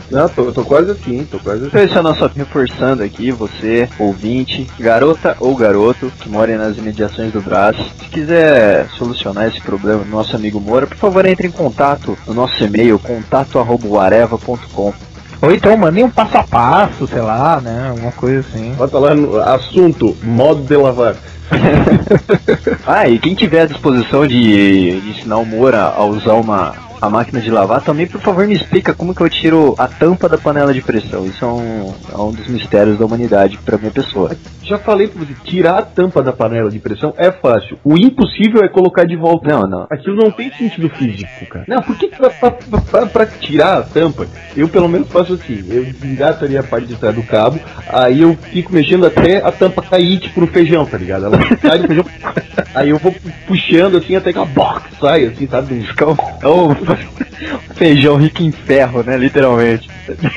Não, 0.10 0.28
tô, 0.30 0.52
tô 0.52 0.64
quase 0.64 0.92
assim, 0.92 1.28
tô 1.30 1.38
quase 1.40 1.66
Então 1.66 1.80
assim. 1.80 1.90
esse 1.90 1.98
é 1.98 2.00
o 2.00 2.04
nosso 2.04 2.28
reforçando 2.36 3.04
aqui, 3.04 3.32
você, 3.32 3.90
ouvinte, 4.00 4.68
garota 4.80 5.36
ou 5.40 5.56
garoto 5.56 6.12
que 6.20 6.30
mora 6.30 6.58
nas 6.58 6.78
imediações 6.78 7.32
do 7.34 7.42
braço. 7.42 7.84
Se 8.00 8.06
quiser 8.10 8.88
solucionar 8.98 9.48
esse 9.48 9.60
problema 9.62 10.04
do 10.04 10.10
nosso 10.10 10.36
amigo 10.36 10.60
Moura, 10.62 10.88
por 10.88 10.98
favor 10.98 11.26
entre 11.26 11.48
em 11.48 11.52
contato 11.52 12.18
no 12.26 12.34
nosso 12.34 12.64
e-mail, 12.64 12.98
contato.areva.com. 13.00 15.07
Ou 15.42 15.52
então 15.52 15.78
mandem 15.78 16.04
um 16.04 16.10
passo 16.10 16.38
a 16.38 16.44
passo, 16.44 17.08
sei 17.08 17.22
lá, 17.22 17.62
né? 17.62 17.90
Alguma 17.90 18.12
coisa 18.12 18.40
assim. 18.40 18.74
Bota 18.74 18.98
lá 18.98 19.14
no 19.14 19.40
assunto, 19.40 20.18
modo 20.24 20.62
de 20.62 20.76
lavar. 20.76 21.16
Ah, 22.86 23.08
e 23.08 23.20
quem 23.20 23.36
tiver 23.36 23.62
a 23.62 23.66
disposição 23.66 24.26
de, 24.26 25.00
de 25.02 25.10
ensinar 25.10 25.38
o 25.38 25.46
Moura 25.46 25.94
a 25.96 26.04
usar 26.06 26.34
uma 26.34 26.74
a 27.02 27.10
máquina 27.10 27.40
de 27.40 27.52
lavar, 27.52 27.82
também 27.82 28.08
por 28.08 28.20
favor 28.22 28.48
me 28.48 28.56
explica 28.56 28.94
como 28.94 29.14
que 29.14 29.22
eu 29.22 29.30
tiro 29.30 29.76
a 29.78 29.88
tampa 29.88 30.28
da 30.28 30.38
panela 30.38 30.74
de 30.74 30.82
pressão. 30.82 31.26
Isso 31.26 31.44
é 31.44 31.48
um, 31.48 31.94
é 32.12 32.18
um 32.18 32.32
dos 32.32 32.48
mistérios 32.48 32.98
da 32.98 33.06
humanidade 33.06 33.58
pra 33.64 33.78
minha 33.78 33.92
pessoa. 33.92 34.32
Já 34.68 34.78
falei 34.78 35.08
pra 35.08 35.24
você, 35.24 35.34
tirar 35.46 35.78
a 35.80 35.82
tampa 35.82 36.22
da 36.22 36.34
panela 36.34 36.70
de 36.70 36.80
pressão 36.80 37.14
é 37.18 37.32
fácil. 37.32 37.78
O 37.84 37.98
impossível 37.98 38.62
é 38.64 38.68
colocar 38.68 39.06
de 39.06 39.16
volta. 39.16 39.48
Não, 39.48 39.62
não. 39.62 39.88
Aquilo 39.90 40.16
não 40.18 40.30
tem 40.32 40.52
sentido 40.52 40.90
físico, 40.90 41.46
cara. 41.50 41.66
Não, 41.68 41.82
por 41.82 41.98
que 41.98 42.08
pra, 42.10 42.30
pra, 42.30 42.52
pra- 42.52 43.06
pra 43.06 43.26
tirar 43.26 43.78
a 43.78 43.84
tampa, 43.84 44.28
eu 44.56 44.68
pelo 44.68 44.90
menos 44.90 45.10
faço 45.10 45.34
assim, 45.34 45.64
eu 45.70 45.86
engato 46.04 46.44
ali 46.44 46.58
a 46.58 46.64
parte 46.64 46.88
de 46.88 46.96
trás 46.96 47.16
do 47.16 47.24
cabo, 47.24 47.60
aí 47.88 48.22
eu 48.22 48.36
fico 48.52 48.74
mexendo 48.74 49.06
até 49.06 49.38
a 49.38 49.52
tampa 49.52 49.82
cair, 49.82 50.20
tipo 50.20 50.42
no 50.42 50.48
feijão, 50.48 50.86
tá 50.86 50.98
ligado? 50.98 51.26
Ela 51.26 51.38
sai 51.62 51.80
do 51.80 51.88
feijão, 51.88 52.06
aí 52.76 52.90
eu 52.90 52.98
vou 52.98 53.16
puxando 53.48 53.98
assim 53.98 54.16
até 54.16 54.32
que 54.34 54.38
ela 54.38 54.48
box, 54.48 54.84
sai, 55.00 55.26
assim, 55.26 55.48
sabe? 55.48 55.74
Um 55.76 55.84
feijão 57.76 58.16
rico 58.18 58.42
em 58.42 58.52
ferro, 58.52 59.04
né? 59.04 59.18
Literalmente. 59.18 59.90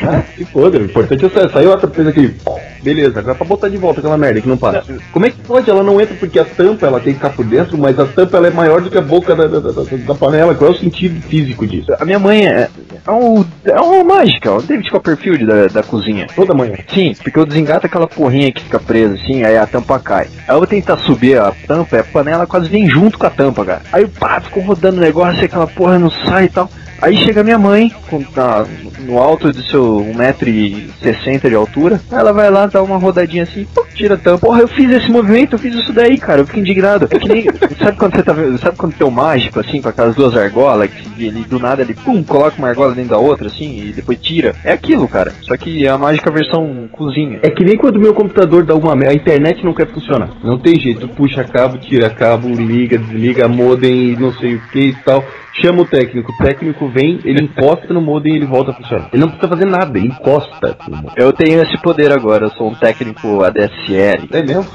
Ah, 0.07 0.23
se 0.37 0.45
foda, 0.47 0.79
o 0.79 0.85
importante 0.85 1.25
é 1.25 1.29
sair, 1.29 1.51
saiu 1.53 1.71
outra 1.71 1.89
coisa 1.89 2.11
aqui. 2.11 2.35
Beleza, 2.83 3.19
agora 3.21 3.35
pra 3.35 3.47
botar 3.47 3.69
de 3.69 3.77
volta 3.77 4.01
aquela 4.01 4.17
merda 4.17 4.41
que 4.41 4.49
não 4.49 4.57
para. 4.57 4.83
Como 5.13 5.27
é 5.27 5.31
que 5.31 5.37
pode? 5.43 5.69
Ela 5.69 5.83
não 5.83 6.01
entra 6.01 6.15
porque 6.19 6.39
a 6.39 6.45
tampa 6.45 6.87
ela 6.87 6.99
tem 6.99 7.13
que 7.13 7.19
ficar 7.21 7.31
por 7.31 7.45
dentro, 7.45 7.77
mas 7.77 7.99
a 7.99 8.07
tampa 8.07 8.39
ela 8.39 8.47
é 8.49 8.51
maior 8.51 8.81
do 8.81 8.91
que 8.91 8.97
a 8.97 9.03
boca 9.03 9.35
da, 9.37 9.47
da, 9.47 9.61
da, 9.61 9.71
da- 9.71 10.15
panela. 10.15 10.55
Qual 10.55 10.71
é 10.71 10.75
o 10.75 10.77
sentido 10.77 11.21
físico 11.23 11.67
disso? 11.67 11.93
A 12.01 12.05
minha 12.07 12.19
mãe 12.19 12.47
é, 12.47 12.69
é, 13.07 13.11
um, 13.11 13.45
é 13.67 13.79
uma 13.81 14.03
mágica, 14.03 14.49
é 14.49 14.53
o 14.53 14.63
David 14.63 14.91
Copperfield 14.91 15.45
da, 15.47 15.67
da 15.67 15.83
cozinha. 15.83 16.27
Toda 16.35 16.55
manhã. 16.55 16.75
Sim, 16.89 17.15
porque 17.23 17.39
eu 17.39 17.45
desengata 17.45 17.87
aquela 17.87 18.07
porrinha 18.07 18.51
que 18.51 18.63
fica 18.63 18.79
presa 18.81 19.15
assim, 19.15 19.45
aí 19.45 19.57
a 19.59 19.67
tampa 19.67 19.99
cai. 19.99 20.29
Aí 20.49 20.55
eu 20.55 20.59
vou 20.59 20.67
tentar 20.67 20.97
subir 20.99 21.39
a 21.39 21.53
tampa, 21.67 21.99
a 22.01 22.05
panela 22.05 22.47
quase 22.47 22.69
vem 22.69 22.89
junto 22.89 23.19
com 23.19 23.27
a 23.27 23.31
tampa, 23.31 23.65
cara. 23.65 23.83
Aí 23.93 24.07
pá, 24.07 24.41
ficou 24.41 24.63
rodando 24.63 24.97
o 24.97 25.01
negócio, 25.01 25.43
e 25.43 25.45
aquela 25.45 25.67
porra 25.67 25.99
não 25.99 26.11
sai 26.11 26.47
e 26.47 26.49
tal. 26.49 26.69
Aí 27.03 27.17
chega 27.17 27.43
minha 27.43 27.59
mãe, 27.59 27.91
na- 28.37 28.67
no 29.01 29.19
alto 29.19 29.51
do 29.53 29.63
seu 29.63 30.01
1,60m 30.15 31.49
de 31.49 31.55
altura. 31.55 32.01
Ela 32.11 32.33
vai 32.33 32.51
lá, 32.51 32.67
dá 32.67 32.83
uma 32.83 32.99
rodadinha 32.99 33.43
assim, 33.45 33.67
tira 33.95 34.15
a 34.15 34.19
tampa. 34.19 34.47
Porra, 34.47 34.61
eu 34.61 34.69
fiz 34.69 34.91
esse 34.91 35.11
movimento, 35.11 35.55
eu 35.55 35.59
fiz 35.59 35.75
isso 35.75 35.93
daí, 35.93 36.19
cara. 36.19 36.41
Eu 36.43 36.47
fico 36.47 36.59
indignado. 36.61 37.09
É 37.11 37.19
que 37.19 37.29
nem. 37.29 37.45
sabe 37.83 37.97
quando 37.97 38.17
você 38.17 38.23
tá? 38.23 38.35
Sabe 38.59 38.77
quando 38.77 38.95
tem 38.95 39.07
um 39.07 39.11
mágico, 39.11 39.61
assim, 39.61 39.81
com 39.81 39.89
aquelas 39.89 40.15
duas 40.15 40.37
argolas, 40.37 40.91
que 40.91 41.25
ele 41.25 41.45
do 41.45 41.59
nada 41.59 41.83
ele 41.83 41.95
pum, 41.95 42.23
coloca 42.23 42.57
uma 42.59 42.69
argola 42.69 42.95
dentro 42.95 43.11
da 43.11 43.19
outra, 43.19 43.47
assim, 43.47 43.89
e 43.89 43.93
depois 43.93 44.19
tira? 44.21 44.55
É 44.65 44.73
aquilo, 44.73 45.09
cara. 45.09 45.33
Só 45.43 45.57
que 45.57 45.87
é 45.87 45.89
a 45.89 45.99
mágica 45.99 46.31
versão 46.31 46.89
cozinha. 46.93 47.41
É 47.43 47.51
que 47.51 47.65
nem 47.65 47.77
quando 47.77 47.99
meu 47.99 48.15
computador 48.15 48.65
dá 48.65 48.75
uma 48.75 48.95
merda, 48.95 49.13
a 49.13 49.17
internet 49.17 49.65
não 49.65 49.75
quer 49.75 49.89
funcionar. 49.89 50.31
Não 50.45 50.59
tem 50.59 50.79
jeito, 50.79 51.09
puxa 51.09 51.45
cabo, 51.45 51.79
tira 51.79 52.11
cabo, 52.11 52.49
liga, 52.49 52.99
desliga 52.99 53.49
modem 53.49 54.11
e 54.13 54.17
não 54.17 54.33
sei 54.35 54.57
o 54.57 54.61
que 54.71 54.81
e 54.81 54.95
tal. 55.05 55.25
Chama 55.53 55.83
o 55.83 55.85
técnico, 55.85 56.33
o 56.33 56.37
técnico 56.45 56.89
vem, 56.91 57.21
ele 57.25 57.45
encosta 57.45 57.93
no 57.93 58.01
modem 58.01 58.33
e 58.33 58.37
ele 58.37 58.47
volta 58.47 58.71
a 58.71 58.75
funcionar. 58.75 59.09
Ele 59.13 59.23
não 59.23 59.29
precisa 59.29 59.49
fazer 59.49 59.67
nada, 59.67 59.99
ele 59.99 60.09
encosta. 60.09 60.77
Eu 61.17 61.33
tenho 61.33 61.63
esse 61.63 61.81
poder 61.81 62.13
agora, 62.13 62.47
eu 62.47 62.51
sou 62.51 62.69
um 62.69 62.75
técnico 62.75 63.43
ADSL. 63.43 64.29
É 64.33 64.43
mesmo? 64.43 64.67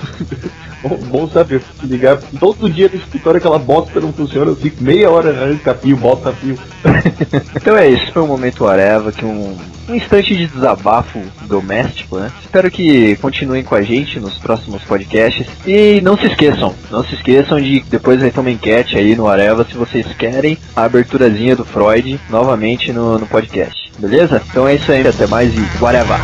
bom, 0.82 0.98
bom 1.08 1.28
saber, 1.28 1.62
ligar 1.84 2.18
todo 2.40 2.70
dia 2.70 2.90
no 2.90 2.96
escritório 2.96 3.38
aquela 3.38 3.60
bosta 3.60 4.00
não 4.00 4.14
funciona, 4.14 4.52
eu 4.52 4.56
fico 4.56 4.84
meia 4.84 5.10
hora 5.10 5.30
arranca 5.30 5.74
fio, 5.74 5.98
bota 5.98 6.32
fio. 6.32 6.58
Então 7.56 7.76
é 7.76 7.90
isso, 7.90 8.12
foi 8.12 8.22
um 8.22 8.28
momento 8.28 8.68
Areva, 8.68 9.12
que 9.12 9.26
um, 9.26 9.58
um 9.90 9.96
instante 9.96 10.36
de 10.36 10.48
desabafo 10.48 11.20
doméstico, 11.48 12.18
né? 12.18 12.32
Espero 12.42 12.70
que 12.70 13.16
continuem 13.18 13.64
com 13.64 13.76
a 13.76 13.82
gente 13.82 14.20
nos 14.20 14.38
próximos 14.38 14.84
podcasts. 14.84 15.48
E 15.66 16.00
não 16.02 16.18
se 16.18 16.28
esqueçam, 16.28 16.76
não 16.92 17.04
se 17.04 17.16
esqueçam 17.16 17.60
de 17.60 17.84
depois 17.90 18.22
vai 18.22 18.32
ter 18.32 18.40
uma 18.40 18.52
enquete 18.52 18.98
aí 18.98 19.16
no 19.16 19.28
Areva 19.28 19.66
se 19.66 19.76
vocês 19.76 20.06
querem 20.14 20.58
a 20.76 20.84
aberturazinha 20.84 21.56
do 21.56 21.66
Freud 21.66 22.05
novamente 22.30 22.92
no, 22.92 23.18
no 23.18 23.26
podcast. 23.26 23.92
Beleza? 23.98 24.42
Então 24.50 24.68
é 24.68 24.76
isso 24.76 24.92
aí, 24.92 25.08
até 25.08 25.26
mais 25.28 25.54
e 25.54 25.84
whatever. 25.84 26.20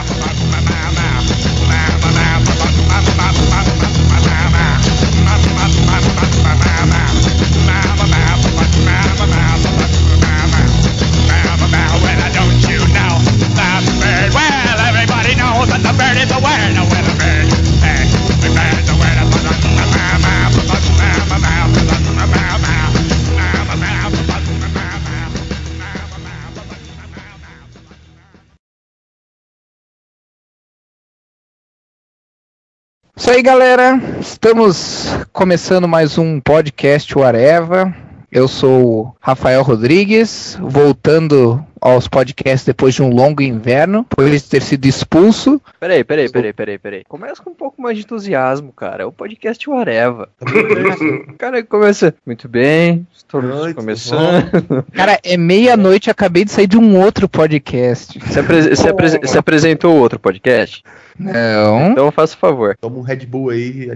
Isso 33.21 33.29
aí, 33.29 33.43
galera. 33.43 34.01
Estamos 34.19 35.15
começando 35.31 35.87
mais 35.87 36.17
um 36.17 36.39
podcast 36.39 37.15
o 37.15 37.21
Areva. 37.23 37.93
Eu 38.31 38.47
sou 38.47 38.81
o 38.83 39.15
Rafael 39.21 39.61
Rodrigues, 39.61 40.57
voltando 40.59 41.63
aos 41.79 42.07
podcasts 42.07 42.65
depois 42.65 42.95
de 42.95 43.03
um 43.03 43.09
longo 43.13 43.43
inverno, 43.43 44.07
depois 44.09 44.31
de 44.41 44.49
ter 44.49 44.63
sido 44.63 44.87
expulso. 44.87 45.61
Peraí, 45.79 46.03
peraí, 46.03 46.29
peraí, 46.31 46.51
peraí, 46.51 46.79
peraí. 46.79 47.03
Começa 47.07 47.43
com 47.43 47.51
um 47.51 47.53
pouco 47.53 47.79
mais 47.79 47.95
de 47.95 48.03
entusiasmo, 48.03 48.71
cara. 48.71 49.03
É 49.03 49.05
o 49.05 49.11
podcast 49.11 49.69
Areva. 49.71 50.27
cara, 51.37 51.61
começa. 51.61 52.15
Muito 52.25 52.47
bem, 52.49 53.05
estamos 53.15 53.73
começando. 53.73 54.49
Cara, 54.93 55.19
é 55.23 55.37
meia-noite, 55.37 56.09
acabei 56.09 56.43
de 56.43 56.51
sair 56.51 56.67
de 56.67 56.77
um 56.77 56.99
outro 56.99 57.29
podcast. 57.29 58.17
Você, 58.19 58.39
apre- 58.39 58.75
você 58.75 58.89
apre- 58.89 59.19
você 59.19 59.37
apresentou 59.37 59.95
outro 59.97 60.17
podcast? 60.19 60.83
Não. 61.21 61.91
Então 61.91 62.11
faça 62.11 62.35
o 62.35 62.39
favor. 62.39 62.75
Toma 62.79 62.97
um 62.97 63.01
Red 63.01 63.25
Bull 63.27 63.51
aí. 63.51 63.89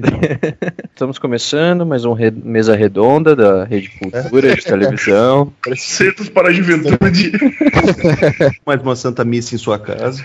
Estamos 0.94 1.18
começando 1.18 1.86
mais 1.86 2.06
uma 2.06 2.16
re- 2.18 2.32
mesa 2.32 2.76
redonda 2.76 3.36
da 3.36 3.66
Rede 3.66 3.90
Cultura 3.90 4.56
de 4.56 4.64
televisão. 4.64 5.52
Centros 5.76 6.30
para 6.30 6.50
a 6.50 6.52
Juventude. 6.54 7.32
Mais 8.66 8.82
uma 8.82 8.96
Santa 8.96 9.24
Missa 9.26 9.56
em 9.56 9.58
sua 9.58 9.80
casa. 9.80 10.24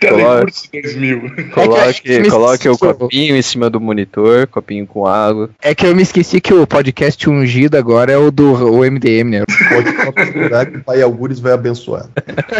Telecurso 0.00 0.68
2000. 0.72 1.50
Coloque, 1.52 2.20
me 2.20 2.30
coloque 2.30 2.68
o 2.68 2.78
copinho 2.78 3.36
em 3.36 3.42
cima 3.42 3.68
do 3.70 3.80
monitor, 3.80 4.46
copinho 4.46 4.86
com 4.86 5.06
água. 5.06 5.50
É 5.60 5.74
que 5.74 5.86
eu 5.86 5.94
me 5.94 6.02
esqueci 6.02 6.40
que 6.40 6.52
o 6.54 6.66
podcast 6.66 7.28
ungido 7.28 7.76
agora 7.76 8.12
é 8.12 8.16
o 8.16 8.30
do 8.30 8.52
o 8.52 8.78
MDM, 8.90 9.30
né? 9.30 9.44
Pode 9.68 9.92
falar 9.92 10.66
que 10.66 10.78
o 10.78 10.84
Pai 10.84 11.02
Algures 11.02 11.38
vai 11.40 11.52
abençoar. 11.52 12.08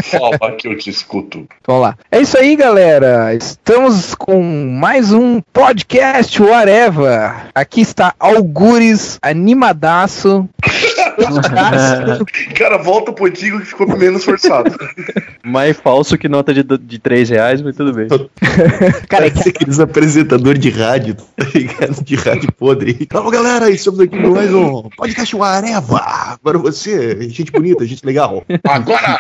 Fala 0.04 0.52
que 0.56 0.68
eu 0.68 0.76
te 0.76 0.90
escuto. 0.90 1.46
Vamos 1.66 1.82
lá. 1.82 1.96
É 2.10 2.20
isso 2.20 2.36
aí, 2.38 2.41
galera. 2.56 3.32
Estamos 3.34 4.16
com 4.16 4.42
mais 4.42 5.12
um 5.12 5.40
podcast 5.52 6.42
Whatever. 6.42 7.50
Aqui 7.54 7.80
está 7.82 8.14
Algures, 8.18 9.16
animadaço. 9.22 10.48
Cara, 12.56 12.78
volta 12.78 13.12
pro 13.12 13.26
antigo 13.26 13.60
que 13.60 13.66
ficou 13.66 13.86
menos 13.96 14.24
forçado. 14.24 14.70
Mais 15.44 15.76
falso 15.76 16.16
que 16.16 16.28
nota 16.28 16.52
de, 16.52 16.62
de 16.62 16.98
3 16.98 17.30
reais, 17.30 17.62
mas 17.62 17.76
tudo 17.76 17.92
bem. 17.92 18.08
Cara, 19.08 19.26
é 19.26 19.30
Parece 19.30 19.48
aqueles 19.50 19.80
apresentadores 19.80 20.60
de 20.60 20.70
rádio, 20.70 21.14
tá 21.14 21.46
ligado? 21.54 22.04
De 22.04 22.14
rádio 22.16 22.52
podre. 22.52 23.08
Fala 23.10 23.30
galera, 23.30 23.70
estamos 23.70 24.00
aqui 24.00 24.16
no 24.16 24.34
mais 24.34 24.52
um 24.52 24.88
podcast 24.96 25.36
Areva. 25.40 26.02
Agora 26.42 26.58
você, 26.58 27.28
gente 27.28 27.50
bonita, 27.50 27.84
gente 27.86 28.04
legal. 28.04 28.44
Agora, 28.64 29.18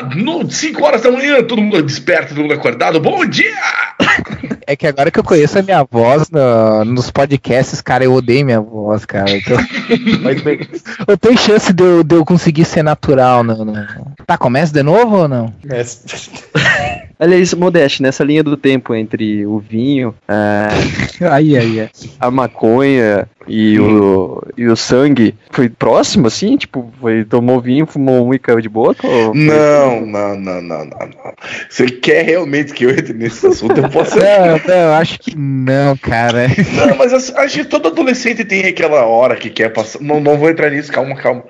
5 0.48 0.84
horas 0.84 1.02
da 1.02 1.10
manhã, 1.10 1.42
todo 1.42 1.60
mundo 1.60 1.82
desperto, 1.82 2.34
todo 2.34 2.42
mundo 2.42 2.54
acordado. 2.54 3.00
Bom 3.00 3.24
dia! 3.26 3.52
É 4.66 4.76
que 4.76 4.86
agora 4.86 5.10
que 5.10 5.18
eu 5.18 5.24
conheço 5.24 5.58
a 5.58 5.62
minha 5.62 5.82
voz 5.84 6.30
no- 6.30 6.84
nos 6.84 7.10
podcasts, 7.10 7.80
cara, 7.80 8.04
eu 8.04 8.12
odeio 8.14 8.44
minha 8.44 8.60
voz, 8.60 9.04
cara. 9.04 9.30
Então, 9.30 9.56
eu 11.06 11.16
tenho 11.18 11.38
chance 11.38 11.72
de 11.72 11.82
eu, 11.82 12.02
de 12.04 12.14
eu 12.16 12.24
conseguir 12.24 12.64
ser 12.64 12.82
natural. 12.82 13.42
Não, 13.42 13.64
não. 13.64 13.74
Tá, 14.26 14.36
começa 14.38 14.72
de 14.72 14.82
novo 14.82 15.16
ou 15.18 15.28
não? 15.28 15.52
mestre. 15.64 16.30
Aliás, 17.22 17.54
Modeste, 17.54 18.02
nessa 18.02 18.24
linha 18.24 18.42
do 18.42 18.56
tempo 18.56 18.92
entre 18.96 19.46
o 19.46 19.60
vinho, 19.60 20.12
a, 20.26 20.70
Aí, 21.30 21.56
aí, 21.56 21.80
aí. 21.80 21.90
a 22.18 22.30
maconha 22.32 23.28
e 23.46 23.78
o, 23.78 24.42
e 24.56 24.66
o 24.66 24.76
sangue, 24.76 25.34
foi 25.50 25.68
próximo 25.68 26.26
assim? 26.26 26.56
Tipo, 26.56 26.92
foi, 27.00 27.24
tomou 27.24 27.60
vinho, 27.60 27.86
fumou 27.86 28.26
um 28.26 28.34
e 28.34 28.38
caiu 28.38 28.60
de 28.60 28.68
boca? 28.68 29.06
Ou... 29.06 29.34
Não, 29.34 30.04
não, 30.04 30.38
não, 30.38 30.62
não, 30.62 30.84
não, 30.84 31.02
ele 31.78 31.92
quer 31.92 32.24
realmente 32.24 32.72
que 32.72 32.84
eu 32.84 32.90
entre 32.90 33.12
nesse 33.12 33.46
assunto, 33.46 33.78
eu 33.78 33.88
posso. 33.88 34.16
Não, 34.16 34.60
não, 34.66 34.94
acho 34.94 35.18
que 35.18 35.36
não, 35.36 35.96
cara. 35.96 36.48
Não, 36.48 36.96
mas 36.96 37.12
assim, 37.12 37.32
acho 37.36 37.58
que 37.58 37.64
todo 37.64 37.88
adolescente 37.88 38.44
tem 38.44 38.66
aquela 38.66 39.04
hora 39.04 39.36
que 39.36 39.50
quer 39.50 39.70
passar. 39.70 40.00
Não, 40.00 40.20
não 40.20 40.38
vou 40.38 40.50
entrar 40.50 40.70
nisso, 40.70 40.90
calma, 40.90 41.14
calma. 41.16 41.44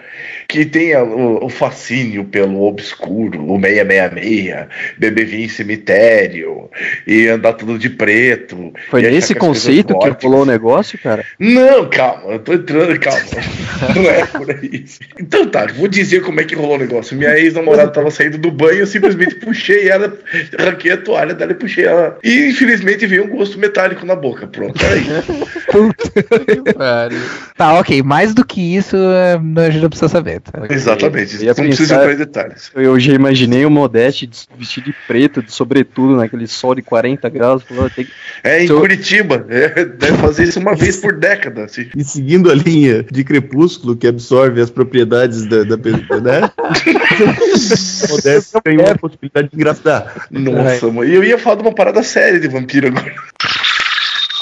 Que 0.48 0.64
tem 0.64 0.94
o, 0.96 1.44
o 1.44 1.48
fascínio 1.48 2.24
pelo 2.24 2.62
obscuro, 2.62 3.50
o 3.50 3.60
666, 3.60 4.66
beber 4.98 5.26
vinho 5.26 5.44
em 5.44 5.48
cemitério 5.62 6.68
e 7.06 7.28
andar 7.28 7.54
tudo 7.54 7.78
de 7.78 7.88
preto. 7.88 8.72
Foi 8.90 9.02
nesse 9.02 9.34
que 9.34 9.40
conceito 9.40 9.98
que 9.98 10.26
rolou 10.26 10.42
o 10.42 10.46
negócio, 10.46 10.98
cara? 10.98 11.24
Não, 11.38 11.88
calma, 11.88 12.32
eu 12.32 12.38
tô 12.38 12.52
entrando, 12.52 12.98
calma. 12.98 13.20
Não 13.94 14.10
é 14.10 14.26
por 14.26 14.50
aí. 14.50 14.84
Então 15.18 15.46
tá, 15.46 15.66
vou 15.66 15.88
dizer 15.88 16.22
como 16.22 16.40
é 16.40 16.44
que 16.44 16.54
rolou 16.54 16.76
o 16.76 16.78
negócio. 16.78 17.16
Minha 17.16 17.38
ex-namorada 17.38 17.90
tava 17.90 18.10
saindo 18.10 18.38
do 18.38 18.50
banho, 18.50 18.80
eu 18.80 18.86
simplesmente 18.86 19.36
puxei 19.36 19.88
ela, 19.88 20.12
arranquei 20.58 20.92
a 20.92 20.96
toalha 20.96 21.34
dela 21.34 21.52
e 21.52 21.56
puxei 21.56 21.84
ela. 21.84 22.18
E 22.22 22.50
infelizmente 22.50 23.06
veio 23.06 23.24
um 23.24 23.28
gosto 23.28 23.58
metálico 23.58 24.04
na 24.04 24.14
boca. 24.16 24.46
Pronto, 24.46 24.78
isso. 24.78 25.32
Tá, 27.56 27.74
ok. 27.74 28.02
Mais 28.02 28.34
do 28.34 28.44
que 28.44 28.76
isso, 28.76 28.96
é, 28.96 29.34
a 29.34 29.70
gente 29.70 29.82
não 29.82 29.88
precisa 29.88 30.08
saber. 30.08 30.40
tá? 30.40 30.66
Exatamente. 30.68 31.36
Eu 31.44 31.54
Não 31.54 31.66
precisa 31.66 31.94
entrar 31.94 32.12
em 32.12 32.16
detalhes. 32.16 32.70
Eu 32.74 32.98
já 32.98 33.12
imaginei 33.12 33.64
o 33.64 33.70
Modeste 33.70 34.28
vestido 34.56 34.86
de 34.86 34.94
preto, 35.06 35.42
de 35.42 35.51
sobretudo, 35.52 36.16
naquele 36.16 36.46
sol 36.46 36.74
de 36.74 36.82
40 36.82 37.28
graus. 37.28 37.62
Que... 37.94 38.06
É 38.42 38.62
em 38.64 38.66
Seu- 38.66 38.80
Curitiba. 38.80 39.46
É, 39.48 39.84
deve 39.84 40.16
fazer 40.18 40.44
isso 40.44 40.58
uma 40.58 40.74
vez 40.74 40.96
por 40.96 41.14
décadas. 41.14 41.72
sim. 41.72 41.88
E 41.96 42.04
seguindo 42.04 42.50
a 42.50 42.54
linha 42.54 43.04
de 43.10 43.24
Crepúsculo, 43.24 43.96
que 43.96 44.06
absorve 44.06 44.60
as 44.60 44.70
propriedades 44.70 45.46
da, 45.46 45.64
da 45.64 45.78
pessoa, 45.78 46.20
né? 46.20 46.50
Modéstia 48.10 48.60
tem 48.62 48.78
uma 48.78 48.96
possibilidade 48.96 49.48
de 49.48 49.56
engraçar. 49.56 50.26
Nossa, 50.30 50.86
mano. 50.88 51.04
E 51.08 51.14
eu 51.14 51.24
ia 51.24 51.38
falar 51.38 51.56
de 51.56 51.62
uma 51.62 51.74
parada 51.74 52.02
séria 52.02 52.40
de 52.40 52.48
vampiro 52.48 52.88
agora. 52.88 53.14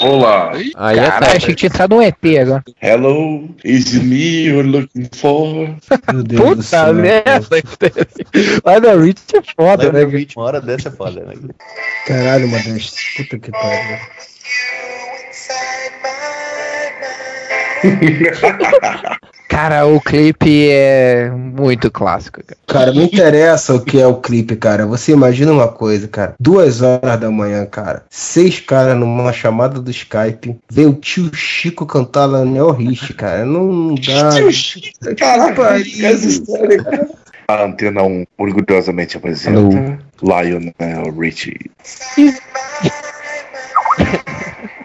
Olá. 0.01 0.51
Aí 0.75 0.97
é 0.97 1.05
Caralho, 1.05 1.37
achei 1.37 1.49
que 1.49 1.55
tinha 1.55 1.69
entrado 1.69 1.95
um 1.95 2.01
ET 2.01 2.15
agora. 2.41 2.63
Hello, 2.81 3.47
is 3.63 3.93
it 3.93 4.03
me 4.03 4.45
you're 4.45 4.67
looking 4.67 5.07
for? 5.13 5.75
Meu 6.11 6.23
Deus 6.23 6.41
do 6.41 6.47
Puta 6.55 6.63
céu. 6.63 6.93
merda. 6.93 7.47
Lionel 8.65 9.01
Rich 9.01 9.21
é 9.35 9.41
foda, 9.55 9.91
né? 9.91 10.03
Rich, 10.03 10.35
uma 10.37 10.45
hora 10.45 10.59
dessa 10.59 10.89
é 10.89 10.91
foda, 10.91 11.23
né? 11.23 11.35
Caralho, 12.07 12.47
Modesto. 12.47 12.97
Puta 13.15 13.37
que 13.37 13.51
pariu. 13.51 13.97
Cara, 19.51 19.85
o 19.85 19.99
clipe 19.99 20.69
é 20.71 21.29
muito 21.29 21.91
clássico, 21.91 22.41
cara. 22.41 22.57
Cara, 22.65 22.93
não 22.93 23.03
interessa 23.03 23.75
o 23.75 23.83
que 23.83 23.99
é 23.99 24.07
o 24.07 24.15
clipe, 24.15 24.55
cara. 24.55 24.85
Você 24.85 25.11
imagina 25.11 25.51
uma 25.51 25.67
coisa, 25.67 26.07
cara. 26.07 26.35
Duas 26.39 26.81
horas 26.81 27.19
da 27.19 27.29
manhã, 27.29 27.65
cara. 27.65 28.05
Seis 28.09 28.61
caras 28.61 28.97
numa 28.97 29.33
chamada 29.33 29.77
do 29.81 29.91
Skype. 29.91 30.55
Vê 30.71 30.85
o 30.85 30.93
tio 30.93 31.35
Chico 31.35 31.85
cantar 31.85 32.27
Lionel 32.27 32.71
Rich, 32.71 33.13
cara. 33.13 33.43
Não 33.43 33.93
dá. 33.95 34.29
Caraca, 35.17 35.75
essa 35.81 36.27
história, 36.29 36.81
cara. 36.81 37.09
A 37.49 37.65
Antena 37.65 38.03
1 38.03 38.25
orgulhosamente 38.37 39.17
apresenta 39.17 39.99
Lionel 40.23 41.13
Richie. 41.19 41.69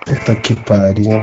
Puta 0.04 0.34
que 0.34 0.56
pariu. 0.56 1.22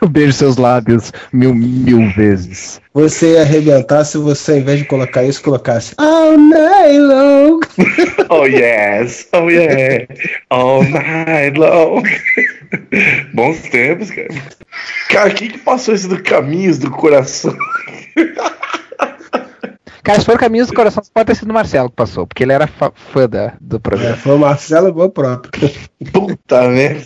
Eu 0.00 0.08
beijo 0.10 0.32
seus 0.32 0.56
lábios 0.56 1.12
mil, 1.32 1.54
mil 1.54 2.10
vezes. 2.10 2.80
Você 2.92 3.34
ia 3.34 3.42
arrebentar 3.42 4.04
se 4.04 4.18
você, 4.18 4.52
ao 4.52 4.58
invés 4.58 4.78
de 4.80 4.84
colocar 4.84 5.22
isso, 5.22 5.42
colocasse 5.42 5.94
All 5.98 6.36
night 6.36 6.98
long. 6.98 7.60
Oh 8.28 8.46
yes, 8.46 9.28
oh 9.32 9.48
yeah, 9.48 10.06
all 10.50 10.82
night 10.82 11.56
long. 11.56 12.02
Bons 13.32 13.60
tempos, 13.70 14.10
cara. 14.10 14.28
Cara, 15.08 15.30
quem 15.30 15.50
que 15.50 15.58
passou 15.58 15.94
isso 15.94 16.08
do 16.08 16.20
Caminhos 16.22 16.78
do 16.78 16.90
Coração? 16.90 17.56
Cara, 20.06 20.20
se 20.20 20.24
for 20.26 20.38
Caminhos 20.38 20.68
do 20.68 20.74
Coração, 20.74 21.02
pode 21.12 21.26
ter 21.26 21.34
sido 21.34 21.50
o 21.50 21.54
Marcelo 21.54 21.90
que 21.90 21.96
passou, 21.96 22.26
porque 22.26 22.44
ele 22.44 22.52
era 22.52 22.66
fã 22.68 23.28
da, 23.28 23.54
do 23.60 23.76
É, 23.76 23.80
programa. 23.80 24.16
foi 24.16 24.34
o 24.36 24.38
Marcelo 24.38 24.92
Gol 24.92 25.10
próprio. 25.10 25.50
Puta 26.12 26.68
merda. 26.68 27.04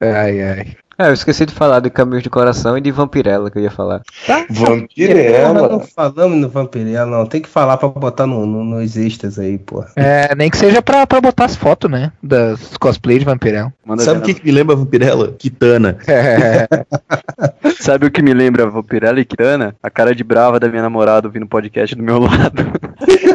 Ai, 0.00 0.42
ai. 0.42 0.76
É, 1.00 1.08
eu 1.08 1.12
esqueci 1.12 1.46
de 1.46 1.54
falar 1.54 1.78
de 1.78 1.90
Caminhos 1.90 2.24
de 2.24 2.28
Coração 2.30 2.76
e 2.76 2.80
de 2.80 2.90
Vampirella 2.90 3.50
que 3.50 3.58
eu 3.58 3.62
ia 3.62 3.70
falar. 3.70 4.02
Não 4.28 4.46
Vampirella. 4.50 5.80
falamos 5.94 6.38
no 6.38 6.48
Vampirella, 6.48 7.06
não. 7.18 7.24
Tem 7.24 7.40
que 7.40 7.48
falar 7.48 7.76
pra 7.76 7.88
botar 7.88 8.26
no, 8.26 8.44
no- 8.44 8.64
nos 8.64 8.96
extras 8.96 9.38
aí, 9.38 9.58
pô. 9.58 9.84
É, 9.94 10.34
nem 10.34 10.50
que 10.50 10.56
seja 10.56 10.82
pra, 10.82 11.06
pra 11.06 11.20
botar 11.20 11.44
as 11.44 11.54
fotos, 11.54 11.88
né? 11.88 12.10
Das 12.20 12.76
cosplay 12.78 13.18
de 13.20 13.24
Vampirão. 13.24 13.72
Manda 13.86 14.02
Sabe 14.02 14.18
o 14.18 14.22
que, 14.22 14.34
que 14.34 14.44
me 14.44 14.50
lembra 14.50 14.74
Vampirella? 14.74 15.32
Kitana. 15.38 15.96
na- 16.08 17.70
Sabe 17.80 18.06
o 18.06 18.10
que 18.10 18.20
me 18.20 18.34
lembra 18.34 18.66
Vampirella 18.68 19.20
e 19.20 19.24
Kitana? 19.24 19.76
A 19.80 19.88
cara 19.90 20.12
de 20.14 20.24
brava 20.24 20.58
da 20.58 20.68
minha 20.68 20.82
namorada 20.82 21.28
ouvindo 21.28 21.44
o 21.44 21.48
podcast 21.48 21.94
do 21.94 22.02
meu 22.02 22.18
lado. 22.18 22.64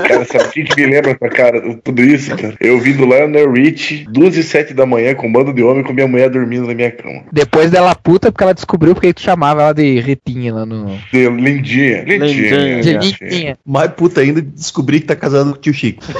Cara, 0.07 0.25
sabe 0.25 0.43
o 0.45 0.51
que, 0.51 0.63
que 0.63 0.81
me 0.81 0.91
lembra 0.91 1.15
cara? 1.15 1.61
Tudo 1.83 2.01
isso, 2.01 2.35
cara. 2.35 2.55
Eu 2.59 2.79
vi 2.79 2.93
do 2.93 3.05
Lionel 3.05 3.51
Rich, 3.51 4.05
2 4.09 4.37
e 4.37 4.43
7 4.43 4.73
da 4.73 4.85
manhã, 4.85 5.15
com 5.15 5.27
um 5.27 5.31
bando 5.31 5.53
de 5.53 5.63
homem, 5.63 5.83
com 5.83 5.93
minha 5.93 6.07
mulher 6.07 6.29
dormindo 6.29 6.67
na 6.67 6.73
minha 6.73 6.91
cama. 6.91 7.23
Depois 7.31 7.71
dela 7.71 7.95
puta, 7.95 8.31
porque 8.31 8.43
ela 8.43 8.53
descobriu 8.53 8.93
porque 8.93 9.13
tu 9.13 9.21
chamava 9.21 9.61
ela 9.63 9.73
de 9.73 9.99
Ritinha 9.99 10.53
lá 10.53 10.65
no. 10.65 10.97
De 11.11 11.29
lindinha. 11.29 12.03
Lindinha. 12.03 12.81
De 12.81 12.91
lindinha. 12.91 12.99
Ritinha. 12.99 13.57
Mais 13.65 13.91
puta 13.91 14.21
ainda 14.21 14.41
descobri 14.41 14.99
que 14.99 15.07
tá 15.07 15.15
casado 15.15 15.51
com 15.51 15.57
o 15.57 15.61
tio 15.61 15.73
Chico. 15.73 16.03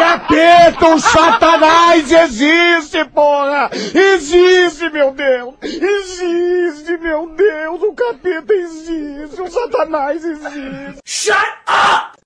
Capeta, 0.00 0.94
o 0.94 0.98
satanás 0.98 2.10
existe, 2.10 3.04
porra! 3.04 3.70
Existe, 3.74 4.88
meu 4.88 5.12
Deus! 5.12 5.54
Existe, 5.62 6.96
meu 6.96 7.28
Deus! 7.36 7.82
O 7.82 7.92
capeta 7.92 8.50
existe! 8.50 9.42
O 9.42 9.50
satanás 9.50 10.24
existe! 10.24 11.00
Shut 11.04 11.36
up! 11.68 12.10